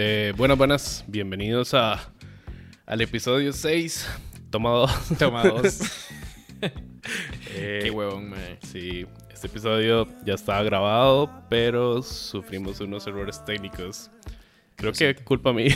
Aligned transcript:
Eh, 0.00 0.32
buenas, 0.36 0.56
buenas. 0.56 1.04
Bienvenidos 1.08 1.74
a, 1.74 2.12
al 2.86 3.00
episodio 3.00 3.52
6. 3.52 4.08
Toma 4.48 4.70
2. 4.70 4.90
Toma 5.18 5.42
dos. 5.42 5.80
Eh, 7.54 7.80
Qué 7.84 7.90
huevón, 7.90 8.30
mae. 8.30 8.58
Sí, 8.62 9.06
este 9.32 9.46
episodio 9.46 10.06
ya 10.24 10.34
estaba 10.34 10.62
grabado, 10.62 11.30
pero 11.48 12.02
sufrimos 12.02 12.80
unos 12.80 13.06
errores 13.06 13.42
técnicos. 13.44 14.10
Creo 14.76 14.92
que 14.92 15.16
culpa 15.16 15.52
mía. 15.52 15.74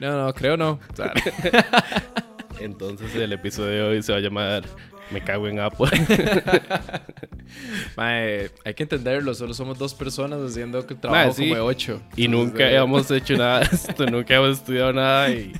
No, 0.00 0.24
no, 0.24 0.34
creo 0.34 0.56
no. 0.56 0.80
Entonces 2.60 3.14
el 3.14 3.32
episodio 3.32 3.70
de 3.70 3.82
hoy 3.82 4.02
se 4.02 4.12
va 4.12 4.18
a 4.18 4.22
llamar 4.22 4.64
Me 5.10 5.22
cago 5.22 5.48
en 5.48 5.60
Apple. 5.60 5.88
mae, 7.96 8.50
hay 8.64 8.74
que 8.74 8.82
entenderlo. 8.82 9.34
Solo 9.34 9.54
somos 9.54 9.78
dos 9.78 9.94
personas 9.94 10.40
haciendo 10.40 10.78
el 10.78 10.86
trabajo 10.86 11.26
Mae, 11.26 11.32
sí. 11.32 11.42
como 11.42 11.54
de 11.54 11.60
ocho. 11.60 12.02
Y 12.16 12.24
Entonces, 12.24 12.52
nunca 12.52 12.70
eh, 12.70 12.76
hemos 12.76 13.10
hecho 13.10 13.36
nada 13.36 13.60
de 13.60 13.76
esto, 13.76 14.06
nunca 14.06 14.34
hemos 14.34 14.58
estudiado 14.58 14.92
nada 14.92 15.30
y, 15.30 15.52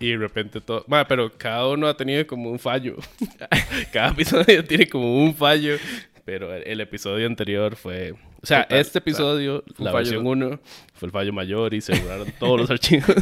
y 0.00 0.10
de 0.10 0.16
repente 0.16 0.60
todo... 0.60 0.84
Ma, 0.86 1.06
pero 1.06 1.30
cada 1.36 1.66
uno 1.68 1.88
ha 1.88 1.96
tenido 1.96 2.26
como 2.26 2.50
un 2.50 2.58
fallo. 2.58 2.96
cada 3.92 4.10
episodio 4.10 4.64
tiene 4.66 4.88
como 4.88 5.22
un 5.24 5.34
fallo. 5.34 5.76
Pero 6.24 6.54
el, 6.54 6.80
episodio 6.80 7.26
anterior 7.26 7.74
fue... 7.74 8.14
O 8.42 8.46
sea, 8.46 8.64
Total, 8.64 8.78
este 8.78 8.98
episodio, 8.98 9.64
un 9.78 9.84
la 9.84 9.92
versión 9.92 10.26
1, 10.26 10.60
fue 10.94 11.06
el 11.06 11.12
fallo 11.12 11.32
mayor 11.32 11.74
y 11.74 11.80
se 11.80 11.98
borraron 11.98 12.32
todos 12.38 12.60
los 12.60 12.70
archivos. 12.70 13.16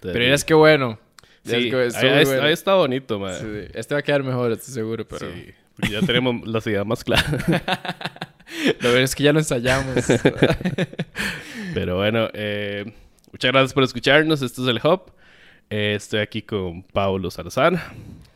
Pero 0.00 0.34
es 0.34 0.44
que 0.44 0.54
bueno. 0.54 0.98
Sí, 1.44 1.68
es 1.68 1.96
que 1.96 2.06
ahí, 2.06 2.24
bueno. 2.24 2.46
está 2.46 2.74
bonito, 2.74 3.18
ma. 3.18 3.34
Sí, 3.34 3.46
Este 3.74 3.94
va 3.94 4.00
a 4.00 4.02
quedar 4.02 4.22
mejor, 4.22 4.52
estoy 4.52 4.72
seguro, 4.72 5.06
pero... 5.06 5.30
Sí, 5.30 5.52
porque 5.76 5.92
ya 5.92 6.00
tenemos 6.00 6.46
las 6.46 6.66
ideas 6.66 6.86
más 6.86 7.04
claras. 7.04 7.48
Lo 8.80 8.90
bueno 8.90 9.04
es 9.04 9.14
que 9.14 9.24
ya 9.24 9.32
lo 9.32 9.40
ensayamos. 9.40 9.96
Pero 11.74 11.96
bueno, 11.96 12.28
eh, 12.34 12.92
muchas 13.32 13.52
gracias 13.52 13.72
por 13.72 13.82
escucharnos. 13.82 14.42
Esto 14.42 14.62
es 14.62 14.68
el 14.68 14.80
Hub. 14.86 15.12
Eh, 15.70 15.94
estoy 15.96 16.20
aquí 16.20 16.42
con 16.42 16.82
Pablo 16.82 17.30
Salazar. 17.30 17.80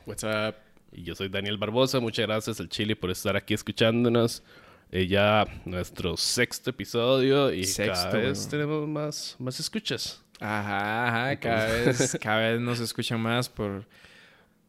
What's 0.06 0.25
up? 0.25 0.55
Y 0.92 1.05
yo 1.05 1.14
soy 1.14 1.28
Daniel 1.28 1.59
Barbosa. 1.59 2.00
Muchas 2.00 2.27
gracias 2.27 2.59
al 2.59 2.69
Chile 2.69 2.97
por 2.97 3.11
estar 3.11 3.36
aquí 3.36 3.55
escuchándonos. 3.55 4.42
Eh, 4.91 5.06
ya 5.06 5.47
nuestro 5.66 6.16
sexto 6.16 6.70
episodio 6.70 7.53
y 7.53 7.64
Sexto, 7.64 8.11
cada 8.11 8.19
vez 8.19 8.48
tenemos 8.48 8.89
más, 8.89 9.36
más 9.39 9.61
escuchas. 9.61 10.22
Ajá, 10.41 11.09
ajá. 11.09 11.41
Cada 11.41 11.66
vez, 11.66 12.19
cada 12.20 12.39
vez 12.39 12.61
nos 12.61 12.81
escuchan 12.81 13.20
más 13.20 13.50
por, 13.50 13.84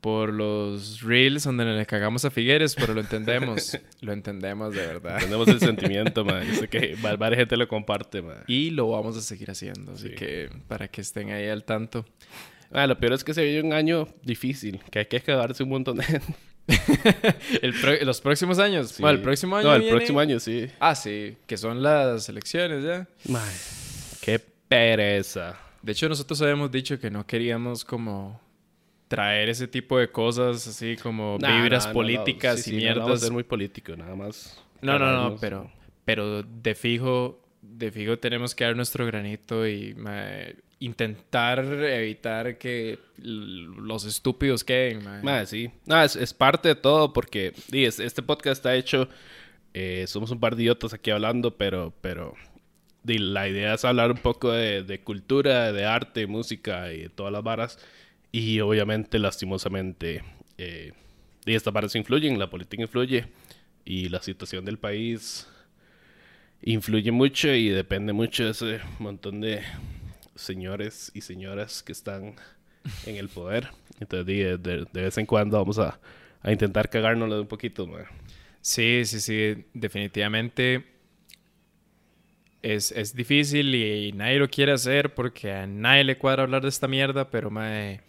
por 0.01 0.31
los 0.33 1.01
reels 1.01 1.43
donde 1.43 1.65
le 1.65 1.85
cagamos 1.85 2.23
a 2.25 2.31
Figueres, 2.31 2.75
pero 2.75 2.93
lo 2.93 3.01
entendemos. 3.01 3.77
lo 4.01 4.13
entendemos 4.13 4.73
de 4.73 4.85
verdad. 4.87 5.19
Tenemos 5.19 5.47
el 5.49 5.59
sentimiento, 5.59 6.23
man. 6.23 6.45
Yo 6.47 6.53
sé 6.55 6.67
que 6.69 6.95
va- 7.03 7.15
varias 7.17 7.39
gente 7.39 7.57
lo 7.57 7.67
comparte, 7.67 8.21
man. 8.21 8.43
Y 8.47 8.69
lo 8.71 8.87
vamos 8.89 9.17
a 9.17 9.21
seguir 9.21 9.51
haciendo, 9.51 9.91
así 9.93 10.09
Sí. 10.09 10.15
que 10.15 10.49
para 10.67 10.87
que 10.87 11.01
estén 11.01 11.31
ahí 11.31 11.47
al 11.49 11.63
tanto. 11.65 12.05
Ah, 12.71 12.87
lo 12.87 12.97
peor 12.99 13.13
es 13.13 13.23
que 13.23 13.33
se 13.33 13.43
viene 13.43 13.61
un 13.67 13.73
año 13.73 14.07
difícil, 14.23 14.79
que 14.91 14.99
hay 14.99 15.05
que 15.07 15.19
cagarse 15.19 15.63
un 15.63 15.69
montón 15.69 15.97
de. 15.97 16.21
El 17.61 18.05
los 18.05 18.21
próximos 18.21 18.59
años. 18.59 18.89
Sí. 18.91 19.01
Bueno, 19.01 19.17
el 19.17 19.23
próximo 19.23 19.55
año. 19.55 19.67
No, 19.69 19.75
el 19.75 19.81
viene- 19.81 19.95
próximo 19.97 20.19
año 20.19 20.39
sí. 20.39 20.67
Ah, 20.79 20.95
sí, 20.95 21.35
que 21.47 21.57
son 21.57 21.81
las 21.81 22.29
elecciones 22.29 22.83
ya. 22.83 23.07
Qué 24.21 24.39
pereza. 24.39 25.57
De 25.81 25.93
hecho, 25.93 26.07
nosotros 26.09 26.41
habíamos 26.41 26.71
dicho 26.71 26.99
que 26.99 27.09
no 27.09 27.25
queríamos 27.25 27.83
como 27.83 28.39
traer 29.09 29.49
ese 29.49 29.67
tipo 29.67 29.97
de 29.97 30.09
cosas 30.09 30.65
así 30.67 30.95
como 30.95 31.37
Nah, 31.41 31.61
vibras 31.61 31.83
no, 31.85 31.89
no, 31.89 31.93
políticas 31.95 32.61
sí, 32.61 32.69
y 32.71 32.73
no, 32.85 32.95
no 32.95 33.01
mierdas. 33.01 33.19
ser 33.21 33.31
muy 33.33 33.43
político, 33.43 33.95
nada 33.97 34.15
más. 34.15 34.63
No, 34.81 34.97
no, 34.97 35.11
no, 35.11 35.35
pero, 35.41 35.69
pero 36.05 36.43
de 36.43 36.75
fijo, 36.75 37.41
de 37.61 37.91
fijo 37.91 38.17
tenemos 38.17 38.55
que 38.55 38.63
dar 38.63 38.75
nuestro 38.77 39.05
granito 39.05 39.67
y 39.67 39.93
mae, 39.95 40.55
intentar 40.79 41.59
evitar 41.59 42.57
que 42.57 42.99
los 43.17 44.05
estúpidos 44.05 44.63
queden. 44.63 45.03
mae. 45.03 45.21
Mae, 45.23 45.45
sí. 45.45 45.69
No, 45.85 46.01
es, 46.01 46.15
es 46.15 46.33
parte 46.33 46.69
de 46.69 46.75
todo 46.75 47.11
porque 47.11 47.53
es- 47.71 47.99
este 47.99 48.21
podcast 48.23 48.59
está 48.59 48.75
hecho. 48.75 49.09
eh, 49.73 50.05
somos 50.07 50.31
un 50.31 50.39
par 50.39 50.55
de 50.55 50.63
idiotas 50.63 50.93
aquí 50.93 51.11
hablando, 51.11 51.57
pero, 51.57 51.93
pero 52.01 52.33
la 53.03 53.47
idea 53.47 53.73
es 53.73 53.85
hablar 53.85 54.11
un 54.11 54.17
poco 54.17 54.51
de, 54.51 54.83
de 54.83 55.01
cultura, 55.01 55.71
de 55.73 55.85
arte, 55.85 56.27
música 56.27 56.91
y 56.93 57.01
de 57.03 57.09
todas 57.09 57.31
las 57.33 57.43
varas. 57.43 57.79
Y 58.31 58.59
obviamente, 58.59 59.17
lastimosamente, 59.19 60.23
eh, 60.57 60.93
estas 61.45 61.73
varas 61.73 61.95
influyen, 61.95 62.37
la 62.37 62.49
política 62.49 62.83
influye 62.83 63.27
y 63.85 64.09
la 64.09 64.21
situación 64.21 64.65
del 64.65 64.77
país 64.77 65.47
influye 66.61 67.11
mucho 67.11 67.53
y 67.53 67.69
depende 67.69 68.13
mucho 68.13 68.45
de 68.45 68.51
ese 68.51 68.79
montón 68.99 69.41
de 69.41 69.61
señores 70.35 71.11
y 71.13 71.21
señoras 71.21 71.83
que 71.83 71.91
están 71.91 72.35
en 73.03 73.17
el 73.17 73.29
poder. 73.29 73.69
Entonces, 73.99 74.25
de, 74.25 74.57
de- 74.57 74.87
de 74.91 75.01
vez 75.03 75.17
en 75.17 75.25
cuando 75.25 75.57
vamos 75.57 75.79
a, 75.79 75.99
a 76.41 76.51
intentar 76.51 76.89
cagárnoslo 76.89 77.41
un 77.41 77.47
poquito, 77.47 77.87
mae. 77.87 78.05
Sí, 78.61 79.03
sí, 79.05 79.19
sí, 79.21 79.65
definitivamente 79.73 80.85
es, 82.61 82.91
es 82.91 83.15
difícil 83.15 83.73
y 83.75 84.11
nadie 84.13 84.37
lo 84.39 84.49
quiere 84.49 84.71
hacer 84.73 85.13
porque 85.13 85.51
a 85.53 85.67
nadie 85.67 86.03
le 86.03 86.17
cuadra 86.17 86.43
hablar 86.43 86.61
de 86.61 86.69
esta 86.69 86.87
mierda, 86.87 87.29
pero 87.29 87.49
mae, 87.49 88.01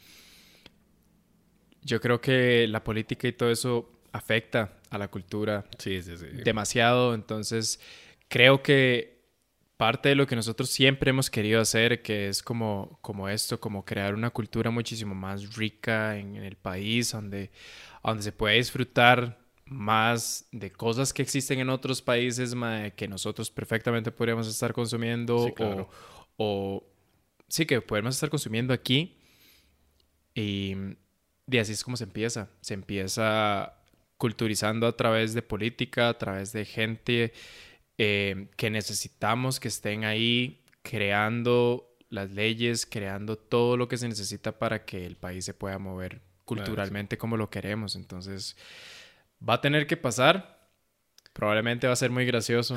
yo 1.83 2.01
creo 2.01 2.21
que 2.21 2.67
la 2.69 2.83
política 2.85 3.29
y 3.29 3.33
todo 3.33 3.51
eso 3.51 3.91
afecta 4.13 4.73
a 4.91 4.99
la 4.99 5.09
cultura 5.09 5.65
Sí, 5.79 6.03
sí, 6.03 6.17
sí. 6.17 6.27
demasiado, 6.45 7.15
entonces 7.15 7.81
creo 8.29 8.63
que 8.63 9.21
parte 9.77 10.11
de 10.11 10.15
lo 10.15 10.27
que 10.27 10.37
nosotros 10.37 10.69
siempre 10.69 11.11
hemos 11.11 11.31
querido 11.31 11.61
hacer, 11.61 12.03
que 12.03 12.29
es 12.29 12.43
como, 12.43 12.99
como 13.01 13.29
esto, 13.31 13.59
como 13.61 13.85
crear 13.85 14.15
una 14.15 14.29
cultura 14.31 14.71
muchísimo 14.71 15.15
más 15.15 15.57
rica 15.57 16.19
en, 16.19 16.37
en 16.37 16.45
el 16.45 16.57
país, 16.57 17.13
donde, 17.13 17.51
donde 18.05 18.23
se 18.23 18.33
puede 18.33 18.57
disfrutar 18.57 19.39
más 19.65 20.47
de 20.53 20.71
cosas 20.71 21.13
que 21.15 21.23
existen 21.23 21.61
en 21.61 21.71
otros 21.71 22.03
países 22.03 22.55
mae, 22.55 22.93
que 22.93 23.07
nosotros 23.09 23.51
perfectamente 23.51 24.11
podríamos 24.11 24.47
estar 24.49 24.73
consumiendo 24.75 25.47
Sí, 25.47 25.53
claro. 25.53 25.89
o, 26.37 26.45
o 26.83 26.85
sí 27.49 27.65
que 27.65 27.81
podemos 27.81 28.17
estar 28.17 28.29
consumiendo 28.29 28.75
aquí 28.75 29.17
y, 30.35 30.75
y 31.51 31.59
así 31.59 31.73
es 31.73 31.85
como 31.85 31.97
se 31.97 32.05
empieza 32.05 32.49
se 32.61 32.75
empieza 32.75 33.75
culturizando 34.17 34.87
a 34.87 34.97
través 34.97 35.35
de 35.35 35.43
política 35.43 36.09
a 36.09 36.19
través 36.19 36.53
de 36.53 36.65
gente 36.65 37.33
eh, 37.99 38.49
que 38.57 38.71
necesitamos 38.71 39.61
que 39.61 39.69
estén 39.69 40.05
ahí 40.05 40.63
creando 40.83 41.97
las 42.09 42.31
leyes 42.31 42.87
creando 42.87 43.37
todo 43.37 43.77
lo 43.77 43.89
que 43.89 43.97
se 43.97 44.09
necesita 44.09 44.59
para 44.59 44.85
que 44.85 45.07
el 45.07 45.17
país 45.17 45.45
se 45.45 45.55
pueda 45.55 45.79
mover 45.79 46.21
culturalmente 46.45 47.19
como 47.19 47.37
lo 47.37 47.51
queremos 47.51 47.97
entonces 47.97 48.57
Va 49.47 49.55
a 49.55 49.61
tener 49.61 49.87
que 49.87 49.97
pasar. 49.97 50.60
Probablemente 51.33 51.87
va 51.87 51.93
a 51.93 51.97
ser 51.97 52.11
muy 52.11 52.27
gracioso. 52.27 52.77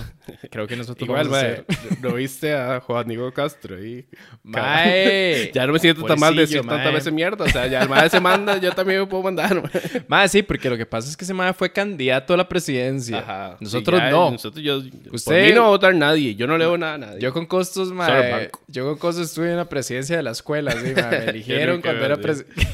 Creo 0.51 0.67
que 0.67 0.75
nosotros 0.75 1.09
Igual, 1.09 1.27
vamos 1.27 1.39
a 1.39 1.41
mae, 1.41 1.65
hacer... 1.67 1.97
¿lo 2.03 2.13
viste 2.13 2.53
a 2.53 2.79
Juan 2.81 3.07
Diego 3.07 3.33
Castro 3.33 3.83
y 3.83 4.07
Mae. 4.43 5.49
Ya 5.55 5.65
no 5.65 5.73
me 5.73 5.79
siento 5.79 6.03
tan 6.05 6.19
mal 6.19 6.35
de 6.35 6.41
decir 6.41 6.57
Pobrecillo, 6.57 6.69
tantas 6.69 6.85
mae. 6.85 6.93
veces 6.93 7.13
mierda. 7.13 7.45
O 7.45 7.49
sea, 7.49 7.65
ya 7.65 7.81
el 7.81 7.89
mae 7.89 8.09
se 8.11 8.19
manda, 8.19 8.57
yo 8.57 8.71
también 8.71 8.99
me 9.01 9.07
puedo 9.07 9.23
mandar. 9.23 9.55
mae. 9.61 10.03
Mae, 10.07 10.29
sí, 10.29 10.43
porque 10.43 10.69
lo 10.69 10.77
que 10.77 10.85
pasa 10.85 11.09
es 11.09 11.17
que 11.17 11.25
ese 11.25 11.33
mae 11.33 11.51
fue 11.53 11.71
candidato 11.73 12.35
a 12.35 12.37
la 12.37 12.47
presidencia. 12.47 13.19
Ajá. 13.19 13.57
Nosotros 13.59 13.99
Sí, 13.99 14.05
ya, 14.05 14.11
no. 14.11 14.31
Nosotros, 14.31 14.63
yo, 14.63 14.81
Por 15.05 15.15
Usted- 15.15 15.47
mí 15.47 15.51
no 15.53 15.61
va 15.61 15.67
a 15.67 15.69
votar 15.71 15.95
nadie. 15.95 16.35
Yo 16.35 16.45
no 16.45 16.55
leo 16.57 16.77
nada 16.77 16.93
a 16.93 16.97
nadie. 16.99 17.21
Yo 17.21 17.33
con 17.33 17.47
costos, 17.47 17.91
mae. 17.91 18.51
Yo 18.67 18.85
con 18.85 18.97
costos 18.99 19.29
estuve 19.29 19.49
en 19.49 19.57
la 19.57 19.67
presidencia 19.67 20.15
de 20.15 20.21
la 20.23 20.31
escuela, 20.31 20.71
sí, 20.73 20.93
mae. 20.95 21.09
Me 21.09 21.25
eligieron 21.31 21.81
cuando 21.81 22.05
era 22.05 22.17
presidente. 22.17 22.67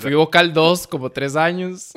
Fui 0.00 0.14
vocal 0.14 0.52
2 0.52 0.86
como 0.86 1.10
tres 1.10 1.34
años. 1.34 1.90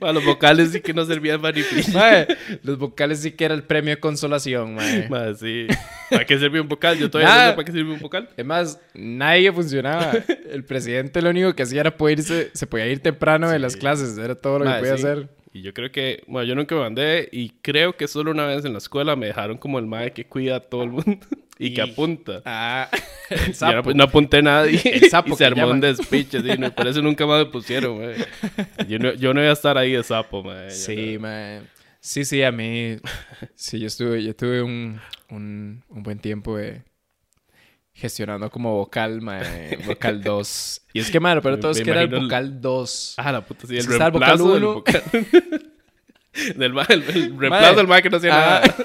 A 0.00 0.12
los 0.12 0.24
vocales 0.24 0.70
sí 0.72 0.80
que 0.80 0.92
no 0.94 1.04
servían 1.04 1.40
para 1.40 1.56
ni 1.56 1.62
los 2.62 2.78
vocales 2.78 3.20
sí 3.20 3.32
que 3.32 3.44
era 3.44 3.54
el 3.54 3.62
premio 3.62 3.90
de 3.90 4.00
consolación, 4.00 4.74
mae. 4.74 5.34
Sí. 5.34 5.66
¿Para 6.10 6.24
qué 6.24 6.38
sirve 6.38 6.60
un 6.60 6.68
vocal? 6.68 6.98
Yo 6.98 7.10
todavía 7.10 7.34
no 7.34 7.50
sé 7.50 7.52
para 7.56 7.64
qué 7.64 7.72
sirve 7.72 7.92
un 7.92 8.00
vocal. 8.00 8.28
Es 8.36 8.44
más, 8.44 8.80
nadie 8.94 9.52
funcionaba. 9.52 10.12
El 10.50 10.64
presidente 10.64 11.20
lo 11.22 11.30
único 11.30 11.54
que 11.54 11.62
hacía 11.62 11.80
era 11.80 11.96
poder 11.96 12.18
irse, 12.18 12.50
se 12.52 12.66
podía 12.66 12.86
ir 12.86 13.00
temprano 13.00 13.48
de 13.48 13.56
Sí. 13.56 13.62
las 13.62 13.76
clases, 13.76 14.18
era 14.18 14.34
todo 14.34 14.58
lo 14.60 14.64
que 14.64 14.78
podía 14.78 14.96
sí. 14.96 15.02
hacer. 15.02 15.28
Y 15.52 15.62
yo 15.62 15.72
creo 15.72 15.92
que, 15.92 16.24
bueno, 16.26 16.48
yo 16.48 16.56
nunca 16.56 16.74
me 16.74 16.80
mandé 16.80 17.28
y 17.30 17.50
creo 17.62 17.96
que 17.96 18.08
solo 18.08 18.32
una 18.32 18.44
vez 18.46 18.64
en 18.64 18.72
la 18.72 18.78
escuela 18.78 19.14
me 19.14 19.26
dejaron 19.26 19.56
como 19.56 19.78
el 19.78 19.86
mae 19.86 20.12
que 20.12 20.26
cuida 20.26 20.56
a 20.56 20.60
todo 20.60 20.82
el 20.82 20.90
mundo 20.90 21.18
y, 21.58 21.72
que 21.74 21.80
Y- 21.84 21.90
apunta. 21.90 22.42
Ah, 22.44 22.88
el 23.30 23.40
Y 23.40 23.46
yo 23.48 23.54
sapo. 23.54 23.88
no, 23.90 23.94
no 23.94 24.04
apunté 24.04 24.42
nada 24.42 24.66
y, 24.70 24.80
El 24.84 25.08
sapo 25.10 25.28
y 25.28 25.30
que 25.32 25.36
se 25.38 25.44
armó 25.46 25.62
un 25.62 25.66
llaman. 25.68 25.80
despiche. 25.80 26.40
Sí, 26.40 26.58
no, 26.58 26.74
por 26.74 26.86
eso 26.88 27.00
nunca 27.02 27.26
más 27.26 27.44
me 27.44 27.50
pusieron, 27.50 27.98
mae. 27.98 28.16
Yo 28.88 28.98
no, 28.98 29.12
yo 29.14 29.32
no 29.34 29.40
iba 29.40 29.50
a 29.50 29.52
estar 29.54 29.78
ahí 29.78 29.92
de 29.92 30.02
sapo. 30.02 30.42
Yo 30.44 30.70
Sí, 30.70 31.14
no- 31.14 31.20
man. 31.20 31.68
Sí, 32.00 32.24
sí, 32.26 32.42
a 32.42 32.52
mí. 32.52 32.98
Sí, 33.54 33.78
yo 33.80 33.86
estuve, 33.86 34.22
yo 34.22 34.36
tuve 34.36 34.60
un, 34.62 35.00
un, 35.30 35.82
un 35.88 36.02
buen 36.02 36.18
tiempo 36.18 36.58
de 36.58 36.82
gestionando 37.94 38.50
como 38.50 38.74
vocal, 38.76 39.22
mae, 39.22 39.78
vocal 39.86 40.22
2. 40.22 40.82
Y 40.92 41.00
es 41.00 41.10
que, 41.10 41.18
mano, 41.20 41.40
pero 41.40 41.58
todo 41.58 41.70
es 41.70 41.80
que 41.80 41.90
era 41.90 42.02
el 42.02 42.12
el- 42.12 42.20
vocal 42.24 42.60
2. 42.60 43.14
Ah, 43.16 43.32
la 43.32 43.40
puta, 43.46 43.66
sí, 43.66 43.74
el 43.74 43.78
Es 43.78 43.86
que 43.86 43.92
está 43.94 44.06
el 44.06 44.12
vocal 44.12 44.28
reemplazo 44.38 44.52
del 44.54 44.64
uno. 44.64 44.74
vocal. 44.74 45.02
del 46.56 46.72
el, 46.88 47.02
el 47.16 47.38
reemplazo 47.38 47.76
del 47.76 47.86
mae 47.86 48.02
que 48.02 48.10
no 48.10 48.16
hacía 48.18 48.32
Ah, 48.34 48.60
nada. 48.62 48.76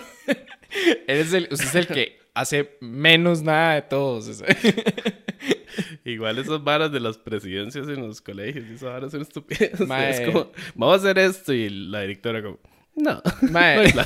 Eres 1.08 1.34
el, 1.34 1.48
usted 1.52 1.66
es 1.68 1.76
el 1.76 1.88
que 1.88 2.19
hace 2.34 2.78
menos 2.82 3.42
nada 3.42 3.76
de 3.76 3.82
todos. 3.84 4.44
Igual 6.06 6.38
esas 6.40 6.64
varas 6.64 6.92
de 6.92 7.00
las 7.00 7.18
presidencias 7.18 7.88
en 7.88 8.08
los 8.08 8.22
colegios, 8.22 8.66
esas 8.66 8.90
varas 8.90 9.12
son 9.12 9.22
estúpidas. 9.22 9.80
Mae. 9.88 10.12
Es 10.12 10.22
como, 10.22 10.52
vamos 10.76 10.96
a 10.96 10.98
hacer 10.98 11.20
esto 11.20 11.54
y 11.54 11.70
la 11.70 12.02
directora 12.02 12.42
como, 12.42 12.60
no, 12.96 13.22
Mae. 13.52 13.94
no 13.94 14.02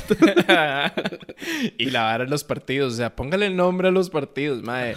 y 1.78 1.86
la 1.90 2.02
vara 2.02 2.24
en 2.24 2.30
los 2.30 2.44
partidos. 2.44 2.94
O 2.94 2.96
sea, 2.96 3.16
póngale 3.16 3.46
el 3.46 3.56
nombre 3.56 3.88
a 3.88 3.90
los 3.90 4.10
partidos, 4.10 4.62
mae. 4.62 4.96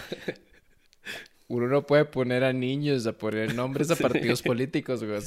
Uno 1.48 1.68
no 1.68 1.86
puede 1.86 2.06
poner 2.06 2.44
a 2.44 2.52
niños 2.52 3.08
a 3.08 3.18
poner 3.18 3.56
nombres 3.56 3.90
a 3.90 3.96
partidos 3.96 4.42
políticos, 4.42 5.04
güey. 5.04 5.20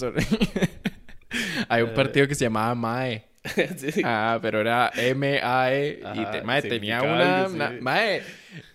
Hay 1.68 1.82
un 1.82 1.94
partido 1.94 2.28
que 2.28 2.34
se 2.34 2.44
llamaba 2.44 2.74
MAE. 2.74 3.29
Sí. 3.76 4.02
Ah, 4.04 4.38
pero 4.42 4.60
era 4.60 4.90
M-A-E. 4.94 6.00
y 6.14 6.24
te- 6.26 6.42
mae, 6.42 6.60
tenía 6.62 7.02
una, 7.02 7.48
sí. 7.48 7.56
mae, 7.80 8.22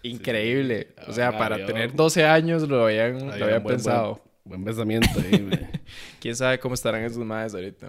increíble. 0.03 0.88
O 1.07 1.13
sea, 1.13 1.29
Ah, 1.29 1.38
para 1.38 1.56
había 1.56 1.67
tener 1.67 1.89
un- 1.91 1.95
12 1.95 2.25
años 2.25 2.67
lo 2.67 2.85
habían, 2.85 3.19
lo 3.27 3.33
Había 3.33 3.45
habían 3.45 3.63
buen- 3.63 3.75
pensado. 3.75 4.21
Buen, 4.44 4.63
buen 4.63 4.65
pensamiento 4.65 5.09
ahí, 5.19 5.39
mae. 5.41 5.69
Quién 6.19 6.35
sabe 6.35 6.59
cómo 6.59 6.75
estarán 6.75 7.03
esos 7.03 7.23
maes 7.23 7.53
ahorita. 7.53 7.88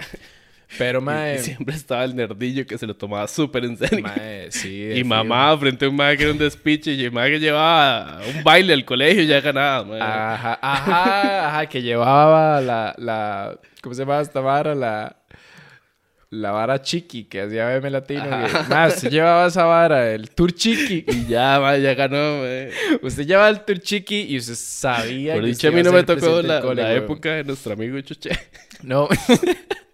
Pero, 0.79 1.01
mae, 1.01 1.37
y 1.37 1.39
siempre 1.39 1.77
estaba 1.77 2.03
el 2.05 2.17
nerdillo 2.17 2.67
que 2.67 2.77
se 2.77 2.87
lo 2.89 2.97
tomaba 2.97 3.29
súper 3.29 3.65
en 3.65 3.77
serio. 3.79 4.03
mae, 4.03 4.51
sí. 4.51 4.91
Y 4.97 5.05
mamá 5.05 5.57
frente 5.59 5.85
a 5.85 5.89
un 5.89 5.95
mae 5.97 6.17
que 6.17 6.25
era 6.25 6.33
un 6.33 6.39
despiche 6.39 6.93
y 6.93 7.09
mae 7.11 7.31
que 7.31 7.39
llevaba 7.39 8.21
un 8.37 8.43
baile 8.43 8.73
al 8.73 8.85
colegio 8.85 9.23
y 9.23 9.27
ya 9.29 9.41
ganaba, 9.41 9.85
mae. 9.85 10.01
Ajá, 10.01 10.59
ajá, 10.61 11.49
ajá, 11.49 11.67
que 11.67 11.81
llevaba 11.83 12.61
la, 12.61 12.95
la, 12.99 13.59
¿cómo 13.81 13.95
se 13.95 14.03
llama 14.03 14.21
esta 14.21 14.41
vara? 14.41 14.75
La, 14.75 15.17
la 16.31 16.51
vara 16.51 16.81
chiqui 16.83 17.25
que 17.25 17.43
hacía 17.43 17.67
BM 17.69 17.91
Latino. 17.91 18.23
que- 18.25 18.69
Mae, 18.69 18.89
usted 18.89 19.11
llevaba 19.11 19.47
esa 19.47 19.65
vara, 19.65 20.13
el 20.13 20.31
tour 20.31 20.53
chiqui. 20.53 21.05
Y 21.09 21.27
ya, 21.27 21.61
mae, 21.61 21.81
ya 21.81 21.95
ganó. 21.95 22.43
Usted 23.03 23.25
llevaba 23.27 23.49
el 23.49 23.61
tour 23.65 23.79
chiqui 23.81 24.27
y 24.29 24.39
usted 24.39 24.55
sabía 24.57 25.35
Por 25.35 25.43
que 25.43 25.49
dicho, 25.49 25.69
a 25.69 25.71
mí 25.71 25.83
no 25.83 25.93
me 25.93 26.03
tocó 26.03 26.43
la, 26.43 26.61
la 26.61 26.93
época 26.95 27.35
de 27.37 27.45
nuestro 27.45 27.73
amigo 27.75 28.01
Chuche. 28.01 28.31
No. 28.83 29.09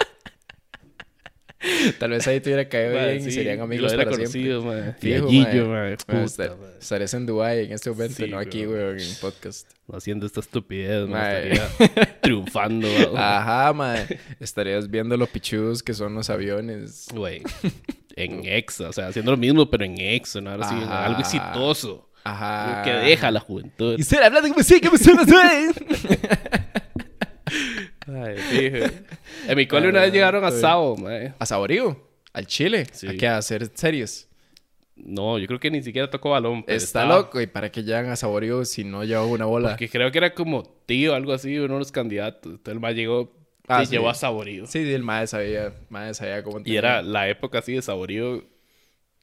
Tal 1.98 2.10
vez 2.10 2.26
ahí 2.26 2.40
te 2.40 2.50
hubiera 2.50 2.68
caído 2.68 2.92
bien 2.92 3.16
y 3.16 3.22
sí, 3.22 3.30
serían 3.32 3.58
yo 3.58 3.64
amigos 3.64 3.92
para 3.94 4.04
siempre. 4.14 4.16
conocido, 4.24 4.62
mae. 4.62 4.92
Fijo, 4.94 5.26
Puta, 5.26 6.24
estar-. 6.24 6.56
Estarías 6.80 7.14
en 7.14 7.26
Dubai 7.26 7.64
en 7.66 7.72
este 7.72 7.90
momento, 7.90 8.14
Sí, 8.16 8.28
no 8.28 8.38
aquí, 8.38 8.66
weón, 8.66 8.98
en 8.98 9.14
podcast. 9.20 9.70
Haciendo 9.92 10.26
esta 10.26 10.40
estupidez. 10.40 11.06
Mae. 11.08 11.52
Estaría 11.52 12.18
triunfando, 12.20 12.88
weón. 12.88 13.16
Ajá, 13.16 13.72
mae. 13.72 14.18
Estarías 14.40 14.90
viendo 14.90 15.16
lo 15.16 15.26
pichudos 15.26 15.82
que 15.82 15.94
son 15.94 16.14
los 16.14 16.30
aviones. 16.30 17.06
Güey. 17.14 17.42
En 18.16 18.44
Exo, 18.44 18.88
o 18.88 18.92
sea, 18.92 19.08
haciendo 19.08 19.30
lo 19.30 19.36
mismo, 19.38 19.70
pero 19.70 19.84
en 19.84 19.98
Exo, 19.98 20.40
¿no? 20.40 20.50
Ahora 20.50 20.68
sí, 20.68 20.74
algo 20.88 21.20
exitoso. 21.20 22.10
Ajá. 22.24 22.82
Que 22.84 22.90
deja 22.90 23.28
a 23.28 23.30
la 23.30 23.40
juventud. 23.40 23.98
Y 23.98 24.02
ser 24.02 24.22
hablando 24.22 24.48
como 24.48 24.62
como 24.80 24.96
si 24.96 25.12
no 25.12 25.24
soy. 25.24 25.72
Ay, 28.06 28.36
fijo. 28.50 28.86
En 29.52 29.56
mi 29.58 29.66
cole 29.66 29.88
una 29.88 30.00
vez 30.00 30.10
Ah, 30.10 30.12
llegaron 30.12 30.44
a 30.44 30.50
Sao, 30.50 30.96
mae. 30.96 31.34
A 31.38 31.46
Saborío, 31.46 31.96
al 32.32 32.46
Chile. 32.46 32.86
Sí. 32.92 33.06
¿A 33.08 33.14
qué? 33.16 33.28
A 33.28 33.36
hacer 33.38 33.70
series. 33.74 34.28
No, 34.96 35.38
yo 35.38 35.46
creo 35.46 35.58
que 35.58 35.70
ni 35.70 35.82
siquiera 35.82 36.08
tocó 36.10 36.30
balón. 36.30 36.62
pero 36.64 36.76
Está 36.76 37.00
estaba- 37.02 37.16
loco. 37.20 37.40
¿Y 37.40 37.46
para 37.46 37.70
qué 37.72 37.82
llegan 37.82 38.10
a 38.10 38.16
Saborío 38.16 38.64
si 38.64 38.84
no 38.84 39.04
lleva 39.04 39.24
una 39.24 39.46
bola? 39.46 39.70
Porque 39.70 39.88
creo 39.88 40.10
que 40.12 40.18
era 40.18 40.34
como 40.34 40.62
tío, 40.86 41.14
algo 41.14 41.32
así, 41.32 41.58
uno 41.58 41.74
de 41.74 41.78
los 41.80 41.92
candidatos. 41.92 42.52
Entonces 42.52 42.74
el 42.74 42.80
mae 42.80 42.94
llegó 42.94 43.32
Ah, 43.68 43.82
y 43.82 43.86
sí. 43.86 43.92
llevó 43.92 44.10
a 44.10 44.14
Saborío. 44.14 44.66
Sí, 44.66 44.84
sí, 44.84 44.92
el 44.92 45.02
madre 45.02 45.26
sabía. 45.28 45.72
Madre 45.88 46.14
sabía 46.14 46.42
cómo 46.42 46.60
Y 46.64 46.76
era 46.76 47.00
la 47.02 47.28
época 47.28 47.60
así 47.60 47.72
de 47.74 47.82
Saborío 47.82 48.44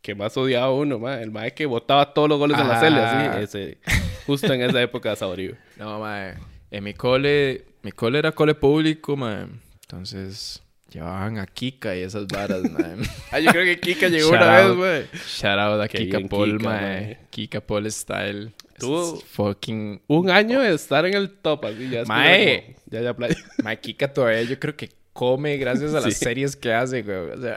que 0.01 0.15
más 0.15 0.35
odiaba 0.37 0.71
uno, 0.73 0.97
mae. 0.97 1.21
El 1.21 1.29
mae 1.31 1.53
que 1.53 1.65
botaba 1.65 2.13
todos 2.13 2.29
los 2.29 2.39
goles 2.39 2.57
en 2.57 2.67
la 2.67 2.77
Ah. 2.77 2.79
celda, 2.79 3.31
así. 3.33 3.43
Ese, 3.43 3.77
justo 4.25 4.51
en 4.53 4.61
esa 4.61 4.81
época 4.81 5.09
de 5.11 5.15
Saborío. 5.17 5.55
No, 5.77 5.99
madre. 5.99 6.35
En 6.71 6.83
mi 6.83 6.93
cole... 6.93 7.65
Mi 7.81 7.91
cole 7.93 8.19
era 8.19 8.31
cole 8.33 8.55
público, 8.55 9.15
madre. 9.15 9.47
Entonces... 9.89 10.61
Llevaban 10.91 11.37
a 11.37 11.45
Kika 11.45 11.95
y 11.95 11.99
esas 12.01 12.25
varas, 12.25 12.63
madre. 12.71 13.03
Ah, 13.31 13.39
yo 13.39 13.51
creo 13.51 13.63
que 13.63 13.79
Kika 13.79 14.07
llegó 14.07 14.29
Shout 14.31 14.41
una 14.41 14.59
out. 14.63 14.79
vez, 14.79 15.07
mae. 15.11 15.19
Shout 15.27 15.59
out 15.59 15.81
a 15.81 15.87
Kika 15.87 16.17
bien, 16.17 16.27
Paul, 16.29 16.57
Kika, 16.57 16.63
mae. 16.69 16.81
mae. 16.81 17.19
Kika 17.29 17.61
Paul 17.61 17.91
style. 17.91 18.51
Tú- 18.79 19.17
Es 19.17 19.23
fucking... 19.25 20.01
Un 20.07 20.31
año 20.31 20.61
de 20.61 20.73
estar 20.73 21.05
en 21.05 21.13
el 21.13 21.29
top, 21.29 21.65
así. 21.65 21.89
Ya, 21.89 22.05
Mae. 22.05 22.75
Ya, 22.89 23.01
ya, 23.01 23.13
playa. 23.15 23.35
Mae, 23.63 23.79
Kika 23.79 24.11
todavía 24.11 24.41
yo 24.41 24.59
creo 24.59 24.75
que 24.75 24.89
come 25.13 25.57
gracias 25.57 25.93
a 25.93 25.99
las 25.99 26.05
Sí. 26.15 26.25
series 26.25 26.55
que 26.55 26.73
hace, 26.73 27.03
güey. 27.03 27.17
O 27.17 27.39
sea... 27.41 27.55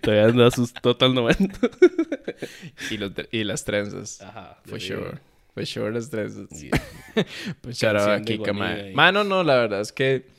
Todavía 0.00 0.24
anda 0.26 0.50
sus 0.50 0.72
total 0.72 1.14
90. 1.14 1.58
y, 2.90 2.96
los, 2.96 3.12
y 3.30 3.44
las 3.44 3.64
trenzas. 3.64 4.20
Ajá. 4.22 4.58
For 4.64 4.80
sure. 4.80 5.18
For 5.54 5.64
sure 5.64 5.92
las 5.92 6.10
trenzas. 6.10 6.48
Sí. 6.50 6.68
Pues 7.60 7.78
shout 7.78 7.94
out 7.94 8.08
a 8.08 8.22
Kika, 8.22 8.52
mae. 8.52 8.86
ahí. 8.88 8.92
Mano, 8.94 9.22
no, 9.22 9.44
la 9.44 9.54
verdad 9.54 9.80
es 9.82 9.92
que 9.92 10.34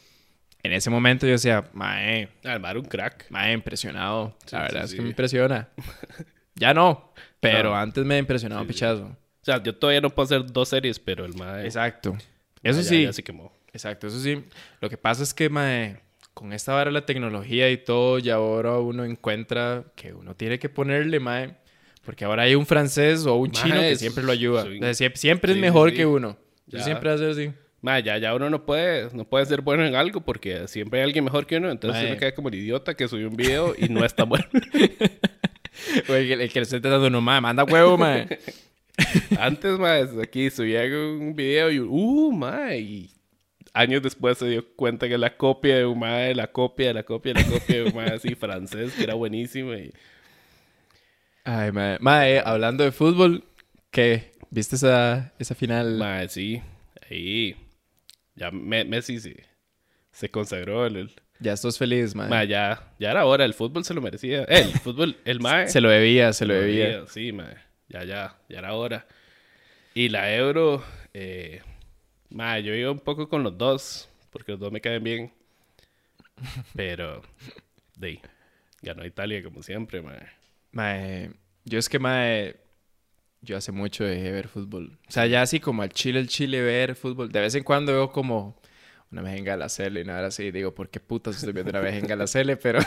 en 0.67 0.73
ese 0.73 0.89
momento 0.89 1.25
yo 1.25 1.31
decía, 1.33 1.65
mae, 1.73 2.29
era 2.43 2.57
un 2.79 2.85
crack. 2.85 3.25
mae, 3.29 3.53
impresionado. 3.53 4.35
Sí, 4.45 4.55
la 4.55 4.61
verdad 4.63 4.79
sí, 4.81 4.85
es 4.85 4.91
que 4.91 4.97
sí. 4.97 5.01
me 5.03 5.09
impresiona. 5.09 5.69
ya 6.55 6.73
no, 6.73 7.11
pero 7.39 7.69
No. 7.71 7.75
antes 7.75 8.05
me 8.05 8.17
impresionaba 8.17 8.61
un 8.61 8.67
pichazo. 8.67 9.05
O 9.05 9.45
sea, 9.45 9.61
yo 9.63 9.73
todavía 9.75 10.01
no 10.01 10.09
puedo 10.09 10.25
hacer 10.25 10.45
dos 10.51 10.69
series, 10.69 10.99
pero 10.99 11.25
el 11.25 11.33
mae... 11.33 11.65
Exacto. 11.65 12.17
Eso 12.63 12.81
ya- 12.81 12.87
sí, 12.89 13.03
Ya 13.03 13.13
se 13.13 13.23
quemó. 13.23 13.51
exacto, 13.73 14.07
eso 14.07 14.19
sí. 14.19 14.43
Lo 14.81 14.89
que 14.89 14.97
pasa 14.97 15.23
es 15.23 15.33
que, 15.33 15.49
mae, 15.49 15.99
con 16.33 16.51
esta 16.53 16.73
vara 16.73 16.89
de 16.89 16.93
la 16.93 17.05
tecnología 17.05 17.69
y 17.71 17.77
todo, 17.77 18.19
ya 18.19 18.35
ahora 18.35 18.77
uno 18.79 19.05
encuentra 19.05 19.85
que 19.95 20.13
uno 20.13 20.35
tiene 20.35 20.59
que 20.59 20.69
ponerle, 20.69 21.19
mae. 21.19 21.55
Porque 22.03 22.23
ahora 22.25 22.43
hay 22.43 22.55
un 22.55 22.65
francés 22.65 23.25
o 23.25 23.35
un 23.35 23.49
Mae, 23.51 23.63
chino 23.63 23.81
que 23.81 23.95
siempre 23.95 24.23
lo 24.23 24.31
ayuda. 24.31 24.61
soy- 24.63 24.77
O 24.77 24.81
sea, 24.81 24.93
siempre, 24.93 25.19
siempre 25.19 25.51
es 25.53 25.57
mejor 25.57 25.93
que 25.93 26.05
uno. 26.05 26.37
Yo 26.65 26.77
Ya. 26.79 26.83
siempre 26.83 27.09
hacer 27.11 27.29
así. 27.31 27.51
Mae, 27.81 28.01
ya, 28.03 28.17
ya 28.17 28.33
uno 28.33 28.49
no 28.49 28.65
puede, 28.65 29.09
no 29.13 29.25
puede 29.25 29.45
ser 29.45 29.61
bueno 29.61 29.85
en 29.85 29.95
algo 29.95 30.21
porque 30.21 30.67
siempre 30.67 30.99
hay 30.99 31.05
alguien 31.05 31.23
mejor 31.23 31.45
que 31.45 31.57
uno. 31.57 31.69
Entonces 31.69 32.05
uno 32.09 32.17
queda 32.17 32.33
como 32.33 32.49
el 32.49 32.55
idiota 32.55 32.95
que 32.95 33.07
subió 33.07 33.29
un 33.29 33.37
video 33.37 33.75
y 33.77 33.89
no 33.89 34.03
está 34.03 34.23
bueno. 34.23 34.45
El, 36.07 36.41
el 36.41 36.51
que 36.51 36.59
le 36.59 36.63
estoy 36.63 36.81
tratando, 36.81 37.09
no, 37.09 37.21
mae, 37.21 37.39
manda 37.39 37.63
huevo, 37.63 37.97
mae. 37.97 38.39
Antes, 39.39 39.77
mae, 39.77 40.07
aquí 40.21 40.49
subía 40.49 40.81
un 40.85 41.35
video 41.35 41.71
y, 41.71 41.79
uh, 41.79 42.31
mae, 42.31 42.79
y 42.79 43.11
años 43.73 44.01
después 44.01 44.39
se 44.39 44.47
dio 44.47 44.75
cuenta 44.75 45.07
que 45.07 45.17
la 45.17 45.37
copia 45.37 45.77
de 45.77 45.85
un 45.85 45.99
mae, 45.99 46.33
la 46.33 46.47
copia, 46.51 46.93
la 46.93 47.03
copia, 47.03 47.33
la 47.33 47.43
copia 47.43 47.75
de 47.77 47.83
un 47.83 47.95
mae 47.95 48.09
así 48.09 48.33
francés 48.35 48.93
que 48.93 49.03
era 49.03 49.13
buenísimo. 49.13 49.73
Y, 49.75 49.93
Ay, 51.43 51.71
mae. 51.71 51.97
Mae, 51.99 52.39
hablando 52.43 52.83
de 52.83 52.91
fútbol, 52.91 53.43
¿qué? 53.91 54.31
¿Viste 54.49 54.75
esa, 54.77 55.33
esa 55.37 55.53
final? 55.53 55.97
mae, 55.97 56.27
sí, 56.27 56.61
ahí, 57.09 57.55
ya 58.37 58.49
Me- 58.51 58.85
Messi 58.85 59.19
sí, 59.19 59.35
se 60.11 60.29
consagró. 60.29 60.85
El, 60.85 60.95
el- 60.95 61.11
Ya 61.39 61.51
estás 61.53 61.77
feliz, 61.77 62.15
mae. 62.15 62.29
mae, 62.29 62.47
ya, 62.47 62.93
ya 62.99 63.11
era 63.11 63.25
hora, 63.25 63.43
el 63.43 63.53
fútbol 63.53 63.83
se 63.83 63.93
lo 63.93 64.01
merecía. 64.01 64.43
El 64.45 64.69
fútbol, 64.79 65.17
el 65.25 65.39
mae. 65.41 65.67
Se 65.67 65.81
lo 65.81 65.89
debía, 65.89 66.31
se 66.33 66.45
lo 66.45 66.53
debía. 66.53 66.85
debía, 66.87 67.07
Sí, 67.07 67.31
mae. 67.33 67.55
Ya, 67.89 68.03
ya, 68.05 68.37
ya 68.49 68.59
era 68.59 68.73
hora. 68.73 69.05
Y 69.93 70.09
la 70.09 70.33
Euro, 70.33 70.83
eh, 71.13 71.61
mae, 72.29 72.63
yo 72.63 72.73
iba 72.73 72.91
un 72.91 72.99
poco 72.99 73.27
con 73.29 73.43
los 73.43 73.57
dos, 73.57 74.07
porque 74.31 74.53
los 74.53 74.61
dos 74.61 74.71
me 74.71 74.79
caen 74.81 75.03
bien. 75.03 75.33
Pero, 76.75 77.21
de 77.95 78.19
ganó 78.81 79.05
Italia 79.05 79.41
como 79.43 79.63
siempre, 79.63 80.01
mae. 80.01 80.21
Mae, 80.71 81.31
yo 81.65 81.79
es 81.79 81.89
que, 81.89 81.97
mae, 81.99 82.55
yo 83.41 83.57
hace 83.57 83.71
mucho 83.71 84.03
dejé 84.03 84.23
de 84.23 84.31
ver 84.31 84.47
fútbol. 84.47 84.97
O 85.07 85.11
sea, 85.11 85.25
ya 85.27 85.41
así 85.41 85.59
como 85.59 85.81
al 85.81 85.89
Chile, 85.89 86.19
el 86.19 86.27
Chile 86.27 86.61
ver 86.61 86.95
fútbol. 86.95 87.31
De 87.31 87.39
vez 87.39 87.55
en 87.55 87.63
cuando 87.63 87.93
veo 87.93 88.11
como 88.11 88.59
una 89.11 89.21
mejenga 89.21 89.53
a 89.53 89.57
la 89.57 89.69
Cele 89.69 90.01
y 90.01 90.03
nada 90.03 90.27
así. 90.27 90.51
Digo, 90.51 90.73
¿por 90.73 90.89
qué 90.89 90.99
putas 90.99 91.37
estoy 91.37 91.53
viendo 91.53 91.71
una 91.71 91.81
mejenga 91.81 92.13
a 92.13 92.17
la 92.17 92.27
Cele? 92.27 92.57
Pero... 92.57 92.79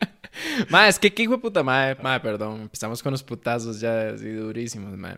mae, 0.68 0.88
es 0.88 0.98
que 0.98 1.12
qué 1.12 1.22
hijo 1.22 1.32
de 1.32 1.38
puta, 1.38 1.62
mae. 1.62 1.96
Mae, 1.96 2.20
perdón. 2.20 2.62
Empezamos 2.62 3.02
con 3.02 3.12
los 3.12 3.22
putazos 3.22 3.80
ya 3.80 4.10
así 4.10 4.30
durísimos, 4.30 4.96
mae. 4.96 5.16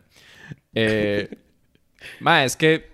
Eh... 0.75 1.29
mae, 2.21 2.45
es 2.45 2.57
que... 2.57 2.91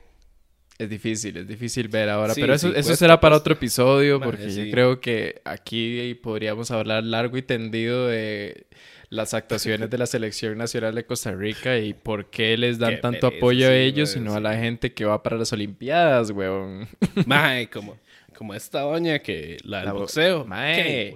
Es 0.79 0.91
difícil, 0.91 1.35
es 1.39 1.49
difícil 1.49 1.89
ver 1.89 2.11
ahora. 2.11 2.35
Sí, 2.35 2.41
pero 2.43 2.53
eso, 2.53 2.69
sí, 2.69 2.75
eso 2.77 2.89
cuesta, 2.89 2.97
será 2.97 3.19
para 3.19 3.33
cuesta. 3.33 3.41
otro 3.41 3.53
episodio 3.55 4.21
porque 4.21 4.51
yo 4.51 4.63
sí. 4.65 4.71
creo 4.71 5.01
que 5.01 5.41
aquí 5.47 6.13
podríamos 6.23 6.71
hablar 6.71 7.03
largo 7.03 7.39
y 7.39 7.43
tendido 7.43 8.09
de 8.09 8.67
las 9.09 9.35
actuaciones 9.35 9.89
de 9.91 9.99
la 9.99 10.07
selección 10.07 10.59
nacional 10.59 10.95
de 10.95 11.05
Costa 11.05 11.33
Rica 11.33 11.79
y 11.79 11.95
por 11.95 12.31
qué 12.31 12.57
les 12.57 12.79
dan 12.79 12.97
Qué 12.97 13.01
tanto 13.01 13.29
pereza, 13.29 13.39
apoyo 13.39 13.69
a 13.69 13.75
ellos 13.75 14.17
y 14.17 14.21
no 14.21 14.35
a 14.35 14.41
la 14.41 14.57
gente 14.57 14.93
que 14.93 15.05
va 15.05 15.23
para 15.23 15.37
las 15.37 15.53
Olimpiadas, 15.53 16.31
weón. 16.31 16.89
Mae, 17.27 17.69
como, 17.71 17.97
como 18.37 18.55
esta 18.55 18.81
doña 18.81 19.21
que, 19.21 19.59
la 19.65 19.83
del 19.83 19.93
boxeo. 19.93 20.45
Mae. 20.45 21.15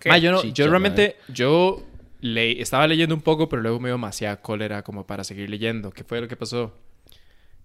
Qué 0.00 0.08
Ma, 0.08 0.18
yo 0.18 0.32
no, 0.32 0.42
chicha, 0.42 0.64
yo 0.64 0.70
mae. 0.70 0.70
realmente, 0.70 1.16
yo 1.28 1.86
le, 2.20 2.60
estaba 2.60 2.86
leyendo 2.86 3.14
un 3.14 3.22
poco, 3.22 3.48
pero 3.48 3.62
luego 3.62 3.78
me 3.78 3.88
dio 3.88 3.94
demasiada 3.94 4.40
cólera 4.40 4.82
como 4.82 5.06
para 5.06 5.24
seguir 5.24 5.50
leyendo. 5.50 5.90
¿Qué 5.90 6.04
fue 6.04 6.20
lo 6.20 6.28
que 6.28 6.36
pasó? 6.36 6.74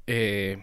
Eh, 0.08 0.62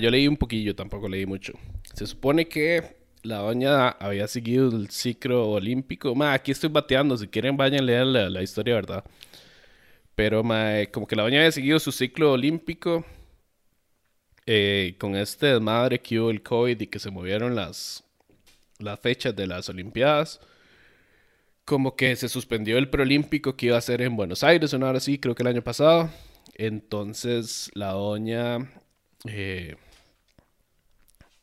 yo 0.00 0.10
leí 0.10 0.26
un 0.26 0.36
poquillo, 0.36 0.74
tampoco 0.74 1.08
leí 1.08 1.26
mucho. 1.26 1.52
Se 1.94 2.06
supone 2.06 2.48
que 2.48 3.03
la 3.24 3.38
doña 3.38 3.88
había 3.88 4.28
seguido 4.28 4.68
el 4.68 4.90
ciclo 4.90 5.50
olímpico. 5.50 6.14
Ma, 6.14 6.34
aquí 6.34 6.52
estoy 6.52 6.70
bateando, 6.70 7.16
si 7.16 7.26
quieren 7.26 7.56
vayan 7.56 7.80
a 7.80 7.84
leer 7.84 8.06
la, 8.06 8.42
historia, 8.42 8.74
¿verdad? 8.74 9.04
Pero 10.14 10.44
mae, 10.44 10.90
como 10.90 11.06
que 11.06 11.16
la 11.16 11.24
doña 11.24 11.38
había 11.40 11.52
seguido 11.52 11.78
su 11.80 11.90
ciclo 11.90 12.32
olímpico 12.32 13.04
eh, 14.46 14.94
con 14.98 15.16
este 15.16 15.46
desmadre 15.46 16.00
que 16.00 16.20
hubo 16.20 16.30
el 16.30 16.42
COVID 16.42 16.80
y 16.80 16.86
que 16.86 16.98
se 16.98 17.10
movieron 17.10 17.54
las, 17.54 18.04
las 18.78 19.00
fechas 19.00 19.34
de 19.34 19.46
las 19.46 19.68
Olimpiadas. 19.68 20.40
Como 21.64 21.96
que 21.96 22.14
se 22.16 22.28
suspendió 22.28 22.76
el 22.76 22.90
preolímpico 22.90 23.56
que 23.56 23.66
iba 23.66 23.78
a 23.78 23.80
ser 23.80 24.02
en 24.02 24.16
Buenos 24.16 24.44
Aires, 24.44 24.74
una 24.74 24.88
hora 24.88 24.98
así, 24.98 25.18
creo 25.18 25.34
que 25.34 25.42
el 25.42 25.48
año 25.48 25.62
pasado. 25.62 26.10
Entonces 26.56 27.70
la 27.74 27.92
doña 27.92 28.70
eh, 29.26 29.76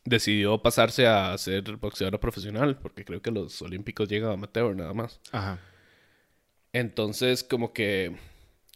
decidió 0.06 0.58
pasarse 0.62 1.08
a 1.08 1.38
ser 1.38 1.78
boxeadora 1.78 2.20
profesional, 2.20 2.78
porque 2.78 3.06
creo 3.06 3.22
que 3.22 3.32
los 3.32 3.62
olímpicos 3.62 4.10
llegan 4.10 4.32
a 4.32 4.34
amateur 4.34 4.76
nada 4.76 4.94
más. 4.94 5.20
Ajá. 5.32 5.60
Entonces, 6.74 7.44
como 7.44 7.74
que 7.74 8.16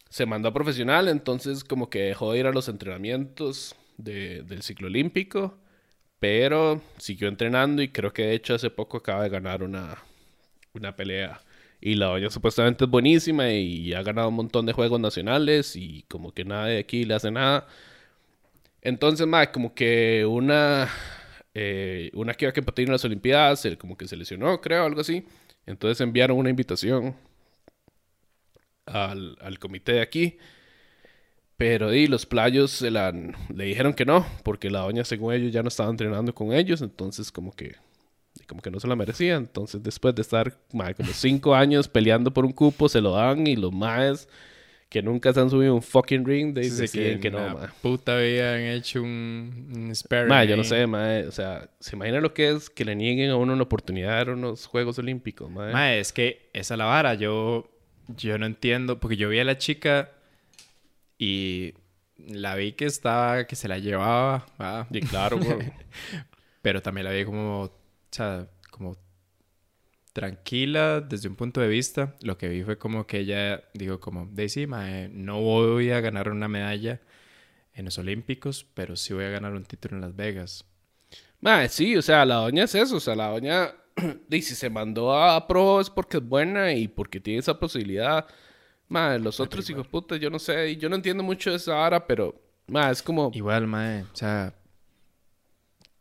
se 0.10 0.26
mandó 0.26 0.50
a 0.50 0.54
profesional, 0.54 1.08
entonces 1.08 1.64
como 1.64 1.90
que 1.90 2.00
dejó 2.04 2.32
de 2.34 2.40
ir 2.40 2.46
a 2.48 2.52
los 2.52 2.68
entrenamientos 2.68 3.76
de- 3.98 4.44
del 4.44 4.62
ciclo 4.62 4.88
olímpico, 4.88 5.58
pero 6.20 6.82
siguió 6.98 7.28
entrenando 7.28 7.82
y 7.82 7.90
creo 7.90 8.14
que 8.14 8.24
de 8.24 8.34
hecho 8.36 8.56
hace 8.56 8.70
poco 8.70 8.98
acaba 8.98 9.24
de 9.24 9.30
ganar 9.30 9.64
una, 9.64 9.98
una 10.74 10.96
pelea. 10.96 11.42
Y 11.82 11.96
la 11.96 12.08
doña 12.08 12.30
supuestamente 12.30 12.86
es 12.86 12.90
buenísima 12.90 13.50
y 13.52 13.94
ha 13.94 14.02
ganado 14.02 14.30
un 14.30 14.36
montón 14.36 14.66
de 14.66 14.74
juegos 14.74 15.00
nacionales 15.00 15.76
y 15.76 16.04
como 16.08 16.34
que 16.34 16.46
nadie 16.46 16.74
de 16.76 16.80
aquí 16.80 17.04
le 17.06 17.14
hace 17.14 17.32
nada. 17.32 17.68
Entonces, 18.82 19.26
ma, 19.28 19.52
como 19.52 19.74
que 19.74 20.26
una, 20.26 20.90
eh, 21.56 22.12
una 22.14 22.34
que 22.34 22.46
iba 22.46 22.50
a 22.50 22.54
competir 22.54 22.86
en 22.86 22.92
las 22.92 23.06
Olimpiadas, 23.06 23.66
como 23.80 23.98
que 23.98 24.08
se 24.08 24.18
lesionó, 24.18 24.60
creo, 24.60 24.86
algo 24.86 25.02
así. 25.02 25.26
Entonces 25.66 26.02
enviaron 26.02 26.38
una 26.38 26.50
invitación 26.50 27.16
al, 28.86 29.38
al 29.40 29.58
comité 29.58 29.94
de 29.94 30.02
aquí. 30.02 30.38
Pero 31.58 31.94
y 31.94 32.08
los 32.08 32.26
playos 32.26 32.72
se 32.72 32.92
le 32.92 33.64
dijeron 33.64 33.94
que 33.94 34.06
no, 34.06 34.26
porque 34.44 34.70
la 34.70 34.82
doña, 34.82 35.06
según 35.06 35.34
ellos, 35.34 35.54
ya 35.54 35.64
no 35.64 35.70
estaba 35.70 35.90
entrenando 35.90 36.36
con 36.36 36.52
ellos, 36.52 36.82
entonces 36.82 37.32
como 37.32 37.54
que, 37.54 37.76
como 38.48 38.62
que 38.62 38.70
no 38.70 38.82
se 38.82 38.88
la 38.90 38.98
merecía. 38.98 39.36
Entonces, 39.36 39.82
después 39.82 40.14
de 40.14 40.22
estar 40.22 40.58
como 40.70 41.14
cinco 41.14 41.56
años 41.56 41.88
peleando 41.88 42.34
por 42.34 42.44
un 42.46 42.52
cupo, 42.52 42.90
se 42.90 43.00
lo 43.00 43.12
dan 43.14 43.48
y 43.48 43.56
los 43.56 43.72
maes 43.72 44.28
que 44.96 45.04
nunca 45.04 45.34
se 45.34 45.42
han 45.42 45.50
subido 45.50 45.74
a 45.74 45.76
un 45.76 45.82
fucking 45.82 46.24
ring, 46.24 46.54
de, 46.54 46.70
deciden 46.70 47.20
que, 47.20 47.28
en 47.28 47.34
no, 47.34 47.54
mae. 47.54 47.68
puta 47.82 48.14
han 48.14 48.62
hecho 48.62 49.04
un, 49.04 49.74
un 49.76 49.94
sparring 49.94 50.30
Mae, 50.30 50.48
yo 50.48 50.56
no 50.56 50.64
sé, 50.64 50.88
mae, 50.88 51.28
o 51.28 51.34
sea, 51.34 51.70
¿se 51.82 51.98
imagina 51.98 52.22
lo 52.22 52.34
que 52.34 52.52
es 52.52 52.70
que 52.70 52.86
le 52.86 52.96
nieguen 52.96 53.30
a 53.30 53.36
uno 53.36 53.58
la 53.58 53.64
oportunidad 53.64 54.12
dar 54.12 54.30
unos 54.30 54.68
Juegos 54.68 54.98
Olímpicos, 54.98 55.52
mae? 55.52 55.74
Mae, 55.74 56.00
es 56.00 56.14
que 56.14 56.50
esa 56.54 56.76
es 56.76 56.78
la 56.78 56.86
vara. 56.86 57.14
Yo, 57.16 57.70
yo 58.08 58.38
no 58.38 58.46
entiendo, 58.46 59.02
porque 59.02 59.18
yo 59.18 59.28
vi 59.28 59.40
a 59.40 59.44
la 59.44 59.58
chica 59.58 60.12
y 61.20 61.74
la 62.18 62.56
vi 62.56 62.72
que 62.72 62.86
estaba, 62.86 63.48
que 63.48 63.58
se 63.58 63.68
la 63.68 63.80
llevaba, 63.80 64.46
¿va? 64.62 64.88
Y 64.92 65.02
claro, 65.02 65.42
pero 66.62 66.82
también 66.82 67.04
la 67.04 67.12
vi 67.12 67.26
como, 67.26 67.64
o 67.64 67.72
sea, 68.12 68.48
como 68.72 68.96
tranquila 70.16 71.02
desde 71.02 71.28
un 71.28 71.36
punto 71.36 71.60
de 71.60 71.68
vista. 71.68 72.16
Lo 72.22 72.38
que 72.38 72.48
vi 72.48 72.64
fue 72.64 72.78
como 72.78 73.06
que 73.06 73.20
ella 73.20 73.66
dijo 73.74 74.00
como, 74.00 74.30
Daisy, 74.32 74.66
mae, 74.66 75.10
no 75.10 75.42
voy 75.42 75.92
a 75.92 76.00
ganar 76.00 76.30
una 76.30 76.48
medalla 76.48 77.02
en 77.74 77.84
los 77.84 77.98
Olímpicos, 77.98 78.66
pero 78.74 78.96
sí 78.96 79.14
voy 79.14 79.26
a 79.26 79.30
ganar 79.30 79.54
un 79.54 79.66
título 79.66 79.96
en 79.96 80.02
Las 80.02 80.16
Vegas. 80.16 80.64
Mae, 81.42 81.68
sí, 81.68 81.98
o 81.98 82.02
sea, 82.02 82.26
la 82.26 82.36
doña 82.36 82.64
es 82.64 82.76
eso, 82.76 82.96
o 82.96 83.00
sea, 83.02 83.14
la 83.14 83.28
doña, 83.28 83.74
dice, 84.30 84.56
se 84.56 84.70
mandó 84.70 85.14
a 85.14 85.46
pro 85.48 85.82
es 85.82 85.90
porque 85.90 86.18
es 86.18 86.24
buena 86.24 86.72
y 86.72 86.88
porque 86.88 87.20
tiene 87.20 87.42
esa 87.42 87.60
posibilidad. 87.60 88.26
Mae, 88.88 89.20
los 89.20 89.42
otros 89.42 89.70
hijos 89.70 89.84
de 89.84 89.90
puta, 89.90 90.16
yo 90.16 90.30
no 90.30 90.40
sé, 90.40 90.78
yo 90.78 90.88
no 90.88 90.96
entiendo 90.96 91.24
mucho 91.24 91.50
de 91.50 91.58
esa 91.58 91.74
vara, 91.74 92.08
pero, 92.08 92.42
mae, 92.68 92.94
es 92.94 93.04
como, 93.04 93.32
Igual, 93.34 93.68
mae, 93.68 94.04
o 94.04 94.16
sea, 94.16 94.54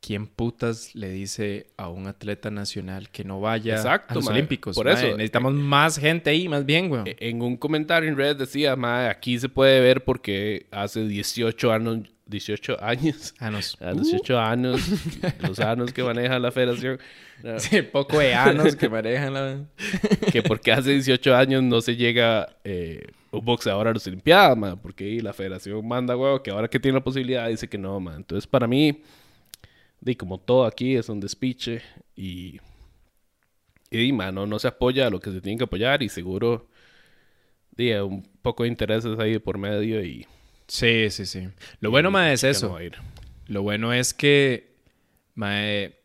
¿quién 0.05 0.27
putas 0.27 0.95
le 0.95 1.09
dice 1.11 1.67
a 1.77 1.89
un 1.89 2.07
atleta 2.07 2.51
nacional 2.51 3.09
que 3.11 3.25
no 3.25 3.41
vaya 3.41 3.77
Exacto, 3.77 4.13
a 4.13 4.15
los 4.17 4.25
mae. 4.25 4.35
Olímpicos? 4.35 4.77
Por 4.77 4.87
Mae, 4.87 4.95
eso, 4.95 5.07
necesitamos 5.17 5.55
más 5.55 5.99
gente 5.99 6.31
ahí, 6.31 6.49
más 6.49 6.67
bien, 6.67 6.89
güey. 6.89 7.03
e- 7.07 7.17
en 7.31 7.41
un 7.41 7.57
comentario 7.57 8.09
en 8.09 8.17
redes 8.17 8.37
decía, 8.39 8.77
mae, 8.77 9.09
aquí 9.09 9.39
se 9.39 9.49
puede 9.49 9.81
ver 9.81 10.05
porque 10.05 10.67
hace 10.71 11.07
18 11.07 11.73
años, 11.73 12.01
18 12.27 12.83
años, 12.83 13.35
Ah, 13.39 13.51
nos... 13.51 13.81
a 13.81 13.93
18 13.93 14.39
años, 14.39 14.81
los 15.41 15.59
años 15.61 15.93
que 15.93 16.03
maneja 16.03 16.39
la 16.39 16.53
federación, 16.53 16.99
no, 17.43 17.59
Sí, 17.59 17.83
poco 17.83 18.19
de 18.19 18.35
anos 18.35 18.77
que 18.77 18.89
manejan 18.89 19.33
la... 19.35 19.59
que 20.33 20.43
porque 20.43 20.73
hace 20.73 20.91
18 20.93 21.35
años 21.35 21.63
no 21.63 21.81
se 21.81 21.97
llega 21.97 22.57
eh, 22.65 23.07
un 23.31 23.45
boxeador 23.45 23.89
a 23.89 23.93
las 23.95 24.07
Olimpiadas, 24.07 24.57
man, 24.57 24.79
porque 24.83 25.05
ahí 25.05 25.21
la 25.21 25.33
federación 25.33 25.87
manda, 25.87 26.17
huevo, 26.17 26.43
que 26.43 26.51
ahora 26.51 26.69
que 26.69 26.79
tiene 26.79 26.99
la 26.99 27.05
posibilidad 27.05 27.49
dice 27.49 27.69
que 27.69 27.79
no, 27.79 27.99
man. 28.01 28.17
Entonces, 28.19 28.47
para 28.47 28.67
mí, 28.67 29.03
di, 30.05 30.15
como 30.17 30.39
todo 30.39 30.67
aquí 30.67 30.97
es 30.97 31.09
un 31.09 31.19
despiche 31.19 31.81
y, 32.15 32.61
y 33.91 33.97
di, 33.97 34.13
man, 34.13 34.35
no, 34.35 34.47
no 34.47 34.59
se 34.59 34.69
apoya 34.69 35.07
a 35.07 35.11
lo 35.11 35.19
que 35.19 35.33
se 35.33 35.41
tiene 35.41 35.57
que 35.57 35.65
apoyar 35.65 36.03
y 36.03 36.11
seguro, 36.11 36.69
di, 37.75 37.93
un 37.95 38.23
poco 38.43 38.65
de 38.65 38.69
intereses 38.69 39.19
ahí 39.19 39.39
por 39.39 39.57
medio 39.59 40.05
y... 40.05 40.27
Sí, 40.69 41.11
sí, 41.11 41.27
sí. 41.27 41.49
Lo 41.81 41.91
bueno, 41.91 42.11
mae, 42.11 42.35
es 42.35 42.43
no 42.43 42.49
eso. 42.51 42.81
ir. 42.81 42.97
Lo 43.47 43.63
bueno 43.63 43.93
es 43.93 44.15
que, 44.15 44.77
mae, 45.35 45.99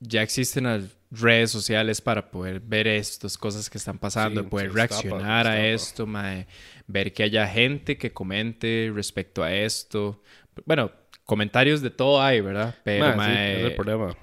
ya 0.00 0.22
existen 0.22 0.64
las 0.64 0.96
redes 1.10 1.50
sociales 1.50 2.00
para 2.00 2.30
poder 2.30 2.60
ver 2.60 2.86
estas 2.86 3.36
cosas 3.36 3.68
que 3.68 3.78
están 3.78 3.98
pasando, 3.98 4.42
Sí, 4.42 4.48
poder 4.48 4.72
reaccionar 4.72 5.46
a 5.46 5.66
esto, 5.66 6.06
mae, 6.06 6.46
ver 6.86 7.12
que 7.12 7.22
haya 7.22 7.46
gente 7.46 7.98
que 7.98 8.12
comente 8.12 8.90
respecto 8.94 9.42
a 9.42 9.52
esto. 9.52 10.22
Bueno, 10.66 10.90
comentarios 11.30 11.80
de 11.80 11.90
todo 11.90 12.20
hay, 12.20 12.40
¿verdad? 12.40 12.74
Pero, 12.84 13.04
Man, 13.04 13.12
sí, 13.12 13.18
mae, 13.18 13.52
ese 13.52 13.60
es 13.62 13.70
el 13.70 13.74
problema. 13.76 14.16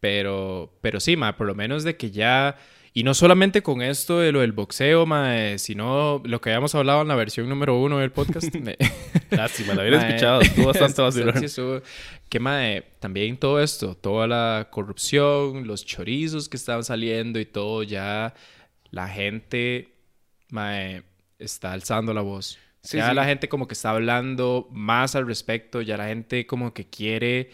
pero, 0.00 0.72
pero 0.80 0.98
sí, 1.00 1.16
ma, 1.16 1.36
por 1.36 1.46
lo 1.46 1.54
menos 1.54 1.84
de 1.84 1.96
que 1.96 2.10
ya. 2.10 2.56
Y 2.94 3.04
no 3.04 3.14
solamente 3.14 3.62
con 3.62 3.80
esto 3.82 4.18
de 4.18 4.32
lo 4.32 4.40
del 4.40 4.52
boxeo, 4.52 5.06
ma, 5.06 5.36
eh, 5.38 5.58
sino 5.58 6.20
lo 6.24 6.40
que 6.40 6.50
habíamos 6.50 6.74
hablado 6.74 7.02
en 7.02 7.08
la 7.08 7.14
versión 7.14 7.48
número 7.48 7.78
uno 7.78 7.98
del 7.98 8.10
podcast. 8.10 8.52
me- 8.60 8.76
Lástima, 9.30 9.74
la 9.74 9.82
hubiera 9.82 9.98
ma, 9.98 10.08
escuchado, 10.08 10.40
estuvo 10.40 10.66
bastante 10.72 11.12
sí, 11.12 11.22
vacilón. 11.22 11.48
sí, 11.82 11.88
Que 12.28 12.40
ma, 12.40 12.66
eh, 12.70 12.82
también 12.98 13.36
todo 13.36 13.60
esto, 13.62 13.94
toda 13.94 14.26
la 14.26 14.68
corrupción, 14.70 15.66
los 15.66 15.84
chorizos 15.84 16.48
que 16.48 16.56
estaban 16.56 16.82
saliendo 16.82 17.38
y 17.38 17.44
todo, 17.44 17.82
ya 17.84 18.34
la 18.90 19.06
gente 19.06 19.90
ma, 20.50 20.82
eh, 20.82 21.02
está 21.38 21.72
alzando 21.72 22.12
la 22.14 22.22
voz. 22.22 22.58
Sí, 22.82 22.96
ya 22.96 23.08
sí. 23.08 23.14
la 23.14 23.24
gente 23.24 23.48
como 23.48 23.66
que 23.66 23.74
está 23.74 23.90
hablando 23.90 24.68
más 24.70 25.16
al 25.16 25.26
respecto, 25.26 25.82
ya 25.82 25.96
la 25.96 26.06
gente 26.06 26.46
como 26.46 26.72
que 26.72 26.88
quiere 26.88 27.50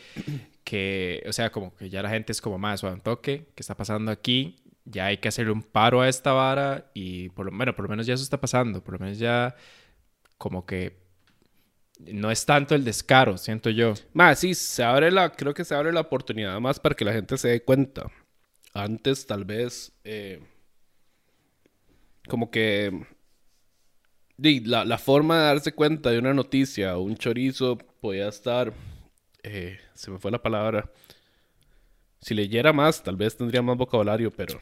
que, 0.64 1.23
o 1.28 1.33
sea, 1.33 1.50
como 1.50 1.75
que 1.75 1.88
ya 1.90 2.02
la 2.02 2.11
gente 2.11 2.33
es 2.33 2.40
como 2.40 2.59
más 2.59 2.81
suave 2.81 2.97
un 2.97 3.02
toque, 3.02 3.49
¿qué 3.54 3.61
está 3.61 3.76
pasando 3.76 4.11
aquí? 4.11 4.57
Ya 4.85 5.07
hay 5.07 5.19
que 5.19 5.28
hacerle 5.28 5.52
un 5.52 5.62
paro 5.62 6.02
a 6.02 6.09
esta 6.09 6.33
vara 6.33 6.90
y 6.95 7.31
por 7.31 7.47
lo 7.47 7.57
bueno, 7.57 7.75
por 7.75 7.85
lo 7.85 7.88
menos 7.88 8.07
ya 8.07 8.14
eso 8.14 8.23
está 8.23 8.40
pasando, 8.40 8.83
por 8.83 8.95
lo 8.95 9.00
menos 9.00 9.19
ya 9.19 9.57
como 10.37 10.66
que 10.66 11.04
no 11.99 12.31
es 12.31 12.45
tanto 12.45 12.75
el 12.75 12.85
descaro, 12.85 13.38
siento 13.38 13.71
yo. 13.71 13.95
Más, 14.12 14.40
sí, 14.40 14.54
se 14.54 14.83
abre 14.83 15.11
la, 15.11 15.33
creo 15.33 15.54
que 15.54 15.64
se 15.64 15.75
abre 15.75 15.93
la 15.93 16.00
oportunidad 16.00 16.59
más 16.61 16.81
para 16.81 16.95
que 16.95 17.04
la 17.04 17.12
gente 17.12 17.37
se 17.38 17.49
dé 17.49 17.62
cuenta. 17.62 18.11
Antes, 18.75 19.26
tal 19.26 19.45
vez, 19.45 19.93
eh, 20.02 20.43
como 22.28 22.50
que 22.50 23.07
la, 24.38 24.85
la 24.85 24.99
forma 24.99 25.38
de 25.38 25.45
darse 25.45 25.73
cuenta 25.73 26.11
de 26.11 26.19
una 26.19 26.35
noticia 26.35 26.97
o 26.97 27.03
un 27.03 27.17
chorizo 27.17 27.79
podía 28.00 28.29
estar, 28.29 28.73
eh, 29.43 29.79
se 29.95 30.11
me 30.11 30.19
fue 30.19 30.31
la 30.31 30.43
palabra. 30.43 30.91
Si 32.21 32.35
leyera 32.35 32.73
más, 32.73 33.03
tal 33.03 33.17
vez 33.17 33.37
tendría 33.37 33.61
más 33.61 33.76
vocabulario, 33.76 34.31
pero 34.31 34.59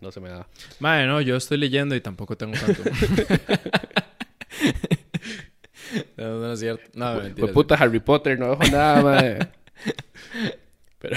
no 0.00 0.10
se 0.10 0.20
me 0.20 0.30
da. 0.30 0.48
Madre, 0.80 1.06
no, 1.06 1.20
yo 1.20 1.36
estoy 1.36 1.58
leyendo 1.58 1.94
y 1.94 2.00
tampoco 2.00 2.36
tengo 2.36 2.54
tanto. 2.54 2.82
no, 6.16 6.38
no 6.38 6.52
es 6.52 6.60
cierto. 6.60 6.90
No, 6.94 7.14
mentira. 7.14 7.46
Fue 7.46 7.52
puta 7.52 7.74
Harry 7.76 8.00
Potter, 8.00 8.38
no 8.38 8.50
dejo 8.50 8.64
nada, 8.72 9.02
mae. 9.02 9.38
Pero, 10.98 11.16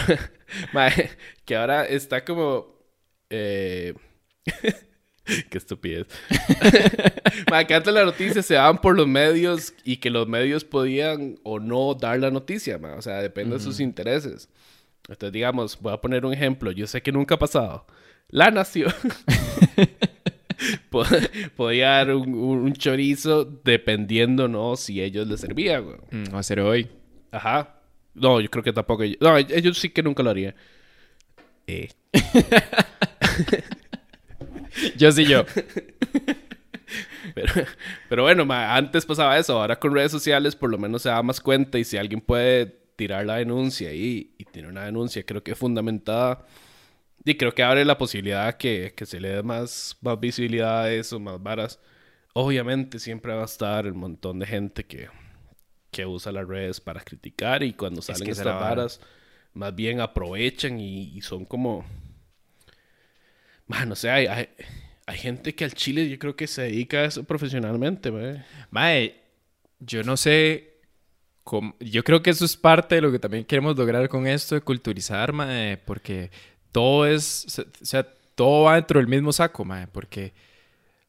mae, 0.73 1.11
que 1.45 1.55
ahora 1.55 1.85
está 1.85 2.23
como. 2.23 2.75
Eh... 3.29 3.93
Qué 5.49 5.57
estupidez. 5.57 6.07
que 7.67 7.73
antes 7.73 7.93
las 7.93 8.05
noticias 8.05 8.45
se 8.45 8.53
daban 8.55 8.79
por 8.79 8.95
los 8.95 9.07
medios 9.07 9.73
y 9.83 9.97
que 9.97 10.09
los 10.09 10.27
medios 10.27 10.63
podían 10.63 11.37
o 11.43 11.59
no 11.59 11.93
dar 11.93 12.19
la 12.19 12.31
noticia, 12.31 12.77
mae. 12.77 12.93
O 12.93 13.01
sea, 13.01 13.21
depende 13.21 13.55
de 13.57 13.61
sus 13.61 13.79
intereses. 13.79 14.49
Entonces, 15.09 15.31
digamos, 15.33 15.79
voy 15.81 15.93
a 15.93 15.97
poner 16.01 16.25
un 16.25 16.33
ejemplo. 16.33 16.71
Yo 16.71 16.87
sé 16.87 17.01
que 17.01 17.11
nunca 17.11 17.35
ha 17.35 17.39
pasado. 17.39 17.85
La 18.29 18.51
Nación. 18.51 18.93
po- 20.89 21.05
podía 21.55 21.89
dar 21.89 22.13
un, 22.13 22.33
un- 22.33 22.73
chorizo 22.73 23.45
dependiendo, 23.45 24.47
¿no? 24.47 24.75
Si 24.75 25.01
ellos 25.01 25.27
les 25.27 25.39
servían, 25.41 25.85
güey. 25.85 25.97
Mm, 26.11 26.33
va 26.35 26.39
a 26.39 26.43
ser 26.43 26.59
hoy. 26.59 26.89
Ajá. 27.31 27.75
No, 28.13 28.41
yo 28.41 28.49
creo 28.49 28.63
que 28.63 28.73
tampoco. 28.73 29.03
No, 29.21 29.37
ellos 29.37 29.77
sí 29.77 29.89
que 29.89 30.03
nunca 30.03 30.23
lo 30.23 30.29
harían. 30.31 30.55
Eh. 31.67 31.89
Yo 34.97 35.11
sí, 35.11 35.25
yo. 35.25 35.45
Pero, 37.33 37.53
pero 38.09 38.23
bueno, 38.23 38.45
ma, 38.45 38.75
antes 38.75 39.05
pasaba 39.05 39.37
eso. 39.37 39.59
Ahora 39.59 39.77
con 39.77 39.93
redes 39.93 40.11
sociales 40.11 40.55
por 40.55 40.69
lo 40.69 40.77
menos 40.77 41.01
se 41.01 41.09
da 41.09 41.21
más 41.21 41.41
cuenta 41.41 41.77
y 41.77 41.83
si 41.83 41.97
alguien 41.97 42.21
puede 42.21 42.65
tirar 42.95 43.25
la 43.25 43.35
denuncia 43.35 43.93
y, 43.93 44.33
y 44.37 44.45
tiene 44.45 44.69
una 44.69 44.85
denuncia, 44.85 45.23
creo 45.25 45.43
que 45.43 45.51
es 45.51 45.57
fundamentada. 45.57 46.45
Y 47.25 47.35
creo 47.35 47.53
que 47.53 47.63
abre 47.63 47.83
la 47.83 47.97
posibilidad 47.97 48.55
que, 48.55 48.93
que 48.95 49.05
se 49.05 49.19
le 49.19 49.29
dé 49.29 49.43
más, 49.43 49.97
más 50.01 50.19
visibilidad 50.19 50.83
a 50.83 50.91
eso, 50.93 51.19
más 51.19 51.41
varas. 51.41 51.79
Obviamente 52.33 52.99
siempre 52.99 53.33
va 53.33 53.41
a 53.41 53.45
estar 53.45 53.85
el 53.85 53.93
montón 53.93 54.39
de 54.39 54.45
gente 54.45 54.85
que, 54.85 55.09
que 55.91 56.05
usa 56.05 56.31
las 56.31 56.47
redes 56.47 56.79
para 56.79 57.01
criticar 57.01 57.63
y 57.63 57.73
cuando 57.73 58.01
salen 58.01 58.23
que 58.23 58.31
estas 58.31 58.45
es 58.45 58.45
la 58.45 58.53
vara. 58.53 58.69
varas, 58.69 59.01
más 59.53 59.75
bien 59.75 59.99
aprovechan 59.99 60.79
y, 60.79 61.17
y 61.17 61.21
son 61.21 61.45
como... 61.45 61.85
Man, 63.67 63.89
no 63.89 63.95
sé, 63.95 64.09
hay, 64.09 64.27
hay, 64.27 64.49
hay 65.05 65.17
gente 65.17 65.53
que 65.55 65.65
al 65.65 65.73
chile 65.73 66.09
yo 66.09 66.17
creo 66.19 66.35
que 66.35 66.47
se 66.47 66.63
dedica 66.63 66.99
a 66.99 67.05
eso 67.05 67.23
profesionalmente, 67.23 68.11
mae. 68.11 68.43
Mae, 68.71 69.15
yo 69.79 70.03
no 70.03 70.17
sé. 70.17 70.73
cómo- 71.43 71.75
Yo 71.79 72.03
creo 72.03 72.21
que 72.21 72.29
eso 72.31 72.43
es 72.45 72.57
parte 72.57 72.95
de 72.95 73.01
lo 73.01 73.11
que 73.11 73.19
también 73.19 73.45
queremos 73.45 73.77
lograr 73.77 74.09
con 74.09 74.27
esto 74.27 74.55
de 74.55 74.61
culturizar, 74.61 75.31
mae, 75.33 75.77
porque 75.77 76.29
todo 76.71 77.05
es. 77.05 77.59
O 77.81 77.85
sea, 77.85 78.03
todo 78.35 78.63
va 78.65 78.75
dentro 78.75 78.99
del 78.99 79.07
mismo 79.07 79.31
saco, 79.33 79.63
mae, 79.65 79.87
porque. 79.87 80.33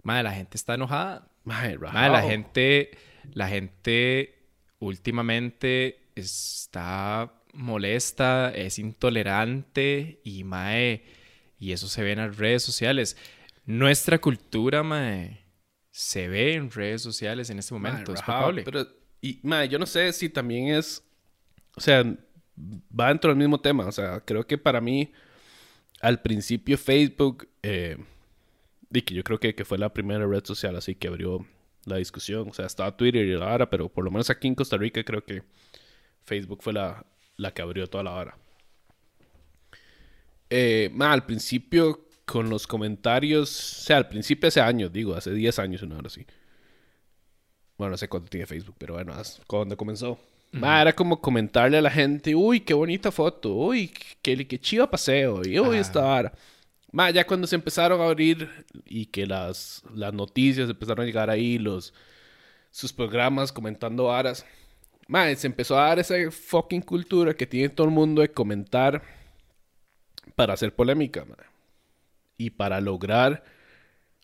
Mae, 0.02 0.22
la 0.22 0.32
gente 0.32 0.56
está 0.56 0.74
enojada. 0.74 1.28
Mae, 1.44 1.76
Mae, 1.78 2.10
la 2.10 2.22
gente. 2.22 2.90
La 3.34 3.48
gente 3.48 4.34
últimamente 4.78 5.98
está 6.14 7.32
molesta, 7.52 8.50
es 8.54 8.78
intolerante 8.78 10.20
y, 10.24 10.44
mae. 10.44 11.02
Y 11.58 11.72
eso 11.72 11.88
se 11.88 12.02
ve 12.02 12.12
en 12.12 12.18
las 12.18 12.36
redes 12.36 12.62
sociales. 12.62 13.16
Nuestra 13.66 14.18
cultura, 14.20 14.82
mae, 14.82 15.44
se 15.90 16.28
ve 16.28 16.54
en 16.54 16.70
redes 16.70 17.02
sociales 17.02 17.50
en 17.50 17.58
este 17.58 17.74
Mae, 17.74 17.90
momento. 17.92 18.14
es 18.14 18.22
palpable. 18.22 18.62
Pero, 18.62 18.86
y, 19.20 19.40
mae, 19.42 19.68
yo 19.68 19.78
no 19.78 19.86
sé 19.86 20.12
si 20.12 20.28
también 20.28 20.68
es. 20.68 21.02
O 21.76 21.80
sea, 21.80 22.04
va 22.98 23.08
dentro 23.08 23.30
del 23.30 23.38
mismo 23.38 23.60
tema. 23.60 23.86
O 23.86 23.92
sea, 23.92 24.20
creo 24.20 24.46
que 24.46 24.58
para 24.58 24.80
mí, 24.80 25.12
al 26.00 26.22
principio, 26.22 26.78
Facebook. 26.78 27.48
Eh, 27.62 27.98
que 28.90 29.14
yo 29.14 29.22
creo 29.22 29.38
que, 29.38 29.54
que 29.54 29.64
fue 29.64 29.76
la 29.76 29.92
primera 29.92 30.26
red 30.26 30.44
social 30.44 30.74
así 30.74 30.94
que 30.94 31.08
abrió 31.08 31.46
la 31.84 31.96
discusión. 31.96 32.48
O 32.48 32.54
sea, 32.54 32.66
estaba 32.66 32.96
Twitter 32.96 33.26
y 33.26 33.32
la 33.32 33.46
vara, 33.46 33.68
pero 33.68 33.88
por 33.88 34.04
lo 34.04 34.10
menos 34.10 34.30
aquí 34.30 34.48
en 34.48 34.54
Costa 34.54 34.76
Rica 34.76 35.02
creo 35.04 35.24
que 35.24 35.42
Facebook 36.24 36.62
fue 36.62 36.72
la, 36.72 37.04
la 37.36 37.52
que 37.52 37.62
abrió 37.62 37.86
toda 37.86 38.04
la 38.04 38.10
vara. 38.12 38.38
Eh, 40.50 40.90
ma, 40.92 41.12
al 41.12 41.24
principio, 41.26 42.06
con 42.24 42.48
los 42.50 42.66
comentarios, 42.66 43.50
o 43.50 43.84
sea, 43.84 43.96
al 43.98 44.08
principio 44.08 44.48
hace 44.48 44.60
años, 44.60 44.92
digo, 44.92 45.14
hace 45.14 45.32
10 45.32 45.58
años, 45.58 45.82
una 45.82 45.96
hora 45.98 46.06
así. 46.08 46.26
Bueno, 47.76 47.92
no 47.92 47.96
sé 47.96 48.08
cuánto 48.08 48.28
tiene 48.28 48.46
Facebook, 48.46 48.74
pero 48.78 48.94
bueno, 48.94 49.14
cuando 49.46 49.76
comenzó. 49.76 50.18
Ma, 50.52 50.80
era 50.80 50.92
como 50.94 51.20
comentarle 51.20 51.76
a 51.78 51.82
la 51.82 51.90
gente, 51.90 52.34
uy, 52.34 52.60
qué 52.60 52.74
bonita 52.74 53.12
foto, 53.12 53.54
uy, 53.54 53.92
qué, 54.22 54.46
qué 54.46 54.58
chido 54.58 54.88
paseo, 54.90 55.42
y 55.44 55.58
uy, 55.60 55.76
Ah. 55.76 55.80
esta 55.80 56.00
vara. 56.00 56.32
Ma, 56.90 57.10
ya 57.10 57.26
cuando 57.26 57.46
se 57.46 57.54
empezaron 57.54 58.00
a 58.00 58.04
abrir 58.06 58.48
y 58.86 59.06
que 59.06 59.26
las, 59.26 59.82
las 59.94 60.12
noticias 60.14 60.70
empezaron 60.70 61.02
a 61.02 61.06
llegar 61.06 61.28
ahí, 61.30 61.58
los, 61.58 61.92
sus 62.70 62.92
programas 62.92 63.52
comentando 63.52 64.04
varas. 64.04 64.44
Ma, 65.06 65.34
se 65.34 65.46
empezó 65.46 65.78
a 65.78 65.88
dar 65.88 65.98
esa 65.98 66.14
fucking 66.30 66.82
cultura 66.82 67.34
que 67.34 67.46
tiene 67.46 67.68
todo 67.68 67.86
el 67.86 67.92
mundo 67.92 68.22
de 68.22 68.30
comentar 68.30 69.02
para 70.34 70.54
hacer 70.54 70.74
polémica, 70.74 71.24
ma. 71.24 71.36
Y 72.36 72.50
para 72.50 72.80
lograr... 72.80 73.44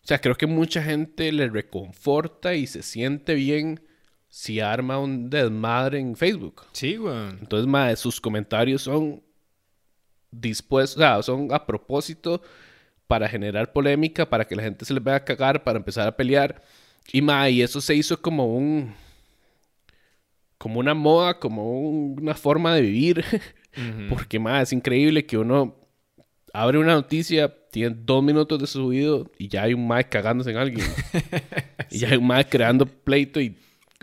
O 0.03 0.07
sea, 0.07 0.21
creo 0.21 0.35
que 0.35 0.45
mucha 0.45 0.83
gente 0.83 1.31
le 1.31 1.49
reconforta 1.49 2.53
y 2.53 2.67
se 2.67 2.83
siente 2.83 3.33
bien 3.33 3.81
si 4.29 4.59
arma 4.59 4.99
un 4.99 5.31
desmadre 5.31 5.99
en 5.99 6.15
Facebook. 6.15 6.61
Sí, 6.73 6.99
weón. 6.99 7.39
Entonces, 7.41 7.65
mae, 7.67 7.95
sus 7.95 8.21
comentarios 8.21 8.83
son 8.83 9.23
dispuestos, 10.31 10.97
o 10.97 10.99
sea, 10.99 11.23
son 11.23 11.51
a 11.51 11.65
propósito 11.65 12.41
para 13.07 13.27
generar 13.27 13.71
polémica, 13.73 14.29
para 14.29 14.45
que 14.45 14.55
la 14.55 14.63
gente 14.63 14.85
se 14.85 14.93
les 14.93 15.03
vaya 15.03 15.17
a 15.17 15.23
cagar, 15.25 15.63
para 15.63 15.77
empezar 15.79 16.07
a 16.07 16.15
pelear. 16.15 16.61
Y 17.11 17.21
mae, 17.21 17.51
y 17.51 17.61
eso 17.63 17.81
se 17.81 17.95
hizo 17.95 18.21
como 18.21 18.45
un 18.55 18.93
como 20.57 20.79
una 20.79 20.93
moda, 20.93 21.39
como 21.39 21.79
un- 21.79 22.17
una 22.21 22.33
forma 22.33 22.73
de 22.75 22.81
vivir, 22.81 23.23
porque 24.09 24.39
mae, 24.39 24.63
es 24.63 24.73
increíble 24.73 25.25
que 25.25 25.37
uno 25.37 25.75
abre 26.55 26.77
una 26.77 26.93
noticia, 26.93 27.53
tiene 27.71 27.95
dos 27.99 28.23
minutos 28.23 28.59
de 28.59 28.67
subido 28.67 29.29
y 29.37 29.47
ya 29.49 29.63
hay 29.63 29.73
un 29.73 29.85
mae 29.85 30.07
cagándose 30.07 30.51
en 30.51 30.57
alguien. 30.57 30.87
Y 31.91 31.99
ya 31.99 32.09
hay 32.09 32.17
un 32.17 32.25
mae 32.27 32.45
creando 32.47 32.85
pleito 32.85 33.39
y 33.39 33.55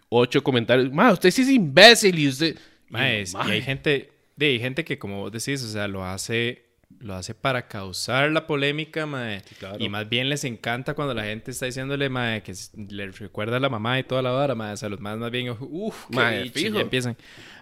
ocho 0.08 0.42
comentarios. 0.42 0.92
Mae, 0.92 1.12
usted 1.12 1.30
sí 1.30 1.42
es 1.42 1.48
imbécil 1.48 2.18
y 2.18 2.28
usted... 2.28 2.56
Mae, 2.88 3.24
Y, 3.24 3.50
hay 3.50 3.62
gente, 3.62 4.12
de, 4.36 4.46
hay 4.46 4.60
gente 4.60 4.84
que 4.84 4.98
como 4.98 5.20
vos 5.20 5.32
decís, 5.32 5.62
o 5.62 5.68
sea, 5.68 5.88
lo 5.88 6.04
hace, 6.04 6.66
lo 7.00 7.14
hace 7.14 7.34
para 7.34 7.66
causar 7.68 8.30
la 8.30 8.46
polémica, 8.46 9.06
mae. 9.06 9.42
claro. 9.58 9.76
Y 9.80 9.88
más 9.88 10.08
bien 10.08 10.28
les 10.28 10.44
encanta 10.44 10.94
cuando 10.94 11.12
la 11.14 11.24
gente 11.24 11.50
está 11.50 11.66
diciéndole, 11.66 12.08
mae, 12.08 12.42
que 12.42 12.52
le 12.76 13.10
recuerda 13.10 13.56
a 13.56 13.60
la 13.60 13.68
mamá 13.68 13.98
y 13.98 14.04
toda 14.04 14.22
la 14.22 14.30
vara, 14.30 14.54
mae. 14.54 14.74
O 14.74 14.76
sea, 14.76 14.88
los 14.90 15.00
más 15.00 15.18
más 15.18 15.30
bien, 15.30 15.50
uff, 15.58 16.08
Mae, 16.10 16.50
fijo. 16.50 16.76
ya 16.76 16.82
empiezan. 16.82 17.16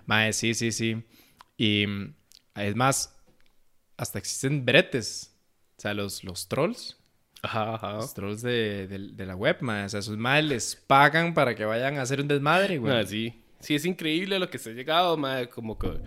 Mae, 0.07 0.33
sí, 0.33 0.55
sí, 0.55 0.73
sí. 0.73 0.97
Y 1.57 1.87
es 2.57 2.75
más, 2.77 3.17
hasta 4.01 4.19
existen 4.19 4.65
bretes. 4.65 5.35
O 5.77 5.81
sea, 5.81 5.95
los, 5.95 6.25
los 6.25 6.49
trolls. 6.49 6.97
Ajá, 7.43 7.75
ajá. 7.75 7.93
Los 7.95 8.15
trolls 8.15 8.43
de, 8.43 8.87
de- 8.87 9.13
de 9.13 9.27
la 9.27 9.35
web, 9.37 9.59
mae. 9.61 9.85
O 9.85 9.89
sea, 9.89 10.01
esos 10.01 10.17
madres 10.17 10.45
les 10.47 10.77
pagan 10.77 11.33
para 11.35 11.55
que 11.55 11.65
vayan 11.65 11.99
a 11.99 12.03
hacer 12.03 12.21
un 12.21 12.29
desmadre, 12.29 12.79
güey. 12.79 12.93
Mae, 12.93 13.07
sí. 13.07 13.43
Sí, 13.61 13.75
es 13.75 13.85
increíble 13.85 14.39
lo 14.39 14.49
que 14.51 14.59
se 14.59 14.71
ha 14.71 14.73
llegado, 14.73 15.17
mae, 15.17 15.49
como 15.49 15.79
que... 15.79 15.87
O 15.89 16.01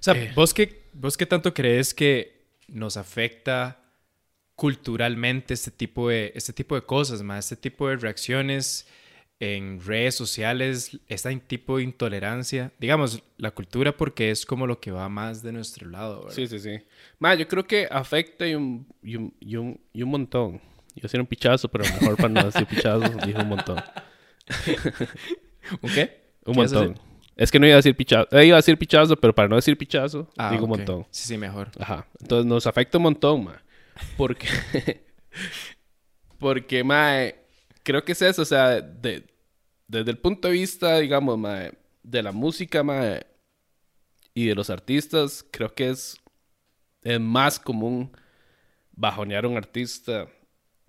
sea, 0.00 0.14
Eh. 0.14 0.32
¿vos, 0.34 0.54
qué, 0.54 0.84
¿vos 0.92 1.16
qué 1.16 1.26
tanto 1.26 1.52
crees 1.52 1.92
que 1.94 2.44
nos 2.68 2.96
afecta 2.96 3.80
culturalmente 4.54 5.54
este 5.54 5.70
tipo 5.70 6.08
de, 6.08 6.32
este 6.34 6.52
tipo 6.52 6.74
de 6.74 6.82
cosas, 6.82 7.22
más 7.22 7.46
este 7.50 7.56
tipo 7.70 7.88
de 7.88 7.96
reacciones 7.96 8.86
en 9.44 9.80
redes 9.84 10.14
sociales, 10.14 10.98
este 11.08 11.34
tipo 11.36 11.76
de 11.76 11.84
intolerancia? 11.84 12.72
Digamos, 12.78 13.22
la 13.36 13.50
cultura 13.52 13.96
porque 13.96 14.30
es 14.30 14.44
como 14.46 14.66
lo 14.66 14.80
que 14.80 14.90
va 14.90 15.08
más 15.08 15.42
de 15.42 15.52
nuestro 15.52 15.88
lado, 15.88 16.20
¿verdad? 16.20 16.34
Sí, 16.34 16.46
sí, 16.46 16.58
sí. 16.58 16.78
Mae, 17.18 17.36
yo 17.38 17.46
creo 17.46 17.66
que 17.66 17.86
afecta 17.90 18.46
y 18.48 18.54
un, 18.54 18.86
y 19.02 19.16
un, 19.16 19.34
y 19.40 19.56
un, 19.56 19.80
y 19.92 20.02
un 20.02 20.08
montón. 20.10 20.60
Yo 20.96 21.02
decir 21.02 21.20
un 21.20 21.26
pichazo, 21.26 21.68
pero 21.68 21.84
mejor 22.00 22.16
para 22.16 22.28
no 22.28 22.44
decir 22.44 22.66
pichazo, 22.66 23.00
dijo 23.26 23.40
un 23.42 23.48
montón. 23.48 23.82
¿Un 25.80 25.90
qué? 25.92 26.20
Un 26.44 26.54
¿Qué 26.54 26.60
vas 26.60 26.72
a 26.72 26.76
montón. 26.76 27.00
Es 27.36 27.50
que 27.50 27.58
no 27.58 27.66
iba 27.66 27.74
a 27.74 27.78
decir 27.78 27.96
pichazo. 27.96 28.28
eh, 28.30 28.46
iba 28.46 28.56
a 28.56 28.60
decir 28.60 28.78
pichazo, 28.78 29.16
pero 29.16 29.34
para 29.34 29.48
no 29.48 29.56
decir 29.56 29.76
pichazo, 29.76 30.30
Ah, 30.36 30.50
digo 30.52 30.64
un 30.64 30.70
montón. 30.70 31.06
Sí, 31.10 31.26
sí, 31.28 31.36
mejor. 31.36 31.70
Ajá. 31.80 32.06
Entonces 32.20 32.46
nos 32.46 32.66
afecta 32.66 32.98
un 32.98 33.02
montón, 33.04 33.44
ma. 33.44 33.60
Porque. 34.16 34.46
porque, 36.38 36.84
mae. 36.84 37.36
Creo 37.82 38.04
que 38.04 38.12
es 38.12 38.22
eso, 38.22 38.42
o 38.42 38.46
sea, 38.46 38.80
de- 38.80 39.24
desde 39.98 40.10
el 40.10 40.18
punto 40.18 40.48
de 40.48 40.54
vista, 40.54 40.98
digamos, 40.98 41.38
de 42.02 42.22
la 42.22 42.32
música, 42.32 42.82
mae, 42.82 43.26
y 44.34 44.46
de 44.46 44.54
los 44.54 44.70
artistas, 44.70 45.46
creo 45.50 45.74
que 45.74 45.90
es, 45.90 46.20
es 47.02 47.20
más 47.20 47.60
común 47.60 48.10
bajonear 48.92 49.44
a 49.44 49.48
un 49.48 49.56
artista 49.56 50.28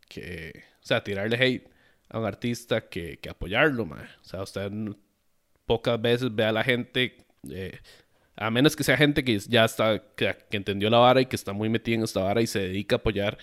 que. 0.09 0.63
O 0.83 0.87
sea, 0.87 1.03
tirarle 1.03 1.37
hate 1.37 1.69
a 2.09 2.19
un 2.19 2.25
artista 2.25 2.87
que, 2.89 3.17
que 3.17 3.29
apoyarlo, 3.29 3.85
mae. 3.85 4.05
O 4.21 4.23
sea, 4.23 4.43
usted 4.43 4.71
pocas 5.65 6.01
veces 6.01 6.33
ve 6.33 6.45
a 6.45 6.51
la 6.51 6.63
gente. 6.63 7.17
eh, 7.49 7.79
a 8.37 8.51
menos 8.51 8.75
que 8.75 8.83
sea 8.83 8.97
gente 8.97 9.23
que 9.23 9.39
ya 9.39 9.65
está, 9.65 10.03
que, 10.15 10.35
que 10.49 10.57
entendió 10.57 10.89
la 10.89 10.97
vara 10.97 11.21
y 11.21 11.25
que 11.27 11.35
está 11.37 11.53
muy 11.53 11.69
metida 11.69 11.95
en 11.95 12.03
esta 12.03 12.21
vara 12.21 12.41
y 12.41 12.47
se 12.47 12.59
dedica 12.59 12.97
a 12.97 12.99
apoyar, 12.99 13.37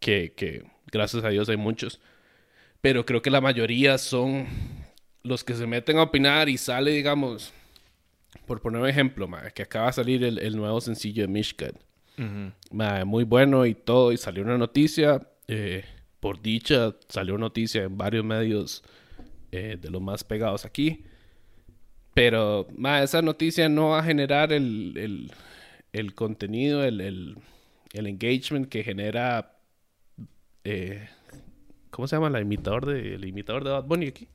que, 0.00 0.32
que 0.34 0.64
gracias 0.90 1.24
a 1.24 1.28
Dios 1.30 1.48
hay 1.48 1.56
muchos. 1.58 2.00
Pero 2.80 3.04
creo 3.06 3.22
que 3.22 3.30
la 3.30 3.40
mayoría 3.42 3.98
son 3.98 4.46
los 5.22 5.44
que 5.44 5.54
se 5.54 5.66
meten 5.66 5.98
a 5.98 6.04
opinar 6.04 6.48
y 6.48 6.56
sale, 6.56 6.92
digamos, 6.92 7.52
por 8.46 8.60
poner 8.60 8.80
un 8.82 8.88
ejemplo, 8.88 9.28
ma, 9.28 9.50
que 9.50 9.62
acaba 9.62 9.86
de 9.86 9.92
salir 9.92 10.24
el, 10.24 10.38
el 10.38 10.56
nuevo 10.56 10.80
sencillo 10.80 11.22
de 11.22 11.28
Mishkat. 11.28 11.74
Ujú. 12.18 12.52
Ma, 12.72 13.04
muy 13.04 13.24
bueno 13.24 13.66
y 13.66 13.74
todo, 13.74 14.12
y 14.12 14.16
salió 14.16 14.42
una 14.42 14.58
noticia, 14.58 15.26
eh, 15.48 15.84
por 16.20 16.40
dicha, 16.40 16.94
salió 17.08 17.38
noticia 17.38 17.84
en 17.84 17.96
varios 17.96 18.24
medios 18.24 18.82
eh, 19.52 19.78
de 19.80 19.90
los 19.90 20.02
más 20.02 20.24
pegados 20.24 20.64
aquí. 20.64 21.04
Pero, 22.14 22.66
ma, 22.76 23.02
esa 23.02 23.22
noticia 23.22 23.68
no 23.68 23.90
va 23.90 24.00
a 24.00 24.04
generar 24.04 24.52
el, 24.52 24.94
el, 24.96 25.32
el 25.92 26.14
contenido, 26.14 26.84
el, 26.84 27.00
el, 27.00 27.36
el 27.92 28.06
engagement 28.06 28.68
que 28.68 28.82
genera. 28.82 29.56
eh, 30.64 31.08
¿Cómo 31.90 32.06
se 32.08 32.16
llama 32.16 32.30
la 32.30 32.40
imitador 32.40 32.86
de, 32.86 33.14
el 33.14 33.24
imitador 33.24 33.64
de 33.64 33.70
Bad 33.70 33.84
Bunny 33.84 34.08
aquí? 34.08 34.28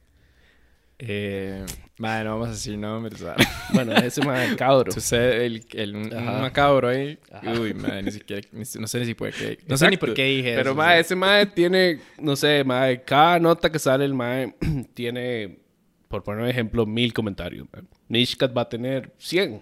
Eh, 1.00 1.66
madre, 1.98 2.24
no 2.26 2.32
vamos 2.32 2.48
a 2.48 2.52
decir 2.52 2.78
nombres. 2.78 3.20
¿sabes? 3.20 3.48
Bueno, 3.74 3.94
ese 3.98 4.22
mae 4.26 4.56
cabro. 4.56 4.92
Sucede 4.92 5.46
el, 5.46 5.66
el, 5.74 5.96
un 5.96 6.10
macabro 6.42 6.88
ahí. 6.90 7.20
Ajá. 7.32 7.52
Uy, 7.60 7.74
madre, 7.74 8.04
ni 8.04 8.12
siquiera, 8.12 8.42
ni- 8.52 8.64
no 8.80 8.88
sé 8.88 9.00
ni 9.00 9.06
si 9.06 9.14
puede 9.14 9.34
que, 9.34 9.60
no 9.68 9.78
sé 9.78 9.90
ni 9.90 9.98
por 9.98 10.14
qué 10.14 10.24
dije 10.24 10.56
Pero 10.56 10.72
eso. 10.72 10.76
mae, 10.76 11.00
ese 11.02 11.16
mae 11.16 11.46
tiene, 11.48 12.00
no 12.20 12.36
sé, 12.36 12.64
mae, 12.64 13.04
cada 13.04 13.40
nota 13.40 13.70
que 13.72 13.80
sale 13.80 14.06
el 14.06 14.14
mae 14.14 14.56
tiene, 14.94 15.60
por 16.08 16.24
poner 16.24 16.44
un 16.44 16.50
ejemplo, 16.50 16.86
mil 16.86 17.14
comentarios. 17.14 17.68
mae. 17.74 17.84
Mishkat 18.08 18.56
va 18.56 18.62
a 18.62 18.70
tener 18.70 19.12
100 19.18 19.62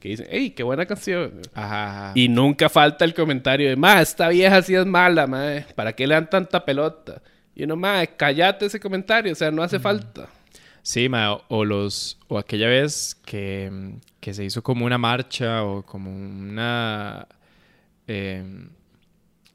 que 0.00 0.08
dicen, 0.10 0.26
hey, 0.28 0.50
qué 0.50 0.62
buena 0.62 0.84
canción. 0.84 1.40
Ajá, 1.54 2.08
ajá. 2.08 2.12
Y 2.14 2.28
nunca 2.28 2.68
falta 2.68 3.06
el 3.06 3.14
comentario 3.14 3.70
de, 3.70 3.76
ma, 3.76 4.02
esta 4.02 4.28
vieja 4.28 4.60
sí 4.60 4.74
es 4.74 4.84
mala, 4.84 5.26
mae. 5.26 5.64
¿Para 5.74 5.94
qué 5.94 6.06
le 6.06 6.12
dan 6.14 6.28
tanta 6.28 6.62
pelota? 6.62 7.22
Y 7.54 7.62
uno, 7.64 7.74
ma, 7.76 8.04
cállate 8.06 8.66
ese 8.66 8.78
comentario, 8.80 9.32
o 9.32 9.34
sea, 9.36 9.50
no 9.50 9.62
hace 9.62 9.78
falta. 9.80 10.28
Sí, 10.86 11.08
ma, 11.08 11.40
o, 11.48 11.64
los 11.64 12.18
o 12.28 12.36
aquella 12.38 12.68
vez 12.68 13.14
que, 13.24 13.70
mm, 13.72 13.92
que 14.20 14.34
se 14.34 14.44
hizo 14.44 14.62
como 14.62 14.84
una 14.84 14.98
marcha 14.98 15.64
o 15.64 15.82
como 15.82 16.10
una 16.14 17.26
eh, 18.06 18.44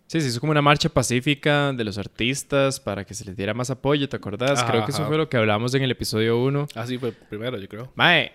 sí, 0.07 0.21
se 0.21 0.27
hizo 0.27 0.39
como 0.39 0.49
una 0.51 0.63
marcha 0.63 0.89
pacífica 0.89 1.71
de 1.71 1.83
los 1.83 1.99
artistas 1.99 2.79
para 2.79 3.05
que 3.05 3.13
se 3.13 3.25
les 3.25 3.37
diera 3.37 3.53
más 3.53 3.69
apoyo, 3.69 4.09
¿te 4.09 4.15
acordás? 4.15 4.59
Ajá, 4.59 4.71
Creo 4.71 4.85
que 4.85 4.91
eso 4.91 5.01
ajá. 5.01 5.07
fue 5.07 5.17
lo 5.17 5.29
que 5.29 5.37
hablamos 5.37 5.71
en 5.75 5.83
el 5.83 5.91
episodio 5.91 6.41
1. 6.43 6.67
Así 6.73 6.97
fue 6.97 7.11
primero, 7.11 7.59
yo 7.59 7.67
creo. 7.69 7.91
Mae, 7.93 8.31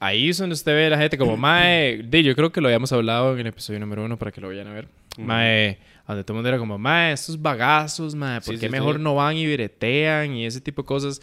ahí 0.00 0.30
es 0.30 0.38
donde 0.38 0.54
usted 0.54 0.72
ve 0.72 0.86
a 0.86 0.90
la 0.90 0.98
gente 0.98 1.18
como, 1.18 1.36
Mae, 1.36 2.02
di, 2.02 2.22
yo 2.22 2.34
creo 2.34 2.50
que 2.50 2.62
lo 2.62 2.68
habíamos 2.68 2.90
hablado 2.92 3.34
en 3.34 3.40
el 3.40 3.48
episodio 3.48 3.78
número 3.78 4.04
uno 4.06 4.16
para 4.18 4.32
que 4.32 4.40
lo 4.40 4.48
vayan 4.48 4.68
a 4.68 4.72
ver. 4.72 4.88
Mae, 5.18 5.76
donde 6.08 6.24
todo 6.24 6.32
el 6.32 6.36
mundo 6.36 6.48
era 6.48 6.56
como, 6.58 6.78
Mae, 6.78 7.12
estos 7.12 7.40
bagazos, 7.40 8.14
Mae, 8.14 8.40
¿por 8.40 8.54
Sí, 8.54 8.58
qué 8.60 8.66
sí, 8.68 8.72
mejor 8.72 8.96
sí. 8.96 9.02
no 9.02 9.14
van 9.16 9.36
y 9.36 9.52
bretean 9.52 10.34
y 10.34 10.46
ese 10.46 10.62
tipo 10.62 10.80
de 10.80 10.86
cosas? 10.86 11.20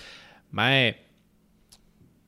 Mae, 0.52 0.98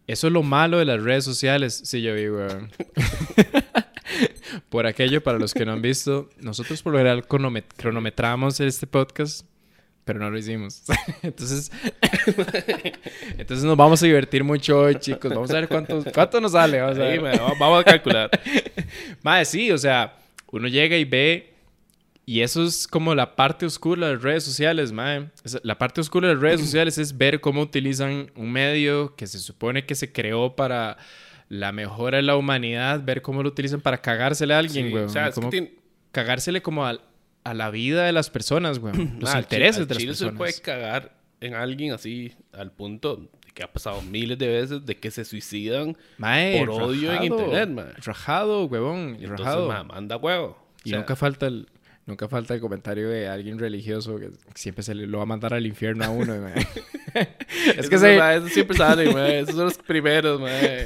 eso 0.07 0.27
es 0.27 0.33
lo 0.33 0.43
malo 0.43 0.77
de 0.79 0.85
las 0.85 1.01
redes 1.01 1.23
sociales. 1.23 1.81
Sí, 1.85 2.01
yo 2.01 2.13
vi, 2.13 2.29
weón. 2.29 2.71
por 4.69 4.85
aquello, 4.85 5.21
para 5.23 5.39
los 5.39 5.53
que 5.53 5.65
no 5.65 5.71
han 5.73 5.81
visto, 5.81 6.29
nosotros 6.39 6.81
por 6.81 6.93
lo 6.93 6.99
general 6.99 7.27
cronomet- 7.27 7.73
cronometramos 7.77 8.59
este 8.59 8.85
podcast, 8.87 9.45
pero 10.05 10.19
no 10.19 10.29
lo 10.29 10.37
hicimos. 10.37 10.83
entonces, 11.21 11.71
entonces 13.37 13.63
nos 13.65 13.77
vamos 13.77 14.01
a 14.03 14.05
divertir 14.05 14.43
mucho 14.43 14.79
hoy, 14.79 14.95
chicos. 14.95 15.33
Vamos 15.33 15.49
a 15.51 15.55
ver 15.55 15.67
cuánto, 15.67 16.03
cuánto 16.13 16.41
nos 16.41 16.51
sale. 16.53 16.81
Vamos 16.81 16.97
a 16.97 17.01
ver. 17.01 17.23
va- 17.23 17.53
vamos 17.59 17.81
a 17.81 17.83
calcular. 17.83 18.29
Mae, 19.23 19.45
sí, 19.45 19.71
o 19.71 19.77
sea, 19.77 20.17
uno 20.51 20.67
llega 20.67 20.97
y 20.97 21.05
ve. 21.05 21.50
Y 22.25 22.41
eso 22.41 22.63
es 22.63 22.87
como 22.87 23.15
la 23.15 23.35
parte 23.35 23.65
oscura 23.65 24.07
de 24.07 24.13
las 24.13 24.21
redes 24.23 24.43
sociales, 24.43 24.91
mae. 24.91 25.29
La 25.63 25.77
parte 25.77 26.01
oscura 26.01 26.27
de 26.29 26.35
las 26.35 26.41
redes 26.43 26.61
sociales 26.61 26.97
es 26.97 27.17
ver 27.17 27.41
cómo 27.41 27.61
utilizan 27.61 28.31
un 28.35 28.51
medio 28.51 29.15
que 29.15 29.27
se 29.27 29.39
supone 29.39 29.85
que 29.85 29.95
se 29.95 30.11
creó 30.13 30.55
para 30.55 30.97
la 31.49 31.71
mejora 31.71 32.17
de 32.17 32.23
la 32.23 32.35
humanidad, 32.37 33.03
ver 33.03 33.21
cómo 33.21 33.43
lo 33.43 33.49
utilizan 33.49 33.81
para 33.81 34.01
cagársele 34.01 34.53
a 34.53 34.59
alguien, 34.59 34.85
Sí, 34.85 34.91
güey. 34.91 35.03
o 35.03 35.09
sea, 35.09 35.27
es 35.27 35.35
que 35.35 35.41
Cómo 35.41 35.49
tiene- 35.49 35.73
cagársele 36.11 36.61
como 36.61 36.85
al- 36.85 37.01
a, 37.43 37.53
la 37.53 37.69
vida 37.71 38.05
de 38.05 38.11
las 38.13 38.29
personas, 38.29 38.79
güey. 38.79 38.93
Los 39.19 39.33
al 39.33 39.41
intereses 39.41 39.87
de 39.87 39.93
las 39.95 40.01
chile 40.01 40.13
se 40.13 40.25
personas. 40.25 40.37
puede 40.37 40.53
cagar 40.61 41.17
en 41.41 41.55
alguien 41.55 41.91
así 41.91 42.33
al 42.53 42.71
punto 42.71 43.15
de 43.17 43.27
que 43.53 43.63
ha 43.63 43.73
pasado 43.73 44.01
miles 44.03 44.37
de 44.37 44.47
veces 44.47 44.85
de 44.85 44.95
que 44.97 45.11
se 45.11 45.25
suicidan 45.25 45.97
Mae, 46.19 46.59
por 46.59 46.69
odio 46.69 47.11
en 47.11 47.17
rajado, 47.17 47.25
internet, 47.41 47.69
mae. 47.69 47.93
Rajado, 48.05 48.65
huevón. 48.65 49.17
y 49.19 49.23
entonces, 49.23 49.45
rajado. 49.45 49.67
ma, 49.67 49.83
manda 49.83 50.15
huevo. 50.17 50.45
O 50.51 50.57
Y 50.85 50.91
sea, 50.91 50.99
nunca 50.99 51.15
falta 51.17 51.47
el 51.47 51.67
nunca 52.11 52.27
falta 52.27 52.53
el 52.53 52.59
comentario 52.59 53.09
de 53.09 53.27
alguien 53.27 53.57
religioso 53.57 54.19
que 54.19 54.31
siempre 54.53 54.83
se 54.83 54.93
le 54.93 55.07
lo 55.07 55.17
va 55.17 55.23
a 55.23 55.27
mandar 55.27 55.53
al 55.53 55.65
infierno 55.65 56.03
a 56.03 56.09
uno. 56.09 56.35
es 57.13 57.77
Eso 57.77 57.89
que 57.89 57.97
se... 57.97 58.35
Eso 58.35 58.49
siempre 58.49 58.77
sale. 58.77 59.09
Esos 59.39 59.55
son 59.55 59.65
los 59.65 59.77
primeros, 59.77 60.39
mae. 60.39 60.85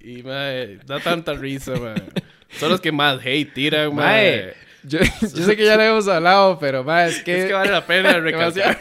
Y, 0.00 0.22
da 0.22 1.00
tanta 1.02 1.34
risa. 1.34 1.74
Son 2.58 2.70
los 2.70 2.80
que 2.80 2.92
más 2.92 3.20
hate 3.24 3.52
tiran, 3.52 3.92
yo, 4.84 4.98
yo 4.98 5.44
sé 5.44 5.56
que 5.56 5.64
ya 5.64 5.76
lo 5.76 5.82
hemos 5.82 6.08
hablado, 6.08 6.58
pero 6.58 6.80
es 7.02 7.22
que 7.22 7.38
Es 7.42 7.46
que 7.46 7.52
vale 7.52 7.70
la 7.70 7.86
pena 7.86 8.12
recalcar. 8.18 8.76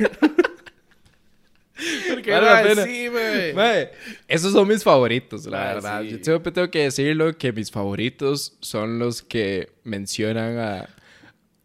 Porque, 2.09 2.31
Vale 2.31 2.45
la 2.47 2.63
pena. 2.63 2.83
sí, 2.85 3.07
mae. 3.11 3.53
Mae, 3.53 3.91
esos 4.27 4.51
son 4.51 4.67
mis 4.67 4.83
favoritos, 4.83 5.45
la 5.45 5.57
Mae, 5.57 5.73
verdad. 5.75 6.01
sí. 6.01 6.09
Yo 6.09 6.17
siempre 6.23 6.51
tengo 6.51 6.71
que 6.71 6.83
decirlo 6.83 7.37
que 7.37 7.51
mis 7.51 7.69
favoritos 7.69 8.57
son 8.61 8.97
los 8.97 9.21
que 9.21 9.69
mencionan 9.83 10.57
a 10.57 10.89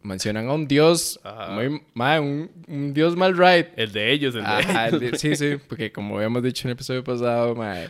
mencionan 0.01 0.47
a 0.47 0.53
un 0.53 0.67
dios 0.67 1.19
Ajá. 1.23 1.51
muy 1.51 1.81
mae, 1.93 2.19
un, 2.19 2.49
un 2.67 2.93
dios 2.93 3.15
mal 3.15 3.37
right. 3.37 3.67
El 3.75 3.91
de 3.91 4.11
ellos, 4.11 4.35
el 4.35 4.41
de 4.43 4.47
Ajá, 4.47 4.87
ellos. 4.89 4.99
de- 4.99 5.17
sí, 5.17 5.35
sí, 5.35 5.57
porque 5.67 5.91
como 5.91 6.15
habíamos 6.17 6.43
dicho 6.43 6.67
en 6.67 6.69
el 6.69 6.73
episodio 6.73 7.03
pasado, 7.03 7.55
mae, 7.55 7.89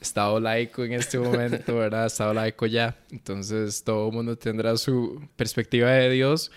estado 0.00 0.38
laico 0.38 0.84
en 0.84 0.92
este 0.92 1.18
momento, 1.18 1.76
¿verdad? 1.76 2.06
Estado 2.06 2.32
laico 2.34 2.66
ya. 2.66 2.96
Entonces 3.10 3.82
todo 3.82 4.08
el 4.08 4.14
mundo 4.14 4.36
tendrá 4.38 4.76
su 4.76 5.26
perspectiva 5.36 5.90
de 5.90 6.10
Dios. 6.10 6.50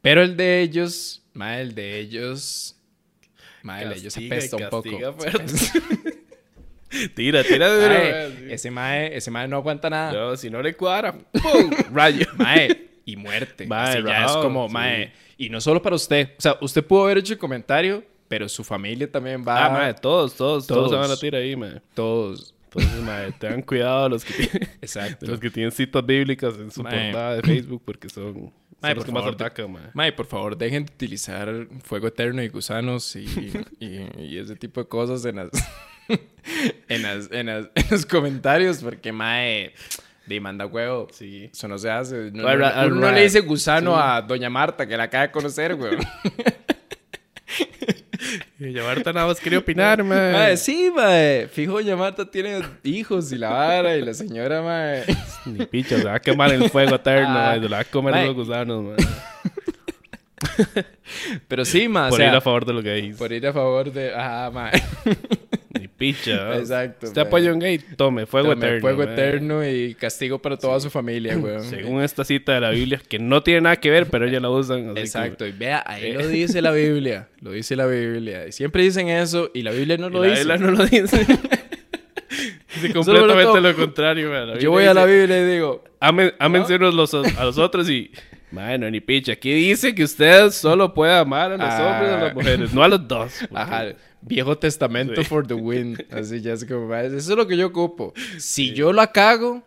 Pero 0.00 0.22
el 0.22 0.36
de 0.36 0.60
ellos, 0.60 1.22
mae, 1.34 1.60
el 1.60 1.74
de 1.74 1.98
ellos, 1.98 2.76
mae, 3.64 3.82
el 3.82 3.88
de 3.90 3.96
ellos 3.96 4.16
apesta 4.16 4.56
un 4.56 4.68
poco. 4.70 4.88
tira, 7.14 7.42
tira 7.44 7.68
duro, 7.68 7.88
Mae, 7.94 8.54
ese 8.54 8.70
mae, 8.70 9.16
ese 9.16 9.30
mae 9.30 9.48
no 9.48 9.56
aguanta 9.56 9.90
nada. 9.90 10.12
No, 10.12 10.36
si 10.36 10.48
no 10.50 10.62
le 10.62 10.74
cuadra, 10.74 11.12
¡pum! 11.12 11.70
Rayo. 11.92 12.26
Mae, 12.36 12.88
y 13.10 13.16
muerte. 13.16 13.66
Mae, 13.66 13.98
Así 13.98 14.02
ya 14.06 14.24
es 14.26 14.32
como, 14.32 14.66
sí. 14.68 14.72
mae, 14.74 15.12
y 15.36 15.48
no 15.48 15.60
solo 15.60 15.80
para 15.82 15.96
usted. 15.96 16.30
O 16.38 16.40
sea, 16.40 16.56
usted 16.60 16.84
pudo 16.84 17.04
haber 17.04 17.18
hecho 17.18 17.32
el 17.32 17.38
comentario, 17.38 18.04
pero 18.28 18.48
su 18.48 18.62
familia 18.64 19.10
también 19.10 19.44
va. 19.46 19.66
Ah, 19.66 19.70
mae, 19.70 19.94
todos, 19.94 20.34
todos, 20.34 20.66
todos, 20.66 20.90
se 20.90 20.96
van 20.96 21.10
a 21.10 21.16
tirar 21.16 21.40
ahí, 21.42 21.56
mae. 21.56 21.80
Todos. 21.94 22.54
Entonces, 22.64 23.00
mae, 23.02 23.32
tengan 23.32 23.62
cuidado 23.62 24.08
los 24.10 24.24
que 24.24 24.34
Exacto. 24.82 25.24
los 25.26 25.40
que 25.40 25.48
tienen 25.50 25.72
citas 25.72 26.04
bíblicas 26.04 26.54
en 26.58 26.70
su 26.70 26.82
Mae. 26.82 27.12
portada 27.12 27.36
de 27.36 27.42
Facebook 27.42 27.82
porque 27.84 28.10
son, 28.10 28.52
Mae, 28.82 28.94
por 28.94 29.06
favor, 29.06 29.32
atacan, 29.32 29.72
mae. 29.72 29.82
Mae, 29.94 30.12
por 30.12 30.26
favor, 30.26 30.56
dejen 30.56 30.84
de 30.84 30.92
utilizar 30.92 31.66
fuego 31.82 32.08
eterno 32.08 32.42
y 32.42 32.48
gusanos 32.48 33.16
y, 33.16 33.24
y- 33.80 34.06
y 34.18 34.38
ese 34.38 34.54
tipo 34.54 34.82
de 34.82 34.86
cosas 34.86 35.24
en 35.24 35.36
las, 35.36 35.48
en, 36.88 37.02
las, 37.02 37.30
en, 37.32 37.46
las- 37.46 37.70
en 37.74 37.84
los 37.90 38.06
comentarios, 38.06 38.82
porque, 38.82 39.12
mae, 39.12 39.72
de 40.28 40.40
manda 40.40 40.66
huevo. 40.66 41.08
Sí. 41.12 41.50
Eso 41.52 41.66
no 41.68 41.78
se 41.78 41.90
hace. 41.90 42.30
No, 42.32 43.10
le 43.12 43.22
dice 43.22 43.40
gusano 43.40 43.94
sí. 43.94 44.00
a 44.02 44.22
Doña 44.22 44.50
Marta, 44.50 44.86
que 44.86 44.96
la 44.96 45.04
acaba 45.04 45.26
de 45.26 45.30
conocer, 45.32 45.74
güey. 45.74 45.96
Y 48.60 48.72
Marta 48.80 49.12
nada 49.12 49.28
más 49.28 49.38
quería 49.40 49.60
opinar, 49.60 50.02
mae. 50.02 50.32
Mae, 50.32 50.56
sí, 50.56 50.90
mae. 50.94 51.46
Fijo, 51.48 51.74
Doña 51.74 51.94
Marta 51.96 52.28
tiene 52.28 52.60
hijos 52.82 53.30
y 53.32 53.36
la 53.38 53.50
vara 53.50 53.96
y 53.96 54.02
la 54.02 54.12
señora, 54.12 54.60
mae. 54.60 55.04
Ni 55.46 55.64
picho, 55.64 55.96
se 55.96 56.04
va 56.04 56.16
a 56.16 56.20
quemar 56.20 56.52
en 56.52 56.62
el 56.64 56.68
fuego 56.70 56.96
eterno, 56.96 57.28
Ah, 57.30 57.50
mae. 57.52 57.60
Se 57.60 57.68
la 57.68 57.76
va 57.76 57.82
a 57.82 57.84
comer 57.84 58.14
mae. 58.14 58.26
los 58.26 58.34
gusanos, 58.34 58.84
mae. 58.84 58.96
Pero 61.48 61.64
sí, 61.64 61.88
mae. 61.88 62.08
o 62.08 62.10
Por 62.10 62.18
sea, 62.18 62.28
ir 62.30 62.34
a 62.34 62.40
favor 62.40 62.64
de 62.66 62.72
los 62.74 62.82
gays. 62.82 63.16
por 63.16 63.32
ir 63.32 63.46
a 63.46 63.52
favor 63.52 63.92
de. 63.92 64.12
Ajá, 64.14 64.50
mae. 64.50 64.72
Picha. 65.98 66.56
Exacto, 66.58 67.06
Usted 67.08 67.20
mae. 67.20 67.26
apoya 67.28 67.50
a 67.50 67.52
un 67.52 67.58
gay, 67.58 67.78
tome, 67.96 68.24
fuego 68.24 68.50
Tome 68.50 68.64
eterno. 68.66 68.80
Fuego 68.80 69.02
eterno 69.02 69.68
y 69.68 69.94
castigo 69.94 70.38
para 70.38 70.56
toda 70.56 70.78
su 70.80 70.88
familia. 70.90 71.36
Según 71.68 72.00
esta 72.02 72.24
cita 72.24 72.54
de 72.54 72.60
la 72.60 72.70
Biblia, 72.70 73.00
que 73.08 73.18
no 73.18 73.42
tiene 73.42 73.62
nada 73.62 73.76
que 73.76 73.90
ver, 73.90 74.06
pero 74.06 74.24
ellos 74.26 74.40
la 74.40 74.48
usan. 74.48 74.90
así 74.90 75.00
Exacto, 75.00 75.46
y 75.46 75.52
vea, 75.52 75.82
ahí 75.86 76.12
Eh. 76.12 76.14
lo 76.14 76.26
dice 76.28 76.62
la 76.62 76.70
Biblia. 76.70 77.28
Lo 77.40 77.50
dice 77.50 77.74
la 77.76 77.86
Biblia. 77.86 78.46
Y 78.46 78.52
siempre 78.52 78.82
dicen 78.84 79.08
eso 79.08 79.50
y 79.52 79.62
la 79.62 79.72
Biblia 79.72 79.96
no 79.98 80.08
lo 80.08 80.24
y 80.24 80.28
la 80.28 80.34
dice. 80.34 80.44
Biblia 80.48 80.58
no 80.66 80.70
lo 80.76 80.86
dice. 80.86 81.26
dice 82.74 82.92
Solo 83.02 83.26
completamente 83.26 83.60
lo 83.60 83.74
contrario. 83.76 84.46
La 84.46 84.58
Yo 84.58 84.70
voy 84.70 84.84
a 84.84 84.94
la 84.94 85.04
Biblia 85.04 85.40
y 85.40 85.44
digo, 85.52 85.84
Amen, 86.00 86.32
ámense 86.38 86.76
unos 86.76 86.94
los, 86.94 87.12
a 87.14 87.44
los 87.44 87.58
otros 87.58 87.88
y... 87.90 88.10
Bueno, 88.50 88.90
ni 88.90 89.00
picha. 89.00 89.32
Aquí 89.32 89.52
dice 89.52 89.94
que 89.94 90.04
usted 90.04 90.50
solo 90.50 90.94
puede 90.94 91.12
amar 91.12 91.52
a 91.52 91.56
los 91.58 91.66
Ah. 91.68 91.86
hombres 91.90 92.10
y 92.10 92.14
a 92.14 92.18
las 92.24 92.34
mujeres, 92.34 92.72
no 92.72 92.82
a 92.82 92.88
los 92.88 93.06
dos. 93.06 93.32
ajá, 93.52 93.88
Viejo 94.20 94.58
Testamento 94.58 95.22
Sí. 95.22 95.28
for 95.28 95.46
the 95.46 95.54
win. 95.54 95.96
Así 96.10 96.40
ya 96.40 96.52
es 96.52 96.64
como, 96.64 96.86
"Ma, 96.88 97.02
eso 97.02 97.16
es 97.16 97.28
lo 97.28 97.46
que 97.46 97.56
yo 97.56 97.68
ocupo. 97.68 98.12
Si 98.38 98.72
yo 98.74 98.92
la 98.92 99.12
cago, 99.12 99.62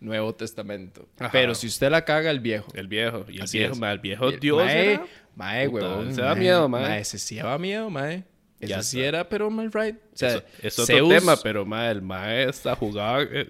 Nuevo 0.00 0.34
Testamento. 0.34 1.08
Ajá. 1.18 1.30
Pero 1.32 1.54
si 1.54 1.66
usted 1.66 1.90
la 1.90 2.04
caga, 2.04 2.30
el 2.30 2.40
viejo. 2.40 2.70
El 2.74 2.88
viejo. 2.88 3.24
Y 3.28 3.36
el 3.36 3.42
Así 3.42 3.58
viejo, 3.58 3.74
mae, 3.76 3.92
el 3.94 3.98
viejo 4.00 4.28
el- 4.28 4.38
Dios 4.40 4.62
mae, 4.62 5.00
Mae, 5.34 5.66
huevón. 5.68 6.14
se 6.14 6.20
da 6.20 6.34
miedo, 6.34 6.68
mae. 6.68 6.82
Mae, 6.82 7.00
ese 7.00 7.18
sí 7.18 7.36
daba 7.36 7.58
miedo, 7.58 7.88
mae. 7.88 8.24
Ese 8.60 8.70
Ya 8.70 8.82
sí 8.82 8.98
está. 8.98 9.08
era, 9.08 9.28
pero 9.28 9.50
mal 9.50 9.70
right. 9.72 9.96
O 9.96 10.16
sea, 10.16 10.28
Eso- 10.28 10.42
es 10.62 10.78
otro 10.78 10.94
Zeus- 10.96 11.08
tema, 11.08 11.36
pero 11.42 11.64
mae, 11.64 11.90
el 11.90 12.02
mae 12.02 12.44
está 12.50 12.74
jugado. 12.76 13.22
eh, 13.22 13.48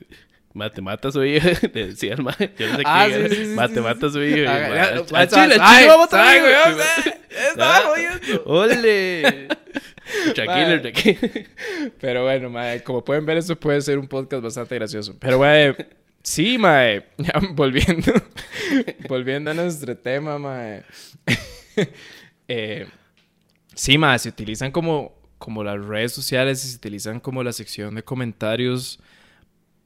mae, 0.53 0.71
te 0.71 0.81
mata 0.81 1.09
a 1.09 1.13
su 1.13 1.25
hija. 1.25 1.49
Le 1.75 1.87
decía 1.89 2.15
el 2.15 2.23
mae. 2.23 2.53
Yo 2.57 2.69
no 2.69 2.77
sé 2.77 2.83
Ah, 2.87 3.07
quién 3.09 3.29
sí, 3.31 3.35
sí, 3.37 3.45
sí, 3.47 3.51
mae, 3.55 3.69
sí, 3.69 3.75
te 3.75 3.81
sí. 3.81 3.85
mata 3.87 4.07
a 4.07 4.11
su 4.11 4.19
Ah, 4.19 4.23
ya, 4.25 4.85
al- 4.85 5.07
chile, 5.07 5.55
al 5.61 5.77
chile, 5.77 5.89
vamos 5.89 6.07
a 6.07 6.09
traer, 6.09 6.41
güey. 6.43 6.55
Estaba 7.51 7.77
Ah, 7.79 7.83
jodiendo. 7.87 8.45
¡Ole! 8.47 9.49
Tranquilo, 10.35 10.81
tranquilo. 10.81 11.47
Pero 12.01 12.23
bueno, 12.25 12.51
mae, 12.51 12.83
como 12.83 13.05
pueden 13.05 13.25
ver, 13.25 13.39
esto 13.39 13.59
puede 13.59 13.81
ser 13.81 13.99
un 13.99 14.07
podcast 14.07 14.43
bastante 14.43 14.75
gracioso. 14.75 15.17
Pero, 15.19 15.39
mae, 15.39 15.75
sí, 16.23 16.59
mae, 16.59 17.07
ya 17.19 17.41
volviendo, 17.53 18.13
volviendo 19.09 19.51
a 19.51 19.55
nuestro 19.55 19.97
tema, 19.97 20.39
mae. 20.39 20.83
eh, 22.49 22.87
sí, 23.75 23.99
mae, 23.99 24.19
se 24.19 24.29
utilizan 24.29 24.71
como, 24.71 25.15
como 25.39 25.65
las 25.65 25.83
redes 25.85 26.13
sociales 26.13 26.65
y 26.65 26.69
se 26.69 26.77
utilizan 26.77 27.21
como 27.21 27.43
la 27.43 27.53
sección 27.53 27.95
de 27.95 28.03
comentarios 28.03 29.01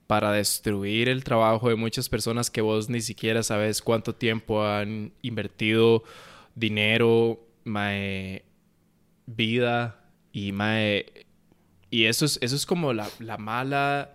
para 0.07 0.33
destruir 0.33 1.09
el 1.09 1.23
trabajo 1.23 1.69
de 1.69 1.75
muchas 1.77 2.09
personas 2.09 2.51
que 2.51 2.63
vos 2.63 2.89
ni 2.89 3.03
siquiera 3.03 3.43
sabes 3.43 3.83
cuánto 3.83 4.15
tiempo 4.15 4.65
han 4.65 5.13
invertido 5.21 6.03
dinero, 6.55 7.47
mae, 7.65 8.43
vida 9.27 9.99
y 10.33 10.53
mae, 10.53 11.27
y 11.91 12.05
eso 12.05 12.25
es, 12.25 12.39
eso 12.43 12.57
es 12.57 12.67
como 12.67 12.93
la, 12.93 13.09
la 13.19 13.39
mala 13.39 14.15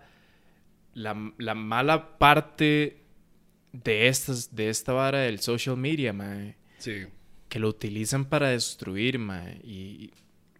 la, 0.94 1.32
la, 1.38 1.54
mala 1.54 2.18
parte 2.18 3.02
de 3.72 4.08
estas 4.08 4.54
de 4.54 4.68
esta 4.68 4.92
vara 4.92 5.20
del 5.20 5.40
social 5.40 5.76
media, 5.76 6.12
mae. 6.12 6.56
Sí. 6.78 7.06
Que 7.48 7.58
lo 7.58 7.68
utilizan 7.68 8.24
para 8.24 8.48
destruir, 8.48 9.18
mae. 9.18 9.60
Y, 9.64 10.12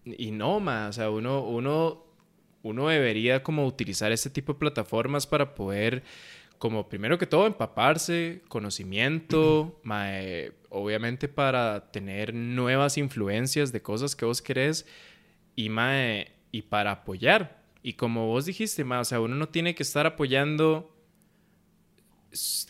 y 0.04 0.30
no, 0.32 0.60
mae. 0.60 0.88
O 0.88 0.92
sea, 0.92 1.10
uno, 1.10 1.42
uno, 1.44 2.04
uno 2.62 2.88
debería 2.88 3.42
como 3.42 3.66
utilizar 3.66 4.12
este 4.12 4.30
tipo 4.30 4.52
de 4.52 4.58
plataformas 4.58 5.26
para 5.26 5.54
poder, 5.54 6.02
como 6.58 6.88
primero 6.88 7.16
que 7.16 7.26
todo, 7.26 7.46
empaparse, 7.46 8.42
conocimiento, 8.48 9.80
mae, 9.84 10.52
obviamente 10.68 11.28
para 11.28 11.92
tener 11.92 12.34
nuevas 12.34 12.98
influencias 12.98 13.70
de 13.70 13.80
cosas 13.80 14.16
que 14.16 14.24
vos 14.24 14.42
querés 14.42 14.86
y, 15.56 15.68
mae, 15.68 16.32
y 16.52 16.62
para 16.62 16.92
apoyar. 16.92 17.62
Y 17.82 17.94
como 17.94 18.26
vos 18.26 18.46
dijiste, 18.46 18.84
mae, 18.84 19.00
o 19.00 19.04
sea, 19.04 19.20
uno 19.20 19.34
no 19.34 19.48
tiene 19.48 19.74
que 19.74 19.82
estar 19.82 20.06
apoyando 20.06 20.90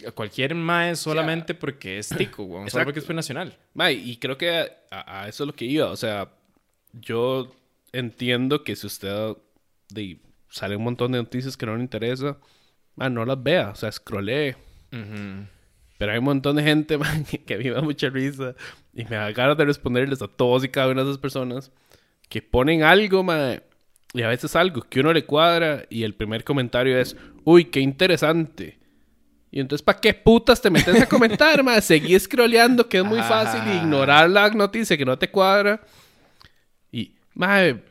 a 0.07 0.11
cualquier 0.11 0.55
mae 0.55 0.95
solamente 0.97 1.55
porque 1.55 1.99
es 1.99 2.09
tico, 2.09 2.45
güey. 2.45 2.69
Solo 2.69 2.85
porque 2.85 3.01
es 3.01 3.09
nacional. 3.09 3.57
Mae, 3.75 3.95
y 3.95 4.17
creo 4.17 4.37
que 4.37 4.51
a, 4.91 5.23
a, 5.23 5.29
eso 5.29 5.45
es 5.45 5.47
lo 5.47 5.55
que 5.55 5.65
iba. 5.65 5.91
O 5.91 5.97
sea, 5.97 6.33
yo 6.93 7.55
entiendo 7.93 8.65
que 8.65 8.77
si 8.77 8.87
usted 8.87 9.37
de, 9.91 10.21
sale 10.49 10.77
un 10.77 10.85
montón 10.85 11.13
de 11.13 11.19
noticias 11.19 11.57
que 11.57 11.67
no 11.67 11.77
le 11.77 11.83
interesa, 11.83 12.39
man, 12.97 13.15
no 13.15 13.25
las 13.25 13.43
vea. 13.43 13.71
O 13.71 13.75
sea, 13.75 13.91
scrollee. 13.91 14.57
Pero 15.99 16.13
hay 16.13 16.19
un 16.19 16.25
montón 16.25 16.57
de 16.57 16.63
gente, 16.63 16.99
man, 16.99 17.25
que 17.25 17.55
a 17.55 17.59
mí 17.59 17.65
me 17.65 17.71
da 17.71 17.83
mucha 17.83 18.09
risa. 18.11 18.55
Y 18.93 19.05
me 19.05 19.17
da 19.17 19.33
ganas 19.33 19.57
de 19.57 19.65
responderles 19.65 20.23
a 20.23 20.29
todos 20.29 20.65
y 20.65 20.69
cada 20.69 20.89
una 20.89 21.03
de 21.03 21.11
esas 21.11 21.19
personas 21.19 21.73
que 22.29 22.43
ponen 22.43 22.83
algo, 22.83 23.23
man. 23.23 23.63
Y 24.13 24.23
a 24.23 24.29
veces 24.29 24.55
algo 24.55 24.83
que 24.83 25.01
uno 25.01 25.13
le 25.13 25.25
cuadra 25.25 25.85
y 25.91 26.05
el 26.05 26.15
primer 26.15 26.45
comentario 26.45 26.99
es, 26.99 27.17
uy, 27.45 27.67
qué 27.67 27.81
interesante. 27.81 28.79
Y 29.51 29.61
entonces, 29.61 29.85
¿para 29.85 30.01
qué 30.01 30.15
putas 30.15 30.61
te 30.61 30.69
metes 30.69 31.01
a 31.01 31.07
comentar, 31.07 31.63
ma? 31.63 31.81
Seguí 31.81 32.19
scrolleando, 32.19 32.89
que 32.89 32.99
es 32.99 33.05
muy 33.05 33.21
fácil, 33.21 33.61
ignorar 33.73 34.29
la 34.29 34.51
noticia 34.51 34.97
que 34.97 35.05
no 35.05 35.17
te 35.17 35.31
cuadra. 35.31 35.81
Y, 36.91 37.15
madre, 37.35 37.83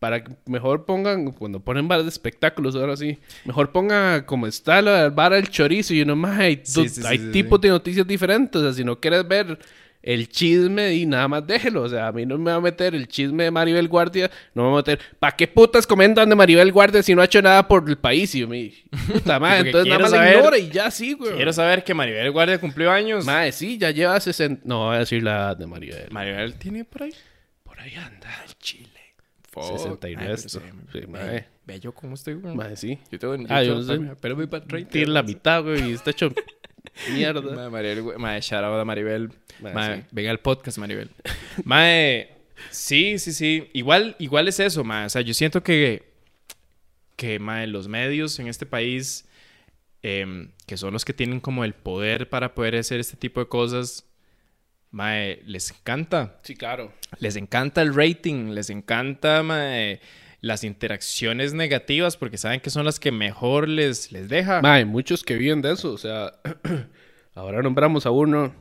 para 0.00 0.24
que 0.24 0.32
mejor 0.46 0.84
pongan, 0.84 1.30
cuando 1.30 1.60
ponen 1.60 1.86
bares 1.86 2.06
de 2.06 2.10
espectáculos, 2.10 2.74
ahora 2.74 2.96
sí, 2.96 3.20
mejor 3.44 3.70
pongan 3.70 4.24
como 4.24 4.48
está 4.48 4.82
la 4.82 5.10
vara 5.10 5.36
del 5.36 5.48
chorizo 5.48 5.94
y 5.94 6.02
uno, 6.02 6.16
madre, 6.16 6.44
hay, 6.44 6.62
hay 7.06 7.18
tipos 7.30 7.60
de 7.60 7.68
noticias 7.68 8.04
diferentes. 8.04 8.60
O 8.60 8.64
sea, 8.64 8.72
si 8.72 8.82
no 8.82 8.98
quieres 8.98 9.26
ver 9.28 9.60
el 10.02 10.28
chisme 10.28 10.94
y 10.94 11.06
nada 11.06 11.28
más 11.28 11.46
déjelo. 11.46 11.82
O 11.82 11.88
sea, 11.88 12.08
a 12.08 12.12
mí 12.12 12.26
no 12.26 12.36
me 12.38 12.50
va 12.50 12.56
a 12.56 12.60
meter 12.60 12.94
el 12.94 13.08
chisme 13.08 13.44
de 13.44 13.50
Maribel 13.50 13.88
Guardia, 13.88 14.30
no 14.54 14.64
me 14.64 14.68
va 14.68 14.74
a 14.74 14.76
meter, 14.78 14.98
¿para 15.18 15.36
qué 15.36 15.46
putas 15.46 15.86
comentan 15.86 16.28
de 16.28 16.34
Maribel 16.34 16.72
Guardia 16.72 17.02
si 17.02 17.14
no 17.14 17.22
ha 17.22 17.26
hecho 17.26 17.40
nada 17.40 17.66
por 17.66 17.88
el 17.88 17.96
país? 17.96 18.34
Y 18.34 18.40
yo 18.40 18.48
me, 18.48 18.72
puta 19.12 19.38
madre, 19.40 19.68
entonces 19.68 19.88
nada 19.88 20.02
más 20.02 20.10
saber, 20.10 20.36
ignora 20.36 20.58
y 20.58 20.70
ya 20.70 20.90
sí, 20.90 21.12
güey. 21.14 21.36
Quiero 21.36 21.52
saber 21.52 21.84
que 21.84 21.94
Maribel 21.94 22.30
Guardia 22.30 22.58
cumplió 22.58 22.90
años. 22.90 23.24
Madre, 23.24 23.52
sí, 23.52 23.78
ya 23.78 23.90
lleva 23.90 24.18
60. 24.18 24.62
No 24.64 24.86
voy 24.86 24.96
a 24.96 24.98
decir 25.00 25.22
la 25.22 25.32
edad 25.32 25.56
de 25.56 25.66
Maribel. 25.66 26.10
Maribel 26.10 26.54
tiene 26.54 26.84
por 26.84 27.04
ahí. 27.04 27.14
Por 27.62 27.80
ahí 27.80 27.94
anda. 27.94 28.28
El 28.46 28.54
Chile. 28.58 28.88
60 29.60 30.08
y 30.08 30.14
resto. 30.14 30.60
Sí, 30.92 31.06
madre. 31.06 31.46
Ve 31.66 31.78
yo 31.78 31.92
cómo 31.92 32.14
estoy, 32.14 32.34
güey. 32.34 32.54
Madre, 32.54 32.76
sí. 32.76 32.98
Yo 33.10 33.18
tengo. 33.18 33.36
Yo 33.36 33.46
ah, 33.50 33.62
yo 33.62 33.74
no 33.74 33.82
sé. 33.82 34.00
Pero 34.20 34.34
voy 34.34 34.46
para 34.46 34.64
30. 34.64 34.90
Tiene 34.90 35.12
la 35.12 35.22
mitad, 35.22 35.62
güey, 35.62 35.90
y 35.90 35.92
está 35.92 36.10
hecho. 36.10 36.30
Mierda. 37.12 37.40
Madre, 37.40 37.70
Maribel, 37.70 38.18
madre, 38.18 38.40
shout 38.40 38.64
out 38.64 38.80
a 38.80 38.84
Maribel. 38.84 39.30
Sí. 39.30 40.04
Venga 40.10 40.30
al 40.30 40.40
podcast, 40.40 40.78
Maribel. 40.78 41.10
madre, 41.64 42.30
sí, 42.70 43.18
sí, 43.18 43.32
sí. 43.32 43.70
Igual, 43.72 44.16
igual 44.18 44.48
es 44.48 44.60
eso, 44.60 44.84
madre. 44.84 45.06
O 45.06 45.10
sea, 45.10 45.22
yo 45.22 45.34
siento 45.34 45.62
que, 45.62 46.12
que 47.16 47.38
madre, 47.38 47.66
los 47.66 47.88
medios 47.88 48.38
en 48.38 48.48
este 48.48 48.66
país, 48.66 49.28
eh, 50.02 50.48
que 50.66 50.76
son 50.76 50.92
los 50.92 51.04
que 51.04 51.12
tienen 51.12 51.40
como 51.40 51.64
el 51.64 51.74
poder 51.74 52.28
para 52.28 52.54
poder 52.54 52.76
hacer 52.76 53.00
este 53.00 53.16
tipo 53.16 53.40
de 53.40 53.46
cosas, 53.46 54.04
madre, 54.90 55.42
les 55.46 55.70
encanta. 55.70 56.40
Sí, 56.42 56.54
claro. 56.54 56.92
Les 57.18 57.36
encanta 57.36 57.82
el 57.82 57.94
rating, 57.94 58.50
les 58.50 58.70
encanta, 58.70 59.42
madre 59.42 60.00
las 60.42 60.64
interacciones 60.64 61.54
negativas 61.54 62.16
porque 62.16 62.36
saben 62.36 62.60
que 62.60 62.68
son 62.68 62.84
las 62.84 62.98
que 62.98 63.12
mejor 63.12 63.68
les, 63.68 64.10
les 64.10 64.28
deja. 64.28 64.60
hay 64.64 64.84
muchos 64.84 65.22
que 65.22 65.36
viven 65.36 65.62
de 65.62 65.72
eso. 65.72 65.92
O 65.92 65.98
sea, 65.98 66.32
ahora 67.34 67.62
nombramos 67.62 68.04
a 68.06 68.10
uno 68.10 68.52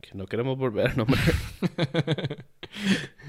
que 0.00 0.10
no 0.14 0.26
queremos 0.26 0.56
volver 0.56 0.90
a 0.90 0.94
nombrar. 0.94 1.34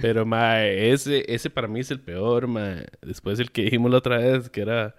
Pero, 0.02 0.24
mae, 0.24 0.91
ese, 0.91 1.26
ese 1.34 1.50
para 1.50 1.68
mí 1.68 1.80
es 1.80 1.89
el 1.89 2.00
peor, 2.00 2.48
mae. 2.48 2.86
Después 3.02 3.39
el 3.39 3.52
que 3.52 3.63
dijimos 3.63 3.91
la 3.91 3.98
otra 3.98 4.20
vez, 4.20 4.50
que 4.50 4.62
era... 4.62 4.96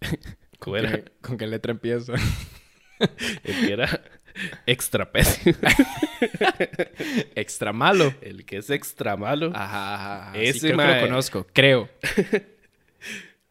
¿Con, 0.58 0.74
qué, 0.74 1.04
¿Con 1.20 1.36
qué 1.36 1.46
letra 1.46 1.72
empieza? 1.72 2.14
el 3.44 3.66
que 3.66 3.72
era 3.72 4.00
extra 4.66 5.10
pésimo. 5.10 5.56
extra 7.34 7.72
malo. 7.72 8.14
El 8.20 8.44
que 8.44 8.58
es 8.58 8.70
extra 8.70 9.16
malo. 9.16 9.52
Ajá, 9.54 9.94
ajá. 9.94 10.38
Ese 10.38 10.58
sí, 10.58 10.68
lo 10.68 11.00
conozco, 11.00 11.46
creo. 11.52 11.88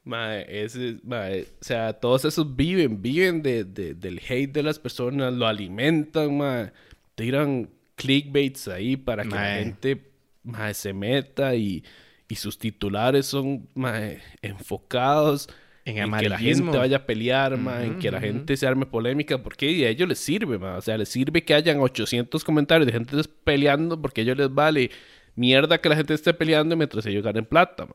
Mae, 0.03 0.45
ese, 0.49 0.97
mae, 1.03 1.43
o 1.43 1.63
sea, 1.63 1.93
todos 1.93 2.25
esos 2.25 2.55
viven, 2.55 3.03
viven 3.03 3.43
de, 3.43 3.63
de, 3.63 3.93
del 3.93 4.19
hate 4.27 4.51
de 4.51 4.63
las 4.63 4.79
personas, 4.79 5.31
lo 5.31 5.45
alimentan, 5.45 6.35
mae, 6.37 6.71
tiran 7.13 7.69
clickbaits 7.95 8.67
ahí 8.67 8.97
para 8.97 9.21
que 9.21 9.29
la 9.29 9.55
gente 9.57 10.01
mae, 10.43 10.73
se 10.73 10.91
meta 10.91 11.53
y, 11.53 11.83
y 12.27 12.35
sus 12.35 12.57
titulares 12.57 13.27
son 13.27 13.69
mae, 13.75 14.19
enfocados 14.41 15.47
en, 15.85 16.11
que 16.11 16.29
la 16.29 16.37
gente 16.37 16.77
vaya 16.77 16.97
a 16.97 17.05
pelear, 17.05 17.53
en 17.53 17.99
que 17.99 18.11
la 18.11 18.19
gente 18.19 18.55
se 18.55 18.67
arme 18.67 18.85
polémica, 18.85 19.41
porque 19.41 19.85
a 19.85 19.89
ellos 19.89 20.07
les 20.07 20.19
sirve, 20.19 20.57
o 20.57 20.81
sea, 20.81 20.97
les 20.97 21.09
sirve 21.09 21.43
que 21.43 21.53
hayan 21.53 21.79
800 21.79 22.43
comentarios 22.43 22.85
de 22.85 22.93
gente 22.93 23.17
peleando 23.43 23.99
porque 23.99 24.21
a 24.21 24.23
ellos 24.23 24.37
les 24.37 24.53
vale 24.53 24.91
mierda 25.35 25.79
que 25.79 25.89
la 25.89 25.95
gente 25.95 26.13
esté 26.13 26.33
peleando 26.33 26.75
mientras 26.75 27.05
ellos 27.05 27.23
ganen 27.23 27.45
plata, 27.45 27.87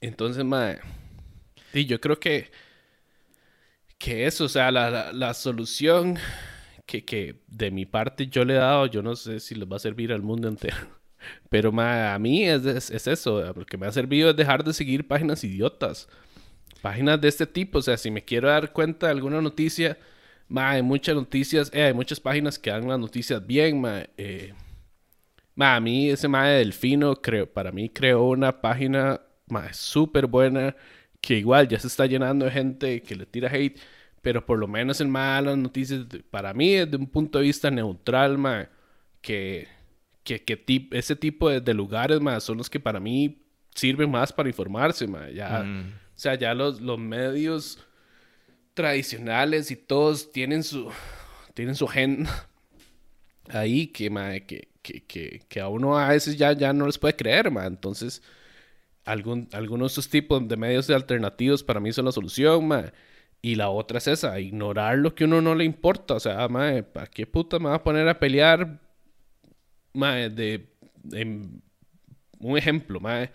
Entonces, 0.00 0.44
ma, 0.44 0.76
y 1.72 1.86
yo 1.86 2.00
creo 2.00 2.18
que 2.18 2.50
que 3.98 4.26
eso, 4.26 4.44
o 4.44 4.48
sea, 4.48 4.72
la, 4.72 5.12
la, 5.12 5.34
solución 5.34 6.16
que, 6.86 7.04
que, 7.04 7.42
de 7.48 7.70
mi 7.70 7.84
parte 7.84 8.28
yo 8.28 8.46
le 8.46 8.54
he 8.54 8.56
dado, 8.56 8.86
yo 8.86 9.02
no 9.02 9.14
sé 9.14 9.40
si 9.40 9.54
les 9.54 9.70
va 9.70 9.76
a 9.76 9.78
servir 9.78 10.10
al 10.10 10.22
mundo 10.22 10.48
entero. 10.48 10.76
Pero 11.50 11.70
ma, 11.70 12.14
a 12.14 12.18
mí 12.18 12.48
es, 12.48 12.64
es, 12.64 12.90
es 12.90 13.06
eso, 13.06 13.52
lo 13.52 13.66
que 13.66 13.76
me 13.76 13.86
ha 13.86 13.92
servido 13.92 14.30
es 14.30 14.36
dejar 14.36 14.64
de 14.64 14.72
seguir 14.72 15.06
páginas 15.06 15.44
idiotas 15.44 16.08
páginas 16.80 17.20
de 17.20 17.28
este 17.28 17.46
tipo. 17.46 17.78
O 17.78 17.82
sea, 17.82 17.96
si 17.96 18.10
me 18.10 18.24
quiero 18.24 18.48
dar 18.48 18.72
cuenta 18.72 19.06
de 19.06 19.12
alguna 19.12 19.40
noticia, 19.40 19.98
ma, 20.48 20.70
hay 20.70 20.82
muchas 20.82 21.14
noticias, 21.14 21.70
eh, 21.72 21.84
hay 21.84 21.94
muchas 21.94 22.20
páginas 22.20 22.58
que 22.58 22.70
dan 22.70 22.88
las 22.88 22.98
noticias 22.98 23.46
bien, 23.46 23.80
ma. 23.80 24.02
Eh, 24.16 24.54
a 25.56 25.80
mí 25.80 26.10
ese 26.10 26.28
ma 26.28 26.48
de 26.48 26.58
Delfino, 26.58 27.16
creo, 27.16 27.46
para 27.52 27.72
mí 27.72 27.88
creó 27.90 28.24
una 28.24 28.60
página 28.60 29.20
súper 29.72 30.26
buena 30.26 30.76
que 31.20 31.36
igual 31.38 31.68
ya 31.68 31.78
se 31.78 31.88
está 31.88 32.06
llenando 32.06 32.44
de 32.46 32.50
gente 32.50 33.02
que 33.02 33.14
le 33.16 33.26
tira 33.26 33.50
hate, 33.52 33.78
pero 34.22 34.44
por 34.44 34.58
lo 34.58 34.66
menos 34.68 35.00
el 35.00 35.08
ma 35.08 35.40
las 35.40 35.56
noticias, 35.58 36.06
para 36.30 36.54
mí 36.54 36.74
desde 36.74 36.96
un 36.96 37.06
punto 37.06 37.38
de 37.38 37.44
vista 37.44 37.70
neutral, 37.70 38.38
ma, 38.38 38.68
que, 39.20 39.68
que, 40.24 40.42
que 40.42 40.88
ese 40.92 41.16
tipo 41.16 41.50
de, 41.50 41.74
lugares, 41.74 42.20
ma, 42.20 42.40
son 42.40 42.58
los 42.58 42.70
que 42.70 42.80
para 42.80 43.00
mí 43.00 43.42
sirven 43.74 44.10
más 44.10 44.32
para 44.32 44.48
informarse, 44.48 45.06
ma. 45.06 45.28
Ya, 45.30 45.62
mm. 45.62 45.92
O 46.20 46.22
sea, 46.22 46.34
ya 46.34 46.52
los, 46.52 46.82
los 46.82 46.98
medios 46.98 47.78
tradicionales 48.74 49.70
y 49.70 49.76
todos 49.76 50.30
tienen 50.32 50.62
su, 50.62 50.92
tienen 51.54 51.74
su 51.74 51.86
agenda 51.86 52.46
ahí 53.48 53.86
que, 53.86 54.10
que, 54.46 54.68
que, 54.82 55.02
que, 55.06 55.40
que, 55.48 55.60
a 55.60 55.68
uno 55.68 55.98
a 55.98 56.08
veces 56.08 56.36
ya, 56.36 56.52
ya 56.52 56.74
no 56.74 56.84
les 56.84 56.98
puede 56.98 57.16
creer, 57.16 57.50
ma. 57.50 57.64
Entonces, 57.64 58.22
algún, 59.06 59.48
algunos 59.52 59.92
de 59.92 59.94
esos 59.94 60.10
tipos 60.10 60.46
de 60.46 60.58
medios 60.58 60.90
alternativos 60.90 61.64
para 61.64 61.80
mí 61.80 61.90
son 61.90 62.04
la 62.04 62.12
solución, 62.12 62.68
ma. 62.68 62.92
Y 63.40 63.54
la 63.54 63.70
otra 63.70 63.96
es 63.96 64.06
esa, 64.06 64.38
ignorar 64.40 64.98
lo 64.98 65.14
que 65.14 65.24
uno 65.24 65.40
no 65.40 65.54
le 65.54 65.64
importa. 65.64 66.16
O 66.16 66.20
sea, 66.20 66.46
ma, 66.48 66.82
¿para 66.82 67.06
qué 67.06 67.26
puta 67.26 67.58
me 67.58 67.70
va 67.70 67.76
a 67.76 67.82
poner 67.82 68.06
a 68.06 68.18
pelear? 68.18 68.78
Ma, 69.94 70.16
de, 70.16 70.68
de 71.02 71.48
un 72.40 72.58
ejemplo, 72.58 73.00
ma 73.00 73.30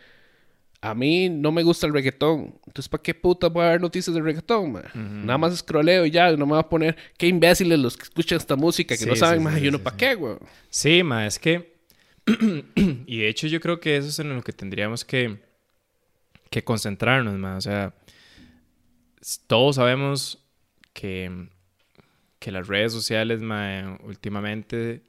a 0.82 0.94
mí 0.94 1.30
no 1.30 1.52
me 1.52 1.64
gusta 1.64 1.88
el 1.88 1.94
reggaetón. 1.94 2.60
Entonces, 2.68 2.90
¿para 2.90 3.02
qué 3.02 3.14
puta 3.14 3.48
voy 3.48 3.66
a 3.66 3.70
ver 3.70 3.82
noticias 3.82 4.14
de 4.14 4.22
reggaetón, 4.22 4.74
man? 4.74 5.26
Nada 5.26 5.38
más 5.38 5.54
escroleo 5.54 6.06
y 6.06 6.12
ya, 6.12 6.32
no 6.36 6.46
me 6.46 6.54
va 6.54 6.60
a 6.60 6.70
poner 6.70 6.96
qué 7.18 7.28
imbéciles 7.28 7.80
los 7.80 7.98
que 7.98 8.04
escuchan 8.04 8.38
esta 8.38 8.56
música, 8.56 8.96
que 8.98 9.06
no 9.06 9.16
saben 9.16 9.44
más. 9.44 9.62
y 9.62 9.68
uno, 9.68 9.80
¿para 9.80 9.98
qué, 9.98 10.16
güey? 10.16 10.38
Sí, 10.70 11.02
ma, 11.04 11.26
es 11.26 11.40
que 11.40 11.76
y 12.76 13.18
de 13.18 13.30
hecho 13.30 13.48
yo 13.48 13.60
creo 13.60 13.80
que 13.80 13.98
eso 13.98 14.10
es 14.10 14.20
en 14.20 14.36
lo 14.36 14.42
que 14.42 14.54
tendríamos 14.54 15.06
que, 15.06 15.40
que 16.50 16.64
concentrarnos, 16.64 17.36
más. 17.36 17.58
O 17.58 17.70
sea, 17.70 17.94
todos 19.48 19.76
sabemos 19.76 20.44
que, 20.94 21.50
que 22.40 22.52
las 22.52 22.68
redes 22.68 22.94
sociales, 22.94 23.42
ma, 23.42 23.98
últimamente 24.04 25.04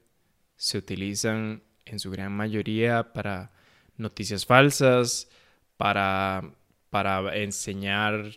se 0.55 0.77
utilizan 0.77 1.63
en 1.85 1.99
su 1.99 2.11
gran 2.11 2.31
mayoría 2.31 3.13
para 3.13 3.51
noticias 3.95 4.45
falsas, 4.45 5.29
para, 5.77 6.51
para 6.89 7.35
enseñar 7.37 8.31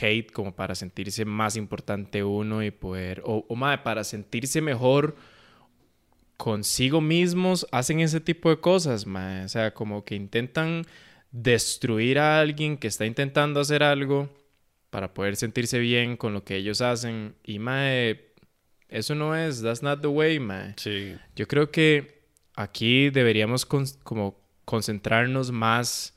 hate, 0.00 0.32
como 0.32 0.54
para 0.54 0.74
sentirse 0.74 1.24
más 1.24 1.56
importante 1.56 2.24
uno 2.24 2.62
y 2.62 2.70
poder, 2.70 3.22
o, 3.24 3.44
o 3.48 3.82
para 3.82 4.04
sentirse 4.04 4.60
mejor 4.60 5.16
consigo 6.36 7.00
mismos, 7.00 7.66
hacen 7.70 8.00
ese 8.00 8.20
tipo 8.20 8.50
de 8.50 8.60
cosas, 8.60 9.06
o 9.06 9.48
sea, 9.48 9.72
como 9.74 10.04
que 10.04 10.14
intentan 10.14 10.84
destruir 11.30 12.18
a 12.18 12.40
alguien 12.40 12.76
que 12.76 12.88
está 12.88 13.06
intentando 13.06 13.60
hacer 13.60 13.82
algo 13.82 14.32
para 14.90 15.12
poder 15.12 15.36
sentirse 15.36 15.78
bien 15.78 16.16
con 16.16 16.32
lo 16.32 16.44
que 16.44 16.56
ellos 16.56 16.80
hacen 16.80 17.34
y 17.44 17.58
mae, 17.58 18.32
eso 18.88 19.14
no 19.14 19.34
es, 19.34 19.62
that's 19.62 19.82
not 19.82 20.00
the 20.00 20.06
way, 20.06 20.38
mae. 20.38 20.74
Sí. 20.76 21.16
Yo 21.34 21.48
creo 21.48 21.70
que 21.70 22.22
aquí 22.54 23.10
deberíamos 23.10 23.66
como 23.66 24.38
concentrarnos 24.64 25.50
más 25.50 26.13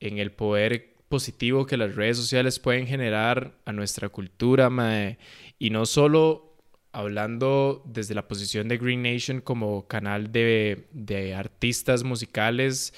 en 0.00 0.18
el 0.18 0.32
poder 0.32 0.94
positivo 1.08 1.66
que 1.66 1.76
las 1.76 1.94
redes 1.94 2.16
sociales 2.16 2.58
pueden 2.58 2.86
generar 2.86 3.52
a 3.64 3.72
nuestra 3.72 4.08
cultura, 4.08 4.70
mae, 4.70 5.18
y 5.58 5.70
no 5.70 5.84
solo 5.86 6.56
hablando 6.92 7.82
desde 7.86 8.14
la 8.14 8.26
posición 8.26 8.68
de 8.68 8.78
Green 8.78 9.02
Nation 9.02 9.40
como 9.40 9.86
canal 9.86 10.32
de, 10.32 10.86
de 10.92 11.34
artistas 11.34 12.02
musicales 12.02 12.94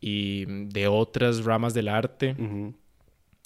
y 0.00 0.44
de 0.46 0.86
otras 0.86 1.44
ramas 1.44 1.74
del 1.74 1.88
arte, 1.88 2.36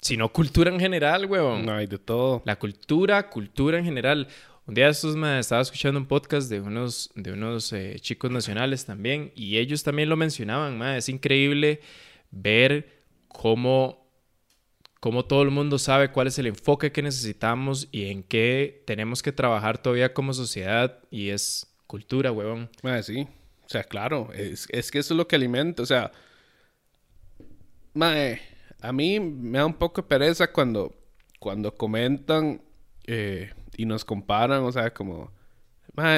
sino 0.01 0.31
cultura 0.31 0.71
en 0.71 0.79
general, 0.79 1.25
weón. 1.25 1.65
No 1.65 1.73
hay 1.73 1.87
de 1.87 1.97
todo. 1.97 2.41
La 2.45 2.57
cultura, 2.57 3.29
cultura 3.29 3.79
en 3.79 3.85
general. 3.85 4.27
Un 4.65 4.75
día 4.75 4.89
estos 4.89 5.15
me 5.15 5.39
estaba 5.39 5.61
escuchando 5.61 5.99
un 5.99 6.05
podcast 6.05 6.49
de 6.49 6.61
unos, 6.61 7.09
de 7.15 7.31
unos 7.31 7.73
eh, 7.73 7.95
chicos 7.99 8.29
nacionales 8.29 8.85
también 8.85 9.31
y 9.35 9.57
ellos 9.57 9.83
también 9.83 10.09
lo 10.09 10.15
mencionaban, 10.15 10.81
es 10.95 11.09
increíble 11.09 11.81
ver 12.29 12.98
cómo, 13.29 14.05
cómo 14.99 15.25
todo 15.25 15.41
el 15.43 15.51
mundo 15.51 15.79
sabe 15.79 16.11
cuál 16.11 16.27
es 16.27 16.37
el 16.39 16.47
enfoque 16.47 16.91
que 16.91 17.01
necesitamos 17.01 17.87
y 17.91 18.11
en 18.11 18.23
qué 18.23 18.83
tenemos 18.85 19.23
que 19.23 19.31
trabajar 19.31 19.77
todavía 19.81 20.13
como 20.13 20.33
sociedad 20.33 20.99
y 21.09 21.29
es 21.29 21.73
cultura, 21.87 22.31
huevón. 22.31 22.69
sí, 23.01 23.27
o 23.65 23.69
sea, 23.69 23.83
claro, 23.83 24.29
es, 24.33 24.67
es, 24.69 24.91
que 24.91 24.99
eso 24.99 25.13
es 25.13 25.17
lo 25.17 25.27
que 25.27 25.35
alimenta, 25.35 25.83
o 25.83 25.85
sea, 25.85 26.11
mae, 27.93 28.41
a 28.81 28.91
mí 28.91 29.19
me 29.19 29.57
da 29.59 29.65
un 29.65 29.73
poco 29.73 30.01
de 30.01 30.07
pereza 30.07 30.51
cuando, 30.51 30.93
cuando 31.39 31.73
comentan... 31.75 32.61
Eh, 33.07 33.51
y 33.79 33.85
nos 33.85 34.03
comparan, 34.03 34.63
o 34.63 34.71
sea, 34.73 34.93
como, 34.93 35.31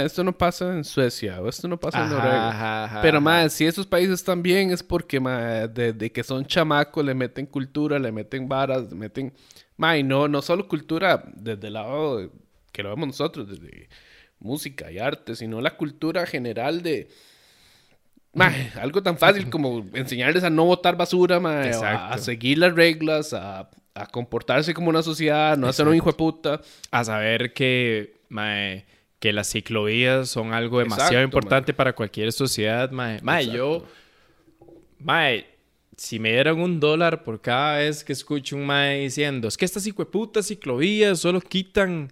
esto 0.03 0.23
no 0.23 0.37
pasa 0.37 0.73
en 0.73 0.83
Suecia 0.83 1.41
o 1.41 1.49
esto 1.49 1.67
no 1.67 1.79
pasa 1.79 2.03
en 2.03 2.09
Noruega. 2.09 2.99
Pero, 3.01 3.21
más 3.21 3.53
si 3.53 3.65
esos 3.65 3.87
países 3.87 4.15
están 4.15 4.43
bien 4.43 4.71
es 4.71 4.83
porque, 4.83 5.19
desde 5.19 5.93
de, 5.93 6.11
que 6.11 6.23
son 6.23 6.45
chamacos 6.45 7.03
le 7.03 7.13
meten 7.13 7.45
cultura, 7.45 7.99
le 7.99 8.11
meten 8.11 8.47
varas, 8.47 8.89
le 8.89 8.95
meten, 8.95 9.33
ma, 9.77 9.97
y 9.97 10.03
no, 10.03 10.27
no 10.27 10.41
solo 10.41 10.67
cultura 10.67 11.23
desde 11.35 11.67
el 11.67 11.73
lado 11.73 12.31
que 12.71 12.83
lo 12.83 12.89
vemos 12.89 13.07
nosotros, 13.07 13.47
desde 13.49 13.89
música 14.39 14.91
y 14.91 14.99
arte, 14.99 15.35
sino 15.35 15.61
la 15.61 15.75
cultura 15.75 16.25
general 16.25 16.81
de... 16.81 17.09
algo 18.79 19.03
tan 19.03 19.17
fácil 19.17 19.49
como 19.49 19.85
enseñarles 19.93 20.43
a 20.45 20.49
no 20.49 20.63
botar 20.63 20.95
basura, 20.95 21.37
a, 21.37 22.13
a, 22.13 22.17
seguir 22.17 22.59
las 22.59 22.73
reglas, 22.73 23.33
a 23.33 23.69
a 23.93 24.05
comportarse 24.05 24.73
como 24.73 24.89
una 24.89 25.03
sociedad, 25.03 25.57
no 25.57 25.67
a 25.67 25.73
ser 25.73 25.87
un 25.87 25.95
hijo 25.95 26.11
de 26.11 26.17
puta. 26.17 26.61
A 26.91 27.03
saber 27.03 27.53
que, 27.53 28.21
que 29.21 29.31
las 29.31 29.51
ciclovías 29.51 30.29
son 30.29 30.51
algo 30.51 30.79
demasiado 30.79 31.21
importante 31.21 31.75
para 31.75 31.93
cualquier 31.93 32.31
sociedad, 32.31 32.89
mae. 32.89 33.21
Mae, 33.21 33.51
yo, 33.51 33.85
mae, 34.97 35.45
si 35.95 36.17
me 36.17 36.31
dieran 36.31 36.59
un 36.59 36.79
dólar 36.79 37.23
por 37.23 37.39
cada 37.39 37.77
vez 37.77 38.03
que 38.03 38.13
escucho 38.13 38.55
un 38.55 38.65
mae 38.65 39.01
diciendo, 39.01 39.47
es 39.47 39.57
que 39.57 39.65
estas 39.65 39.87
putas 40.11 40.47
ciclovías 40.47 41.19
solo 41.19 41.39
quitan 41.39 42.11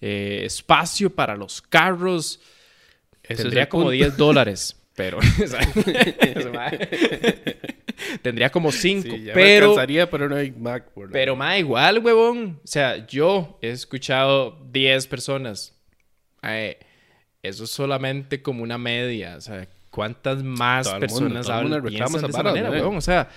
eh, 0.00 0.42
espacio 0.44 1.10
para 1.10 1.36
los 1.36 1.62
carros, 1.62 2.40
tendría 3.22 3.68
como 3.68 3.90
10 3.90 4.16
dólares. 4.16 4.74
Pero, 4.98 5.20
Tendría 8.20 8.50
como 8.50 8.72
cinco. 8.72 9.14
pero. 9.32 9.76
pero 10.10 10.28
no 10.28 10.34
hay 10.34 10.50
Mac. 10.50 10.90
pero 11.12 11.36
más 11.36 11.60
igual, 11.60 12.00
huevón. 12.00 12.58
O 12.64 12.66
sea, 12.66 13.06
yo 13.06 13.60
he 13.62 13.70
escuchado 13.70 14.58
10 14.72 15.06
personas. 15.06 15.77
Eso 16.42 17.64
es 17.64 17.70
solamente 17.70 18.42
como 18.42 18.62
una 18.62 18.78
media. 18.78 19.36
O 19.36 19.40
sea, 19.40 19.68
¿cuántas 19.90 20.42
más 20.42 20.88
personas 20.94 21.48
hablan 21.48 21.82
de 21.82 21.96
esa 21.96 22.42
manera, 22.42 22.70
huevón? 22.70 22.96
O 22.96 23.00
sea, 23.00 23.28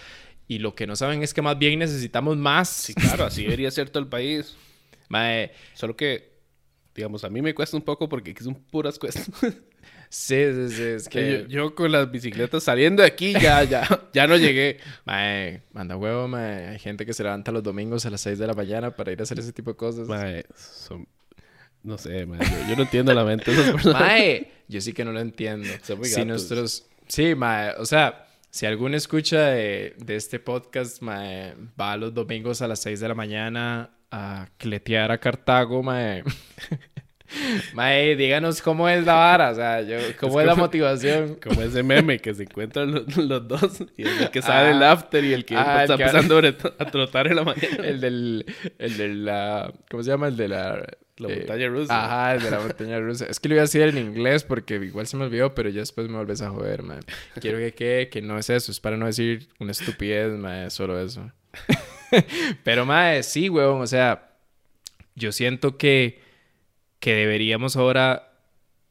y 0.47 0.59
lo 0.59 0.75
que 0.75 0.85
no 0.85 0.95
saben 0.95 1.23
es 1.23 1.33
que 1.33 1.41
más 1.41 1.57
bien 1.57 1.79
necesitamos 1.79 2.37
más. 2.37 2.69
Sí, 2.69 2.93
claro, 2.93 3.25
así 3.25 3.43
debería 3.43 3.71
ser 3.71 3.89
todo 3.89 4.03
el 4.03 4.09
país. 4.09 4.55
Mae. 5.09 5.51
Solo 5.73 5.95
que, 5.95 6.31
digamos, 6.95 7.23
a 7.23 7.29
mí 7.29 7.41
me 7.41 7.53
cuesta 7.53 7.77
un 7.77 7.83
poco 7.83 8.09
porque 8.09 8.35
son 8.41 8.55
puras 8.55 8.99
cuestas. 8.99 9.29
Sí, 10.13 10.35
sí, 10.53 10.75
sí. 10.75 10.83
Es 10.83 11.07
que 11.07 11.45
yo, 11.47 11.73
con 11.73 11.89
las 11.89 12.11
bicicletas 12.11 12.65
saliendo 12.65 13.01
de 13.01 13.07
aquí 13.07 13.31
ya, 13.31 13.63
ya, 13.63 13.87
ya 14.13 14.27
no 14.27 14.35
llegué. 14.35 14.77
Mae, 15.05 15.61
manda 15.71 15.95
huevo, 15.95 16.27
mae. 16.27 16.67
Hay 16.67 16.79
gente 16.79 17.05
que 17.05 17.13
se 17.13 17.23
levanta 17.23 17.53
los 17.53 17.63
domingos 17.63 18.05
a 18.05 18.09
las 18.09 18.19
6 18.19 18.37
de 18.37 18.45
la 18.45 18.53
mañana 18.53 18.91
para 18.91 19.13
ir 19.13 19.21
a 19.21 19.23
hacer 19.23 19.39
ese 19.39 19.53
tipo 19.53 19.71
de 19.71 19.77
cosas. 19.77 20.09
Mae, 20.09 20.43
No 21.83 21.97
sé, 21.97 22.25
mae. 22.25 22.39
Yo, 22.69 22.75
no 22.75 22.83
entiendo 22.83 23.13
la 23.13 23.23
mente 23.23 23.51
de 23.51 23.61
esas 23.61 23.71
personas. 23.71 24.01
Mae, 24.01 24.51
yo 24.67 24.81
sí 24.81 24.93
que 24.93 25.03
no 25.03 25.11
lo 25.11 25.19
entiendo. 25.19 25.67
si 26.03 26.25
nosotros... 26.25 26.85
Sí, 27.07 27.35
mae. 27.35 27.71
O 27.77 27.85
sea, 27.85 28.27
si 28.49 28.65
alguno 28.65 28.95
escucha 28.95 29.47
de, 29.47 29.95
de 29.97 30.15
este 30.15 30.39
podcast, 30.39 31.01
mae, 31.01 31.55
va 31.79 31.97
los 31.97 32.13
domingos 32.13 32.61
a 32.61 32.67
las 32.67 32.79
6 32.81 32.99
de 32.99 33.07
la 33.07 33.15
mañana 33.15 33.89
a 34.11 34.47
cletear 34.57 35.11
a 35.11 35.17
Cartago, 35.17 35.81
mae. 35.81 36.23
Mae, 37.73 38.15
díganos 38.15 38.61
cómo 38.61 38.89
es 38.89 39.05
la 39.05 39.13
vara, 39.13 39.51
o 39.51 39.55
sea, 39.55 39.81
yo, 39.81 39.97
cómo 40.19 40.41
es, 40.41 40.47
la 40.47 40.55
motivación. 40.55 41.35
Como 41.43 41.61
ese 41.61 41.83
meme 41.83 42.19
que 42.19 42.33
se 42.33 42.43
encuentran 42.43 42.91
los, 42.91 43.47
dos 43.47 43.83
y 43.97 44.03
el 44.03 44.29
que 44.29 44.41
sale 44.41 44.71
el 44.71 44.83
ah. 44.83 44.91
after 44.91 45.23
y 45.23 45.33
el 45.33 45.45
que 45.45 45.55
ah, 45.55 45.83
está 45.83 45.93
empezando 45.93 46.37
a 46.37 46.85
trotar 46.91 47.27
en 47.27 47.35
la 47.37 47.43
mañana. 47.43 47.85
El 47.85 48.01
del, 48.01 48.45
el 48.77 48.97
de 48.97 49.07
la, 49.09 49.71
¿cómo 49.89 50.03
se 50.03 50.11
llama? 50.11 50.27
El 50.27 50.37
de 50.37 50.47
la... 50.47 50.85
La 51.21 51.33
eh, 51.33 51.37
montaña 51.37 51.67
rusa. 51.67 52.05
Ajá, 52.05 52.43
de 52.43 52.51
la 52.51 52.59
montaña 52.59 52.99
rusa. 52.99 53.25
Es 53.25 53.39
que 53.39 53.49
lo 53.49 53.55
iba 53.55 53.61
a 53.61 53.65
decir 53.65 53.81
en 53.81 53.97
inglés 53.97 54.43
porque 54.43 54.75
igual 54.75 55.07
se 55.07 55.17
me 55.17 55.25
olvidó, 55.25 55.53
pero 55.53 55.69
ya 55.69 55.79
después 55.81 56.09
me 56.09 56.17
volvés 56.17 56.41
a 56.41 56.49
joder, 56.49 56.83
man. 56.83 57.01
Quiero 57.39 57.57
que 57.57 57.73
quede 57.73 58.09
que 58.09 58.21
no 58.21 58.37
es 58.37 58.49
eso, 58.49 58.71
es 58.71 58.79
para 58.79 58.97
no 58.97 59.05
decir 59.05 59.47
una 59.59 59.71
estupidez, 59.71 60.31
man, 60.37 60.71
solo 60.71 60.99
eso. 60.99 61.31
pero, 62.63 62.85
mae, 62.85 63.23
sí, 63.23 63.49
weón, 63.49 63.81
o 63.81 63.87
sea, 63.87 64.35
yo 65.15 65.31
siento 65.31 65.77
que 65.77 66.31
que 67.01 67.15
deberíamos 67.15 67.75
ahora 67.75 68.31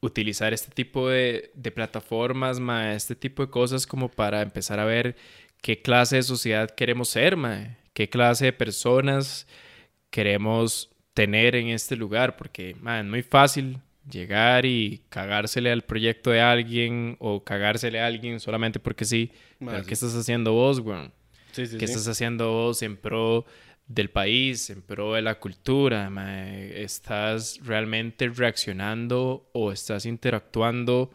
utilizar 0.00 0.52
este 0.52 0.72
tipo 0.72 1.08
de, 1.08 1.52
plataformas, 1.74 2.58
ma, 2.58 2.92
este 2.94 3.14
tipo 3.14 3.46
de 3.46 3.50
cosas 3.50 3.86
como 3.86 4.10
para 4.10 4.42
empezar 4.42 4.80
a 4.80 4.84
ver 4.84 5.16
qué 5.62 5.80
clase 5.80 6.16
de 6.16 6.24
sociedad 6.24 6.68
queremos 6.70 7.08
ser, 7.08 7.36
ma, 7.36 7.78
qué 7.94 8.10
clase 8.10 8.46
de 8.46 8.52
personas 8.52 9.46
queremos 10.10 10.90
tener 11.20 11.54
en 11.54 11.68
este 11.68 11.96
lugar, 11.96 12.34
porque 12.38 12.74
ma, 12.80 12.98
es 12.98 13.04
muy 13.04 13.22
fácil 13.22 13.78
llegar 14.10 14.64
y 14.64 15.02
cagársele 15.10 15.70
al 15.70 15.82
proyecto 15.82 16.30
de 16.30 16.40
alguien 16.40 17.16
o 17.18 17.44
cagársele 17.44 18.00
a 18.00 18.06
alguien 18.06 18.40
solamente 18.40 18.80
porque 18.80 19.04
sí. 19.04 19.30
¿Qué 19.86 19.92
estás 19.92 20.14
haciendo 20.14 20.54
vos, 20.54 20.80
güey? 20.80 21.10
¿Qué 21.54 21.84
estás 21.84 22.08
haciendo 22.08 22.50
vos 22.50 22.82
en 22.82 22.96
pro 22.96 23.44
del 23.86 24.08
país, 24.08 24.70
en 24.70 24.80
pro 24.80 25.12
de 25.12 25.20
la 25.20 25.38
cultura, 25.38 26.10
estás 26.74 27.60
realmente 27.64 28.26
reaccionando 28.30 29.50
o 29.52 29.72
estás 29.72 30.06
interactuando 30.06 31.10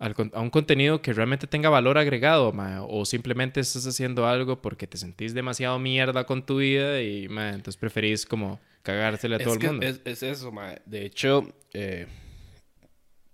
a 0.00 0.40
un 0.40 0.50
contenido 0.50 1.02
que 1.02 1.12
realmente 1.12 1.46
tenga 1.46 1.68
valor 1.68 1.98
agregado, 1.98 2.52
o 2.88 3.04
simplemente 3.04 3.60
estás 3.60 3.86
haciendo 3.86 4.26
algo 4.26 4.60
porque 4.60 4.88
te 4.88 4.98
sentís 4.98 5.34
demasiado 5.34 5.78
mierda 5.78 6.24
con 6.24 6.44
tu 6.44 6.56
vida 6.56 7.00
y 7.00 7.26
entonces 7.26 7.76
preferís 7.76 8.26
como 8.26 8.58
cagársele 8.82 9.36
a 9.36 9.38
todo 9.38 9.54
el 9.54 9.60
mundo. 9.60 9.86
Es, 9.86 10.22
eso, 10.22 10.52
de 10.86 11.04
hecho, 11.04 11.46
eh, 11.72 12.06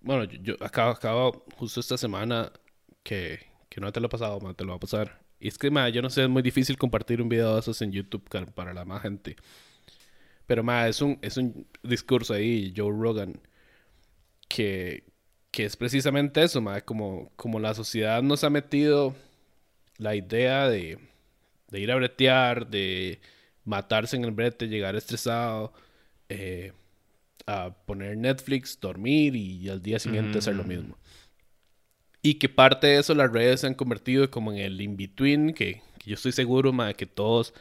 bueno, 0.01 0.25
yo, 0.25 0.55
acabo, 0.61 0.91
acabo 0.91 1.45
justo 1.57 1.81
esta 1.81 1.97
semana 1.97 2.53
que, 3.03 3.41
que 3.69 3.81
no 3.81 3.93
te 3.93 4.01
lo 4.01 4.07
he 4.07 4.11
pasado, 4.11 4.39
te 4.55 4.65
lo 4.65 4.71
va 4.71 4.77
a 4.77 4.81
pasar 4.81 5.25
y 5.45 5.49
es 5.49 5.59
que, 5.59 5.71
ma, 5.71 5.91
yo 5.91 6.01
no 6.01 6.09
sé, 6.09 6.23
es 6.23 6.29
muy 6.31 6.41
difícil 6.41 6.79
compartir 6.79 7.21
un 7.21 7.29
video 7.29 7.53
de 7.53 7.61
esos 7.61 7.83
en 7.83 7.93
YouTube 7.93 8.25
para 8.55 8.73
la 8.73 8.87
más 8.87 9.03
gente. 9.03 9.37
Pero, 10.47 10.63
ma, 10.63 10.89
es 10.89 11.03
un, 11.03 11.19
es 11.21 11.37
un 11.37 11.67
discurso 11.83 12.33
ahí, 12.33 12.73
Joe 12.75 12.91
Rogan, 12.91 13.39
que, 14.49 15.05
que 15.51 15.67
es 15.67 15.77
precisamente 15.77 16.43
eso, 16.43 16.63
mae, 16.63 16.81
como, 16.83 17.31
como 17.37 17.61
la 17.61 17.75
sociedad 17.75 18.23
nos 18.23 18.43
ha 18.43 18.49
metido 18.49 19.15
la 19.99 20.15
idea 20.17 20.67
de, 20.67 20.99
de 21.69 21.81
ir 21.81 21.93
a 21.93 21.97
bretear, 21.97 22.69
de 22.69 23.21
matarse 23.65 24.17
en 24.17 24.25
el 24.25 24.31
brete, 24.31 24.69
llegar 24.69 24.97
estresado, 24.97 25.73
eh, 26.29 26.73
a 27.47 27.75
poner 27.87 28.17
Netflix, 28.17 28.79
dormir 28.81 29.37
y 29.37 29.69
al 29.69 29.83
día 29.83 29.99
siguiente 29.99 30.39
hacer 30.39 30.57
lo 30.57 30.65
mismo. 30.65 30.97
Y 32.23 32.35
que 32.35 32.49
parte 32.49 32.87
de 32.87 32.99
eso 32.99 33.15
las 33.15 33.31
redes 33.31 33.61
se 33.61 33.67
han 33.67 33.75
convertido 33.75 34.31
como 34.31 34.53
en 34.53 34.59
el 34.59 34.81
in-between, 34.81 35.53
que, 35.53 35.83
que, 35.99 36.11
yo 36.11 36.15
estoy 36.15 36.33
seguro, 36.33 36.73
mae, 36.73 36.95
que 36.95 37.05
todos 37.05 37.53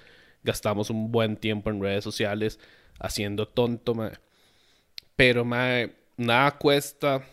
gastamos 0.42 0.90
un 0.90 1.12
buen 1.12 1.36
tiempo 1.36 1.70
en 1.70 1.82
redes 1.82 2.04
sociales 2.04 2.60
haciendo 3.00 3.46
tonto, 3.46 3.94
mae. 3.94 4.14
Pero, 5.18 5.44
mae, 5.44 5.94
nada 6.16 6.58
cuesta 6.58 7.24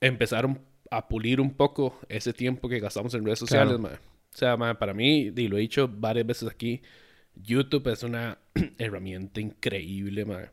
empezar 0.00 0.48
a 0.90 1.08
pulir 1.08 1.40
un 1.40 1.52
poco 1.52 1.98
ese 2.08 2.32
tiempo 2.32 2.68
que 2.68 2.78
gastamos 2.78 3.12
en 3.14 3.24
redes 3.24 3.40
sociales, 3.40 3.78
mae. 3.80 3.94
O 3.94 4.38
sea, 4.38 4.56
mae, 4.56 4.76
para 4.76 4.94
mí, 4.94 5.32
y 5.34 5.48
lo 5.48 5.56
he 5.56 5.62
dicho 5.62 5.90
varias 5.92 6.26
veces 6.26 6.48
aquí, 6.48 6.80
YouTube 7.42 7.92
es 7.92 8.02
una 8.02 8.38
herramienta 8.78 9.40
increíble, 9.40 10.24
mae. 10.24 10.50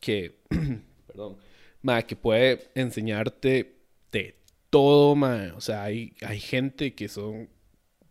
Que, 0.00 0.36
perdón, 1.06 1.36
mae, 1.82 2.04
que 2.06 2.16
puede 2.16 2.70
enseñarte 2.74 3.76
de 4.10 4.36
todo, 4.70 5.14
mae. 5.14 5.50
O 5.52 5.60
sea, 5.60 5.84
hay, 5.84 6.14
hay 6.22 6.40
gente 6.40 6.94
que 6.94 7.08
son 7.08 7.48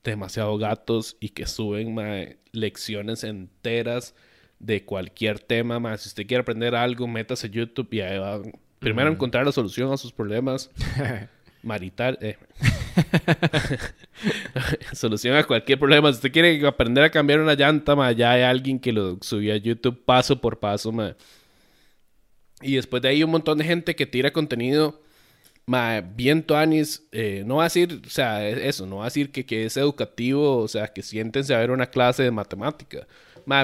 demasiado 0.03 0.57
gatos 0.57 1.17
y 1.19 1.29
que 1.29 1.45
suben 1.45 1.93
mae, 1.93 2.37
lecciones 2.51 3.23
enteras 3.23 4.15
de 4.59 4.85
cualquier 4.85 5.39
tema, 5.39 5.79
más. 5.79 6.01
Si 6.01 6.09
usted 6.09 6.27
quiere 6.27 6.41
aprender 6.41 6.75
algo, 6.75 7.07
métase 7.07 7.47
a 7.47 7.49
YouTube 7.49 7.89
y 7.91 8.01
ahí 8.01 8.17
va. 8.17 8.41
Primero 8.79 9.11
encontrar 9.11 9.45
la 9.45 9.51
solución 9.51 9.91
a 9.91 9.97
sus 9.97 10.11
problemas. 10.11 10.71
marital. 11.63 12.17
Eh. 12.21 12.37
solución 14.93 15.35
a 15.35 15.43
cualquier 15.43 15.79
problema. 15.79 16.11
Si 16.11 16.17
usted 16.17 16.31
quiere 16.31 16.65
aprender 16.65 17.03
a 17.03 17.09
cambiar 17.09 17.39
una 17.39 17.55
llanta, 17.55 17.95
ma, 17.95 18.11
ya 18.11 18.31
hay 18.31 18.43
alguien 18.43 18.79
que 18.79 18.91
lo 18.91 19.17
subió 19.21 19.53
a 19.53 19.57
YouTube 19.57 20.03
paso 20.05 20.39
por 20.39 20.59
paso, 20.59 20.91
ma. 20.91 21.15
Y 22.61 22.75
después 22.75 23.01
de 23.01 23.09
ahí 23.09 23.23
un 23.23 23.31
montón 23.31 23.57
de 23.57 23.63
gente 23.65 23.95
que 23.95 24.05
tira 24.05 24.31
contenido, 24.31 25.01
ma, 25.65 26.01
bien 26.01 26.43
tuanis. 26.43 27.07
Eh, 27.11 27.43
no 27.45 27.57
va 27.57 27.63
a 27.63 27.65
decir, 27.65 28.01
o 28.05 28.09
sea, 28.09 28.47
e-, 28.47 28.67
eso, 28.67 28.85
no 28.85 28.97
va 28.97 29.03
a 29.03 29.07
decir 29.07 29.31
que, 29.31 29.65
es 29.65 29.77
educativo, 29.77 30.57
o 30.57 30.67
sea, 30.67 30.87
que 30.87 31.01
siéntense 31.01 31.53
a 31.55 31.59
ver 31.59 31.71
una 31.71 31.87
clase 31.87 32.23
de 32.23 32.31
matemática 32.31 33.07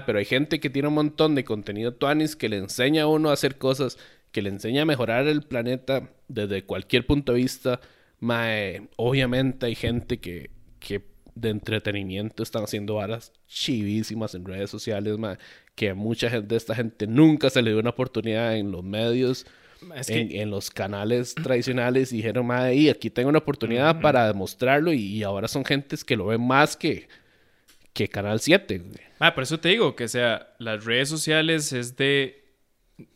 pero 0.06 0.20
hay 0.20 0.26
gente 0.26 0.60
que 0.60 0.70
tiene 0.70 0.88
un 0.88 0.96
montón 0.96 1.36
de 1.36 1.44
contenido 1.44 1.94
tuanis 1.94 2.36
que 2.36 2.50
le 2.50 2.58
enseña 2.58 3.04
a 3.04 3.08
uno 3.08 3.30
a 3.30 3.34
hacer 3.34 3.58
cosas, 3.58 3.98
que 4.32 4.42
le 4.42 4.50
enseña 4.50 4.84
a 4.84 4.86
mejorar 4.86 5.28
el 5.28 5.44
planeta 5.44 6.10
desde 6.28 6.64
cualquier 6.64 7.06
punto 7.06 7.34
de 7.34 7.40
vista. 7.40 7.80
Mae, 8.20 8.88
obviamente 8.96 9.68
hay 9.68 9.76
gente 9.76 10.20
que, 10.20 10.50
que 10.80 11.02
de 11.36 11.50
entretenimiento 11.50 12.42
están 12.42 12.64
haciendo 12.64 12.96
varas 12.96 13.32
chivísimas 13.48 14.34
en 14.34 14.46
redes 14.46 14.70
sociales, 14.70 15.18
mae, 15.18 15.38
que 15.76 15.92
a 15.92 15.96
mucha 15.96 16.30
gente 16.30 16.48
de 16.48 16.56
esta 16.58 16.76
gente 16.76 17.06
nunca 17.08 17.50
se 17.50 17.62
le 17.62 17.72
dio 17.72 17.80
una 17.80 17.92
oportunidad 17.92 18.56
en 18.58 18.72
los 18.72 18.84
medios. 18.84 19.46
en, 20.08 20.50
los 20.50 20.72
canales 20.72 21.36
tradicionales 21.36 22.12
y 22.12 22.18
dijeron, 22.18 22.48
madre, 22.48 22.76
y 22.76 22.90
aquí 22.90 23.12
tengo 23.12 23.30
una 23.30 23.38
oportunidad 23.38 24.02
para 24.02 24.26
demostrarlo 24.26 24.92
y, 24.92 25.00
y, 25.00 25.22
ahora 25.22 25.48
son 25.48 25.64
gentes 25.64 26.04
que 26.04 26.16
lo 26.16 26.26
ven 26.26 26.42
más 26.42 26.76
que, 26.76 27.08
que 27.94 28.08
Canal 28.08 28.40
7. 28.40 28.82
Ah, 29.20 29.36
por 29.36 29.44
eso 29.44 29.60
te 29.60 29.70
digo 29.70 29.96
que, 29.96 30.08
sea, 30.08 30.56
las 30.58 30.84
redes 30.86 31.10
sociales 31.10 31.74
es 31.74 31.96
de, 31.96 32.44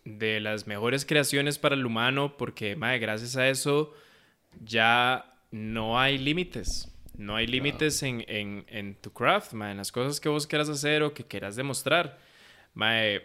de 0.05 0.39
las 0.39 0.67
mejores 0.67 1.03
creaciones 1.03 1.57
para 1.57 1.73
el 1.73 1.83
humano 1.83 2.37
porque, 2.37 2.75
madre, 2.75 2.99
gracias 2.99 3.35
a 3.37 3.49
eso 3.49 3.95
ya 4.59 5.25
no 5.51 5.99
hay 5.99 6.17
límites. 6.17 6.87
No 7.17 7.35
hay 7.35 7.45
límites 7.45 8.01
en, 8.03 8.23
en, 8.27 8.65
en, 8.67 8.95
tu 8.95 9.11
craft, 9.11 9.53
en 9.53 9.77
las 9.77 9.91
cosas 9.91 10.19
que 10.19 10.29
vos 10.29 10.47
quieras 10.47 10.69
hacer 10.69 11.03
o 11.03 11.13
que 11.13 11.25
quieras 11.25 11.55
demostrar. 11.55 12.17
Mae, 12.73 13.21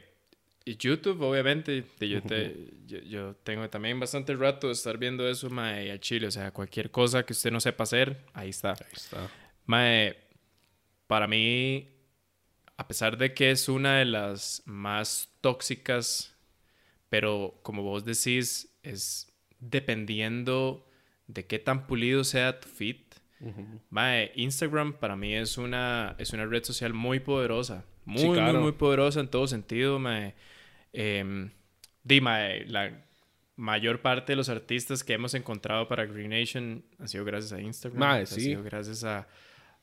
YouTube, 0.66 1.22
obviamente, 1.22 1.84
yo, 2.00 2.20
te, 2.22 2.74
yo, 2.86 3.36
tengo 3.36 3.70
también 3.70 4.00
bastante 4.00 4.34
rato 4.34 4.66
de 4.66 4.72
estar 4.72 4.98
viendo 4.98 5.28
eso, 5.28 5.48
mae, 5.48 5.92
a 5.92 6.00
Chile. 6.00 6.26
O 6.26 6.30
sea, 6.30 6.50
cualquier 6.50 6.90
cosa 6.90 7.24
que 7.24 7.32
usted 7.32 7.50
no 7.50 7.60
sepa 7.60 7.84
hacer, 7.84 8.24
ahí 8.34 8.50
está. 8.50 8.72
Ahí 8.72 8.92
está. 8.92 9.30
Mae, 9.64 10.16
para 11.06 11.28
mí, 11.28 11.88
a 12.76 12.88
pesar 12.88 13.16
de 13.16 13.32
que 13.32 13.50
es 13.50 13.68
una 13.68 13.98
de 13.98 14.04
las 14.04 14.62
más 14.66 15.30
tóxicas, 15.40 16.36
pero 17.08 17.60
como 17.62 17.82
vos 17.82 18.04
decís, 18.04 18.76
es 18.82 19.32
dependiendo 19.60 20.85
de 21.26 21.46
qué 21.46 21.58
tan 21.58 21.86
pulido 21.86 22.24
sea 22.24 22.60
tu 22.60 22.68
feed. 22.68 22.96
Instagram 24.34 24.94
para 24.94 25.16
mí 25.16 25.34
es 25.34 25.58
una, 25.58 26.14
es 26.18 26.32
una 26.32 26.46
red 26.46 26.64
social 26.64 26.92
muy 26.92 27.20
poderosa. 27.20 27.84
Muy, 28.04 28.40
muy, 28.40 28.52
muy 28.54 28.72
poderosa 28.72 29.20
en 29.20 29.28
todo 29.28 29.46
sentido. 29.46 30.00
Em, 30.92 31.50
la 32.04 33.04
mayor 33.56 34.00
parte 34.02 34.32
de 34.32 34.36
los 34.36 34.48
artistas 34.48 35.02
que 35.02 35.12
hemos 35.12 35.34
encontrado 35.34 35.88
para 35.88 36.06
Green 36.06 36.30
Nation 36.30 36.84
han 36.98 37.08
sido 37.08 37.24
gracias 37.24 37.52
a 37.52 37.60
Instagram. 37.60 38.02
Ha 38.02 38.26
sido 38.26 38.62
gracias 38.62 39.04
a 39.04 39.26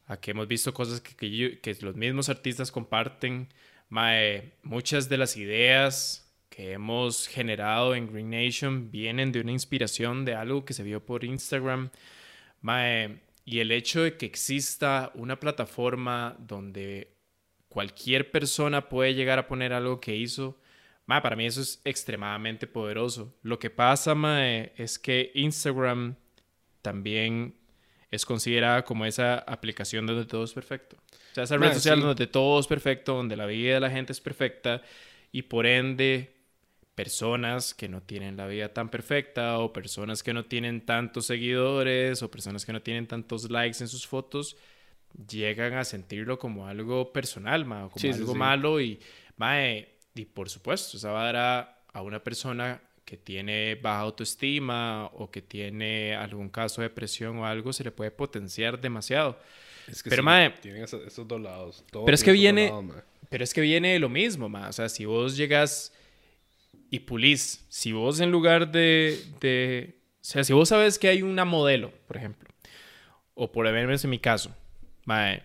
a 0.08 0.18
que 0.20 0.32
hemos 0.32 0.48
visto 0.48 0.74
cosas 0.74 1.02
que, 1.02 1.60
que, 1.62 1.78
los 1.82 1.96
mismos 1.96 2.30
artistas 2.30 2.72
comparten. 2.72 3.48
muchas 4.64 5.10
de 5.10 5.18
las 5.18 5.38
ideas 5.38 6.23
que 6.54 6.74
hemos 6.74 7.28
generado 7.28 7.96
en 7.96 8.06
Green 8.06 8.30
Nation 8.30 8.92
vienen 8.92 9.32
de 9.32 9.42
una 9.42 9.52
inspiración 9.52 10.24
de 10.24 10.36
algo 10.36 10.66
que 10.66 10.76
se 10.76 10.84
vio 10.84 11.04
por 11.04 11.24
Instagram. 11.24 11.90
y 13.44 13.60
el 13.60 13.72
hecho 13.72 14.04
de 14.04 14.18
que 14.18 14.28
exista 14.28 15.12
una 15.16 15.40
plataforma 15.40 16.36
donde 16.38 17.18
cualquier 17.70 18.30
persona 18.30 18.88
puede 18.88 19.16
llegar 19.16 19.40
a 19.40 19.48
poner 19.48 19.74
algo 19.74 20.00
que 20.00 20.16
hizo, 20.16 20.60
para 21.08 21.36
mí 21.36 21.48
eso 21.48 21.60
es 21.62 21.82
extremadamente 21.86 22.68
poderoso. 22.68 23.36
Lo 23.42 23.58
que 23.58 23.72
pasa 23.72 24.14
es 24.78 25.00
que 25.00 25.32
Instagram 25.34 26.16
también 26.84 27.56
es 28.12 28.28
considerada 28.28 28.86
como 28.86 29.08
esa 29.08 29.40
aplicación 29.40 30.06
donde 30.06 30.26
todo 30.26 30.44
es 30.44 30.54
perfecto. 30.54 30.98
O 31.32 31.34
sea, 31.34 31.46
esa 31.46 31.58
red 31.58 31.74
social 31.74 32.00
donde 32.00 32.28
todo 32.28 32.60
es 32.60 32.68
perfecto, 32.68 33.16
donde 33.16 33.36
la 33.36 33.48
vida 33.48 33.74
de 33.74 33.80
la 33.80 33.90
gente 33.90 34.12
es 34.12 34.22
perfecta 34.22 34.84
y 35.32 35.42
por 35.42 35.66
ende 35.66 36.33
personas 36.96 37.74
que 37.74 37.90
no 37.90 38.02
tienen 38.02 38.38
la 38.38 38.48
vida 38.48 38.74
tan 38.74 38.90
perfecta 38.90 39.60
o 39.60 39.74
personas 39.74 40.22
que 40.22 40.34
no 40.34 40.46
tienen 40.46 40.86
tantos 40.86 41.26
seguidores 41.26 42.22
o 42.22 42.30
personas 42.30 42.66
que 42.66 42.74
no 42.74 42.82
tienen 42.82 43.08
tantos 43.08 43.50
likes 43.50 43.80
en 43.82 43.88
sus 43.88 44.06
fotos 44.06 44.56
llegan 45.28 45.74
a 45.74 45.84
sentirlo 45.84 46.40
como 46.40 46.68
algo 46.68 47.12
personal, 47.14 47.66
ma, 47.66 47.90
como 47.90 48.14
algo 48.14 48.36
malo 48.36 48.82
y, 48.82 49.00
mae, 49.38 49.90
y 50.16 50.26
por 50.26 50.50
supuesto, 50.50 50.98
esa 50.98 51.12
va 51.12 51.22
a 51.22 51.34
dar 51.34 51.84
a 51.94 52.02
una 52.02 52.24
persona 52.24 52.82
que 53.06 53.18
tiene 53.18 53.76
baja 53.76 54.00
autoestima 54.00 55.06
o 55.14 55.30
que 55.30 55.42
tiene 55.42 56.16
algún 56.16 56.50
caso 56.50 56.82
de 56.82 56.90
depresión 56.90 57.38
o 57.38 57.46
algo, 57.46 57.74
se 57.74 57.84
le 57.84 57.92
puede 57.92 58.12
potenciar 58.12 58.80
demasiado. 58.80 59.38
Es 59.88 60.02
que 60.02 60.10
pero, 60.10 60.24
mae, 60.24 60.50
tienen 60.50 60.84
esos, 60.84 61.28
dos 61.28 61.42
lados. 61.42 61.84
pero 61.92 62.14
es 62.14 62.24
que 62.24 62.32
viene, 62.32 62.72
pero 63.30 63.44
es 63.44 63.54
que 63.54 63.62
viene 63.62 64.00
lo 64.00 64.10
mismo, 64.10 64.48
mae. 64.48 64.70
O 64.70 64.74
sea, 64.74 64.88
si 64.90 65.06
vos 65.06 65.36
llegas 65.36 65.94
y 66.94 67.00
pulís, 67.00 67.66
si 67.70 67.92
vos 67.92 68.20
en 68.20 68.30
lugar 68.30 68.72
de, 68.72 69.20
de, 69.42 69.96
o 70.12 70.18
sea, 70.22 70.44
si 70.44 70.54
vos 70.54 70.70
sabes 70.70 71.00
que 71.00 71.08
hay 71.08 71.24
una 71.24 71.44
modelo, 71.44 71.92
por 72.06 72.18
ejemplo, 72.18 72.48
o 73.34 73.52
por 73.52 73.66
menos 73.66 74.04
en 74.04 74.12
mi 74.12 74.20
caso, 74.20 74.56
mae, 75.04 75.42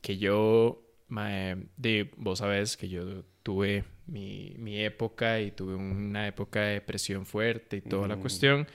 que 0.00 0.16
yo, 0.16 0.80
mae, 1.08 1.56
de, 1.76 2.12
vos 2.16 2.38
sabes 2.38 2.76
que 2.76 2.88
yo 2.88 3.24
tuve 3.42 3.82
mi, 4.06 4.54
mi, 4.58 4.80
época 4.80 5.40
y 5.40 5.50
tuve 5.50 5.74
una 5.74 6.28
época 6.28 6.60
de 6.60 6.74
depresión 6.74 7.26
fuerte 7.26 7.78
y 7.78 7.80
toda 7.80 8.06
la 8.06 8.16
cuestión. 8.18 8.68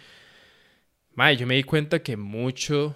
Mae, 1.16 1.38
yo 1.38 1.47
me 1.47 1.55
di 1.55 1.64
cuenta 1.64 2.03
que 2.03 2.18
mucho 2.18 2.93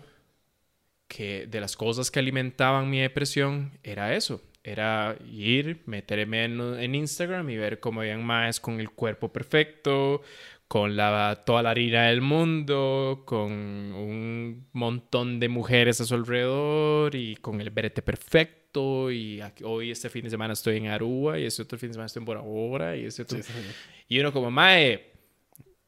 que 1.07 1.47
de 1.47 1.61
las 1.61 1.78
cosas 1.78 2.11
que 2.11 2.20
alimentaban 2.20 2.89
mi 2.89 2.99
depresión 2.99 3.80
era 3.82 4.13
eso. 4.13 4.43
Era 4.68 5.16
ir, 5.32 5.84
meterme 5.86 6.45
en, 6.45 6.59
en 6.80 6.95
Instagram 6.95 7.47
y 7.51 7.57
ver 7.57 7.80
cómo 7.80 8.01
habían 8.01 8.26
más 8.26 8.59
con 8.59 8.80
el 8.80 8.89
cuerpo 8.89 9.32
perfecto, 9.32 10.24
con 10.68 10.95
la, 10.95 11.43
toda 11.45 11.61
la 11.61 11.70
harina 11.70 12.07
del 12.07 12.22
mundo, 12.22 13.22
con 13.26 13.51
un 13.51 14.68
montón 14.74 15.39
de 15.39 15.49
mujeres 15.49 16.01
a 16.01 16.05
su 16.05 16.16
alrededor 16.16 17.13
y 17.13 17.36
con 17.36 17.61
el 17.61 17.70
brete 17.70 18.01
perfecto 18.01 19.11
y 19.11 19.39
hoy 19.63 19.91
este 19.91 20.09
fin 20.09 20.24
de 20.24 20.32
semana 20.32 20.53
estoy 20.53 20.78
en 20.78 20.88
Aruba 20.88 21.39
y 21.39 21.45
este 21.45 21.61
otro 21.61 21.78
fin 21.78 21.89
de 21.89 21.93
semana 21.93 22.07
estoy 22.07 22.22
en 22.22 22.26
Bora 22.26 22.41
Bora 22.41 22.97
y 22.97 23.05
este 23.05 23.22
otro... 23.22 23.38
Y 24.07 24.20
uno 24.20 24.34
como, 24.34 24.49
mae, 24.49 25.13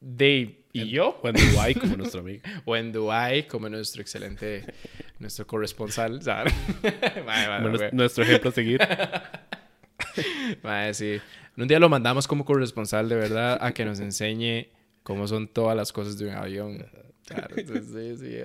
Dave 0.00 0.66
y 0.72 0.88
yo. 0.88 1.20
O 1.22 1.28
en 1.28 1.34
Dubái 1.34 1.74
como 1.74 1.96
nuestro 1.96 2.20
amigo. 2.20 2.42
o 2.64 2.76
en 2.76 2.92
Dubái 2.92 3.46
como 3.46 3.68
nuestro 3.68 4.02
excelente, 4.02 4.64
nuestro 5.18 5.46
corresponsal, 5.46 6.22
¿sabes? 6.22 6.54
nuestro 7.92 8.24
ejemplo 8.24 8.50
a 8.50 8.52
seguir. 8.52 8.80
mae, 10.62 10.94
sí. 10.94 11.20
Un 11.56 11.66
día 11.66 11.78
lo 11.80 11.88
mandamos 11.88 12.28
como 12.28 12.44
corresponsal, 12.44 13.08
de 13.08 13.16
verdad, 13.16 13.58
a 13.60 13.72
que 13.72 13.84
nos 13.84 13.98
enseñe 14.00 14.68
cómo 15.02 15.26
son 15.26 15.48
todas 15.48 15.76
las 15.76 15.92
cosas 15.92 16.18
de 16.18 16.26
un 16.26 16.34
avión. 16.34 16.86
Claro, 17.26 17.56
sí, 17.56 18.16
sí. 18.16 18.38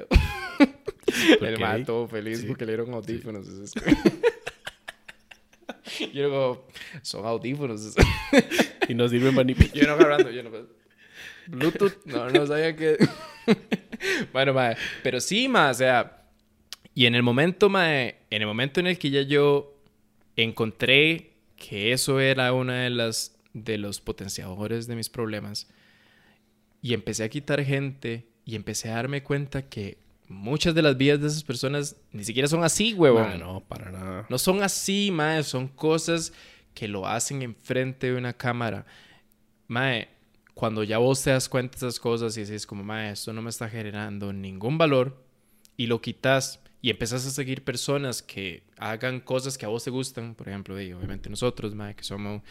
El 1.41 1.59
mae 1.59 1.85
todo 1.85 2.07
feliz 2.07 2.43
porque 2.47 2.65
le 2.65 2.73
dieron 2.73 2.93
audífonos. 2.93 3.47
Yo 6.11 6.23
digo, 6.25 6.67
son 7.01 7.25
audífonos. 7.25 7.95
y 8.87 8.95
no 8.95 9.07
sirven 9.07 9.35
para 9.35 9.45
ni 9.45 9.53
Yo 9.53 9.85
no 9.85 9.93
agarrando, 9.93 10.31
yo 10.31 10.43
no. 10.43 10.49
Bluetooth, 11.47 12.05
no, 12.05 12.29
no 12.29 12.47
sabía 12.47 12.75
que. 12.75 12.97
bueno, 14.33 14.53
mae, 14.53 14.75
pero 15.03 15.21
sí, 15.21 15.47
mae, 15.47 15.69
o 15.69 15.73
sea. 15.75 16.22
Y 16.95 17.05
en 17.05 17.15
el 17.15 17.23
momento, 17.23 17.69
mae, 17.69 18.17
en 18.29 18.41
el 18.41 18.47
momento 18.47 18.79
en 18.79 18.87
el 18.87 18.97
que 18.97 19.09
ya 19.09 19.21
yo 19.21 19.73
encontré 20.35 21.31
que 21.55 21.91
eso 21.91 22.19
era 22.19 22.53
una 22.53 22.83
de 22.83 22.89
las 22.89 23.35
de 23.53 23.77
los 23.77 24.01
potenciadores 24.01 24.87
de 24.87 24.95
mis 24.95 25.09
problemas 25.09 25.67
y 26.81 26.93
empecé 26.93 27.23
a 27.23 27.29
quitar 27.29 27.63
gente 27.63 28.27
y 28.45 28.55
empecé 28.55 28.89
a 28.89 28.95
darme 28.95 29.23
cuenta 29.23 29.69
que 29.69 29.97
muchas 30.27 30.73
de 30.75 30.81
las 30.81 30.97
vidas 30.97 31.21
de 31.21 31.27
esas 31.27 31.43
personas 31.43 31.95
ni 32.11 32.23
siquiera 32.23 32.47
son 32.47 32.63
así, 32.63 32.93
huevón. 32.93 33.39
no, 33.39 33.61
para 33.61 33.91
nada. 33.91 34.25
No 34.29 34.37
son 34.37 34.63
así, 34.63 35.11
mae, 35.11 35.43
son 35.43 35.67
cosas 35.67 36.33
que 36.73 36.87
lo 36.87 37.07
hacen 37.07 37.41
enfrente 37.41 38.11
de 38.11 38.17
una 38.17 38.33
cámara. 38.33 38.85
Mae, 39.67 40.09
cuando 40.53 40.83
ya 40.83 40.97
vos 40.97 41.23
te 41.23 41.29
das 41.29 41.47
cuenta 41.47 41.79
de 41.79 41.87
esas 41.87 41.99
cosas 41.99 42.35
y 42.37 42.41
dices 42.41 42.65
como, 42.65 42.83
mae, 42.83 43.11
esto 43.11 43.31
no 43.33 43.41
me 43.41 43.49
está 43.49 43.69
generando 43.69 44.33
ningún 44.33 44.77
valor 44.77 45.23
y 45.77 45.87
lo 45.87 46.01
quitas 46.01 46.59
y 46.83 46.89
empezás 46.89 47.25
a 47.25 47.29
seguir 47.29 47.63
personas 47.63 48.21
que 48.21 48.63
hagan 48.77 49.21
cosas 49.21 49.57
que 49.57 49.65
a 49.65 49.69
vos 49.69 49.85
te 49.85 49.89
gustan, 49.89 50.35
por 50.35 50.49
ejemplo, 50.49 50.75
obviamente 50.75 51.29
nosotros, 51.29 51.73
mae, 51.73 51.95
que 51.95 52.03
somos, 52.03 52.41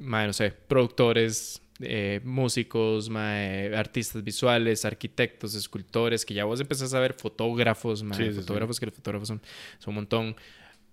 mae, 0.00 0.28
no 0.28 0.32
sé, 0.32 0.52
productores, 0.52 1.60
eh, 1.80 2.20
músicos, 2.22 3.10
artistas 3.10 4.22
visuales, 4.22 4.84
arquitectos, 4.84 5.56
escultores, 5.56 6.24
que 6.24 6.34
ya 6.34 6.44
vos 6.44 6.60
empezás 6.60 6.94
a 6.94 7.00
ver 7.00 7.14
fotógrafos, 7.14 8.04
fotógrafos 8.36 8.78
que 8.78 8.86
los 8.86 8.94
fotógrafos 8.94 9.26
son, 9.26 9.42
son 9.80 9.90
un 9.90 9.94
montón. 9.96 10.36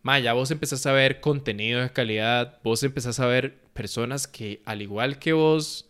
Ma, 0.01 0.19
ya 0.19 0.33
vos 0.33 0.49
empezás 0.49 0.83
a 0.87 0.91
ver 0.91 1.21
contenido 1.21 1.81
de 1.81 1.91
calidad, 1.91 2.57
vos 2.63 2.81
empezás 2.81 3.19
a 3.19 3.27
ver 3.27 3.59
personas 3.73 4.27
que 4.27 4.63
al 4.65 4.81
igual 4.81 5.19
que 5.19 5.33
vos 5.33 5.87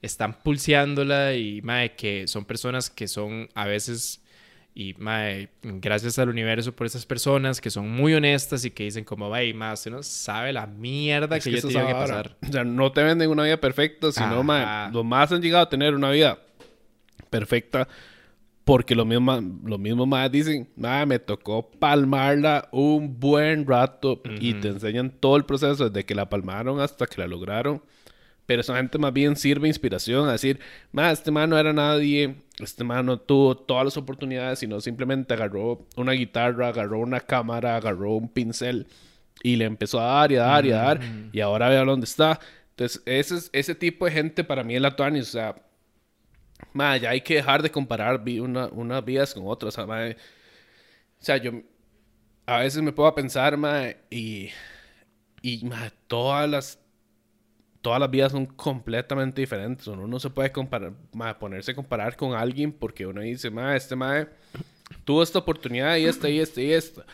están 0.00 0.42
pulseándola 0.42 1.36
y 1.36 1.62
ma, 1.62 1.86
que 1.90 2.26
son 2.26 2.44
personas 2.44 2.90
que 2.90 3.06
son 3.06 3.48
a 3.54 3.64
veces 3.66 4.21
y 4.74 4.94
mae, 4.98 5.50
gracias 5.62 6.18
al 6.18 6.30
universo 6.30 6.72
por 6.72 6.86
esas 6.86 7.04
personas 7.04 7.60
que 7.60 7.70
son 7.70 7.90
muy 7.90 8.14
honestas 8.14 8.64
y 8.64 8.70
que 8.70 8.84
dicen 8.84 9.04
como, 9.04 9.28
vaya, 9.28 9.54
más, 9.54 9.86
no 9.86 10.02
sabe 10.02 10.52
la 10.52 10.66
mierda 10.66 11.38
que, 11.38 11.50
yo 11.50 11.60
te 11.60 11.68
que 11.68 11.92
pasar. 11.92 12.36
O 12.48 12.52
sea, 12.52 12.64
no 12.64 12.90
te 12.90 13.02
venden 13.02 13.30
una 13.30 13.44
vida 13.44 13.60
perfecta, 13.60 14.10
sino, 14.12 14.42
mae, 14.42 14.90
los 14.90 15.04
más 15.04 15.30
han 15.32 15.42
llegado 15.42 15.64
a 15.64 15.68
tener 15.68 15.94
una 15.94 16.10
vida 16.10 16.38
perfecta 17.28 17.86
porque 18.64 18.94
lo 18.94 19.04
mismo, 19.04 19.40
lo 19.64 19.76
mismo 19.76 20.06
más 20.06 20.30
dicen, 20.30 20.68
mae, 20.76 21.04
me 21.04 21.18
tocó 21.18 21.68
palmarla 21.70 22.68
un 22.70 23.18
buen 23.18 23.66
rato 23.66 24.22
y 24.40 24.54
te 24.54 24.68
enseñan 24.68 25.10
todo 25.10 25.36
el 25.36 25.44
proceso 25.44 25.88
desde 25.88 26.04
que 26.04 26.14
la 26.14 26.28
palmaron 26.28 26.80
hasta 26.80 27.06
que 27.06 27.20
la 27.20 27.26
lograron. 27.26 27.82
Pero 28.46 28.60
esa 28.60 28.76
gente 28.76 28.98
más 28.98 29.12
bien 29.12 29.36
sirve 29.36 29.68
inspiración 29.68 30.28
a 30.28 30.32
decir, 30.32 30.60
más 30.92 31.12
este 31.14 31.30
man 31.30 31.50
no 31.50 31.58
era 31.58 31.72
nadie, 31.72 32.36
este 32.64 32.84
man 32.84 33.06
no 33.06 33.18
tuvo 33.18 33.56
todas 33.56 33.84
las 33.84 33.96
oportunidades, 33.96 34.58
sino 34.58 34.80
simplemente 34.80 35.34
agarró 35.34 35.86
una 35.96 36.12
guitarra, 36.12 36.68
agarró 36.68 37.00
una 37.00 37.20
cámara, 37.20 37.76
agarró 37.76 38.12
un 38.12 38.28
pincel 38.28 38.86
y 39.42 39.56
le 39.56 39.64
empezó 39.64 40.00
a 40.00 40.20
dar 40.20 40.32
y 40.32 40.36
a 40.36 40.42
dar 40.42 40.66
y 40.66 40.72
a 40.72 40.76
dar 40.76 41.00
y 41.32 41.40
ahora 41.40 41.68
vea 41.68 41.84
dónde 41.84 42.04
está. 42.04 42.38
Entonces, 42.70 43.02
ese, 43.06 43.50
ese 43.52 43.74
tipo 43.74 44.04
de 44.06 44.12
gente 44.12 44.44
para 44.44 44.64
mí 44.64 44.74
es 44.74 44.80
la 44.80 44.96
Tuanis, 44.96 45.28
o 45.28 45.32
sea, 45.32 45.54
ma, 46.72 46.96
ya 46.96 47.10
hay 47.10 47.20
que 47.20 47.34
dejar 47.36 47.62
de 47.62 47.70
comparar 47.70 48.20
una, 48.40 48.66
unas 48.68 49.04
vidas 49.04 49.34
con 49.34 49.44
otras, 49.46 49.76
o 49.78 50.14
sea, 51.18 51.36
yo 51.36 51.52
a 52.46 52.58
veces 52.58 52.82
me 52.82 52.92
puedo 52.92 53.14
pensar, 53.14 53.56
ma, 53.56 53.88
y, 54.10 54.50
y 55.42 55.64
ma, 55.64 55.92
todas 56.06 56.48
las 56.48 56.81
todas 57.82 58.00
las 58.00 58.10
vidas 58.10 58.32
son 58.32 58.46
completamente 58.46 59.40
diferentes. 59.40 59.86
Uno 59.88 60.06
no 60.06 60.18
se 60.18 60.30
puede 60.30 60.50
comparar, 60.50 60.92
ponerse 61.38 61.72
a 61.72 61.74
comparar 61.74 62.16
con 62.16 62.34
alguien 62.34 62.72
porque 62.72 63.06
uno 63.06 63.20
dice, 63.20 63.50
ma, 63.50 63.76
este 63.76 63.94
mae 63.94 64.28
tuvo 65.04 65.22
esta 65.22 65.40
oportunidad 65.40 65.96
y 65.96 66.06
esta 66.06 66.30
y 66.30 66.38
esta 66.38 66.60
y 66.62 66.72
esta. 66.72 67.04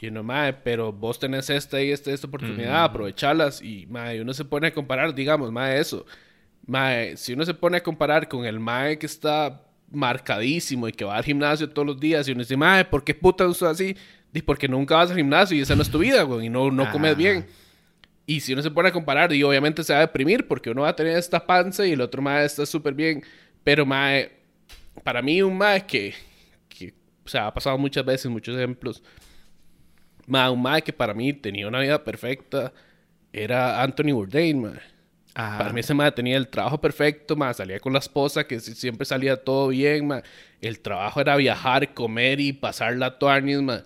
Y 0.00 0.08
uno, 0.08 0.22
mae, 0.22 0.52
pero 0.52 0.92
vos 0.92 1.18
tenés 1.18 1.50
esta 1.50 1.80
y 1.82 1.90
esta, 1.90 2.10
esta 2.10 2.26
oportunidad, 2.26 2.84
aprovecharlas. 2.84 3.60
Y, 3.62 3.86
mae, 3.86 4.20
uno 4.20 4.32
se 4.32 4.44
pone 4.44 4.68
a 4.68 4.72
comparar, 4.72 5.14
digamos, 5.14 5.52
mae, 5.52 5.78
eso. 5.78 6.06
Mae, 6.66 7.16
si 7.16 7.34
uno 7.34 7.44
se 7.44 7.54
pone 7.54 7.76
a 7.76 7.82
comparar 7.82 8.28
con 8.28 8.44
el 8.44 8.58
mae 8.58 8.98
que 8.98 9.06
está 9.06 9.62
marcadísimo 9.90 10.88
y 10.88 10.92
que 10.92 11.04
va 11.04 11.16
al 11.16 11.24
gimnasio 11.24 11.68
todos 11.68 11.86
los 11.86 12.00
días 12.00 12.26
y 12.26 12.32
uno 12.32 12.40
dice, 12.40 12.56
mae, 12.56 12.84
¿por 12.84 13.04
qué 13.04 13.14
puta 13.14 13.46
usas 13.46 13.72
así? 13.72 13.96
Dice, 14.32 14.44
porque 14.44 14.66
nunca 14.68 14.96
vas 14.96 15.10
al 15.10 15.16
gimnasio 15.16 15.56
y 15.56 15.60
esa 15.60 15.76
no 15.76 15.82
es 15.82 15.90
tu 15.90 15.98
vida, 15.98 16.22
güey, 16.22 16.46
y 16.46 16.48
no, 16.48 16.70
no 16.70 16.90
comes 16.90 17.16
bien. 17.16 17.46
Y 18.26 18.40
si 18.40 18.52
uno 18.52 18.62
se 18.62 18.70
pone 18.70 18.88
a 18.88 18.92
comparar, 18.92 19.32
y 19.32 19.42
obviamente 19.42 19.82
se 19.82 19.92
va 19.92 19.98
a 19.98 20.02
deprimir 20.02 20.46
porque 20.46 20.70
uno 20.70 20.82
va 20.82 20.90
a 20.90 20.96
tener 20.96 21.16
esta 21.16 21.44
panza 21.44 21.86
y 21.86 21.92
el 21.92 22.00
otro 22.00 22.22
mae 22.22 22.44
está 22.44 22.64
súper 22.66 22.94
bien. 22.94 23.22
Pero 23.64 23.84
mae, 23.84 24.30
para 25.02 25.22
mí 25.22 25.42
un 25.42 25.56
mae 25.58 25.84
que, 25.86 26.14
que, 26.68 26.94
o 27.24 27.28
sea, 27.28 27.48
ha 27.48 27.54
pasado 27.54 27.76
muchas 27.78 28.04
veces, 28.04 28.30
muchos 28.30 28.56
ejemplos. 28.56 29.02
Mae, 30.26 30.50
un 30.50 30.62
mae 30.62 30.82
que 30.82 30.92
para 30.92 31.14
mí 31.14 31.32
tenía 31.32 31.66
una 31.66 31.80
vida 31.80 32.02
perfecta 32.04 32.72
era 33.32 33.82
Anthony 33.82 34.12
Bourdain, 34.12 34.62
mae. 34.62 34.80
Para 35.34 35.72
mí 35.72 35.80
ese 35.80 35.94
mae 35.94 36.12
tenía 36.12 36.36
el 36.36 36.48
trabajo 36.48 36.80
perfecto, 36.80 37.36
mae. 37.36 37.54
Salía 37.54 37.80
con 37.80 37.92
la 37.92 37.98
esposa, 37.98 38.46
que 38.46 38.60
siempre 38.60 39.04
salía 39.06 39.36
todo 39.42 39.68
bien, 39.68 40.06
mae. 40.06 40.22
El 40.60 40.80
trabajo 40.80 41.20
era 41.20 41.36
viajar, 41.36 41.94
comer 41.94 42.38
y 42.40 42.52
pasar 42.52 42.96
la 42.96 43.18
tuarnis, 43.18 43.62
mae. 43.62 43.82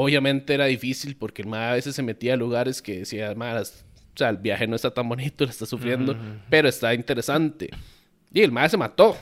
Obviamente 0.00 0.54
era 0.54 0.66
difícil 0.66 1.16
porque 1.16 1.42
el 1.42 1.48
mae 1.48 1.70
a 1.70 1.72
veces 1.72 1.96
se 1.96 2.04
metía 2.04 2.34
a 2.34 2.36
lugares 2.36 2.80
que 2.80 3.00
decía, 3.00 3.34
mae, 3.34 3.60
o 3.60 3.64
sea, 4.14 4.28
el 4.28 4.36
viaje 4.36 4.64
no 4.68 4.76
está 4.76 4.92
tan 4.92 5.08
bonito, 5.08 5.42
lo 5.44 5.50
está 5.50 5.66
sufriendo, 5.66 6.16
pero 6.48 6.68
está 6.68 6.94
interesante. 6.94 7.68
Y 8.32 8.42
el 8.42 8.52
mae 8.52 8.68
se 8.68 8.76
mató 8.76 9.16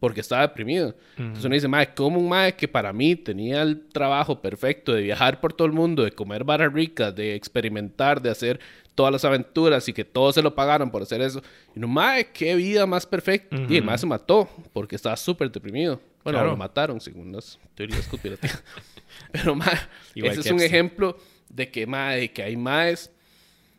porque 0.00 0.20
estaba 0.20 0.42
deprimido. 0.42 0.96
Entonces 1.16 1.44
uno 1.44 1.54
dice, 1.54 1.68
mae, 1.68 1.94
como 1.94 2.18
un 2.18 2.28
mae 2.28 2.56
que 2.56 2.66
para 2.66 2.92
mí 2.92 3.14
tenía 3.14 3.62
el 3.62 3.86
trabajo 3.86 4.42
perfecto 4.42 4.94
de 4.94 5.02
viajar 5.02 5.40
por 5.40 5.52
todo 5.52 5.66
el 5.66 5.72
mundo, 5.72 6.02
de 6.02 6.10
comer 6.10 6.42
barras 6.42 6.72
ricas, 6.72 7.14
de 7.14 7.36
experimentar, 7.36 8.20
de 8.20 8.30
hacer 8.30 8.58
todas 8.96 9.12
las 9.12 9.24
aventuras 9.24 9.88
y 9.88 9.92
que 9.92 10.04
todos 10.04 10.34
se 10.34 10.42
lo 10.42 10.56
pagaron 10.56 10.90
por 10.90 11.02
hacer 11.02 11.20
eso. 11.20 11.40
Y 11.76 11.78
no, 11.78 11.86
mae, 11.86 12.32
qué 12.32 12.56
vida 12.56 12.84
más 12.84 13.06
perfecta. 13.06 13.56
Y 13.68 13.76
el 13.76 13.84
mae 13.84 13.96
se 13.96 14.06
mató 14.06 14.48
porque 14.72 14.96
estaba 14.96 15.16
súper 15.16 15.52
deprimido. 15.52 16.00
Bueno, 16.24 16.44
lo 16.44 16.56
mataron 16.56 17.00
según 17.00 17.32
las 17.32 17.58
teorías 17.74 18.06
conspirativas. 18.06 18.62
Pero, 19.32 19.54
mae, 19.54 19.78
ese 20.14 20.40
es 20.40 20.50
un 20.50 20.60
ejemplo 20.60 21.16
de 21.48 21.70
que, 21.70 21.86
mae, 21.86 22.32
que 22.32 22.42
hay 22.42 22.56
maes 22.56 23.10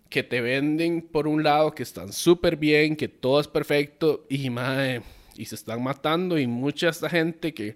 que 0.09 0.23
te 0.23 0.41
venden 0.41 1.01
por 1.01 1.27
un 1.27 1.41
lado 1.41 1.73
que 1.73 1.83
están 1.83 2.13
súper 2.13 2.55
bien, 2.55 2.95
que 2.95 3.07
todo 3.07 3.39
es 3.39 3.47
perfecto 3.47 4.25
y, 4.29 4.49
mae, 4.49 5.01
y 5.35 5.45
se 5.45 5.55
están 5.55 5.81
matando 5.81 6.37
y 6.37 6.45
mucha 6.45 6.89
esta 6.89 7.09
gente 7.09 7.53
que, 7.53 7.75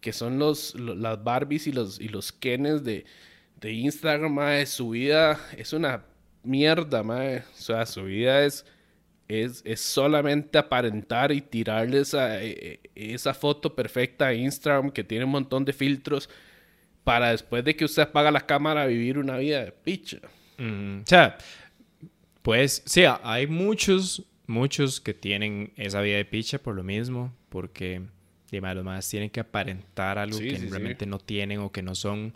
que 0.00 0.12
son 0.12 0.38
los, 0.38 0.74
las 0.74 1.22
Barbies 1.22 1.66
y 1.68 1.72
los, 1.72 2.00
y 2.00 2.08
los 2.08 2.32
Kenes 2.32 2.82
de, 2.82 3.04
de 3.60 3.72
Instagram, 3.72 4.32
mae, 4.32 4.66
su 4.66 4.90
vida 4.90 5.38
es 5.56 5.72
una 5.72 6.04
mierda, 6.42 7.02
mae. 7.02 7.38
O 7.38 7.60
sea, 7.60 7.86
su 7.86 8.04
vida 8.04 8.44
es 8.44 8.64
es, 9.28 9.62
solamente 9.80 10.58
aparentar 10.58 11.32
y 11.32 11.40
tirarle 11.40 12.00
esa, 12.00 12.42
e, 12.42 12.80
e, 12.94 13.14
esa 13.14 13.34
foto 13.34 13.74
perfecta 13.74 14.28
a 14.28 14.34
Instagram 14.34 14.90
que 14.90 15.04
tiene 15.04 15.24
un 15.24 15.32
montón 15.32 15.64
de 15.64 15.72
filtros 15.72 16.28
para 17.04 17.30
después 17.30 17.64
de 17.64 17.76
que 17.76 17.84
usted 17.84 18.02
apaga 18.02 18.30
la 18.30 18.46
cámara 18.46 18.86
vivir 18.86 19.18
una 19.18 19.36
vida 19.36 19.64
de 19.64 19.72
picha. 19.72 20.18
o 20.58 21.06
sea, 21.06 21.38
pues 22.42 22.82
sí, 22.84 23.04
hay 23.22 23.46
muchos, 23.46 24.24
muchos 24.46 25.00
que 25.00 25.14
tienen 25.14 25.72
esa 25.76 26.00
vida 26.00 26.16
de 26.16 26.24
picha 26.24 26.58
por 26.58 26.74
lo 26.74 26.82
mismo, 26.82 27.34
porque 27.48 28.02
los 28.50 28.84
más 28.84 29.08
tienen 29.08 29.30
que 29.30 29.40
aparentar 29.40 30.18
algo 30.18 30.38
que 30.38 30.56
realmente 30.70 31.06
no 31.06 31.18
tienen 31.18 31.60
o 31.60 31.72
que 31.72 31.82
no 31.82 31.94
son. 31.94 32.34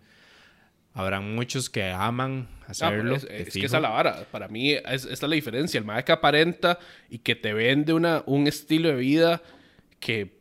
Habrá 0.93 1.21
muchos 1.21 1.71
que 1.71 1.91
aman 1.91 2.49
hacerlo. 2.67 3.15
es, 3.17 3.25
que 3.27 3.67
esa 3.67 3.77
es 3.77 3.83
la 3.83 3.91
vara. 3.91 4.27
Para 4.31 4.49
mí, 4.49 4.73
es, 4.73 5.05
esta 5.05 5.13
es 5.13 5.23
la 5.23 5.35
diferencia. 5.35 5.79
El 5.79 5.85
mae 5.85 6.05
que 6.05 6.13
aparenta 6.13 6.79
y 7.09 7.19
que 7.19 7.37
te 7.37 7.53
vende 7.53 7.93
una, 7.93 8.25
un 8.27 8.47
estilo 8.47 8.89
de 8.89 8.97
vida 8.97 9.43
que, 10.01 10.41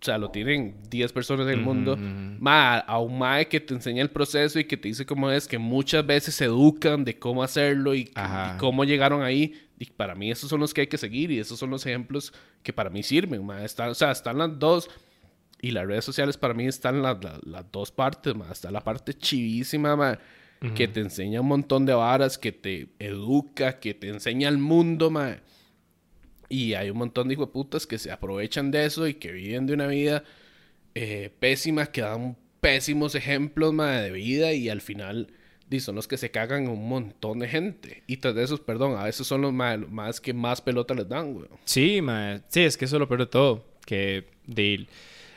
o 0.00 0.04
sea, 0.04 0.16
lo 0.16 0.30
tienen 0.30 0.76
10 0.88 1.12
personas 1.12 1.46
en 1.46 1.52
el 1.52 1.60
mundo. 1.60 1.98
a 2.44 2.98
un 3.00 3.18
mae 3.18 3.48
que 3.48 3.60
te 3.60 3.74
enseña 3.74 4.02
el 4.02 4.10
proceso 4.10 4.58
y 4.58 4.64
que 4.64 4.78
te 4.78 4.88
dice 4.88 5.04
cómo 5.04 5.30
es, 5.30 5.46
que 5.46 5.58
muchas 5.58 6.06
veces 6.06 6.34
se 6.34 6.46
educan 6.46 7.04
de 7.04 7.18
cómo 7.18 7.42
hacerlo 7.42 7.94
y, 7.94 8.10
cómo 8.58 8.84
llegaron 8.84 9.22
ahí. 9.22 9.68
Y 9.78 9.86
para 9.86 10.14
mí, 10.14 10.30
esos 10.30 10.48
son 10.48 10.60
los 10.60 10.72
que 10.72 10.82
hay 10.82 10.86
que 10.86 10.98
seguir 10.98 11.30
y 11.32 11.38
esos 11.38 11.58
son 11.58 11.68
los 11.68 11.84
ejemplos 11.84 12.32
que 12.62 12.72
para 12.72 12.88
mí 12.88 13.02
sirven. 13.02 13.44
Mae. 13.44 13.66
o 13.66 13.94
sea, 13.94 14.10
están 14.10 14.38
las 14.38 14.58
dos 14.58 14.88
y 15.62 15.70
las 15.70 15.86
redes 15.86 16.04
sociales 16.04 16.36
para 16.36 16.52
mí 16.52 16.66
están 16.66 17.00
las, 17.00 17.16
las, 17.44 17.72
dos 17.72 17.90
partes, 17.90 18.34
más 18.34 18.50
Está 18.50 18.70
la 18.70 18.82
parte 18.82 19.14
chivísima, 19.14 20.18
que 20.74 20.88
te 20.88 21.00
enseña 21.00 21.40
un 21.40 21.48
montón 21.48 21.86
de 21.86 21.94
varas, 21.94 22.36
que 22.36 22.52
te 22.52 22.88
educa, 22.98 23.80
que 23.80 23.94
te 23.94 24.08
enseña 24.08 24.48
el 24.48 24.58
mundo, 24.58 25.10
ma. 25.10 25.38
Y 26.48 26.74
hay 26.74 26.90
un 26.90 26.98
montón 26.98 27.28
de 27.28 27.36
putas 27.36 27.86
que 27.86 27.98
se 27.98 28.12
aprovechan 28.12 28.70
de 28.70 28.84
eso 28.84 29.06
y 29.06 29.14
que 29.14 29.32
viven 29.32 29.66
de 29.66 29.72
una 29.72 29.86
vida 29.86 30.22
eh, 30.94 31.30
pésima, 31.40 31.86
que 31.86 32.02
dan 32.02 32.36
pésimos 32.60 33.14
ejemplos 33.14 33.74
de 33.76 34.10
vida 34.10 34.52
y 34.52 34.68
al 34.68 34.82
final 34.82 35.28
son 35.80 35.94
los 35.94 36.08
que 36.08 36.16
se 36.16 36.30
cagan 36.30 36.68
un 36.68 36.88
montón 36.88 37.38
de 37.38 37.48
gente. 37.48 38.02
Y 38.06 38.18
tras 38.18 38.34
de 38.34 38.42
esos, 38.42 38.60
perdón, 38.60 38.98
a 38.98 39.04
veces 39.04 39.26
son 39.26 39.42
los 39.42 39.52
más, 39.52 40.20
que 40.20 40.34
más 40.34 40.60
pelota 40.60 40.94
les 40.94 41.08
dan, 41.08 41.34
güey. 41.34 41.46
Sí, 41.64 42.00
sí, 42.48 42.60
es 42.60 42.76
que 42.76 42.84
eso 42.84 42.98
lo 42.98 43.08
peor 43.08 43.20
de 43.20 43.26
todo. 43.26 43.64
Que 43.86 44.26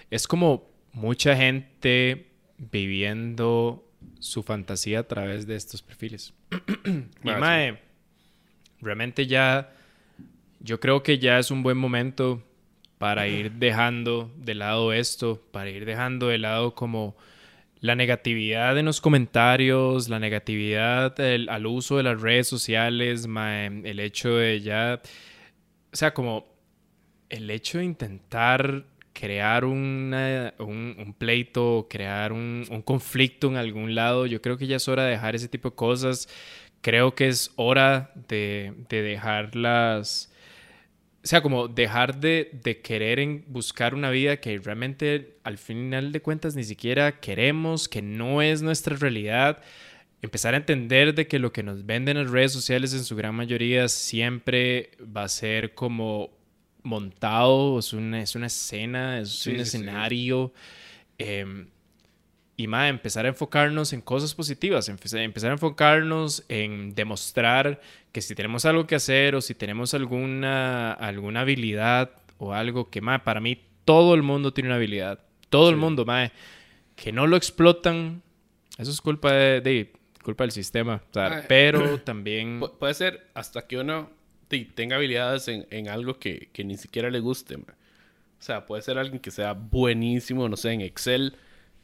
es 0.09 0.27
como 0.27 0.69
mucha 0.93 1.35
gente 1.35 2.27
viviendo 2.57 3.85
su 4.19 4.43
fantasía 4.43 4.99
a 4.99 5.07
través 5.07 5.45
de 5.47 5.55
estos 5.55 5.81
perfiles. 5.81 6.33
y, 6.85 7.27
mae, 7.27 7.79
realmente 8.81 9.27
ya, 9.27 9.73
yo 10.59 10.79
creo 10.79 11.03
que 11.03 11.19
ya 11.19 11.39
es 11.39 11.51
un 11.51 11.63
buen 11.63 11.77
momento 11.77 12.43
para 12.97 13.27
ir 13.27 13.51
dejando 13.53 14.31
de 14.37 14.55
lado 14.55 14.93
esto, 14.93 15.41
para 15.51 15.69
ir 15.69 15.85
dejando 15.85 16.27
de 16.27 16.37
lado 16.37 16.75
como 16.75 17.15
la 17.81 17.95
negatividad 17.95 18.77
en 18.77 18.85
los 18.85 19.01
comentarios, 19.01 20.09
la 20.09 20.19
negatividad 20.19 21.19
al 21.19 21.65
uso 21.65 21.97
de 21.97 22.03
las 22.03 22.21
redes 22.21 22.47
sociales, 22.47 23.27
el 23.27 23.99
hecho 23.99 24.35
de 24.37 24.61
ya, 24.61 25.01
o 25.91 25.95
sea, 25.95 26.13
como 26.13 26.47
el 27.29 27.49
hecho 27.49 27.79
de 27.79 27.85
intentar 27.85 28.85
crear 29.15 29.65
un, 29.65 30.13
un, 30.59 31.15
pleito, 31.17 31.87
crear 31.89 32.31
un, 32.33 32.83
conflicto 32.85 33.47
en 33.47 33.57
algún 33.57 33.95
lado, 33.95 34.27
yo 34.27 34.41
creo 34.41 34.57
que 34.57 34.67
ya 34.67 34.75
es 34.75 34.87
hora 34.87 35.05
de 35.05 35.11
dejar 35.11 35.35
ese 35.35 35.47
tipo 35.47 35.71
de 35.71 35.75
cosas. 35.75 36.29
Creo 36.81 37.15
que 37.15 37.27
es 37.27 37.51
hora 37.55 38.11
de, 38.27 38.73
de 38.89 39.01
dejarlas 39.01 40.31
o 41.25 41.27
sea, 41.27 41.41
como 41.41 41.67
dejar 41.67 42.19
de, 42.19 42.81
querer 42.83 43.19
en 43.19 43.43
buscar 43.47 43.95
una 43.95 44.11
vida 44.11 44.37
que 44.37 44.59
realmente 44.59 45.39
al 45.43 45.57
final 45.57 46.11
de 46.11 46.21
cuentas 46.21 46.55
ni 46.55 46.63
siquiera 46.63 47.19
queremos, 47.19 47.89
que 47.89 48.03
no 48.03 48.43
es 48.43 48.61
nuestra 48.61 48.95
realidad. 48.95 49.59
Empezar 50.21 50.53
a 50.53 50.57
entender 50.57 51.15
de 51.15 51.25
que 51.25 51.39
lo 51.39 51.51
que 51.51 51.63
nos 51.63 51.83
venden 51.83 52.17
en 52.17 52.25
las 52.25 52.31
redes 52.31 52.53
sociales 52.53 52.93
en 52.93 53.03
su 53.03 53.15
gran 53.15 53.33
mayoría 53.33 53.87
siempre 53.87 54.91
va 55.01 55.23
a 55.23 55.27
ser 55.27 55.73
como 55.73 56.29
montado, 56.85 57.79
es 57.79 57.93
una, 57.93 58.21
es 58.21 58.35
una 58.35 58.47
escena, 58.47 59.19
es 59.19 59.45
un 59.47 59.55
escenario. 59.57 60.53
Em, 61.17 61.67
y 62.57 62.67
más, 62.67 62.89
empezar 62.89 63.25
a 63.25 63.29
enfocarnos 63.29 63.91
en 63.91 64.01
cosas 64.01 64.33
positivas, 64.33 64.87
empezar 64.87 65.19
a 65.19 65.53
enfocarnos 65.53 66.45
en 66.47 66.95
demostrar 66.95 67.81
que 68.13 68.21
si 68.21 68.33
tenemos 68.33 68.63
algo 68.63 68.87
que 68.87 68.95
hacer 68.95 69.35
o 69.35 69.41
si 69.41 69.55
tenemos 69.55 69.93
alguna, 69.93 70.93
alguna 70.93 71.41
habilidad 71.41 72.11
o 72.37 72.53
algo 72.53 72.89
que, 72.89 73.01
más 73.01 73.21
para 73.21 73.41
mí 73.41 73.61
todo 73.83 74.15
el 74.15 74.23
mundo 74.23 74.53
tiene 74.53 74.69
una 74.69 74.77
habilidad. 74.77 75.19
Todo 75.49 75.69
el 75.69 75.75
mundo, 75.75 76.05
mae, 76.05 76.31
que 76.95 77.11
no 77.11 77.27
lo 77.27 77.35
explotan, 77.35 78.21
eso 78.77 78.91
es 78.91 79.01
culpa 79.01 79.33
de, 79.33 79.91
culpa 80.23 80.45
del 80.45 80.51
sistema. 80.51 81.01
pero 81.47 81.99
también... 82.01 82.61
puede 82.79 82.93
ser 82.93 83.27
hasta 83.33 83.67
que 83.67 83.77
uno 83.77 84.09
tenga 84.47 84.95
habilidades 84.95 85.47
en, 85.47 85.89
algo 85.89 86.19
que, 86.19 86.49
ni 86.63 86.77
siquiera 86.77 87.09
le 87.09 87.19
guste. 87.19 87.55
O 87.55 87.63
sea, 88.39 88.65
puede 88.65 88.81
ser 88.81 88.97
alguien 88.97 89.19
que 89.19 89.31
sea 89.31 89.53
buenísimo, 89.53 90.47
no 90.47 90.57
sé, 90.57 90.71
en 90.71 90.81
Excel, 90.81 91.35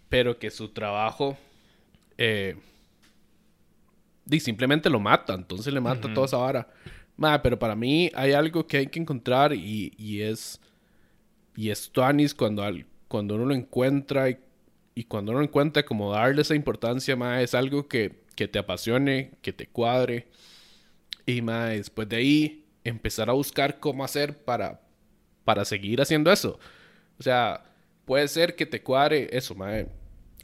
pero 0.10 0.38
que 0.40 0.50
su 0.50 0.70
trabajo... 0.70 1.38
Eh, 2.18 2.56
y 4.30 4.40
simplemente 4.40 4.90
lo 4.90 5.00
mata, 5.00 5.34
entonces 5.34 5.74
le 5.74 5.82
mata 5.82 6.14
toda 6.14 6.28
esa 6.28 6.38
vara. 6.38 6.68
pero 7.42 7.58
para 7.58 7.76
mí 7.76 8.12
hay 8.14 8.34
algo 8.34 8.68
que 8.68 8.78
hay 8.78 8.88
que 8.88 9.00
encontrar 9.00 9.54
y, 9.54 9.94
y 9.98 10.22
es 10.22 10.62
y 11.56 11.70
es 11.70 11.92
Tuanis 11.92 12.34
cuando, 12.34 12.64
cuando 13.08 13.36
uno 13.36 13.46
lo 13.46 13.54
encuentra 13.54 14.30
y, 14.30 14.38
y, 14.96 15.04
cuando 15.06 15.32
uno 15.32 15.40
lo 15.40 15.46
encuentra 15.46 15.84
como 15.84 16.14
darle 16.14 16.42
esa 16.42 16.56
importancia, 16.56 17.16
ma, 17.16 17.42
es 17.42 17.54
algo 17.54 17.88
que, 17.88 18.22
que, 18.36 18.48
te 18.48 18.60
apasione, 18.60 19.32
que 19.42 19.52
te 19.52 19.68
cuadre 19.68 20.28
y 21.26 21.42
ma, 21.42 21.68
después 21.68 22.08
de 22.10 22.16
ahí 22.18 22.66
empezar 22.84 23.30
a 23.30 23.34
buscar 23.34 23.80
cómo 23.80 24.04
hacer 24.04 24.44
para, 24.44 24.82
para 25.44 25.66
seguir 25.66 26.02
haciendo 26.02 26.32
eso. 26.32 26.60
O 27.20 27.24
sea, 27.24 27.64
puede 28.06 28.28
ser 28.28 28.56
que 28.56 28.66
te 28.66 28.82
cuadre 28.82 29.30
eso, 29.32 29.56
ma, 29.56 29.72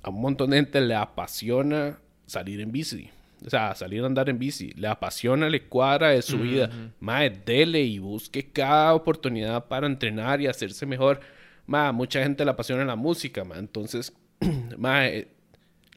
a 0.03 0.09
un 0.09 0.21
montón 0.21 0.51
de 0.51 0.57
gente 0.57 0.81
le 0.81 0.95
apasiona 0.95 1.99
salir 2.25 2.61
en 2.61 2.71
bici. 2.71 3.09
O 3.45 3.49
sea, 3.49 3.75
salir 3.75 4.01
a 4.03 4.07
andar 4.07 4.29
en 4.29 4.39
bici, 4.39 4.71
le 4.75 4.87
apasiona, 4.87 5.49
le 5.49 5.67
cuadra 5.67 6.09
de 6.09 6.21
su 6.23 6.39
vida, 6.39 6.69
mae, 6.99 7.29
dele 7.29 7.81
y 7.81 7.99
busque 7.99 8.51
cada 8.51 8.95
oportunidad 8.95 9.67
para 9.67 9.85
entrenar 9.85 10.41
y 10.41 10.47
hacerse 10.47 10.85
mejor. 10.87 11.19
Mae, 11.67 11.91
mucha 11.91 12.23
gente 12.23 12.43
le 12.43 12.51
apasiona 12.51 12.83
la 12.83 12.95
música, 12.95 13.43
mae, 13.43 13.59
entonces, 13.59 14.11
mae, 14.77 15.27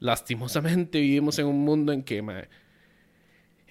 lastimosamente 0.00 1.00
vivimos 1.00 1.38
en 1.38 1.46
un 1.46 1.64
mundo 1.64 1.92
en 1.92 2.02
que, 2.02 2.20
mae, 2.20 2.48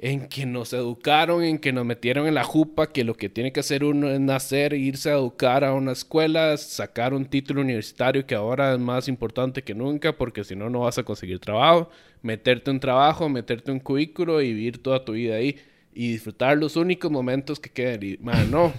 en 0.01 0.29
que 0.29 0.45
nos 0.45 0.71
educaron, 0.71 1.43
en 1.43 1.59
que 1.59 1.73
nos 1.73 1.85
metieron 1.85 2.25
en 2.25 2.33
la 2.33 2.45
jupa, 2.45 2.91
que 2.93 3.03
lo 3.03 3.15
que 3.15 3.27
tiene 3.27 3.51
que 3.51 3.59
hacer 3.59 3.83
uno 3.83 4.09
es 4.09 4.19
nacer, 4.19 4.73
irse 4.73 5.09
a 5.09 5.15
educar 5.15 5.65
a 5.65 5.73
una 5.73 5.91
escuela, 5.91 6.55
sacar 6.55 7.13
un 7.13 7.25
título 7.25 7.59
universitario 7.59 8.25
que 8.25 8.33
ahora 8.33 8.73
es 8.73 8.79
más 8.79 9.09
importante 9.09 9.61
que 9.61 9.75
nunca, 9.75 10.13
porque 10.15 10.45
si 10.45 10.55
no, 10.55 10.69
no 10.69 10.81
vas 10.81 10.97
a 10.97 11.03
conseguir 11.03 11.39
trabajo, 11.39 11.89
meterte 12.21 12.71
un 12.71 12.79
trabajo, 12.79 13.27
meterte 13.27 13.73
un 13.73 13.79
cubículo 13.81 14.41
y 14.41 14.53
vivir 14.53 14.81
toda 14.81 15.03
tu 15.03 15.11
vida 15.11 15.35
ahí 15.35 15.57
y 15.93 16.13
disfrutar 16.13 16.57
los 16.57 16.77
únicos 16.77 17.11
momentos 17.11 17.59
que 17.59 17.69
queden. 17.69 18.01
Y, 18.01 18.17
no. 18.49 18.73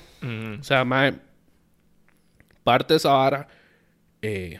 O 0.59 0.63
sea, 0.63 0.87
parte 2.65 2.95
de 2.95 2.97
esa 2.97 3.13
vara, 3.13 3.47
eh, 4.23 4.59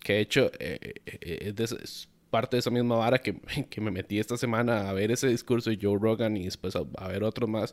que 0.00 0.12
de 0.12 0.20
hecho 0.20 0.50
eh, 0.58 0.78
eh, 1.06 1.52
es, 1.56 1.56
de, 1.56 1.66
parte 2.34 2.56
de 2.56 2.58
esa 2.58 2.70
misma 2.70 2.96
vara 2.96 3.20
que, 3.20 3.36
que, 3.70 3.80
me 3.80 3.92
metí 3.92 4.18
esta 4.18 4.36
semana 4.36 4.90
a 4.90 4.92
ver 4.92 5.12
ese 5.12 5.28
discurso 5.28 5.70
de 5.70 5.78
Joe 5.80 5.96
Rogan 6.00 6.36
y 6.36 6.46
después 6.46 6.74
a, 6.74 7.08
ver 7.08 7.22
otro 7.22 7.46
más. 7.46 7.72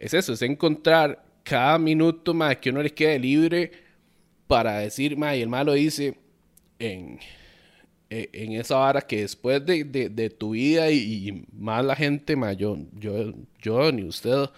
Es 0.00 0.14
eso, 0.14 0.32
es 0.32 0.42
encontrar 0.42 1.24
cada 1.44 1.78
minuto 1.78 2.34
más 2.34 2.56
que 2.56 2.70
uno 2.70 2.82
le 2.82 2.90
quede 2.90 3.20
libre 3.20 3.70
para 4.48 4.80
decir, 4.80 5.16
ma, 5.16 5.36
y 5.36 5.42
el 5.42 5.48
malo 5.48 5.74
dice 5.74 6.18
en, 6.80 7.20
e, 8.10 8.30
en 8.32 8.54
esa 8.54 8.78
vara 8.78 9.00
que 9.00 9.20
después 9.20 9.64
de, 9.64 9.84
de, 9.84 10.30
tu 10.30 10.50
vida 10.50 10.90
y, 10.90 11.46
más 11.52 11.84
la 11.84 11.94
gente, 11.94 12.34
ma, 12.34 12.52
yo, 12.52 12.76
yo, 12.98 13.32
yo 13.62 13.92
ni 13.92 14.02
usted 14.02 14.50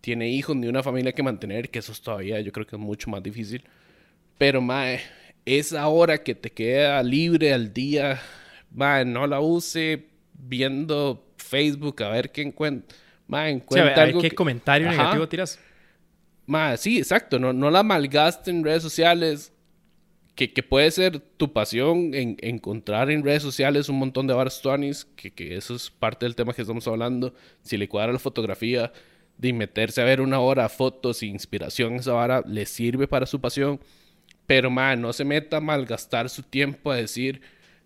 tiene 0.00 0.30
hijos 0.30 0.56
ni 0.56 0.66
una 0.66 0.82
familia 0.82 1.12
que 1.12 1.22
mantener, 1.22 1.68
que 1.68 1.80
eso 1.80 1.92
es 1.92 2.00
todavía 2.00 2.40
yo 2.40 2.52
creo 2.52 2.66
que 2.66 2.76
es 2.76 2.80
mucho 2.80 3.10
más 3.10 3.22
difícil. 3.22 3.62
Pero, 4.38 4.62
ma, 4.62 4.86
esa 5.44 5.86
hora 5.88 6.22
que 6.22 6.34
te 6.34 6.50
queda 6.50 7.02
libre 7.02 7.52
al 7.52 7.74
día 7.74 8.18
no 8.74 9.26
la 9.26 9.40
use 9.40 10.06
viendo 10.34 11.24
Facebook 11.36 12.02
a 12.02 12.08
ver 12.08 12.30
qué 12.30 12.42
encuentra. 12.42 12.96
encuentra 13.48 14.12
¿Qué 14.20 14.30
comentario 14.30 14.90
negativo 14.90 15.28
tiras? 15.28 15.58
sí, 16.76 16.98
exacto. 16.98 17.38
No, 17.38 17.52
no 17.52 17.70
la 17.70 17.82
malgaste 17.82 18.50
en 18.50 18.64
redes 18.64 18.82
sociales. 18.82 19.52
Que, 20.34 20.50
que, 20.50 20.62
puede 20.62 20.90
ser 20.90 21.20
tu 21.20 21.52
pasión 21.52 22.14
en 22.14 22.38
encontrar 22.40 23.10
en 23.10 23.22
redes 23.22 23.42
sociales 23.42 23.90
un 23.90 23.98
montón 23.98 24.26
de 24.26 24.32
bars 24.32 24.62
que, 25.14 25.30
que 25.30 25.56
eso 25.56 25.74
es 25.74 25.90
parte 25.90 26.24
del 26.24 26.34
tema 26.34 26.54
que 26.54 26.62
estamos 26.62 26.88
hablando. 26.88 27.34
Si 27.60 27.76
le 27.76 27.86
cuadra 27.86 28.14
la 28.14 28.18
fotografía, 28.18 28.90
de 29.36 29.52
meterse 29.52 30.00
a 30.00 30.04
ver 30.04 30.20
una 30.22 30.40
hora 30.40 30.68
fotos 30.68 31.22
e 31.22 31.26
inspiración, 31.26 31.96
esa 31.96 32.12
vara 32.12 32.42
le 32.46 32.64
sirve 32.64 33.06
para 33.06 33.26
su 33.26 33.40
pasión. 33.42 33.78
Pero, 34.46 34.70
man, 34.70 35.00
no 35.00 35.12
se 35.12 35.24
meta 35.24 35.58
a 35.58 35.60
malgastar 35.60 36.30
su 36.30 36.42
tiempo 36.42 36.90
a 36.90 36.96
decir 36.96 37.42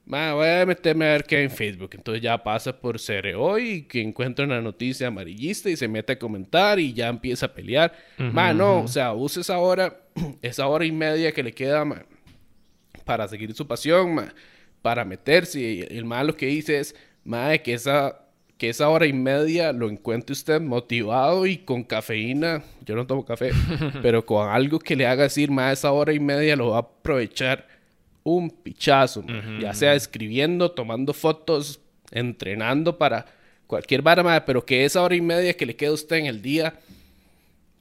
voy 0.07 0.47
a 0.47 0.65
meterme 0.65 1.05
a 1.07 1.13
ver 1.13 1.25
qué 1.25 1.37
hay 1.37 1.45
en 1.45 1.51
Facebook. 1.51 1.91
Entonces 1.95 2.23
ya 2.23 2.43
pasa 2.43 2.81
por 2.81 2.99
Cereo 2.99 3.59
y 3.59 3.83
que 3.83 4.01
encuentra 4.01 4.45
una 4.45 4.61
noticia 4.61 5.09
amarillista 5.09 5.69
y 5.69 5.77
se 5.77 5.89
mete 5.89 6.13
a 6.13 6.19
comentar 6.19 6.79
y 6.79 6.93
ya 6.93 7.09
empieza 7.09 7.47
a 7.47 7.53
pelear. 7.53 7.93
no, 8.55 8.83
o 8.83 8.89
sea, 8.89 9.13
use 9.13 9.41
esa 9.41 9.59
hora, 9.59 9.97
esa 10.43 10.69
hora 10.69 10.85
y 10.85 10.93
media 10.93 11.33
que 11.33 11.43
le 11.43 11.53
queda 11.53 11.85
para 13.05 13.27
seguir 13.27 13.53
su 13.55 13.67
pasión, 13.67 14.31
para 14.81 15.05
meterse. 15.05 15.61
Y 15.61 15.81
el 15.91 16.05
malo 16.05 16.37
que 16.37 16.47
dice 16.47 16.79
es, 16.79 16.95
ma, 17.25 17.59
que 17.59 17.75
esa, 17.75 18.21
que 18.59 18.69
esa 18.69 18.89
hora 18.89 19.07
y 19.07 19.13
media 19.13 19.73
lo 19.73 19.89
encuentre 19.91 20.35
usted 20.35 20.61
motivado 20.61 21.47
y 21.47 21.59
con 21.59 21.83
cafeína. 21.83 22.63
Yo 22.85 22.95
no 22.95 23.09
tomo 23.09 23.25
café, 23.25 23.51
pero 24.03 24.25
con 24.25 24.49
algo 24.49 24.79
que 24.79 24.95
le 24.95 25.09
haga 25.09 25.25
decir, 25.25 25.51
ma, 25.51 25.73
esa 25.73 25.91
hora 25.91 26.13
y 26.13 26.21
media 26.21 26.55
lo 26.55 26.71
va 26.71 26.77
a 26.77 26.81
aprovechar 26.81 27.76
un 28.27 28.51
pichazo, 28.51 29.25
ya 29.61 29.73
sea 29.73 29.95
escribiendo, 29.95 30.73
tomando 30.73 31.13
fotos, 31.13 31.79
entrenando 32.11 32.99
para 32.99 33.25
cualquier 33.69 34.03
vara, 34.03 34.45
pero 34.45 34.67
que 34.67 34.85
esa 34.85 35.01
hora 35.03 35.15
y 35.15 35.21
media 35.21 35.57
que 35.57 35.65
le 35.65 35.77
queda 35.77 35.91
a 35.91 35.95
usted 35.95 36.17
en 36.17 36.27
el 36.27 36.43
día, 36.43 36.75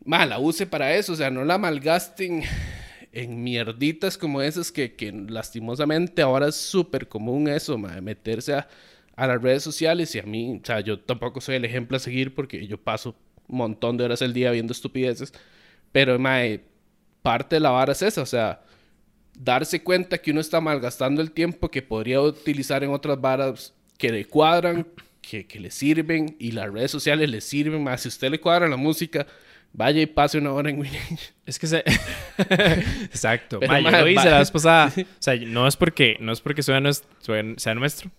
ma, 0.03 0.23
la 0.27 0.37
use 0.37 0.67
para 0.67 0.93
eso, 0.93 1.13
o 1.13 1.15
sea, 1.15 1.31
no 1.31 1.43
la 1.43 1.57
malgasten 1.57 2.43
en 3.11 3.43
mierditas 3.43 4.19
como 4.19 4.39
esas 4.43 4.71
que, 4.71 4.93
que 4.93 5.11
lastimosamente 5.11 6.21
ahora 6.21 6.49
es 6.49 6.55
súper 6.55 7.07
común 7.07 7.47
eso, 7.47 7.75
meterse 7.79 8.53
a, 8.53 8.67
a, 9.15 9.25
las 9.25 9.41
redes 9.41 9.63
sociales. 9.63 10.13
Y 10.13 10.19
a 10.19 10.23
mí, 10.23 10.59
o 10.61 10.65
sea, 10.65 10.79
yo 10.81 10.99
tampoco 10.99 11.41
soy 11.41 11.55
el 11.55 11.65
ejemplo 11.65 11.97
a 11.97 11.99
seguir 11.99 12.35
porque 12.35 12.67
yo 12.67 12.77
paso 12.77 13.15
un 13.47 13.57
montón 13.57 13.97
de 13.97 14.03
horas 14.03 14.21
al 14.21 14.33
día 14.33 14.51
viendo 14.51 14.73
estupideces, 14.73 15.33
Pero, 15.91 16.19
mae, 16.19 16.61
parte 17.23 17.55
de 17.55 17.61
la 17.61 17.71
vara 17.71 17.93
es 17.93 18.03
esa, 18.03 18.21
o 18.21 18.25
sea, 18.27 18.61
darse 19.39 19.83
cuenta 19.83 20.17
que 20.17 20.31
uno 20.31 20.41
está 20.41 20.61
malgastando 20.61 21.21
el 21.21 21.31
tiempo 21.31 21.69
que 21.69 21.81
podría 21.81 22.21
utilizar 22.21 22.83
en 22.83 22.91
otras 22.91 23.19
varas 23.19 23.73
que 23.97 24.11
le 24.11 24.25
cuadran, 24.25 24.87
que, 25.29 25.45
que 25.47 25.59
le 25.59 25.71
sirven 25.71 26.35
y 26.39 26.51
las 26.51 26.71
redes 26.71 26.91
sociales 26.91 27.29
le 27.29 27.41
sirven 27.41 27.83
más. 27.83 28.01
Si 28.01 28.07
usted 28.07 28.29
le 28.29 28.39
cuadra 28.39 28.67
la 28.67 28.77
música, 28.77 29.25
vaya 29.73 30.01
y 30.01 30.05
pase 30.05 30.37
una 30.37 30.53
hora 30.53 30.69
en 30.69 30.79
Winnie. 30.79 30.99
Es 31.45 31.59
que 31.59 31.67
se... 31.67 31.83
Exacto. 33.03 33.59
Pero, 33.59 33.71
Ma, 33.71 33.79
yo 33.79 33.91
lo 33.91 34.07
hice 34.07 34.25
va- 34.25 34.31
la 34.31 34.39
vez 34.39 34.49
pasada. 34.51 34.91
O 34.97 35.03
sea, 35.19 35.35
no 35.35 35.67
es 35.67 35.75
porque, 35.75 36.17
no 36.19 36.31
es 36.31 36.41
porque 36.41 36.63
sea, 36.63 36.79
nuestro, 36.79 37.09
sea 37.57 37.75
nuestro. 37.75 38.09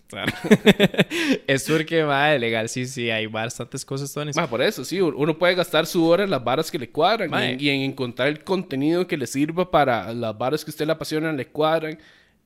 Es 1.45 1.63
porque, 1.69 2.03
ma, 2.03 2.33
legal, 2.35 2.69
sí, 2.69 2.85
sí, 2.85 3.09
hay 3.09 3.27
bastantes 3.27 3.83
cosas, 3.83 4.13
Tony. 4.13 4.31
Ma, 4.35 4.47
por 4.47 4.61
eso, 4.61 4.85
sí, 4.85 5.01
uno 5.01 5.37
puede 5.37 5.55
gastar 5.55 5.85
su 5.85 6.05
hora 6.05 6.23
en 6.23 6.29
las 6.29 6.43
varas 6.43 6.71
que 6.71 6.79
le 6.79 6.89
cuadran 6.89 7.29
Ma, 7.29 7.45
y, 7.45 7.51
en, 7.51 7.61
y 7.61 7.69
en 7.69 7.81
encontrar 7.81 8.27
el 8.29 8.43
contenido 8.43 9.07
que 9.07 9.17
le 9.17 9.27
sirva 9.27 9.69
para 9.69 10.13
las 10.13 10.37
varas 10.37 10.63
que 10.63 10.69
a 10.69 10.73
usted 10.73 10.85
le 10.85 10.93
apasionan, 10.93 11.35
le 11.35 11.47
cuadran 11.47 11.97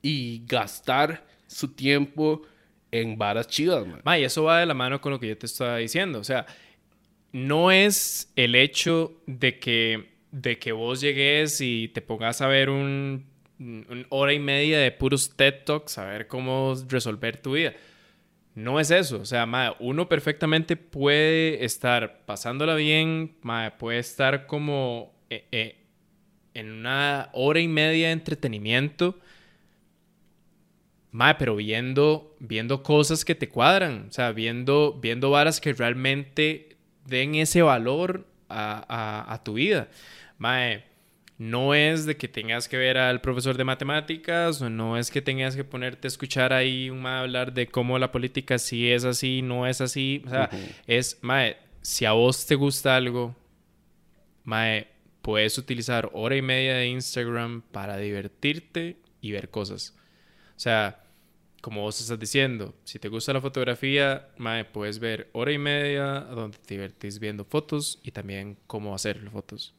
y 0.02 0.44
gastar 0.48 1.24
su 1.48 1.68
tiempo 1.68 2.42
en 2.92 3.18
varas 3.18 3.48
chidas, 3.48 3.86
man. 3.88 4.02
Ma, 4.04 4.20
y 4.20 4.24
eso 4.24 4.44
va 4.44 4.60
de 4.60 4.66
la 4.66 4.74
mano 4.74 5.02
con 5.02 5.12
lo 5.12 5.20
que 5.20 5.28
yo 5.28 5.38
te 5.38 5.46
estaba 5.46 5.78
diciendo. 5.78 6.20
O 6.20 6.24
sea, 6.24 6.46
no 7.32 7.72
es 7.72 8.32
el 8.36 8.56
hecho 8.56 9.14
de 9.26 9.60
que, 9.60 10.10
de 10.32 10.60
que 10.60 10.72
vos 10.72 11.02
llegues 11.02 11.62
y 11.62 11.88
te 11.90 12.02
pongas 12.02 12.42
a 12.42 12.48
ver 12.48 12.70
un, 12.70 13.26
un 13.60 14.06
hora 14.10 14.34
y 14.34 14.40
media 14.40 14.80
de 14.80 14.92
puros 14.92 15.36
TED 15.36 15.64
Talks, 15.66 15.98
a 15.98 16.06
ver 16.06 16.28
cómo 16.28 16.76
resolver 16.88 17.38
tu 17.38 17.54
vida. 17.54 17.74
No 18.56 18.80
es 18.80 18.92
eso. 18.92 19.20
O 19.22 19.26
sea, 19.26 19.46
ma, 19.46 19.76
uno 19.80 20.10
perfectamente 20.10 20.76
puede 20.76 21.64
estar 21.64 22.26
pasándola 22.26 22.76
bien, 22.76 23.36
ma, 23.42 23.78
puede 23.78 24.00
estar 24.00 24.46
como 24.46 25.14
eh, 25.30 25.46
eh, 25.52 25.78
en 26.54 26.72
una 26.72 27.30
hora 27.34 27.60
y 27.60 27.68
media 27.68 28.08
de 28.08 28.14
entretenimiento. 28.14 29.18
Mae, 31.12 31.36
pero 31.36 31.56
viendo, 31.58 32.36
viendo 32.40 32.84
cosas 32.84 33.26
que 33.26 33.36
te 33.36 33.50
cuadran, 33.50 34.08
o 34.10 34.12
sea, 34.14 34.32
viendo, 34.32 34.98
viendo 35.02 35.30
varas 35.30 35.60
que 35.60 35.74
realmente 35.74 36.78
den 37.06 37.36
ese 37.36 37.62
valor 37.62 38.26
a, 38.48 38.86
a- 38.88 39.34
a 39.34 39.44
tu 39.44 39.54
vida. 39.56 39.90
Mae, 40.38 40.86
no 41.38 41.74
es 41.74 42.06
de 42.06 42.16
que 42.16 42.28
tengas 42.28 42.68
que 42.70 42.78
ver 42.78 42.98
al 42.98 43.20
profesor 43.20 43.58
de 43.58 43.64
matemáticas 43.64 44.62
o 44.62 44.70
no 44.70 44.98
es 44.98 45.10
que 45.12 45.22
tengas 45.22 45.56
que 45.56 45.64
ponerte 45.64 46.08
a 46.08 46.10
escuchar 46.10 46.54
ahí 46.54 46.90
un 46.90 47.02
mae 47.02 47.20
hablar 47.22 47.52
de 47.54 47.68
cómo 47.68 47.98
la 48.00 48.12
política 48.12 48.58
sí 48.60 48.90
es 48.92 49.04
así, 49.06 49.42
no 49.42 49.66
es 49.68 49.82
así. 49.82 50.22
O 50.26 50.30
sea, 50.30 50.50
es, 50.88 51.18
mae, 51.22 51.58
si 51.82 52.06
a 52.06 52.12
vos 52.14 52.46
te 52.46 52.56
gusta 52.56 52.96
algo, 52.96 53.36
mae, 54.44 54.88
puedes 55.22 55.58
utilizar 55.58 56.10
hora 56.14 56.36
y 56.36 56.42
media 56.42 56.76
de 56.76 56.88
Instagram 56.88 57.62
para 57.72 57.98
divertirte 57.98 58.98
y 59.22 59.32
ver 59.32 59.50
cosas. 59.50 59.96
O 60.56 60.60
sea, 60.60 61.01
como 61.62 61.82
vos 61.82 62.02
estás 62.02 62.20
diciendo, 62.20 62.74
si 62.84 62.98
te 62.98 63.08
gusta 63.08 63.34
la 63.34 63.40
fotografía, 63.40 64.30
mae, 64.38 64.66
puedes 64.66 64.98
ver 65.00 65.30
hora 65.32 65.52
y 65.52 65.60
media 65.60 66.22
donde 66.22 66.58
te 66.58 66.74
divertís 66.74 67.20
viendo 67.20 67.46
fotos 67.46 68.00
y 68.04 68.12
también 68.12 68.58
cómo 68.66 68.96
hacer 68.96 69.30
fotos. 69.30 69.74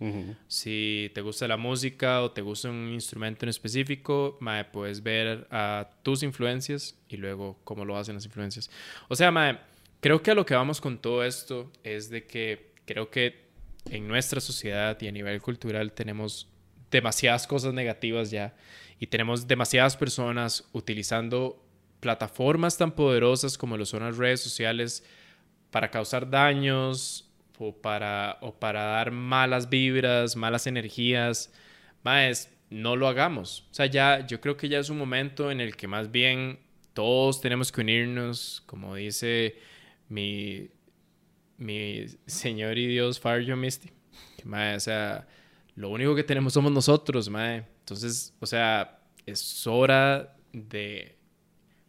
Si 0.46 1.10
te 1.14 1.20
gusta 1.20 1.48
la 1.48 1.56
música 1.56 2.22
o 2.22 2.30
te 2.30 2.40
gusta 2.40 2.70
un 2.70 2.90
instrumento 2.92 3.44
en 3.44 3.50
específico, 3.50 4.38
mae, 4.40 4.64
puedes 4.64 5.02
ver 5.02 5.48
a 5.50 5.90
tus 6.02 6.22
influencias 6.22 6.96
y 7.08 7.16
luego 7.16 7.58
cómo 7.64 7.84
lo 7.84 7.96
hacen 7.96 8.14
las 8.14 8.24
influencias. 8.24 8.70
O 9.08 9.16
sea, 9.16 9.32
mae, 9.32 9.58
creo 10.00 10.22
que 10.22 10.30
a 10.30 10.34
lo 10.34 10.46
que 10.46 10.54
vamos 10.54 10.80
con 10.80 10.98
todo 10.98 11.24
esto 11.24 11.72
es 11.82 12.10
de 12.10 12.26
que 12.26 12.72
creo 12.84 13.10
que 13.10 13.42
en 13.90 14.06
nuestra 14.06 14.40
sociedad 14.40 14.96
y 15.00 15.08
a 15.08 15.12
nivel 15.12 15.42
cultural 15.42 15.92
tenemos 15.92 16.48
demasiadas 16.92 17.46
cosas 17.46 17.74
negativas 17.74 18.30
ya 18.30 18.54
y 19.00 19.08
tenemos 19.08 19.48
demasiadas 19.48 19.96
personas 19.96 20.68
utilizando 20.72 21.61
plataformas 22.02 22.76
tan 22.76 22.90
poderosas 22.90 23.56
como 23.56 23.76
lo 23.76 23.86
son 23.86 24.02
las 24.02 24.16
redes 24.16 24.40
sociales 24.40 25.04
para 25.70 25.88
causar 25.88 26.28
daños 26.28 27.30
o 27.58 27.72
para, 27.72 28.38
o 28.40 28.52
para 28.52 28.82
dar 28.82 29.12
malas 29.12 29.70
vibras, 29.70 30.34
malas 30.34 30.66
energías. 30.66 31.52
Más, 32.02 32.50
no 32.70 32.96
lo 32.96 33.06
hagamos. 33.06 33.68
O 33.70 33.74
sea, 33.74 33.86
ya 33.86 34.26
yo 34.26 34.40
creo 34.40 34.56
que 34.56 34.68
ya 34.68 34.80
es 34.80 34.90
un 34.90 34.98
momento 34.98 35.52
en 35.52 35.60
el 35.60 35.76
que 35.76 35.86
más 35.86 36.10
bien 36.10 36.58
todos 36.92 37.40
tenemos 37.40 37.70
que 37.70 37.82
unirnos, 37.82 38.64
como 38.66 38.96
dice 38.96 39.56
mi, 40.08 40.70
mi 41.56 42.06
señor 42.26 42.78
y 42.78 42.88
Dios 42.88 43.20
Farjo 43.20 43.54
Misty. 43.54 43.90
Que, 44.36 44.44
mae, 44.44 44.74
o 44.74 44.80
sea, 44.80 45.28
lo 45.76 45.88
único 45.90 46.16
que 46.16 46.24
tenemos 46.24 46.52
somos 46.52 46.72
nosotros, 46.72 47.28
mae. 47.28 47.64
Entonces, 47.78 48.34
o 48.40 48.46
sea, 48.46 48.98
es 49.24 49.66
hora 49.68 50.34
de 50.52 51.21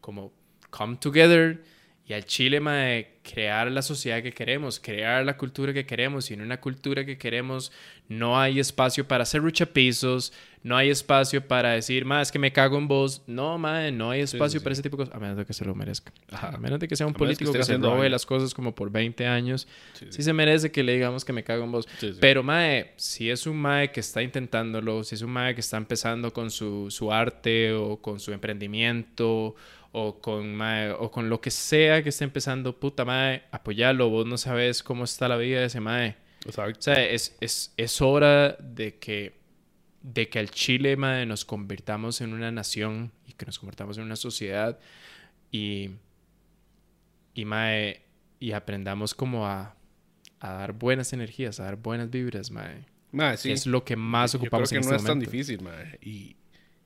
como 0.03 0.33
come 0.69 0.97
together 0.97 1.63
y 2.05 2.11
al 2.11 2.25
Chile, 2.25 2.59
mae, 2.59 3.13
crear 3.23 3.71
la 3.71 3.81
sociedad 3.81 4.21
que 4.21 4.33
queremos, 4.33 4.77
crear 4.77 5.23
la 5.25 5.37
cultura 5.37 5.73
que 5.73 5.85
queremos. 5.85 6.29
Y 6.29 6.33
en 6.33 6.41
una 6.41 6.59
cultura 6.59 7.05
que 7.05 7.17
queremos 7.17 7.71
no 8.09 8.37
hay 8.37 8.59
espacio 8.59 9.07
para 9.07 9.23
hacer 9.23 9.41
ruchapisos, 9.41 10.33
no 10.63 10.75
hay 10.75 10.89
espacio 10.89 11.47
para 11.47 11.71
decir, 11.71 12.03
mae, 12.03 12.21
es 12.21 12.29
que 12.33 12.39
me 12.39 12.51
cago 12.51 12.77
en 12.77 12.89
vos. 12.89 13.21
No, 13.25 13.57
mae, 13.57 13.93
no 13.93 14.11
hay 14.11 14.19
espacio 14.19 14.59
sí, 14.59 14.63
para 14.65 14.73
ese 14.73 14.81
tipo 14.81 14.97
de 14.97 15.03
cosas, 15.03 15.15
a 15.15 15.19
menos 15.21 15.37
de 15.37 15.45
que 15.45 15.53
se 15.53 15.63
lo 15.63 15.75
merezca. 15.75 16.11
Ajá. 16.29 16.49
A 16.49 16.57
menos 16.57 16.81
de 16.81 16.89
que 16.89 16.97
sea 16.97 17.07
un 17.07 17.11
A 17.11 17.13
que 17.13 17.19
político 17.19 17.51
esté 17.51 17.59
que, 17.59 17.63
se 17.63 17.77
robe 17.77 17.99
daño. 17.99 18.09
las 18.09 18.25
cosas 18.25 18.53
como 18.53 18.75
por 18.75 18.91
20 18.91 19.25
años. 19.25 19.65
Sí, 19.93 20.07
Sí 20.09 20.23
se 20.23 20.33
merece 20.33 20.73
que 20.73 20.83
le 20.83 20.95
digamos 20.95 21.23
que 21.23 21.31
me 21.31 21.45
cago 21.45 21.63
en 21.63 21.71
vos. 21.71 21.87
Sí, 21.99 22.11
sí. 22.11 22.17
Pero, 22.19 22.43
mae, 22.43 22.91
si 22.97 23.29
es 23.29 23.47
un 23.47 23.55
mae 23.55 23.93
que 23.93 24.01
está 24.01 24.21
intentándolo, 24.21 25.05
si 25.05 25.15
es 25.15 25.21
un 25.21 25.31
mae 25.31 25.55
que 25.55 25.61
está 25.61 25.77
empezando 25.77 26.33
con 26.33 26.51
su, 26.51 26.91
su 26.91 27.13
arte 27.13 27.71
o 27.71 28.01
con 28.01 28.19
su 28.19 28.33
emprendimiento 28.33 29.55
o 29.95 30.19
con, 30.19 30.55
mae, 30.55 30.89
o 30.91 31.11
con 31.11 31.29
lo 31.29 31.39
que 31.39 31.51
sea 31.51 32.01
que 32.01 32.09
esté 32.09 32.23
empezando, 32.23 32.79
puta 32.79 33.05
mae, 33.05 33.43
apoyalo. 33.51 34.09
Vos 34.09 34.25
no 34.25 34.37
sabes 34.37 34.81
cómo 34.81 35.03
está 35.03 35.27
la 35.27 35.37
vida 35.37 35.59
de 35.59 35.67
ese 35.67 35.79
mae. 35.79 36.17
Exacto. 36.45 36.79
O 36.79 36.81
sea, 36.81 37.05
es, 37.05 37.37
es, 37.39 37.73
es 37.77 38.01
hora 38.01 38.53
de 38.59 38.97
que, 38.97 39.35
de 40.01 40.29
que 40.29 40.39
al 40.39 40.49
Chile, 40.49 40.97
mae, 40.97 41.27
nos 41.27 41.45
convirtamos 41.45 42.21
en 42.21 42.33
una 42.33 42.51
nación 42.51 43.11
y 43.27 43.33
que 43.33 43.45
nos 43.45 43.59
convirtamos 43.59 43.97
en 43.99 44.03
una 44.03 44.15
sociedad 44.15 44.79
y, 45.51 45.91
y, 47.35 47.45
mae, 47.45 48.01
y 48.39 48.53
aprendamos 48.53 49.13
como 49.13 49.45
a, 49.47 49.75
a 50.39 50.53
dar 50.53 50.73
buenas 50.73 51.13
energías, 51.13 51.59
a 51.59 51.65
dar 51.65 51.75
buenas 51.75 52.09
vibras, 52.09 52.49
mae. 52.49 52.85
Mae, 53.11 53.37
sí. 53.37 53.51
es 53.51 53.67
lo 53.67 53.85
que 53.85 53.95
más 53.95 54.33
Yo 54.33 54.39
creo 54.39 54.47
ocupamos 54.47 54.69
que 54.71 54.77
en 54.77 54.81
no 54.81 54.85
este 54.87 54.95
es 54.95 55.03
tan 55.03 55.17
momento. 55.17 55.31
difícil, 55.31 55.61
mae. 55.61 55.99
Y, 56.01 56.35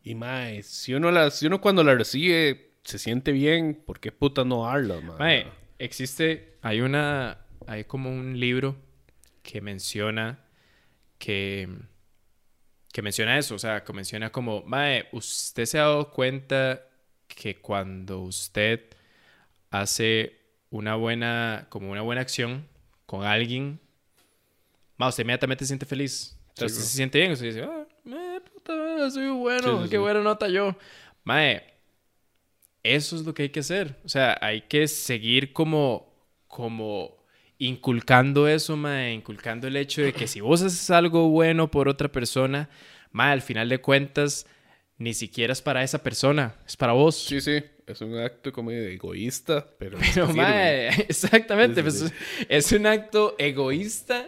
y 0.03 0.13
mae, 0.13 0.61
si 0.61 0.93
uno, 0.93 1.09
la, 1.09 1.31
si 1.31 1.47
uno 1.47 1.61
cuando 1.61 1.85
la 1.85 1.95
recibe 1.95 2.66
se 2.87 2.99
siente 2.99 3.33
bien, 3.33 3.83
¿por 3.85 3.99
qué 3.99 4.13
puta 4.13 4.45
no 4.45 4.63
darla, 4.63 5.01
mae? 5.01 5.17
Mae, 5.19 5.47
existe, 5.77 6.57
hay 6.61 6.79
una, 6.79 7.37
hay 7.67 7.83
como 7.83 8.09
un 8.09 8.39
libro 8.39 8.77
que 9.43 9.59
menciona 9.59 10.39
que, 11.17 11.67
que 12.93 13.01
menciona 13.01 13.37
eso, 13.37 13.55
o 13.55 13.59
sea, 13.59 13.83
que 13.83 13.91
menciona 13.91 14.31
como, 14.31 14.63
mae, 14.63 15.09
usted 15.11 15.65
se 15.65 15.79
ha 15.79 15.81
dado 15.81 16.11
cuenta 16.11 16.81
que 17.27 17.57
cuando 17.59 18.21
usted 18.21 18.85
hace 19.69 20.39
una 20.69 20.95
buena, 20.95 21.67
como 21.69 21.91
una 21.91 22.03
buena 22.03 22.21
acción 22.21 22.69
con 23.05 23.25
alguien, 23.25 23.81
mae, 24.95 25.09
usted 25.09 25.23
inmediatamente 25.23 25.65
se 25.65 25.67
siente 25.67 25.85
feliz. 25.85 26.39
Entonces 26.51 26.77
claro. 26.77 26.87
se 26.89 26.95
siente 26.95 27.19
bien, 27.19 27.33
usted 27.33 27.47
dice, 27.47 27.63
ah, 27.63 27.85
mae, 28.05 28.39
puta, 28.39 29.11
soy 29.11 29.27
bueno, 29.27 29.79
Sí, 29.79 29.83
sí, 29.83 29.89
qué 29.89 29.97
sí. 29.97 30.01
buena 30.01 30.21
nota 30.21 30.47
yo. 30.47 30.73
Mae, 31.25 31.63
eso 32.83 33.15
es 33.15 33.23
lo 33.23 33.33
que 33.33 33.43
hay 33.43 33.49
que 33.49 33.61
hacer. 33.61 33.95
O 34.05 34.09
sea, 34.09 34.37
hay 34.41 34.61
que 34.61 34.87
seguir 34.87 35.53
como, 35.53 36.13
como 36.47 37.17
inculcando 37.57 38.47
eso, 38.47 38.77
mae, 38.77 39.13
inculcando 39.13 39.67
el 39.67 39.75
hecho 39.75 40.01
de 40.01 40.13
que 40.13 40.27
si 40.27 40.41
vos 40.41 40.61
haces 40.61 40.89
algo 40.89 41.29
bueno 41.29 41.71
por 41.71 41.87
otra 41.89 42.11
persona, 42.11 42.69
mae, 43.11 43.33
al 43.33 43.41
final 43.41 43.69
de 43.69 43.79
cuentas, 43.79 44.45
ni 44.97 45.13
siquiera 45.13 45.53
es 45.53 45.61
para 45.61 45.83
esa 45.83 46.01
persona, 46.03 46.55
es 46.65 46.77
para 46.77 46.93
vos. 46.93 47.15
Sí, 47.15 47.41
sí. 47.41 47.63
Es 47.85 48.01
un 48.01 48.17
acto 48.17 48.51
como 48.51 48.69
de 48.71 48.93
egoísta, 48.93 49.65
pero... 49.79 49.97
Pero, 50.13 50.33
mae, 50.33 50.89
exactamente, 51.07 51.81
pues, 51.81 52.11
es 52.49 52.71
un 52.73 52.85
acto 52.85 53.35
egoísta, 53.39 54.27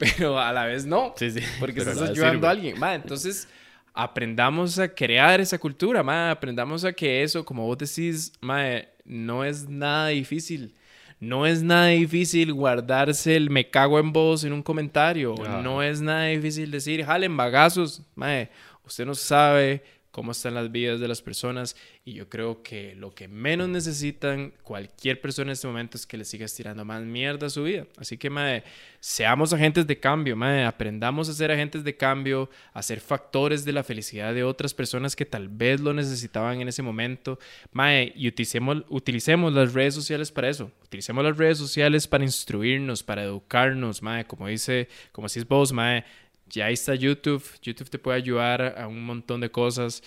pero 0.00 0.38
a 0.38 0.52
la 0.52 0.66
vez 0.66 0.84
no. 0.86 1.14
Sí, 1.16 1.30
sí. 1.30 1.40
Porque 1.58 1.80
Pero 1.80 1.92
estás 1.92 2.10
ayudando 2.10 2.34
sirve. 2.38 2.46
a 2.46 2.50
alguien. 2.50 2.78
Ma, 2.78 2.94
entonces, 2.94 3.48
aprendamos 3.94 4.78
a 4.78 4.88
crear 4.88 5.40
esa 5.40 5.58
cultura, 5.58 6.02
ma. 6.02 6.30
Aprendamos 6.30 6.84
a 6.84 6.92
que 6.92 7.22
eso, 7.22 7.44
como 7.44 7.66
vos 7.66 7.78
decís, 7.78 8.32
ma, 8.40 8.64
no 9.04 9.44
es 9.44 9.68
nada 9.68 10.08
difícil. 10.08 10.74
No 11.18 11.46
es 11.46 11.62
nada 11.62 11.88
difícil 11.88 12.52
guardarse 12.54 13.36
el 13.36 13.50
me 13.50 13.68
cago 13.68 13.98
en 13.98 14.12
vos 14.12 14.42
en 14.44 14.54
un 14.54 14.62
comentario. 14.62 15.34
No 15.62 15.82
es 15.82 16.00
nada 16.00 16.26
difícil 16.26 16.70
decir, 16.70 17.04
jalen 17.04 17.36
bagazos. 17.36 18.02
Ma, 18.14 18.48
usted 18.86 19.04
no 19.04 19.14
sabe 19.14 19.82
cómo 20.10 20.32
están 20.32 20.54
las 20.54 20.72
vidas 20.72 21.00
de 21.00 21.08
las 21.08 21.22
personas 21.22 21.76
y 22.04 22.14
yo 22.14 22.28
creo 22.28 22.62
que 22.62 22.94
lo 22.96 23.14
que 23.14 23.28
menos 23.28 23.68
necesitan 23.68 24.52
cualquier 24.62 25.20
persona 25.20 25.50
en 25.50 25.52
este 25.52 25.66
momento 25.66 25.96
es 25.96 26.06
que 26.06 26.16
le 26.16 26.24
sigas 26.24 26.54
tirando 26.54 26.84
más 26.84 27.02
mierda 27.02 27.46
a 27.46 27.50
su 27.50 27.62
vida. 27.64 27.86
Así 27.96 28.18
que, 28.18 28.30
mae, 28.30 28.64
seamos 28.98 29.52
agentes 29.52 29.86
de 29.86 30.00
cambio, 30.00 30.36
mae, 30.36 30.64
aprendamos 30.64 31.28
a 31.28 31.32
ser 31.32 31.52
agentes 31.52 31.84
de 31.84 31.96
cambio, 31.96 32.50
a 32.72 32.82
ser 32.82 33.00
factores 33.00 33.64
de 33.64 33.72
la 33.72 33.84
felicidad 33.84 34.34
de 34.34 34.44
otras 34.44 34.74
personas 34.74 35.14
que 35.14 35.26
tal 35.26 35.48
vez 35.48 35.80
lo 35.80 35.94
necesitaban 35.94 36.60
en 36.60 36.68
ese 36.68 36.82
momento, 36.82 37.38
mae, 37.72 38.12
y 38.16 38.28
utilicemos, 38.28 38.84
utilicemos 38.88 39.52
las 39.52 39.72
redes 39.72 39.94
sociales 39.94 40.32
para 40.32 40.48
eso. 40.48 40.70
Utilicemos 40.84 41.24
las 41.24 41.36
redes 41.36 41.58
sociales 41.58 42.08
para 42.08 42.24
instruirnos, 42.24 43.02
para 43.02 43.22
educarnos, 43.22 44.02
mae, 44.02 44.24
como 44.24 44.48
dice, 44.48 44.88
como 45.12 45.28
decís 45.28 45.46
vos, 45.46 45.72
mae, 45.72 46.04
ya 46.50 46.70
está 46.70 46.94
YouTube. 46.94 47.44
YouTube 47.62 47.90
te 47.90 47.98
puede 47.98 48.18
ayudar 48.18 48.74
a 48.78 48.86
un 48.88 49.04
montón 49.04 49.40
de 49.40 49.50
cosas. 49.50 50.02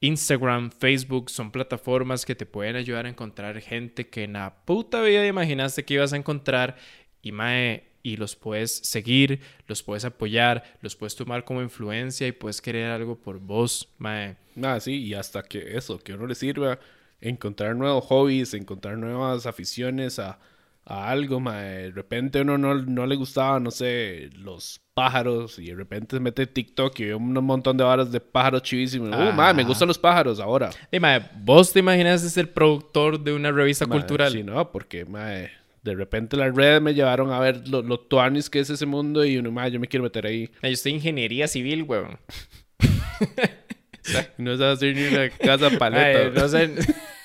Instagram, 0.00 0.70
Facebook 0.70 1.30
son 1.30 1.50
plataformas 1.50 2.24
que 2.24 2.34
te 2.34 2.46
pueden 2.46 2.76
ayudar 2.76 3.06
a 3.06 3.08
encontrar 3.08 3.60
gente 3.60 4.08
que 4.08 4.24
en 4.24 4.34
la 4.34 4.54
puta 4.64 5.00
vida 5.00 5.26
imaginaste 5.26 5.84
que 5.84 5.94
ibas 5.94 6.12
a 6.12 6.16
encontrar 6.16 6.76
y 7.22 7.32
mae, 7.32 7.84
y 8.02 8.16
los 8.16 8.36
puedes 8.36 8.76
seguir, 8.76 9.40
los 9.66 9.82
puedes 9.82 10.04
apoyar, 10.04 10.62
los 10.80 10.94
puedes 10.94 11.16
tomar 11.16 11.44
como 11.44 11.62
influencia 11.62 12.28
y 12.28 12.32
puedes 12.32 12.60
querer 12.60 12.90
algo 12.90 13.18
por 13.18 13.40
vos, 13.40 13.88
mae. 13.98 14.36
Ah, 14.62 14.78
sí, 14.78 15.02
y 15.02 15.14
hasta 15.14 15.42
que 15.42 15.76
eso, 15.76 15.98
que 15.98 16.14
uno 16.14 16.26
le 16.26 16.36
sirva 16.36 16.78
encontrar 17.20 17.74
nuevos 17.74 18.04
hobbies, 18.04 18.54
encontrar 18.54 18.96
nuevas 18.98 19.46
aficiones 19.46 20.18
a, 20.20 20.38
a 20.84 21.10
algo, 21.10 21.40
mae. 21.40 21.84
De 21.84 21.90
repente 21.90 22.42
uno 22.42 22.58
no, 22.58 22.74
no 22.76 23.06
le 23.06 23.16
gustaba, 23.16 23.58
no 23.58 23.72
sé, 23.72 24.30
los 24.34 24.85
pájaros 24.96 25.58
y 25.58 25.66
de 25.66 25.74
repente 25.74 26.16
se 26.16 26.20
mete 26.20 26.46
TikTok 26.46 26.98
y 27.00 27.04
ve 27.04 27.14
un 27.14 27.34
montón 27.44 27.76
de 27.76 27.84
horas 27.84 28.10
de 28.10 28.18
pájaros 28.18 28.62
chivísimos. 28.62 29.10
Uh, 29.10 29.30
mae, 29.34 29.52
me 29.52 29.62
gustan 29.62 29.88
los 29.88 29.98
pájaros 29.98 30.40
ahora. 30.40 30.70
Y 30.90 30.96
¿vos 31.40 31.70
te 31.70 31.80
imaginas 31.80 32.22
ser 32.22 32.54
productor 32.54 33.20
de 33.22 33.34
una 33.34 33.52
revista 33.52 33.84
cultural? 33.84 34.32
Sí, 34.32 34.42
no, 34.42 34.72
porque, 34.72 35.04
mae, 35.04 35.50
de 35.82 35.94
repente 35.94 36.38
las 36.38 36.54
redes 36.54 36.80
me 36.80 36.94
llevaron 36.94 37.30
a 37.30 37.38
ver 37.38 37.68
lo, 37.68 37.82
lo 37.82 38.00
tuanis 38.00 38.48
que 38.48 38.58
es 38.58 38.70
ese 38.70 38.86
mundo 38.86 39.22
y 39.22 39.36
uno, 39.36 39.52
mae, 39.52 39.70
yo 39.70 39.78
me 39.78 39.86
quiero 39.86 40.04
meter 40.04 40.26
ahí. 40.26 40.50
Yo 40.62 40.68
estoy 40.70 40.92
en 40.92 40.96
ingeniería 40.96 41.46
civil, 41.46 41.82
weón. 41.82 42.18
No 44.38 44.56
sabes 44.56 44.76
hacer 44.76 44.94
ni 44.94 45.02
una 45.04 45.28
casa 45.30 45.68
paleta. 45.78 46.20
Ay, 46.20 46.30
no 46.34 46.48
sé. 46.48 46.70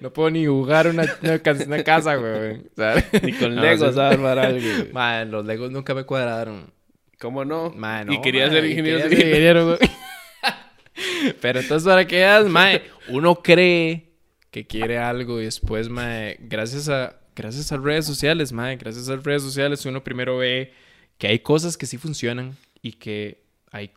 no 0.00 0.12
puedo 0.12 0.30
ni 0.30 0.46
jugar 0.46 0.88
una, 0.88 1.04
una, 1.22 1.38
ca- 1.40 1.56
una 1.66 1.82
casa, 1.84 2.16
güey. 2.16 2.62
¿sabes? 2.76 3.04
Ni 3.22 3.32
con 3.32 3.54
No, 3.54 3.62
Lego 3.62 3.88
sí. 3.88 3.94
sabes 3.94 4.18
armar 4.18 4.38
algo. 4.38 4.60
güey. 4.60 4.92
Man, 4.92 5.30
los 5.30 5.44
Legos 5.46 5.70
nunca 5.70 5.94
me 5.94 6.04
cuadraron. 6.04 6.72
¿Cómo 7.18 7.44
no? 7.44 7.70
Man, 7.70 8.06
no, 8.06 8.14
y 8.14 8.20
quería 8.22 8.44
man, 8.46 8.52
ser 8.54 8.64
ingeniero 8.66 8.98
quería 9.00 9.08
civil. 9.10 9.18
ser 9.22 9.28
ingeniero, 9.28 9.66
güey. 9.66 9.78
Pero 11.40 11.60
entonces, 11.60 11.86
¿para 11.86 12.06
qué 12.06 12.20
das, 12.20 12.46
mae? 12.46 12.82
Uno 13.08 13.36
cree 13.42 14.10
que 14.50 14.66
quiere 14.66 14.98
algo 14.98 15.40
y 15.40 15.44
después, 15.44 15.88
mae, 15.88 16.36
gracias 16.40 16.88
a, 16.88 17.16
gracias 17.36 17.72
a 17.72 17.76
redes 17.76 18.04
sociales, 18.06 18.52
mae, 18.52 18.76
gracias 18.76 19.08
a 19.08 19.16
redes 19.16 19.42
sociales, 19.42 19.84
uno 19.86 20.02
primero 20.02 20.38
ve 20.38 20.72
que 21.18 21.28
hay 21.28 21.38
cosas 21.40 21.76
que 21.76 21.86
sí 21.86 21.98
funcionan 21.98 22.56
y 22.82 22.92
que 22.92 23.42
hay 23.70 23.92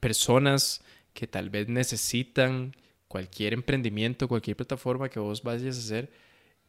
personas 0.00 0.82
que 1.14 1.26
tal 1.26 1.50
vez 1.50 1.68
necesitan 1.68 2.74
cualquier 3.12 3.52
emprendimiento, 3.52 4.26
cualquier 4.26 4.56
plataforma 4.56 5.10
que 5.10 5.20
vos 5.20 5.42
vayas 5.42 5.76
a 5.76 5.80
hacer. 5.80 6.10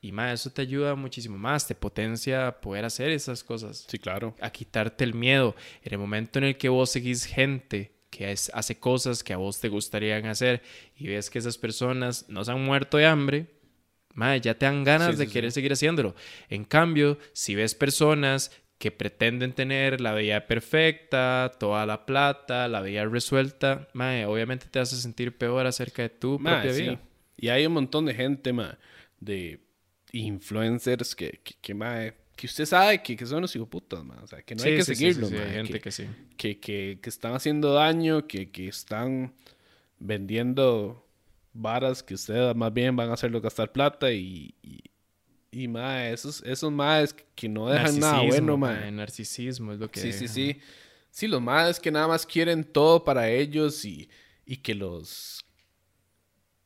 Y 0.02 0.12
más, 0.12 0.34
eso 0.42 0.50
te 0.52 0.62
ayuda 0.62 0.94
muchísimo 0.96 1.38
más, 1.38 1.66
te 1.66 1.74
potencia 1.74 2.48
a 2.48 2.60
poder 2.60 2.84
hacer 2.84 3.10
esas 3.12 3.42
cosas 3.46 3.86
Sí, 3.88 3.98
claro. 3.98 4.36
a 4.42 4.50
quitarte 4.50 5.06
el 5.06 5.14
miedo. 5.14 5.56
En 5.84 5.94
el 5.94 6.00
momento 6.00 6.40
en 6.40 6.46
el 6.46 6.58
que 6.58 6.68
vos 6.68 6.90
seguís 6.92 7.24
gente 7.24 7.94
que 8.10 8.30
es- 8.34 8.52
hace 8.54 8.76
cosas 8.78 9.24
que 9.24 9.32
a 9.34 9.38
vos 9.38 9.62
te 9.62 9.70
gustarían 9.70 10.26
hacer 10.26 10.62
y 10.98 11.08
ves 11.08 11.30
que 11.30 11.40
esas 11.40 11.58
personas 11.58 12.26
no 12.28 12.44
se 12.44 12.52
han 12.52 12.62
muerto 12.64 12.98
de 12.98 13.06
hambre, 13.06 13.48
madre, 14.14 14.42
ya 14.42 14.54
te 14.54 14.66
dan 14.66 14.84
ganas 14.84 15.12
Sí, 15.14 15.20
de 15.20 15.26
sí, 15.28 15.32
querer 15.32 15.52
seguir 15.54 15.72
haciéndolo. 15.72 16.14
En 16.50 16.66
cambio, 16.66 17.18
si 17.32 17.56
ves 17.56 17.74
personas 17.74 18.52
que 18.84 18.92
pretenden 18.92 19.54
tener 19.54 20.02
la 20.02 20.14
vida 20.14 20.46
perfecta, 20.46 21.54
toda 21.58 21.86
la 21.86 22.06
plata, 22.06 22.68
la 22.68 22.82
vida 22.82 23.06
resuelta, 23.06 23.88
madre, 23.94 24.26
obviamente 24.26 24.66
te 24.70 24.78
a 24.78 24.86
sentir 24.86 25.38
peor 25.38 25.66
acerca 25.66 26.02
de 26.02 26.10
tu 26.10 26.38
Ma, 26.38 26.56
propia 26.56 26.74
sí. 26.74 26.82
vida. 26.82 27.02
Y 27.38 27.48
hay 27.48 27.66
un 27.66 27.72
montón 27.72 28.06
de 28.06 28.14
gente, 28.14 28.52
ma, 28.52 28.78
de 29.22 29.62
influencers 30.12 31.16
que, 31.16 31.40
que, 31.42 31.56
que, 31.62 31.74
ma, 31.74 32.14
que 32.36 32.46
usted 32.46 32.66
sabe 32.66 33.02
que, 33.02 33.16
que 33.16 33.26
son 33.26 33.40
los 33.40 33.56
hijoputas, 33.56 34.04
ma. 34.04 34.20
O 34.22 34.28
sea, 34.28 34.42
que 34.42 34.54
no 34.54 34.64
hay 34.64 34.72
Sí, 34.72 34.76
que 34.76 34.84
sí, 34.84 34.96
seguirlos, 34.96 35.30
sí, 35.30 35.36
sí, 35.36 35.42
ma, 35.42 35.48
hay 35.48 35.54
gente 35.54 35.74
que, 35.80 35.80
que 35.80 35.92
sí. 35.92 36.08
que, 36.36 36.60
que, 36.60 37.00
que 37.02 37.10
están 37.10 37.36
haciendo 37.36 37.72
daño, 37.74 38.28
que, 38.28 38.52
que 38.52 38.68
están 38.68 39.34
vendiendo 39.98 41.08
varas 41.54 42.04
que 42.04 42.16
ustedes 42.16 42.54
más 42.54 42.74
bien 42.74 42.98
van 42.98 43.12
a 43.12 43.14
hacerlo 43.14 43.40
gastar 43.40 43.72
plata 43.72 44.12
y... 44.12 44.56
y 44.62 44.82
y 45.54 45.68
ma, 45.68 46.08
esos, 46.10 46.42
esos 46.44 46.72
maes 46.72 47.14
que 47.36 47.48
no 47.48 47.68
dejan 47.70 48.00
nada 48.00 48.22
bueno, 48.24 48.58
ma. 48.58 48.74
mae, 48.74 48.92
Narcisismo 48.92 49.74
es 49.74 49.80
lo 49.80 49.90
que 49.92 50.00
Sí, 50.00 50.12
sí, 50.14 50.22
deja. 50.22 50.34
sí. 50.34 50.60
Sí, 51.12 51.28
los 51.28 51.42
madres 51.42 51.80
que 51.80 51.92
nada 51.92 52.08
más 52.08 52.26
quieren 52.26 52.64
todo 52.64 53.04
para 53.04 53.30
ellos 53.30 53.86
y, 53.86 54.10
y 54.46 54.58
que 54.58 54.74
los. 54.74 55.46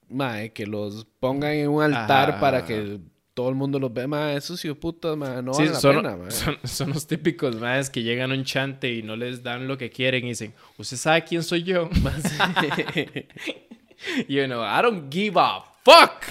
Mae, 0.09 0.53
que 0.53 0.65
los 0.65 1.05
pongan 1.19 1.51
en 1.51 1.69
un 1.69 1.83
altar 1.83 2.29
Ajá. 2.31 2.39
para 2.39 2.65
que 2.65 2.97
todo 3.33 3.49
el 3.49 3.55
mundo 3.55 3.77
los 3.77 3.93
vea. 3.93 4.07
Mae, 4.07 4.37
esos 4.37 4.63
hijos 4.63 4.77
putas, 4.77 5.17
mae, 5.17 5.43
no 5.43 5.53
Sí, 5.53 5.63
vale 5.63 5.73
la 5.73 5.79
son, 5.81 5.95
pena, 5.97 6.15
mae. 6.17 6.31
son, 6.31 6.57
son 6.63 6.89
los 6.91 7.05
típicos 7.05 7.57
más 7.57 7.89
que 7.89 8.01
llegan 8.03 8.31
a 8.31 8.35
un 8.35 8.45
chante 8.45 8.89
y 8.93 9.03
no 9.03 9.17
les 9.17 9.43
dan 9.43 9.67
lo 9.67 9.77
que 9.77 9.89
quieren 9.89 10.23
y 10.25 10.29
dicen, 10.29 10.53
¿usted 10.77 10.95
sabe 10.95 11.25
quién 11.25 11.43
soy 11.43 11.63
yo? 11.63 11.89
y 14.29 14.39
uno, 14.39 14.63
I 14.63 14.81
don't 14.81 15.13
give 15.13 15.37
a 15.37 15.61
fuck. 15.83 16.23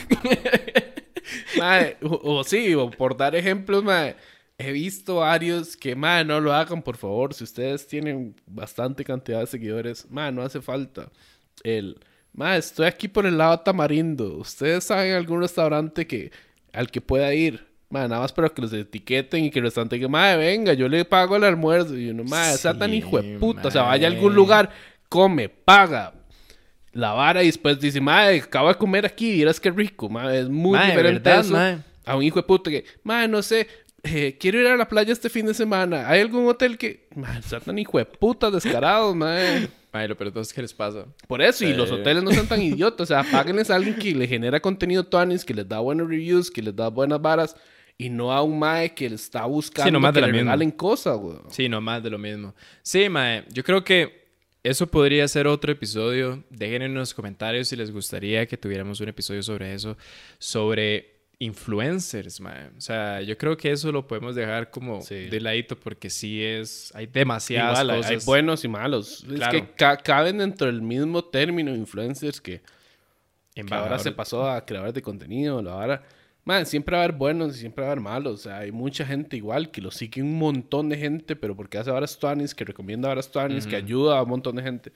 Mae, 1.59 1.97
o, 2.03 2.39
o 2.39 2.45
sí, 2.45 2.75
o 2.75 2.91
por 2.91 3.17
dar 3.17 3.35
ejemplos, 3.35 3.83
mae. 3.85 4.17
He 4.59 4.73
visto 4.73 5.17
varios 5.17 5.77
que, 5.77 5.95
mae, 5.95 6.25
no 6.25 6.41
lo 6.41 6.53
hagan, 6.53 6.83
por 6.83 6.97
favor. 6.97 7.35
Si 7.35 7.45
ustedes 7.45 7.87
tienen 7.87 8.35
bastante 8.47 9.05
cantidad 9.05 9.41
de 9.41 9.47
seguidores, 9.47 10.11
mae, 10.11 10.33
no 10.33 10.43
hace 10.43 10.63
falta. 10.63 11.11
El, 11.63 12.01
mae, 12.33 12.59
estoy 12.59 12.87
aquí 12.87 13.09
por 13.09 13.27
el 13.27 13.37
lado 13.37 13.61
Tamarindo. 13.61 14.39
¿Ustedes 14.39 14.85
saben 14.85 15.15
algún 15.15 15.43
restaurante 15.43 16.07
que, 16.07 16.31
al 16.73 16.91
que 16.91 17.01
pueda 17.01 17.35
ir? 17.35 17.67
Mae, 17.91 18.09
nada 18.09 18.23
más 18.23 18.33
para 18.33 18.49
que 18.49 18.63
los 18.63 18.73
etiqueten 18.73 19.45
y 19.45 19.51
que 19.51 19.59
el 19.59 19.67
restaurante 19.67 19.97
diga, 19.97 20.09
mae, 20.09 20.37
venga, 20.37 20.73
yo 20.73 20.89
le 20.89 21.05
pago 21.05 21.37
el 21.37 21.45
almuerzo. 21.45 21.97
Y 21.97 22.09
uno, 22.09 22.25
mae, 22.25 22.57
sea 22.57 22.77
tan 22.77 22.91
Sí, 22.91 22.97
hijo 22.97 23.21
de 23.21 23.39
puta. 23.39 23.69
O 23.69 23.71
sea, 23.71 23.83
vaya 23.83 24.09
a 24.09 24.11
algún 24.11 24.35
lugar, 24.35 24.71
come, 25.11 25.51
paga. 25.51 26.15
La 26.97 27.13
vara 27.13 27.43
y 27.43 27.47
después 27.47 27.79
dice, 27.79 28.01
mae, 28.01 28.41
acabo 28.41 28.69
de 28.69 28.75
comer 28.77 29.05
aquí, 29.07 29.33
vieras 29.33 29.61
qué 29.61 29.71
rico, 29.71 30.09
mae. 30.09 30.41
Es 30.41 30.49
muy 30.49 30.79
Mae, 30.79 30.89
diferente 30.91 31.29
¿verdad, 31.29 31.45
eso 31.45 31.53
mae? 31.53 31.79
a 32.05 32.17
un 32.17 32.23
hijo 32.23 32.39
de 32.41 32.43
puta 32.45 32.71
que, 32.71 32.85
mae, 33.03 33.29
no 33.29 33.43
sé, 33.43 33.67
eh, 34.03 34.37
quiero 34.41 34.61
ir 34.61 34.67
a 34.69 34.77
la 34.77 34.89
playa 34.89 35.13
este 35.13 35.29
fin 35.29 35.45
de 35.47 35.55
semana. 35.55 36.09
¿Hay 36.09 36.21
algún 36.21 36.47
hotel 36.49 36.79
que, 36.79 37.09
mae, 37.15 37.43
sean 37.43 37.61
tan 37.63 37.79
hijo 37.79 37.99
de 37.99 38.05
puta 38.07 38.51
descarados, 38.51 39.15
mae? 39.15 39.69
Ay, 39.93 40.09
lo 40.09 40.17
peor 40.17 40.29
de 40.29 40.33
todo 40.33 40.43
es 40.43 40.53
que 40.53 40.61
les 40.63 40.75
pasa. 40.75 41.07
Por 41.27 41.41
eso, 41.41 41.65
y 41.65 41.73
los 41.73 41.89
Sí. 41.89 41.95
hoteles 41.95 42.23
no 42.23 42.31
sean 42.31 42.47
tan 42.47 42.61
idiotas. 42.61 43.11
O 43.11 43.15
sea, 43.15 43.25
páguenles 43.31 43.71
a 43.71 43.77
alguien 43.77 43.97
que 43.97 44.15
le 44.15 44.27
genera 44.29 44.61
contenido 44.61 45.05
tuanis, 45.05 45.45
que 45.45 45.55
les 45.55 45.67
da 45.67 45.79
buenos 45.81 46.09
reviews, 46.09 46.51
que 46.51 46.61
les 46.63 46.77
da 46.77 46.89
buenas 46.89 47.21
varas, 47.21 47.57
y 47.99 48.11
no 48.11 48.31
a 48.33 48.43
un 48.43 48.59
mae 48.59 48.93
que 48.95 49.09
le 49.09 49.15
está 49.15 49.47
buscando 49.47 49.89
Sí, 49.89 49.93
nomás 49.93 50.13
que 50.13 50.21
de 50.21 50.27
le 50.27 50.33
regalen 50.33 50.71
cosas, 50.71 51.17
güey. 51.17 51.39
Sí, 51.49 51.69
no 51.69 51.81
más 51.81 52.03
de 52.03 52.11
lo 52.11 52.19
mismo. 52.19 52.55
Sí, 52.83 53.09
mae, 53.09 53.45
yo 53.51 53.65
creo 53.65 53.83
que 53.85 54.26
eso 54.69 54.87
podría 54.87 55.27
ser 55.29 55.47
otro 55.47 55.73
episodio. 55.73 56.43
Dejen 56.51 56.83
en 56.83 56.95
los 56.95 57.15
comentarios 57.15 57.69
si 57.69 57.77
les 57.77 57.91
gustaría 57.91 58.47
que 58.47 58.57
tuviéramos 58.57 59.01
un 59.01 59.09
episodio 59.09 59.43
sobre 59.43 59.75
eso, 59.75 59.97
sobre 60.39 61.15
influencers, 61.39 62.41
mae. 62.41 62.69
O 62.77 62.81
sea, 62.81 63.21
yo 63.21 63.37
creo 63.37 63.57
que 63.57 63.71
eso 63.71 63.93
lo 63.93 64.07
podemos 64.07 64.35
dejar 64.35 64.71
como 64.71 65.03
Sí. 65.03 65.27
de 65.29 65.41
ladito 65.41 65.77
porque 65.79 66.09
sí 66.11 66.43
es, 66.43 66.91
hay 66.95 67.07
demasiadas 67.07 67.81
Igual, 67.83 67.97
cosas. 67.99 68.11
hay 68.11 68.19
buenos 68.25 68.65
y 68.65 68.69
malos. 68.69 69.25
Claro. 69.29 69.57
Es 69.59 69.63
que 69.65 69.71
ca- 69.75 69.97
caben 69.99 70.39
dentro 70.39 70.67
del 70.67 70.81
mismo 70.81 71.23
término 71.25 71.75
influencers 71.75 72.41
que, 72.41 72.63
que 73.55 73.75
ahora 73.75 73.99
se 73.99 74.13
pasó 74.13 74.49
a 74.49 74.65
creadores 74.65 74.95
de 74.95 75.03
contenido. 75.03 75.61
La 75.63 75.75
vara. 75.75 76.03
Man, 76.47 76.65
siempre 76.65 76.97
va 76.97 77.03
a 77.03 77.05
haber 77.05 77.17
buenos 77.17 77.57
y 77.57 77.59
siempre 77.61 77.83
va 77.83 77.89
a 77.89 77.93
haber 77.93 78.03
malos. 78.03 78.35
O 78.35 78.43
sea, 78.45 78.59
hay 78.61 78.71
mucha 78.73 79.05
gente 79.05 79.37
igual 79.37 79.71
que 79.71 79.83
lo 79.83 79.91
sigue 79.91 80.23
un 80.23 80.39
montón 80.39 80.89
de 80.89 80.97
gente, 80.97 81.37
pero 81.37 81.55
porque 81.57 81.77
hace 81.77 81.91
varas 81.91 82.19
tuanis, 82.19 82.55
que 82.55 82.65
recomienda 82.65 83.09
varas 83.09 83.31
tuanis, 83.31 83.67
que 83.67 83.77
ayuda 83.77 84.17
a 84.19 84.23
un 84.23 84.29
montón 84.31 84.57
de 84.57 84.63
gente. 84.63 84.93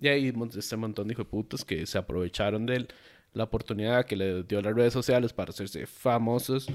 Y 0.00 0.32
mon- 0.32 0.50
este 0.56 0.76
montón 0.76 1.06
de 1.06 1.12
hijos 1.12 1.26
de 1.26 1.30
putas 1.30 1.64
que 1.64 1.86
se 1.86 1.98
aprovecharon 1.98 2.66
de 2.66 2.76
él, 2.76 2.88
la 3.34 3.44
oportunidad 3.44 4.06
que 4.06 4.16
le 4.16 4.42
dio 4.42 4.60
las 4.62 4.74
redes 4.74 4.92
sociales 4.94 5.32
para 5.34 5.50
hacerse 5.50 5.86
famosos 5.86 6.66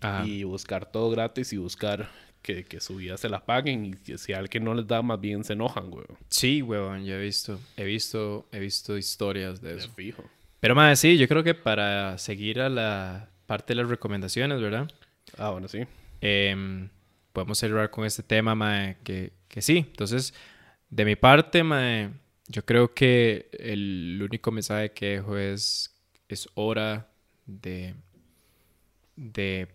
Ajá. 0.00 0.24
y 0.24 0.44
buscar 0.44 0.90
todo 0.90 1.10
gratis 1.10 1.52
y 1.52 1.56
buscar 1.56 2.08
que, 2.42 2.64
que 2.64 2.78
su 2.80 2.94
vida 2.96 3.16
se 3.16 3.28
la 3.28 3.44
paguen 3.44 3.84
y 3.86 3.90
que 3.94 4.18
si 4.18 4.32
a 4.32 4.38
alguien 4.38 4.62
no 4.62 4.72
les 4.74 4.86
da, 4.86 5.02
más 5.02 5.20
bien 5.20 5.42
se 5.42 5.54
enojan, 5.54 5.90
güey. 5.90 6.06
Sí, 6.30 6.62
huevón, 6.62 7.04
yo 7.04 7.14
he 7.16 7.20
visto, 7.20 7.58
he 7.76 7.82
visto, 7.84 8.46
he 8.52 8.60
visto 8.60 8.96
historias 8.96 9.60
de 9.60 9.72
Es 9.72 9.84
eso. 9.84 9.92
fijo. 9.94 10.22
Pero 10.60 10.76
más, 10.76 11.00
sí, 11.00 11.18
yo 11.18 11.26
creo 11.26 11.42
que 11.42 11.54
para 11.54 12.16
seguir 12.18 12.60
a 12.60 12.68
la 12.68 13.28
parte 13.48 13.74
de 13.74 13.80
las 13.80 13.88
recomendaciones, 13.88 14.60
¿verdad? 14.60 14.90
Ah, 15.38 15.48
bueno, 15.50 15.68
sí. 15.68 15.86
Em, 16.20 16.90
podemos 17.32 17.58
cerrar 17.58 17.90
con 17.90 18.04
este 18.04 18.22
tema, 18.22 18.54
mae, 18.54 18.98
que, 19.02 19.32
que 19.48 19.62
sí. 19.62 19.78
Entonces, 19.78 20.34
de 20.90 21.06
mi 21.06 21.16
parte, 21.16 21.62
mae, 21.64 22.10
yo 22.46 22.62
creo 22.66 22.92
que 22.92 23.48
el 23.58 24.20
único 24.22 24.50
mensaje 24.52 24.92
que 24.92 25.06
dejo 25.06 25.38
es, 25.38 25.98
es 26.28 26.46
hora 26.54 27.08
de, 27.46 27.94
de 29.16 29.68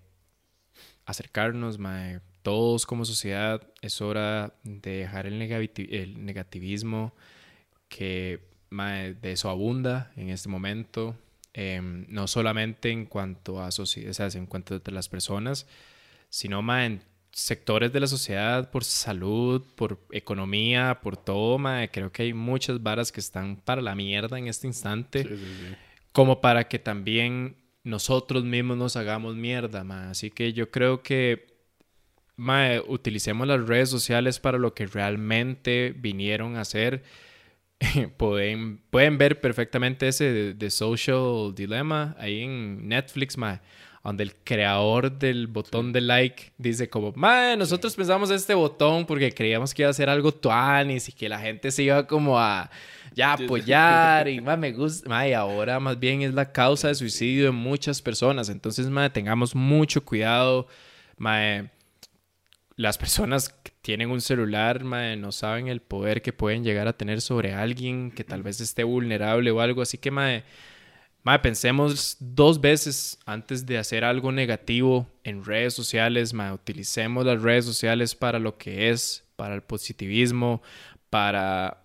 acercarnos, 1.05 1.79
mae, 1.79 2.21
todos 2.43 2.85
como 2.85 3.05
sociedad, 3.05 3.67
es 3.81 4.01
hora 4.01 4.53
de 4.63 4.97
dejar 4.97 5.25
el, 5.25 5.41
el 5.41 6.25
negativismo 6.25 7.15
que 7.89 8.39
mae, 8.69 9.15
de 9.15 9.31
eso 9.31 9.49
abunda 9.49 10.11
en 10.15 10.29
este 10.29 10.47
momento, 10.47 11.15
em, 11.53 12.05
no 12.09 12.27
solamente 12.27 12.89
en 12.91 13.05
cuanto 13.05 13.61
a 13.61 13.67
o 13.67 13.71
sea, 13.71 14.27
en 14.33 14.45
cuanto 14.45 14.81
a 14.83 14.91
las 14.91 15.09
personas, 15.09 15.67
sino 16.29 16.61
mae, 16.61 16.85
en 16.85 17.01
sectores 17.31 17.91
de 17.91 17.99
la 17.99 18.07
sociedad, 18.07 18.69
por 18.69 18.83
salud, 18.83 19.63
por 19.75 19.99
economía, 20.11 20.99
por 21.01 21.17
todo, 21.17 21.57
mae, 21.57 21.89
creo 21.89 22.11
que 22.11 22.23
hay 22.23 22.33
muchas 22.33 22.81
varas 22.81 23.11
que 23.11 23.19
están 23.19 23.57
para 23.57 23.81
la 23.81 23.95
mierda 23.95 24.37
en 24.37 24.47
este 24.47 24.67
instante, 24.67 25.27
como 26.11 26.41
para 26.41 26.67
que 26.67 26.79
también 26.79 27.55
nosotros 27.83 28.43
mismos 28.43 28.77
nos 28.77 28.95
hagamos 28.95 29.35
mierda, 29.35 29.83
mae. 29.83 30.09
Así 30.09 30.31
que 30.31 30.53
yo 30.53 30.71
creo 30.71 31.01
que 31.01 31.53
mae, 32.35 32.81
utilicemos 32.87 33.47
las 33.47 33.65
redes 33.67 33.89
sociales 33.89 34.39
para 34.39 34.57
lo 34.57 34.73
que 34.73 34.85
realmente 34.85 35.93
vinieron 35.97 36.55
a 36.55 36.61
hacer. 36.61 37.03
pueden, 38.17 38.81
pueden 38.89 39.17
ver 39.17 39.41
perfectamente 39.41 40.07
ese 40.07 40.53
de, 40.53 40.69
Social 40.69 41.53
Dilemma 41.55 42.15
ahí 42.19 42.41
en 42.41 42.87
Netflix, 42.87 43.37
mae 43.37 43.59
donde 44.03 44.23
el 44.23 44.35
creador 44.43 45.17
del 45.17 45.47
botón 45.47 45.93
de 45.93 46.01
like 46.01 46.51
dice 46.57 46.89
como, 46.89 47.13
mae, 47.15 47.55
nosotros 47.55 47.95
pensamos 47.95 48.29
este 48.31 48.53
botón 48.53 49.05
porque 49.05 49.31
creíamos 49.31 49.73
que 49.73 49.83
iba 49.83 49.89
a 49.89 49.93
ser 49.93 50.09
algo 50.09 50.33
tuanis 50.33 51.07
y 51.07 51.13
que 51.13 51.29
la 51.29 51.39
gente 51.39 51.71
se 51.71 51.83
iba 51.83 52.05
como 52.05 52.37
a 52.37 52.69
ya 53.15 53.33
apoyar 53.33 54.27
y 54.27 54.41
mae, 54.41 54.57
me 54.57 54.73
gusta, 54.73 55.07
mae, 55.07 55.33
ahora 55.33 55.79
más 55.79 55.97
bien 55.97 56.21
es 56.21 56.33
la 56.33 56.51
causa 56.51 56.89
de 56.89 56.95
suicidio 56.95 57.45
de 57.45 57.51
muchas 57.51 58.01
personas, 58.01 58.49
entonces, 58.49 58.89
mae, 58.89 59.09
tengamos 59.09 59.55
mucho 59.55 60.03
cuidado, 60.03 60.67
mae, 61.17 61.69
las 62.75 62.97
personas 62.97 63.49
que 63.49 63.71
tienen 63.81 64.09
un 64.09 64.21
celular, 64.21 64.83
no 64.83 65.31
saben 65.31 65.67
el 65.67 65.81
poder 65.81 66.21
que 66.21 66.33
pueden 66.33 66.63
llegar 66.63 66.87
a 66.87 66.97
tener 66.97 67.21
sobre 67.21 67.53
alguien 67.53 68.11
que 68.11 68.23
tal 68.23 68.43
vez 68.43 68.61
esté 68.61 68.83
vulnerable 68.83 69.51
o 69.51 69.61
algo, 69.61 69.81
así 69.81 69.97
que, 69.97 70.11
Mae, 70.11 70.43
pensemos 71.41 72.17
dos 72.19 72.59
veces 72.59 73.19
antes 73.25 73.65
de 73.65 73.77
hacer 73.77 74.03
algo 74.03 74.31
negativo 74.31 75.07
en 75.23 75.45
redes 75.45 75.73
sociales. 75.73 76.33
Mae, 76.33 76.51
utilicemos 76.51 77.25
las 77.25 77.41
redes 77.41 77.65
sociales 77.65 78.15
para 78.15 78.39
lo 78.39 78.57
que 78.57 78.89
es, 78.89 79.23
para 79.35 79.55
el 79.55 79.61
positivismo, 79.61 80.61
para, 81.09 81.79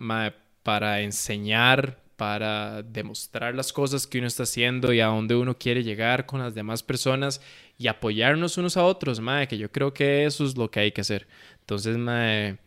para 0.63 1.01
enseñar, 1.01 1.99
para 2.19 2.83
demostrar 2.83 3.55
las 3.55 3.71
cosas 3.71 4.05
que 4.05 4.17
uno 4.17 4.27
está 4.27 4.43
haciendo 4.43 4.91
y 4.91 4.99
a 4.99 5.05
dónde 5.05 5.35
uno 5.35 5.57
quiere 5.57 5.83
llegar 5.85 6.25
con 6.25 6.41
las 6.41 6.53
demás 6.53 6.83
personas 6.83 7.39
y 7.77 7.87
apoyarnos 7.87 8.57
unos 8.57 8.75
a 8.75 8.83
otros, 8.83 9.21
mae, 9.21 9.47
que 9.47 9.57
yo 9.57 9.71
creo 9.71 9.93
que 9.93 10.25
eso 10.25 10.43
es 10.43 10.57
lo 10.57 10.69
que 10.69 10.81
hay 10.81 10.91
que 10.91 10.99
hacer. 10.99 11.27
Entonces, 11.61 11.97
mae, 11.97 12.57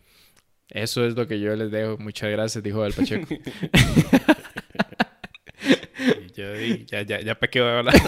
eso 0.70 1.05
es 1.05 1.14
lo 1.16 1.28
que 1.28 1.38
yo 1.38 1.55
les 1.55 1.70
dejo. 1.70 1.98
Muchas 1.98 2.30
gracias, 2.30 2.64
dijo 2.64 2.82
el 2.86 2.94
Pacheco. 2.94 3.28
Yo 6.34 6.55
ya, 6.86 7.03
ya, 7.03 7.20
ya 7.20 7.34
pequé 7.34 7.61
de 7.61 7.70
hablar. 7.70 7.94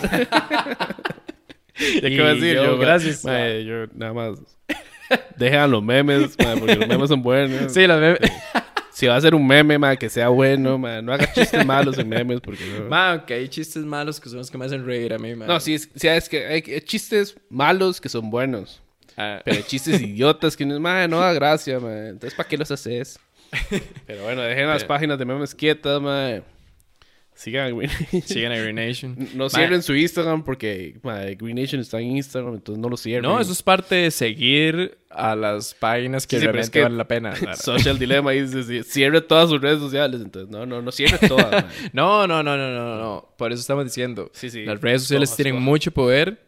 ya 1.76 2.00
que 2.00 2.20
voy 2.20 2.30
a 2.30 2.34
decir, 2.34 2.54
yo, 2.54 2.78
gracias. 2.78 3.22
yo 3.22 3.86
nada 3.94 4.14
más. 4.14 4.40
Dejen 5.36 5.70
los 5.70 5.82
memes, 5.82 6.34
porque 6.58 6.76
los 6.76 6.88
memes 6.88 7.10
son 7.10 7.22
buenos. 7.22 7.70
Sí, 7.70 7.86
los 7.86 8.00
memes. 8.00 8.18
Si 8.94 9.08
va 9.08 9.16
a 9.16 9.20
ser 9.20 9.34
un 9.34 9.44
meme, 9.44 9.76
ma, 9.76 9.96
que 9.96 10.08
sea 10.08 10.28
bueno, 10.28 10.78
ma, 10.78 11.02
no 11.02 11.12
haga 11.12 11.32
chistes 11.32 11.66
malos 11.66 11.98
en 11.98 12.08
memes, 12.08 12.40
porque 12.40 12.64
no. 12.64 12.88
Ma, 12.88 13.10
aunque 13.10 13.34
hay 13.34 13.48
chistes 13.48 13.84
malos 13.84 14.20
que 14.20 14.28
son 14.28 14.38
los 14.38 14.52
que 14.52 14.56
me 14.56 14.66
hacen 14.66 14.86
reír 14.86 15.12
a 15.12 15.18
mí, 15.18 15.34
ma. 15.34 15.46
No, 15.46 15.58
sí, 15.58 15.76
sí, 15.78 16.06
es 16.06 16.28
que 16.28 16.46
hay 16.46 16.62
chistes 16.82 17.36
malos 17.50 18.00
que 18.00 18.08
son 18.08 18.30
buenos. 18.30 18.80
Ah. 19.16 19.40
Pero 19.44 19.56
hay 19.56 19.64
chistes 19.64 20.00
idiotas 20.00 20.56
que 20.56 20.64
no, 20.64 20.78
ma, 20.78 21.08
no 21.08 21.18
da 21.18 21.32
gracia, 21.32 21.80
ma. 21.80 21.92
Entonces, 22.06 22.34
¿para 22.34 22.48
qué 22.48 22.56
los 22.56 22.70
haces? 22.70 23.18
Pero 24.06 24.22
bueno, 24.22 24.42
dejen 24.42 24.68
las 24.68 24.84
páginas 24.84 25.18
de 25.18 25.24
memes 25.24 25.56
quietas, 25.56 26.00
ma. 26.00 26.40
Sigan 27.34 27.66
a 27.66 27.70
Green 27.70 27.90
Nation. 27.90 28.22
Sigan 28.22 28.52
a 28.52 28.56
Green 28.56 28.76
Nation. 28.76 29.28
No 29.34 29.50
cierren 29.50 29.82
su 29.82 29.94
Instagram 29.94 30.44
porque 30.44 30.94
Green 31.02 31.56
Nation 31.56 31.80
está 31.80 32.00
en 32.00 32.16
Instagram, 32.16 32.54
entonces 32.54 32.80
no 32.80 32.88
lo 32.88 32.96
cierren. 32.96 33.24
No, 33.24 33.40
eso 33.40 33.52
es 33.52 33.62
parte 33.62 33.96
de 33.96 34.10
seguir 34.12 34.98
a 35.10 35.34
las 35.34 35.74
páginas 35.74 36.28
que 36.28 36.38
realmente 36.38 36.80
valen 36.80 36.96
la 36.96 37.08
pena. 37.08 37.34
Social 37.56 37.98
Dilemma 37.98 38.30
dice, 38.30 38.84
cierre 38.84 39.20
todas 39.20 39.50
sus 39.50 39.60
redes 39.60 39.80
sociales. 39.80 40.20
Entonces, 40.20 40.48
no, 40.48 40.64
no, 40.64 40.80
no 40.80 40.92
cierre 40.92 41.18
todas. 41.26 41.64
no, 41.92 42.26
no, 42.28 42.42
no, 42.44 42.56
no, 42.56 42.70
no, 42.70 42.98
no. 42.98 43.34
Por 43.36 43.52
eso 43.52 43.60
estamos 43.60 43.84
diciendo. 43.84 44.30
Sí, 44.32 44.48
sí. 44.48 44.64
Las 44.64 44.80
redes 44.80 45.02
sociales 45.02 45.34
tienen 45.34 45.60
mucho 45.60 45.90
poder. 45.90 46.40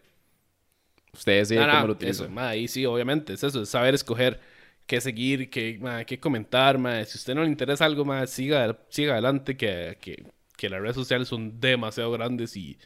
Ustedes 1.13 1.49
deciden 1.49 1.69
cómo 1.69 1.87
lo 1.89 1.93
utilizan. 1.95 2.31
Eso, 2.31 2.41
ahí 2.41 2.69
sí, 2.69 2.87
obviamente. 2.87 3.33
Es 3.33 3.43
eso, 3.43 3.63
es 3.63 3.69
saber 3.69 3.95
escoger 3.95 4.39
qué 4.87 5.01
seguir, 5.01 5.51
qué, 5.51 5.81
qué 6.07 6.21
comentar, 6.21 6.79
ma. 6.79 7.05
Si 7.05 7.17
a 7.17 7.19
usted 7.19 7.35
no 7.35 7.43
le 7.43 7.49
interesa 7.49 7.85
algo, 7.85 8.05
más 8.05 8.31
siga, 8.31 8.79
siga 8.89 9.15
adelante, 9.15 9.57
que, 9.57 9.99
que 10.01 10.36
que 10.57 10.69
las 10.69 10.81
redes 10.81 10.97
sociales 10.97 11.29
son 11.29 11.61
demasiado 11.61 12.11
grandes 12.13 12.57
y, 12.57 12.79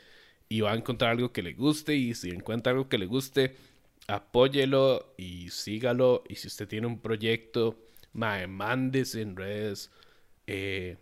va 0.63 0.73
a 0.73 0.77
encontrar 0.77 1.13
algo 1.13 1.33
que 1.33 1.43
le 1.43 1.53
guste 1.55 1.95
y 1.95 2.15
si 2.15 2.31
encuentra 2.31 2.73
algo 2.73 2.89
que 2.89 2.99
le 2.99 3.07
guste, 3.07 3.57
apóyelo 4.09 5.15
y 5.17 5.51
sígalo. 5.51 6.25
Y 6.29 6.37
si 6.37 6.49
usted 6.49 6.69
tiene 6.69 6.87
un 6.87 7.01
proyecto, 7.01 7.79
mae, 8.13 8.47
mándese 8.47 9.23
en 9.23 9.37
redes. 9.37 9.91
Eh, 10.47 10.97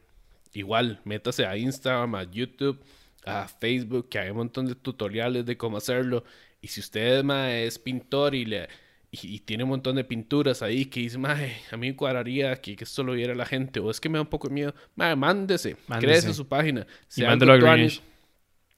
igual, 0.52 1.00
métase 1.04 1.46
a 1.46 1.56
Instagram, 1.56 2.14
a 2.16 2.24
YouTube, 2.24 2.80
a 3.24 3.48
Facebook, 3.48 4.08
que 4.10 4.18
hay 4.18 4.30
un 4.30 4.38
montón 4.38 4.66
de 4.66 4.74
tutoriales 4.74 5.46
de 5.46 5.56
cómo 5.56 5.78
hacerlo. 5.78 6.24
Y 6.60 6.68
si 6.68 6.80
usted 6.80 7.22
mae, 7.24 7.66
es 7.66 7.78
pintor 7.78 8.34
y 8.34 8.44
le 8.44 8.68
y, 9.10 9.38
tiene 9.40 9.64
un 9.64 9.70
montón 9.70 9.96
de 9.96 10.04
pinturas 10.04 10.60
ahí 10.60 10.84
que 10.84 11.00
dice, 11.00 11.16
mae, 11.16 11.56
a 11.70 11.76
mí 11.76 11.88
me 11.88 11.96
cuadraría 11.96 12.60
que, 12.60 12.76
que 12.76 12.84
esto 12.84 13.02
lo 13.02 13.14
viera 13.14 13.34
la 13.34 13.46
gente, 13.46 13.80
o 13.80 13.90
es 13.90 14.00
que 14.00 14.08
me 14.08 14.18
da 14.18 14.22
un 14.22 14.28
poco 14.28 14.48
de 14.48 14.54
miedo, 14.54 14.74
mae, 14.96 15.16
mándese, 15.16 15.76
mándese. 15.86 16.34
su 16.34 16.46
página. 16.46 16.86
Si 17.06 17.22
y 17.22 17.26
mándelo 17.26 17.54
a 17.54 17.76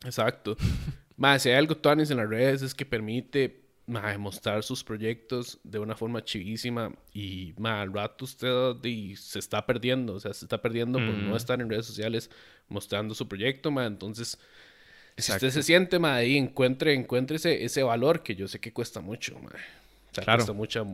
Exacto. 0.04 0.56
mae, 1.16 1.38
si 1.40 1.48
hay 1.48 1.56
algo 1.56 1.76
tuanis 1.76 2.10
en 2.10 2.18
las 2.18 2.28
redes 2.28 2.62
es 2.62 2.74
que 2.74 2.86
permite 2.86 3.60
mae, 3.86 4.18
mostrar 4.18 4.62
sus 4.62 4.84
proyectos 4.84 5.58
de 5.64 5.80
una 5.80 5.96
forma 5.96 6.24
chivísima 6.24 6.92
y 7.12 7.52
mae, 7.58 7.82
al 7.82 7.92
rato 7.92 8.24
usted 8.24 8.76
se 9.16 9.38
está 9.40 9.66
perdiendo, 9.66 10.14
o 10.14 10.20
sea, 10.20 10.32
se 10.32 10.44
está 10.44 10.62
perdiendo 10.62 11.00
por 11.00 11.12
no 11.12 11.36
estar 11.36 11.60
en 11.60 11.68
redes 11.68 11.86
sociales 11.86 12.30
mostrando 12.68 13.14
su 13.14 13.26
proyecto, 13.26 13.70
mae, 13.70 13.86
entonces... 13.86 14.38
Si 15.18 15.32
usted 15.32 15.50
se 15.50 15.62
siente, 15.62 15.98
mae, 15.98 16.22
ahí 16.22 16.36
encuentre, 16.38 16.94
encuentre 16.94 17.36
ese, 17.36 17.64
ese 17.64 17.82
valor 17.82 18.22
que 18.22 18.36
yo 18.36 18.48
sé 18.48 18.58
que 18.58 18.72
cuesta 18.72 19.00
mucho, 19.00 19.38
mae 19.40 19.79
claro. 20.12 20.44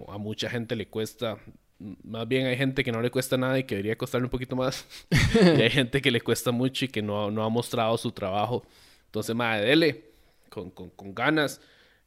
a 0.08 0.18
mucha 0.18 0.50
gente 0.50 0.76
le 0.76 0.88
cuesta. 0.88 1.38
Más 1.78 2.26
bien 2.26 2.46
hay 2.46 2.56
gente 2.56 2.82
que 2.82 2.90
no 2.90 3.02
le 3.02 3.10
cuesta 3.10 3.36
nada 3.36 3.58
y 3.58 3.64
que 3.64 3.74
debería 3.74 3.96
costarle 3.96 4.24
un 4.24 4.30
poquito 4.30 4.56
más. 4.56 4.86
y 5.56 5.62
hay 5.62 5.70
gente 5.70 6.00
que 6.00 6.10
le 6.10 6.20
cuesta 6.20 6.50
mucho 6.50 6.84
y 6.86 6.88
que 6.88 7.02
no, 7.02 7.30
no 7.30 7.44
ha 7.44 7.48
mostrado 7.48 7.96
su 7.98 8.10
trabajo. 8.12 8.64
Entonces, 9.06 9.34
madre, 9.34 9.66
dele 9.66 10.04
con, 10.48 10.70
con, 10.70 10.90
con, 10.90 11.14
ganas. 11.14 11.60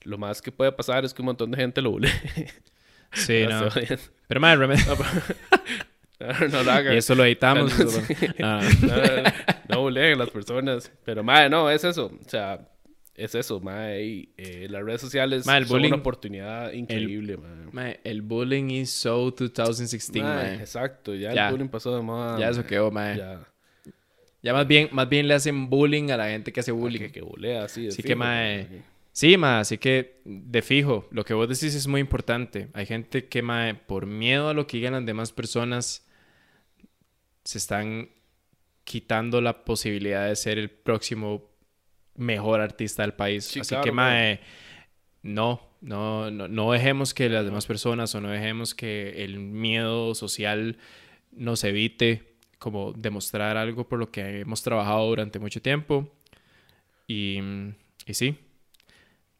Lo 0.03 0.17
más 0.17 0.41
que 0.41 0.51
puede 0.51 0.71
pasar 0.71 1.05
es 1.05 1.13
que 1.13 1.21
un 1.21 1.27
montón 1.27 1.51
de 1.51 1.57
gente 1.57 1.81
lo 1.81 1.91
bule. 1.91 2.09
sí, 3.13 3.45
no. 3.47 3.69
Pero, 4.27 4.39
madre, 4.39 4.67
no, 6.19 6.47
no, 6.47 6.63
lo 6.63 6.71
hagan. 6.71 6.93
Y 6.93 6.97
eso 6.97 7.15
lo 7.15 7.25
editamos. 7.25 7.77
no, 8.39 8.61
no, 9.69 9.89
no, 9.89 9.89
las 9.89 10.29
personas. 10.29 10.91
Pero, 11.05 11.23
madre, 11.23 11.49
no, 11.49 11.69
es 11.69 11.83
eso. 11.83 12.11
O 12.25 12.29
sea, 12.29 12.59
es 13.19 13.35
eso, 13.35 13.59
mae. 13.59 14.29
Eh, 14.37 14.67
las 14.69 14.83
redes 14.83 15.01
sociales 15.01 15.45
son 15.45 15.85
una 15.85 15.95
oportunidad 15.95 16.71
increíble, 16.71 17.33
el, 17.33 17.71
mae. 17.71 17.99
El 18.03 18.21
bullying 18.21 18.69
is 18.69 18.89
so 18.91 19.31
2016, 19.31 20.23
mae. 20.23 20.55
Exacto, 20.55 21.13
ya, 21.13 21.31
el 21.31 21.51
bullying 21.51 21.69
pasó 21.69 21.95
de 21.95 22.01
moda. 22.01 22.39
Ya 22.39 22.49
eso 22.49 22.65
quedó, 22.65 22.89
mae. 22.91 23.17
Ya. 23.17 23.47
ya. 24.41 24.53
más 24.53 24.67
bien, 24.67 24.89
más 24.91 25.09
bien 25.09 25.27
le 25.27 25.33
hacen 25.33 25.69
bullying 25.69 26.11
a 26.11 26.17
la 26.17 26.29
gente 26.29 26.51
que 26.51 26.61
hace 26.61 26.71
bullying. 26.71 26.99
Que, 26.99 27.11
que 27.11 27.21
bulea, 27.21 27.67
sí. 27.67 27.87
Así 27.87 28.01
que, 28.01 28.15
mae. 28.15 28.67
Sí, 29.11 29.35
mae, 29.37 29.59
así 29.59 29.77
que 29.77 30.21
de 30.23 30.61
fijo, 30.61 31.07
lo 31.11 31.25
que 31.25 31.33
vos 31.33 31.49
decís 31.49 31.75
es 31.75 31.87
muy 31.87 31.99
importante. 31.99 32.69
Hay 32.73 32.85
gente 32.85 33.27
que, 33.27 33.41
mae, 33.41 33.75
por 33.75 34.05
miedo 34.05 34.49
a 34.49 34.53
lo 34.53 34.65
que 34.65 34.77
digan 34.77 34.93
las 34.93 35.05
demás 35.05 35.31
personas, 35.33 36.07
se 37.43 37.57
están 37.57 38.09
quitando 38.83 39.41
la 39.41 39.65
posibilidad 39.65 40.27
de 40.27 40.35
ser 40.35 40.57
el 40.57 40.69
próximo 40.69 41.48
mejor 42.19 42.61
artista 42.61 43.01
del 43.03 43.13
país. 43.13 43.55
Así 43.57 43.75
que, 43.83 43.91
mae, 43.91 44.39
no, 45.23 45.61
no, 45.81 46.29
no, 46.31 46.47
no 46.47 46.71
dejemos 46.71 47.13
que 47.13 47.29
las 47.29 47.45
demás 47.45 47.65
personas 47.65 48.13
o 48.15 48.21
no 48.21 48.29
dejemos 48.29 48.75
que 48.75 49.23
el 49.23 49.39
miedo 49.39 50.13
social 50.15 50.77
nos 51.31 51.63
evite 51.63 52.35
como 52.57 52.91
demostrar 52.93 53.55
algo 53.57 53.87
por 53.87 53.99
lo 53.99 54.11
que 54.11 54.41
hemos 54.41 54.61
trabajado 54.61 55.07
durante 55.07 55.39
mucho 55.39 55.61
tiempo. 55.61 56.11
Y, 57.07 57.39
y 58.05 58.13
sí. 58.13 58.37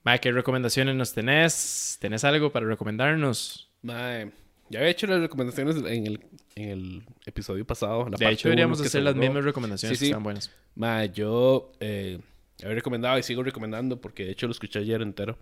Mae, 0.03 0.19
¿qué 0.19 0.31
recomendaciones 0.31 0.95
nos 0.95 1.13
tenés? 1.13 1.97
¿Tenés 1.99 2.23
algo 2.23 2.51
para 2.51 2.65
recomendarnos? 2.65 3.69
Mae, 3.81 4.31
Ya 4.69 4.79
había 4.79 4.91
hecho 4.91 5.07
las 5.07 5.19
recomendaciones 5.19 5.75
en 5.77 6.07
el, 6.07 6.19
en 6.55 6.69
el 6.69 7.03
episodio 7.25 7.65
pasado. 7.65 8.05
La 8.05 8.11
De 8.11 8.25
parte 8.25 8.29
hecho, 8.33 8.47
deberíamos 8.47 8.81
que 8.81 8.87
hacer 8.87 9.03
las 9.03 9.15
mismas 9.15 9.43
recomendaciones 9.43 9.97
Sí, 9.97 10.03
que 10.03 10.05
sí. 10.07 10.11
están 10.11 10.23
buenas. 10.23 10.49
Ma, 10.75 11.05
yo 11.05 11.73
eh, 11.81 12.19
he 12.61 12.73
recomendado 12.73 13.17
y 13.17 13.23
sigo 13.23 13.43
recomendando 13.43 13.99
porque 13.99 14.25
de 14.25 14.31
hecho 14.31 14.47
lo 14.47 14.51
escuché 14.51 14.79
ayer 14.79 15.01
entero. 15.01 15.37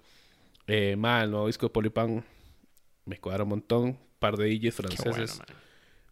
Eh, 0.68 0.95
ma, 0.97 1.24
el 1.24 1.32
nuevo 1.32 1.47
disco 1.47 1.68
de 1.68 1.72
Polipan 1.72 2.24
me 3.05 3.18
cuadra 3.20 3.43
un 3.43 3.49
montón. 3.49 3.97
par 4.20 4.36
de 4.36 4.49
DJs 4.49 4.76
franceses. 4.76 5.38
bueno. 5.38 5.53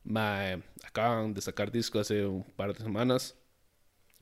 Ma, 0.04 0.52
eh, 0.52 0.62
acaban 0.84 1.34
de 1.34 1.42
sacar 1.42 1.72
disco 1.72 2.00
hace 2.00 2.26
un 2.26 2.44
par 2.44 2.74
de 2.74 2.84
semanas. 2.84 3.36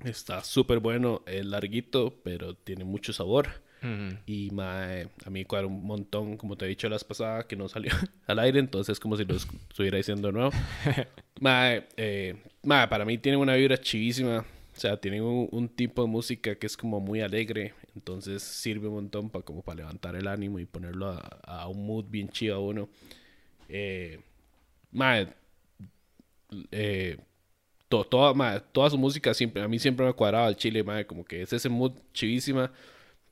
Está 0.04 0.44
súper 0.44 0.80
bueno, 0.80 1.22
es 1.26 1.46
larguito, 1.46 2.22
pero 2.24 2.56
tiene 2.56 2.84
mucho 2.84 3.14
sabor. 3.14 3.50
Ujú. 3.82 4.18
Y 4.26 4.50
ma, 4.52 4.94
eh, 4.96 5.10
a 5.26 5.30
mí 5.30 5.44
cuadra 5.44 5.68
un 5.68 5.86
montón, 5.86 6.38
como 6.38 6.56
te 6.56 6.66
he 6.66 6.70
dicho 6.70 6.88
la 6.88 6.96
vez 6.96 7.04
pasada, 7.04 7.46
que 7.46 7.56
no 7.56 7.68
salió 7.68 7.92
al 8.28 8.40
aire, 8.40 8.60
entonces 8.60 8.94
es 8.94 9.00
como 9.00 9.18
si 9.18 9.26
lo 9.26 9.36
estuviera 9.36 9.98
diciendo 9.98 10.30
de 10.30 10.34
nuevo. 10.34 10.52
ma, 11.42 11.74
eh, 11.98 12.42
ma, 12.64 12.88
para 12.90 13.06
mí 13.06 13.18
tiene 13.18 13.38
una 13.38 13.56
vibra 13.56 13.78
chivísima. 13.78 14.46
O 14.76 14.80
sea, 14.80 14.98
tiene 14.98 15.22
un, 15.22 15.48
un 15.52 15.70
tipo 15.70 16.02
de 16.02 16.08
música 16.08 16.56
que 16.56 16.66
es 16.66 16.76
como 16.76 17.00
muy 17.00 17.22
alegre, 17.22 17.74
entonces 17.96 18.42
sirve 18.42 18.88
un 18.88 18.96
montón 18.96 19.30
para 19.30 19.46
como 19.46 19.62
para 19.62 19.78
levantar 19.78 20.16
el 20.16 20.28
ánimo 20.28 20.58
y 20.60 20.66
ponerlo 20.66 21.10
a, 21.12 21.20
a 21.44 21.68
un 21.68 21.86
mood 21.86 22.06
bien 22.10 22.28
chido 22.30 22.56
a 22.56 22.60
uno. 22.60 22.90
Eh, 23.70 24.20
ma, 24.92 25.26
eh, 26.72 27.18
to- 27.90 28.04
toda, 28.06 28.34
ma, 28.34 28.60
toda 28.60 28.90
su 28.90 28.98
música 28.98 29.34
siempre, 29.34 29.62
a 29.62 29.68
mí 29.68 29.80
siempre 29.80 30.04
me 30.06 30.10
ha 30.10 30.14
cuadrado 30.14 30.46
al 30.48 30.56
chile, 30.58 30.84
ma, 30.84 31.04
como 31.04 31.24
que 31.24 31.42
es 31.42 31.54
ese 31.54 31.70
mood 31.70 31.94
chivísima. 32.14 32.72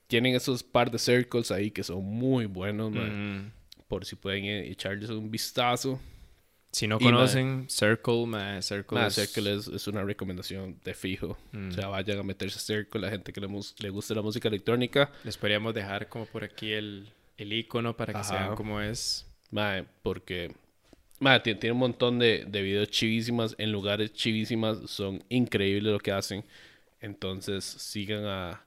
Tienen 0.07 0.35
esos 0.35 0.61
par 0.63 0.91
de 0.91 0.99
circles 0.99 1.51
ahí 1.51 1.71
que 1.71 1.83
son 1.83 2.03
muy 2.03 2.45
buenos, 2.45 2.91
ma, 2.91 3.03
Mm. 3.05 3.51
por 3.87 4.05
si 4.05 4.15
pueden 4.15 4.45
eh, 4.45 4.69
echarles 4.69 5.09
un 5.09 5.31
vistazo. 5.31 5.99
Si 6.72 6.88
no 6.88 6.97
Y, 7.01 7.03
ma- 7.03 7.11
conocen 7.11 7.65
Circle, 7.69 8.26
ma, 8.28 8.61
Circle, 8.61 8.97
Ma, 8.99 9.07
es- 9.07 9.15
Circle 9.15 9.53
es, 9.55 9.67
es 9.67 9.88
una 9.88 10.03
recomendación 10.03 10.80
de 10.86 10.93
fijo. 10.93 11.38
Mm. 11.51 11.69
O 11.69 11.72
sea, 11.74 11.88
vayan 11.88 12.19
a 12.19 12.24
meterse 12.24 12.57
a 12.57 12.61
Circle, 12.61 13.01
la 13.01 13.09
gente 13.09 13.34
que 13.34 13.41
le, 13.41 13.47
le 13.80 13.89
guste 13.89 14.15
la 14.15 14.22
música 14.22 14.47
electrónica. 14.47 15.11
les 15.26 15.38
podríamos 15.38 15.74
dejar 15.74 16.07
como 16.07 16.26
por 16.28 16.43
aquí 16.45 16.72
el, 16.72 17.09
el 17.38 17.51
icono 17.53 17.97
para 17.97 18.13
que 18.13 18.19
Ajá. 18.19 18.30
sean 18.38 18.55
cómo 18.55 18.80
es. 18.80 19.28
Mae, 19.51 19.84
porque 20.01 20.53
mae, 21.19 21.41
tiene, 21.41 21.59
tiene 21.59 21.74
un 21.74 21.80
montón 21.80 22.19
de, 22.19 22.45
de 22.47 22.61
videos 22.61 22.89
chivísimas 22.89 23.53
en 23.57 23.72
lugares 23.74 24.13
chivísimas. 24.13 24.89
Son 24.89 25.22
increíbles 25.28 25.91
lo 25.91 25.99
que 25.99 26.13
hacen. 26.13 26.45
Entonces 27.01 27.65
sigan 27.65 28.24
a, 28.26 28.63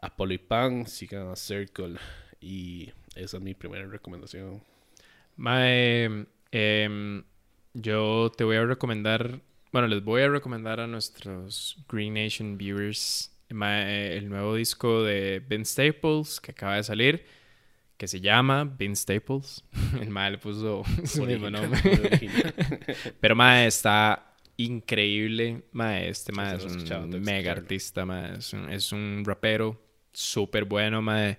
a 0.00 0.16
Polypan, 0.16 0.86
sigan 0.88 1.28
a 1.28 1.36
Circle. 1.36 1.94
Y 2.40 2.90
esa 3.14 3.36
es 3.36 3.42
mi 3.42 3.54
primera 3.54 3.86
recomendación. 3.86 4.62
Mae, 5.36 6.26
em, 6.50 7.22
yo 7.76 8.32
te 8.34 8.44
voy 8.44 8.56
a 8.56 8.64
recomendar, 8.64 9.40
bueno, 9.70 9.88
les 9.88 10.02
voy 10.02 10.22
a 10.22 10.28
recomendar 10.28 10.80
a 10.80 10.86
nuestros 10.86 11.76
Green 11.88 12.14
Nation 12.14 12.56
viewers 12.56 13.32
el 13.48 14.28
nuevo 14.28 14.54
disco 14.54 15.04
de 15.04 15.42
Ben 15.46 15.64
Staples 15.64 16.40
que 16.40 16.52
acaba 16.52 16.76
de 16.76 16.82
salir, 16.82 17.26
que 17.96 18.08
se 18.08 18.20
llama 18.20 18.64
Ben 18.64 18.96
Staples. 18.96 19.62
El 20.00 20.10
mae 20.10 20.32
le 20.32 20.38
puso 20.38 20.82
su 21.04 21.24
mismo 21.24 21.50
nombre. 21.50 21.80
Pero 23.20 23.36
mae, 23.36 23.66
está 23.66 24.34
increíble. 24.56 25.62
Mae, 25.72 26.08
este 26.08 26.32
mae 26.32 26.56
es 26.56 26.64
un 26.64 27.20
mega 27.22 27.52
artista, 27.52 28.04
mae. 28.04 28.38
Es 28.38 28.52
un, 28.52 28.70
es 28.70 28.92
un 28.92 29.22
rapero 29.24 29.80
súper 30.12 30.64
bueno, 30.64 31.00
mae. 31.02 31.38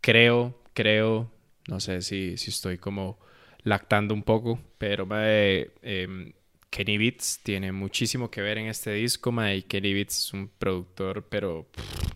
Creo, 0.00 0.62
creo, 0.72 1.30
no 1.68 1.80
sé 1.80 2.02
si, 2.02 2.36
si 2.36 2.50
estoy 2.50 2.78
como 2.78 3.18
lactando 3.64 4.14
un 4.14 4.22
poco, 4.22 4.60
pero 4.78 5.06
mae, 5.06 5.70
em, 5.82 6.32
Kenny 6.70 6.98
Beats 6.98 7.40
tiene 7.42 7.70
muchísimo 7.72 8.30
que 8.30 8.40
ver 8.40 8.58
en 8.58 8.66
este 8.66 8.92
disco, 8.92 9.30
mae. 9.32 9.58
Y 9.58 9.62
Kenny 9.62 9.94
Beats 9.94 10.18
es 10.18 10.32
un 10.32 10.48
productor, 10.48 11.26
pero 11.28 11.68
pff, 11.70 12.12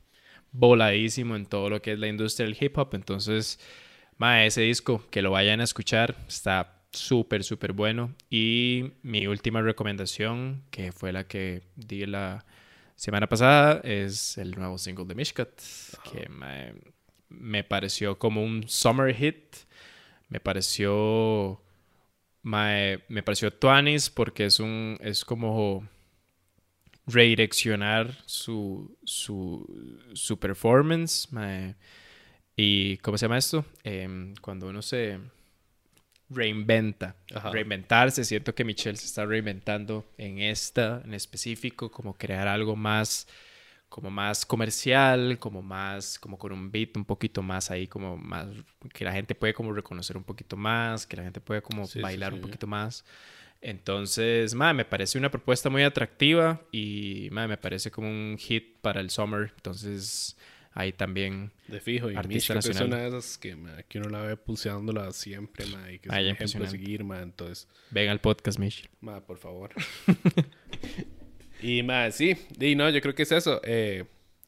voladísimo 0.52 1.36
en 1.36 1.46
todo 1.46 1.68
lo 1.70 1.82
que 1.82 1.92
es 1.92 1.98
la 1.98 2.08
industria 2.08 2.46
del 2.46 2.56
hip 2.58 2.76
hop. 2.78 2.94
Entonces, 2.94 3.60
mae, 4.18 4.46
ese 4.46 4.62
disco, 4.62 5.04
que 5.10 5.22
lo 5.22 5.30
vayan 5.30 5.60
a 5.60 5.64
escuchar, 5.64 6.16
está 6.26 6.82
súper, 6.90 7.44
súper 7.44 7.72
bueno. 7.72 8.14
Y 8.30 8.92
mi 9.02 9.26
última 9.26 9.62
recomendación, 9.62 10.64
que 10.70 10.92
fue 10.92 11.12
la 11.12 11.24
que 11.28 11.62
di 11.76 12.06
la 12.06 12.44
semana 12.96 13.28
pasada, 13.28 13.80
es 13.84 14.38
el 14.38 14.52
nuevo 14.52 14.78
single 14.78 15.04
de 15.04 15.14
Mishkat, 15.14 15.50
que 16.10 16.28
mae, 16.30 16.74
me 17.28 17.62
pareció 17.64 18.18
como 18.18 18.42
un 18.42 18.66
summer 18.68 19.14
hit. 19.14 19.65
Me 20.28 20.40
pareció. 20.40 21.62
mae, 22.42 23.04
me 23.08 23.22
pareció 23.22 23.52
Tuanis 23.52 24.10
porque 24.10 24.46
es 24.46 24.60
un. 24.60 24.98
es 25.00 25.24
como 25.24 25.88
redireccionar 27.06 28.18
su, 28.26 28.96
su, 29.04 30.00
su 30.14 30.38
performance. 30.38 31.28
mae. 31.32 31.76
¿Y 32.56 32.96
cómo 32.98 33.18
se 33.18 33.26
llama 33.26 33.38
esto? 33.38 33.64
Em, 33.84 34.34
cuando 34.40 34.68
uno 34.68 34.82
se 34.82 35.18
reinventa. 36.30 37.16
Ajá. 37.34 37.50
Reinventarse. 37.50 38.24
Siento 38.24 38.54
que 38.54 38.64
Michelle 38.64 38.96
se 38.96 39.06
está 39.06 39.26
reinventando 39.26 40.06
en 40.18 40.38
esta 40.40 41.02
en 41.04 41.14
específico, 41.14 41.90
como 41.90 42.14
crear 42.14 42.48
algo 42.48 42.74
más 42.74 43.28
como 43.88 44.10
más 44.10 44.44
comercial, 44.44 45.38
como 45.38 45.62
más, 45.62 46.18
como 46.18 46.38
con 46.38 46.52
un 46.52 46.70
beat 46.70 46.96
un 46.96 47.04
poquito 47.04 47.42
más 47.42 47.70
ahí, 47.70 47.86
como 47.86 48.16
más, 48.16 48.48
que 48.92 49.04
la 49.04 49.12
gente 49.12 49.34
puede 49.34 49.54
como 49.54 49.72
reconocer 49.72 50.16
un 50.16 50.24
poquito 50.24 50.56
más, 50.56 51.06
que 51.06 51.16
la 51.16 51.22
gente 51.22 51.40
puede 51.40 51.62
como 51.62 51.86
Sí, 51.86 51.94
sí, 51.94 52.00
bailar 52.00 52.32
un 52.32 52.40
sí. 52.40 52.46
poquito 52.46 52.66
más. 52.66 53.04
Entonces, 53.62 54.54
ma, 54.54 54.72
me 54.74 54.84
parece 54.84 55.18
una 55.18 55.30
propuesta 55.30 55.70
muy 55.70 55.82
atractiva 55.82 56.60
y 56.72 57.28
ma, 57.32 57.48
me 57.48 57.56
parece 57.56 57.90
como 57.90 58.08
un 58.08 58.36
hit 58.38 58.76
para 58.80 59.00
el 59.00 59.08
summer. 59.10 59.52
Entonces, 59.56 60.36
ahí 60.72 60.92
también 60.92 61.52
De 61.66 61.80
fijo. 61.80 62.10
Y 62.10 62.16
Artista 62.16 62.54
Mishka 62.54 62.58
es 62.58 62.66
nacional. 62.76 62.88
una 62.88 63.02
de 63.10 63.18
esas 63.18 63.38
que, 63.38 63.56
ma, 63.56 63.82
que 63.84 63.98
uno 63.98 64.10
la 64.10 64.20
ve 64.20 64.36
pulseándola 64.36 65.10
siempre, 65.12 65.64
ma, 65.66 65.90
y 65.90 65.98
que 66.00 66.08
es 66.08 66.14
Ay, 66.14 66.26
un 66.26 66.32
ejemplo 66.32 66.64
a 66.64 66.68
seguir, 66.68 67.02
ma. 67.04 67.22
Entonces, 67.22 67.66
ven 67.90 68.10
al 68.10 68.20
podcast, 68.20 68.58
Mish. 68.58 68.88
Ma, 69.00 69.20
por 69.24 69.38
favor. 69.38 69.70
y 71.66 71.82
ma, 71.82 72.08
sí, 72.12 72.36
y 72.60 72.76
no, 72.76 72.88
yo 72.90 73.00
creo 73.00 73.14
que 73.14 73.24
es 73.24 73.32
eso. 73.32 73.60
Eh, 73.64 74.04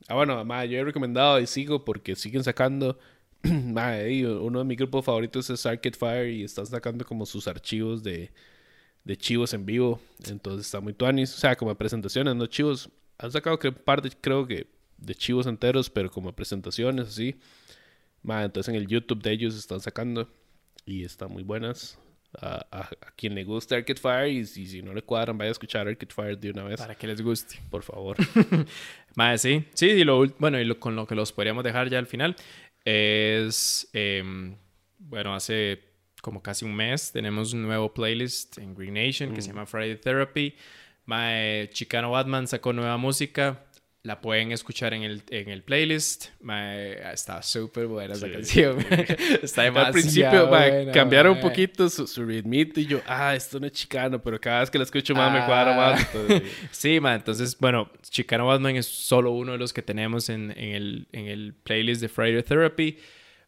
ah, 0.06 0.14
bueno, 0.14 0.44
ma, 0.44 0.64
yo 0.64 0.78
he 0.78 0.84
recomendado 0.84 1.40
y 1.40 1.48
sigo 1.48 1.84
porque 1.84 2.14
siguen 2.14 2.44
sacando. 2.44 2.96
y 3.42 4.24
uno 4.24 4.60
de 4.60 4.64
mis 4.64 4.78
grupos 4.78 5.04
favoritos 5.04 5.50
es 5.50 5.66
Arcade 5.66 5.96
Fire 5.96 6.30
y 6.30 6.44
están 6.44 6.66
sacando 6.66 7.04
como 7.04 7.26
sus 7.26 7.48
archivos 7.48 8.04
de, 8.04 8.30
de 9.02 9.16
chivos 9.16 9.52
en 9.52 9.66
vivo. 9.66 10.00
Entonces 10.28 10.66
está 10.66 10.80
muy 10.80 10.92
tuanis. 10.92 11.34
O 11.34 11.38
sea, 11.38 11.56
como 11.56 11.74
presentaciones, 11.74 12.36
no 12.36 12.46
chivos. 12.46 12.88
Han 13.18 13.32
sacado 13.32 13.58
creo, 13.58 13.72
un 13.72 14.02
de, 14.02 14.10
creo 14.20 14.46
que, 14.46 14.68
de 14.98 15.14
chivos 15.16 15.46
enteros, 15.48 15.90
pero 15.90 16.10
como 16.12 16.32
presentaciones 16.32 17.08
así. 17.08 17.36
Ma, 18.22 18.44
entonces 18.44 18.72
en 18.72 18.80
el 18.80 18.86
YouTube 18.86 19.22
de 19.22 19.32
ellos 19.32 19.56
están 19.56 19.80
sacando 19.80 20.28
y 20.86 21.02
están 21.02 21.32
muy 21.32 21.42
buenas. 21.42 21.98
A, 22.43 22.66
a- 22.70 22.81
a 22.81 23.11
quien 23.16 23.35
le 23.35 23.43
guste 23.43 23.74
Arcade 23.74 23.99
Fire 23.99 24.29
y 24.29 24.45
si, 24.45 24.67
si 24.67 24.83
no 24.83 24.92
le 24.92 25.00
cuadran, 25.03 25.38
vaya 25.38 25.49
a 25.49 25.53
escuchar 25.53 25.88
Arcade 25.88 26.13
Fire 26.14 26.38
de 26.38 26.50
una 26.50 26.64
vez, 26.64 26.79
Para 26.79 26.95
que 26.95 27.07
les 27.07 27.22
guste. 27.22 27.59
por 27.71 27.83
favor. 27.83 28.17
Mae, 29.14 29.38
sí, 29.38 29.64
sí, 29.75 29.87
y 29.87 30.05
lo, 30.05 30.26
bueno, 30.38 30.61
y 30.61 30.64
lo- 30.64 30.79
con 30.79 30.95
lo 30.95 31.07
que 31.07 31.14
los 31.14 31.33
podríamos 31.33 31.64
dejar 31.64 31.88
ya 31.88 31.99
al 31.99 32.07
final 32.07 32.37
es, 32.84 33.88
em, 33.92 34.57
bueno, 34.99 35.34
hace 35.34 35.80
como 36.22 36.42
casi 36.42 36.64
un 36.64 36.75
mes 36.75 37.13
tenemos 37.13 37.53
un 37.53 37.63
nuevo 37.63 37.92
playlist 37.95 38.59
en 38.59 38.75
Green 38.75 38.95
Nation 38.95 39.33
que 39.33 39.41
se 39.41 39.49
llama 39.49 39.67
Friday 39.67 39.96
Therapy. 39.96 40.55
Mae, 41.07 41.71
Chicano 41.71 42.11
Batman 42.11 42.46
sacó 42.46 42.72
nueva 42.75 42.96
música, 42.99 43.64
la 44.04 44.20
pueden 44.20 44.53
escuchar 44.53 44.95
en 44.95 45.03
el, 45.03 45.22
en 45.30 45.49
el 45.50 45.62
playlist. 45.62 46.26
Mae, 46.41 47.12
está 47.12 47.42
súper 47.42 47.87
buena 47.88 48.14
esa 48.14 48.26
Sí. 48.26 48.33
canción. 48.33 48.79
está 49.42 49.62
demasiado 49.64 49.87
Al 49.87 49.92
principio 49.92 50.46
buena, 50.46 50.92
cambiaron 50.92 51.33
un 51.33 51.38
mae. 51.38 51.49
poquito 51.50 51.88
su, 51.91 52.07
su 52.07 52.25
ritmito 52.25 52.80
y 52.80 52.87
yo, 52.87 53.00
ah, 53.07 53.34
esto 53.34 53.58
no 53.61 53.66
es 53.66 53.72
chicano, 53.72 54.22
pero 54.22 54.41
cada 54.41 54.61
vez 54.61 54.70
que 54.70 54.79
la 54.79 54.84
escucho 54.84 55.14
más 55.14 55.33
me 55.33 55.41
Ah. 55.41 55.46
cuadra 55.46 55.76
más. 55.76 56.00
entonces, 56.14 56.42
Sí, 56.70 57.00
ma, 57.00 57.14
entonces, 57.16 57.58
bueno, 57.58 57.91
Chicano 58.08 58.46
Batman 58.46 58.76
es 58.76 58.87
solo 58.87 59.33
uno 59.33 59.53
de 59.53 59.58
los 59.58 59.72
que 59.72 59.83
tenemos 59.83 60.29
en, 60.29 60.53
en 60.57 60.75
el, 60.75 61.07
en 61.12 61.26
el 61.26 61.54
playlist 61.54 62.00
de 62.00 62.08
Friday 62.08 62.42
Therapy. 62.42 62.99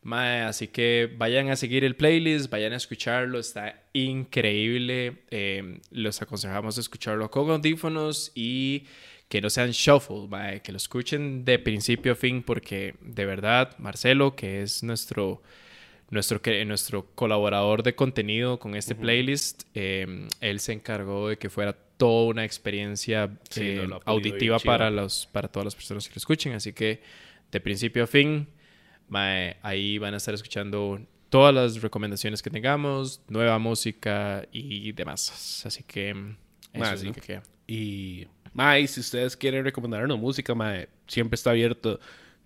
Ma, 0.02 0.48
así 0.48 0.66
que 0.68 1.14
vayan 1.18 1.50
a 1.50 1.56
seguir 1.56 1.84
el 1.84 1.94
playlist, 1.94 2.50
vayan 2.50 2.72
a 2.72 2.76
escucharlo, 2.76 3.38
está 3.38 3.82
increíble. 3.92 5.22
Eh, 5.30 5.80
los 5.90 6.20
aconsejamos 6.22 6.78
escucharlo 6.78 7.30
con 7.30 7.50
audífonos 7.50 8.32
y 8.34 8.84
que 9.30 9.40
no 9.40 9.48
sean 9.48 9.70
shuffle, 9.70 10.26
ma, 10.28 10.58
que 10.58 10.72
lo 10.72 10.76
escuchen 10.76 11.44
de 11.46 11.58
principio 11.58 12.12
a 12.12 12.14
fin, 12.16 12.42
porque 12.42 12.96
de 13.00 13.24
verdad, 13.24 13.78
Marcelo, 13.78 14.36
que 14.36 14.60
es 14.60 14.82
nuestro 14.82 15.40
nuestro, 16.10 16.40
nuestro 16.66 17.06
colaborador 17.14 17.82
de 17.84 17.94
contenido 17.94 18.58
con 18.58 18.74
este 18.74 18.94
playlist, 18.94 19.62
eh, 19.74 20.26
él 20.40 20.60
se 20.60 20.72
encargó 20.72 21.28
de 21.28 21.38
que 21.38 21.48
fuera 21.48 21.72
toda 21.72 22.26
una 22.26 22.44
experiencia 22.44 23.30
Sí, 23.48 23.60
eh, 23.60 23.78
ha 23.78 23.82
pulido 23.82 24.02
auditiva 24.06 24.58
para, 24.58 24.90
los, 24.90 25.28
para 25.30 25.46
todas 25.46 25.64
las 25.64 25.76
personas 25.76 26.08
que 26.08 26.14
lo 26.14 26.18
escuchen. 26.18 26.52
Así 26.52 26.72
que 26.72 27.00
de 27.52 27.60
principio 27.60 28.04
a 28.04 28.06
fin, 28.08 28.48
mae, 29.08 29.56
ahí 29.62 29.98
van 29.98 30.14
a 30.14 30.16
estar 30.16 30.34
escuchando 30.34 31.00
todas 31.28 31.54
las 31.54 31.80
recomendaciones 31.80 32.42
que 32.42 32.50
tengamos, 32.50 33.22
nueva 33.28 33.58
música 33.60 34.48
y 34.50 34.90
demás. 34.90 35.62
Así 35.64 35.84
que 35.84 36.10
eso 36.10 36.26
Ma, 36.74 36.92
es 36.92 37.04
lo 37.04 37.12
que 37.12 37.20
queda. 37.20 37.42
Y, 37.68 38.26
mae, 38.60 38.86
si 38.86 39.00
ustedes 39.00 39.36
quieren 39.36 39.64
recomendarnos 39.64 40.18
música, 40.18 40.54
mae, 40.54 40.88
siempre 41.06 41.34
está 41.36 41.50
abierto. 41.50 41.98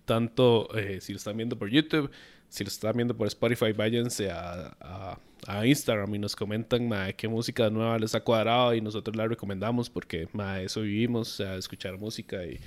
Tanto 0.05 0.69
eh, 0.77 1.01
si 1.01 1.11
lo 1.11 1.17
están 1.17 1.35
viendo 1.35 1.57
por 1.57 1.69
YouTube, 1.69 2.09
si 2.47 2.63
lo 2.63 2.69
están 2.69 2.95
viendo 2.95 3.17
por 3.17 3.27
Spotify, 3.27 3.73
váyanse 3.73 4.31
a, 4.31 4.77
a, 4.79 5.19
a 5.47 5.65
Instagram 5.65 6.15
y 6.15 6.19
nos 6.19 6.35
comentan, 6.35 6.87
mae, 6.87 7.13
qué 7.15 7.27
música 7.27 7.69
nueva 7.69 7.99
les 7.99 8.15
ha 8.15 8.21
cuadrado 8.21 8.73
y 8.73 8.81
nosotros 8.81 9.15
la 9.15 9.27
recomendamos 9.27 9.89
porque, 9.89 10.29
mae, 10.31 10.65
eso 10.65 10.81
vivimos, 10.81 11.27
sea, 11.27 11.55
escuchar 11.55 11.97
música 11.97 12.45
y, 12.45 12.59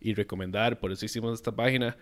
y 0.00 0.14
recomendar. 0.14 0.78
Por 0.78 0.92
eso 0.92 1.04
hicimos 1.04 1.34
esta 1.34 1.50
página. 1.50 1.96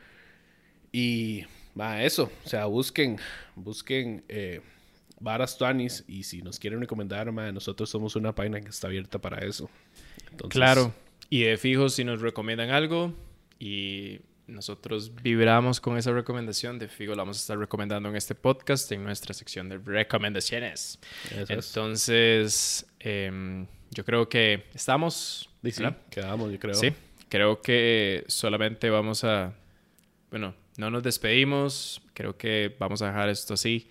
Y, 0.92 1.44
mae, 1.74 2.04
eso, 2.04 2.30
o 2.44 2.48
sea, 2.48 2.66
busquen, 2.66 3.16
busquen 3.54 4.22
eh, 4.28 4.60
varas 5.20 5.56
tuanis 5.56 6.04
y 6.08 6.24
si 6.24 6.42
nos 6.42 6.58
quieren 6.58 6.80
recomendar, 6.80 7.30
mae, 7.30 7.52
nosotros 7.52 7.88
somos 7.88 8.16
una 8.16 8.34
página 8.34 8.60
que 8.60 8.70
está 8.70 8.88
abierta 8.88 9.20
para 9.20 9.38
eso. 9.46 9.70
Entonces, 10.30 10.52
Claro. 10.52 10.92
Y 11.28 11.42
de 11.42 11.56
fijo, 11.58 11.88
si 11.88 12.02
nos 12.02 12.20
recomiendan 12.20 12.70
algo 12.70 13.14
y 13.60 14.20
nosotros 14.48 15.12
vibramos 15.22 15.80
con 15.80 15.96
esa 15.96 16.12
recomendación, 16.12 16.78
de 16.78 16.88
fijo 16.88 17.12
la 17.12 17.18
vamos 17.18 17.36
a 17.36 17.40
estar 17.40 17.58
recomendando 17.58 18.08
en 18.08 18.16
este 18.16 18.34
podcast, 18.34 18.90
en 18.90 19.04
nuestra 19.04 19.32
sección 19.32 19.68
de 19.68 19.78
recomendaciones. 19.78 20.98
eso 21.30 21.52
es. 21.52 21.68
Entonces, 21.68 22.86
em, 22.98 23.66
yo 23.90 24.04
creo 24.04 24.28
que 24.28 24.64
estamos. 24.74 25.48
Sí, 25.62 25.82
¿verdad? 25.82 25.98
quedamos, 26.10 26.50
yo 26.50 26.58
creo. 26.58 26.74
Sí, 26.74 26.92
creo 27.28 27.60
que 27.60 28.24
solamente 28.26 28.90
vamos 28.90 29.22
a, 29.24 29.54
bueno, 30.30 30.54
no 30.78 30.90
nos 30.90 31.02
despedimos, 31.02 32.02
creo 32.14 32.36
que 32.36 32.74
vamos 32.78 33.02
a 33.02 33.06
dejar 33.06 33.28
esto 33.28 33.54
así, 33.54 33.88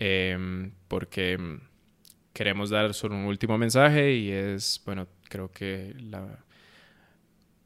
em, 0.00 0.72
porque 0.88 1.34
em, 1.34 1.60
queremos 2.34 2.70
dar 2.70 2.94
solo 2.94 3.16
un 3.16 3.26
último 3.26 3.58
mensaje 3.58 4.14
y 4.14 4.30
es, 4.32 4.82
bueno, 4.86 5.08
creo 5.28 5.52
que 5.52 5.94
la 6.00 6.44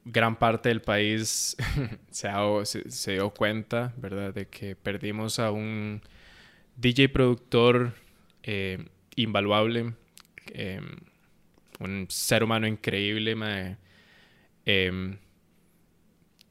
gran 0.05 0.37
parte 0.39 0.69
del 0.69 0.83
país 0.83 1.57
se, 2.11 2.29
ha- 2.29 2.65
se, 2.65 2.91
se 2.91 3.13
dio 3.13 3.31
cuenta, 3.31 3.95
¿verdad?, 3.97 4.35
de 4.35 4.49
que 4.49 4.77
perdimos 4.77 5.39
a 5.39 5.51
un 5.51 6.03
DJ 6.77 7.09
productor 7.09 7.95
eh, 8.43 8.85
invaluable, 9.17 9.95
em, 10.53 10.85
un 11.81 12.07
ser 12.11 12.45
humano 12.45 12.67
increíble, 12.67 13.35
mae. 13.35 13.77
Em, 14.67 15.19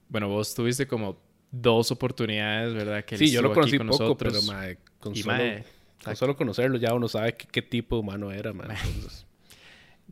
bueno, 0.10 0.27
vos 0.30 0.53
tuviste 0.53 0.88
como 0.88 1.22
dos 1.51 1.91
oportunidades, 1.91 2.73
¿verdad? 2.73 3.05
Que 3.05 3.18
Sí, 3.18 3.31
yo 3.31 3.41
lo 3.41 3.53
conocí 3.53 3.77
pero 4.18 4.41
mae, 4.43 4.77
con, 5.03 5.15
Y, 5.15 5.23
solo, 5.23 5.35
mae, 5.35 5.65
con 6.01 6.15
solo 6.15 6.38
conocerlo 6.38 6.77
ya 6.77 6.93
uno 6.93 7.09
sabe 7.09 7.35
qué, 7.35 7.45
qué 7.47 7.61
tipo 7.61 7.97
de 7.97 7.99
humano 8.01 8.31
era, 8.31 8.53
mae. 8.53 8.69
Entonces, 8.85 9.25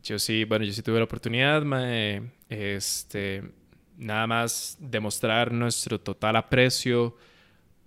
Yo 0.02 0.18
sí, 0.18 0.44
bueno, 0.44 0.66
yo 0.66 0.72
sí 0.72 0.82
tuve 0.82 0.98
la 0.98 1.04
oportunidad, 1.04 1.62
mae, 1.62 2.22
este, 2.50 3.42
nada 3.96 4.26
más 4.26 4.76
demostrar 4.78 5.50
nuestro 5.52 5.98
total 5.98 6.36
aprecio 6.36 7.16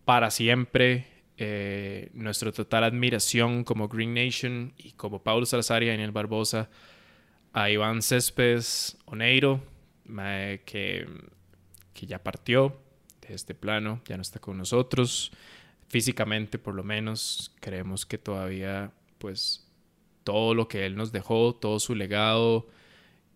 para 0.03 0.31
siempre, 0.31 1.05
eh, 1.37 2.09
nuestra 2.13 2.51
total 2.51 2.85
admiración 2.85 3.63
como 3.63 3.87
Green 3.87 4.13
Nation 4.13 4.73
y 4.77 4.93
como 4.93 5.21
Paulo 5.21 5.45
Salazar 5.45 5.83
y 5.83 5.87
Daniel 5.87 6.11
Barbosa 6.11 6.69
a 7.53 7.69
Iván 7.69 8.01
Céspedes 8.01 8.97
Oneiro, 9.05 9.61
mae, 10.05 10.61
que, 10.63 11.07
que 11.93 12.07
ya 12.07 12.23
partió 12.23 12.75
de 13.27 13.35
este 13.35 13.53
plano, 13.53 14.01
ya 14.07 14.15
no 14.15 14.21
está 14.21 14.39
con 14.39 14.57
nosotros, 14.57 15.31
físicamente 15.95 16.59
por 16.59 16.75
lo 16.75 16.83
menos, 16.83 17.55
creemos 17.61 18.05
que 18.05 18.17
todavía, 18.17 18.91
pues, 19.17 19.65
todo 20.25 20.53
lo 20.53 20.67
que 20.67 20.85
él 20.85 20.97
nos 20.97 21.13
dejó, 21.13 21.55
todo 21.55 21.79
su 21.79 21.95
legado, 21.95 22.67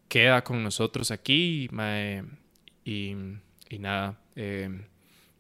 queda 0.10 0.44
con 0.44 0.62
nosotros 0.62 1.10
aquí. 1.10 1.70
mae, 1.72 2.26
y, 2.84 3.16
y 3.70 3.80
nada, 3.80 4.20
eh, 4.36 4.70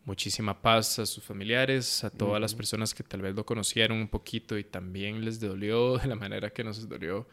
muchísima 0.06 0.62
paz 0.62 1.00
a 1.00 1.06
sus 1.06 1.22
familiares, 1.22 2.06
a 2.06 2.10
todas 2.10 2.40
las 2.40 2.56
personas 2.56 2.94
que 2.94 3.04
tal 3.04 3.22
vez 3.22 3.36
lo 3.36 3.46
conocieron 3.46 3.98
un 3.98 4.08
poquito 4.08 4.58
y 4.58 4.64
también 4.64 5.26
les 5.26 5.42
dolió 5.42 5.98
de 5.98 6.08
la 6.08 6.16
manera 6.16 6.52
que 6.52 6.64
nos 6.64 6.88
dolió. 6.88 7.28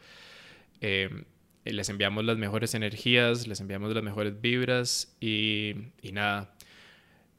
Eh, 0.81 1.23
les 1.63 1.87
enviamos 1.87 2.25
las 2.25 2.37
mejores 2.37 2.73
energías, 2.73 3.47
les 3.47 3.61
enviamos 3.61 3.93
las 3.93 4.03
mejores 4.03 4.41
vibras 4.41 5.15
y, 5.21 5.75
y 6.01 6.11
nada, 6.11 6.53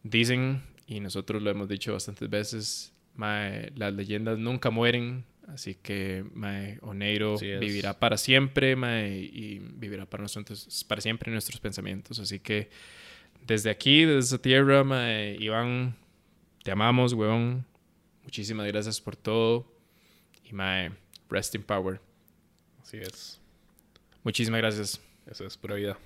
dicen, 0.03 0.63
y 0.89 1.01
nosotros 1.01 1.43
lo 1.43 1.51
hemos 1.51 1.69
dicho 1.69 1.93
bastantes 1.93 2.31
veces, 2.31 2.93
mae, 3.15 3.71
las 3.77 3.93
leyendas 3.93 4.39
nunca 4.39 4.71
mueren, 4.71 5.27
así 5.47 5.75
que 5.75 6.25
mae, 6.33 6.79
Oneiro 6.81 7.37
vivirá 7.37 7.99
para 8.01 8.17
siempre 8.17 8.75
mae, 8.75 9.19
y 9.19 9.59
vivirá 9.59 10.07
para 10.07 10.23
nosotros 10.23 10.85
para 10.89 11.03
siempre 11.03 11.29
en 11.29 11.35
nuestros 11.35 11.61
pensamientos. 11.61 12.19
Así 12.19 12.41
que 12.41 12.71
desde 13.47 13.69
aquí, 13.69 14.07
desde 14.07 14.21
esa 14.21 14.39
tierra, 14.39 14.83
mae, 14.83 15.37
Iván, 15.39 15.95
te 16.65 16.71
amamos, 16.71 17.13
weón. 17.13 17.67
Muchísimas 18.25 18.67
gracias 18.67 18.99
por 18.99 19.15
todo. 19.15 19.71
Y 20.43 20.55
mae, 20.55 20.91
rest 21.29 21.55
in 21.55 21.63
power. 21.63 22.01
así 22.83 22.97
es. 22.97 23.39
Muchísimas 24.25 24.59
gracias. 24.59 25.01
Eso 25.27 25.47
es 25.47 25.59
pura 25.59 25.75
vida. 25.75 25.99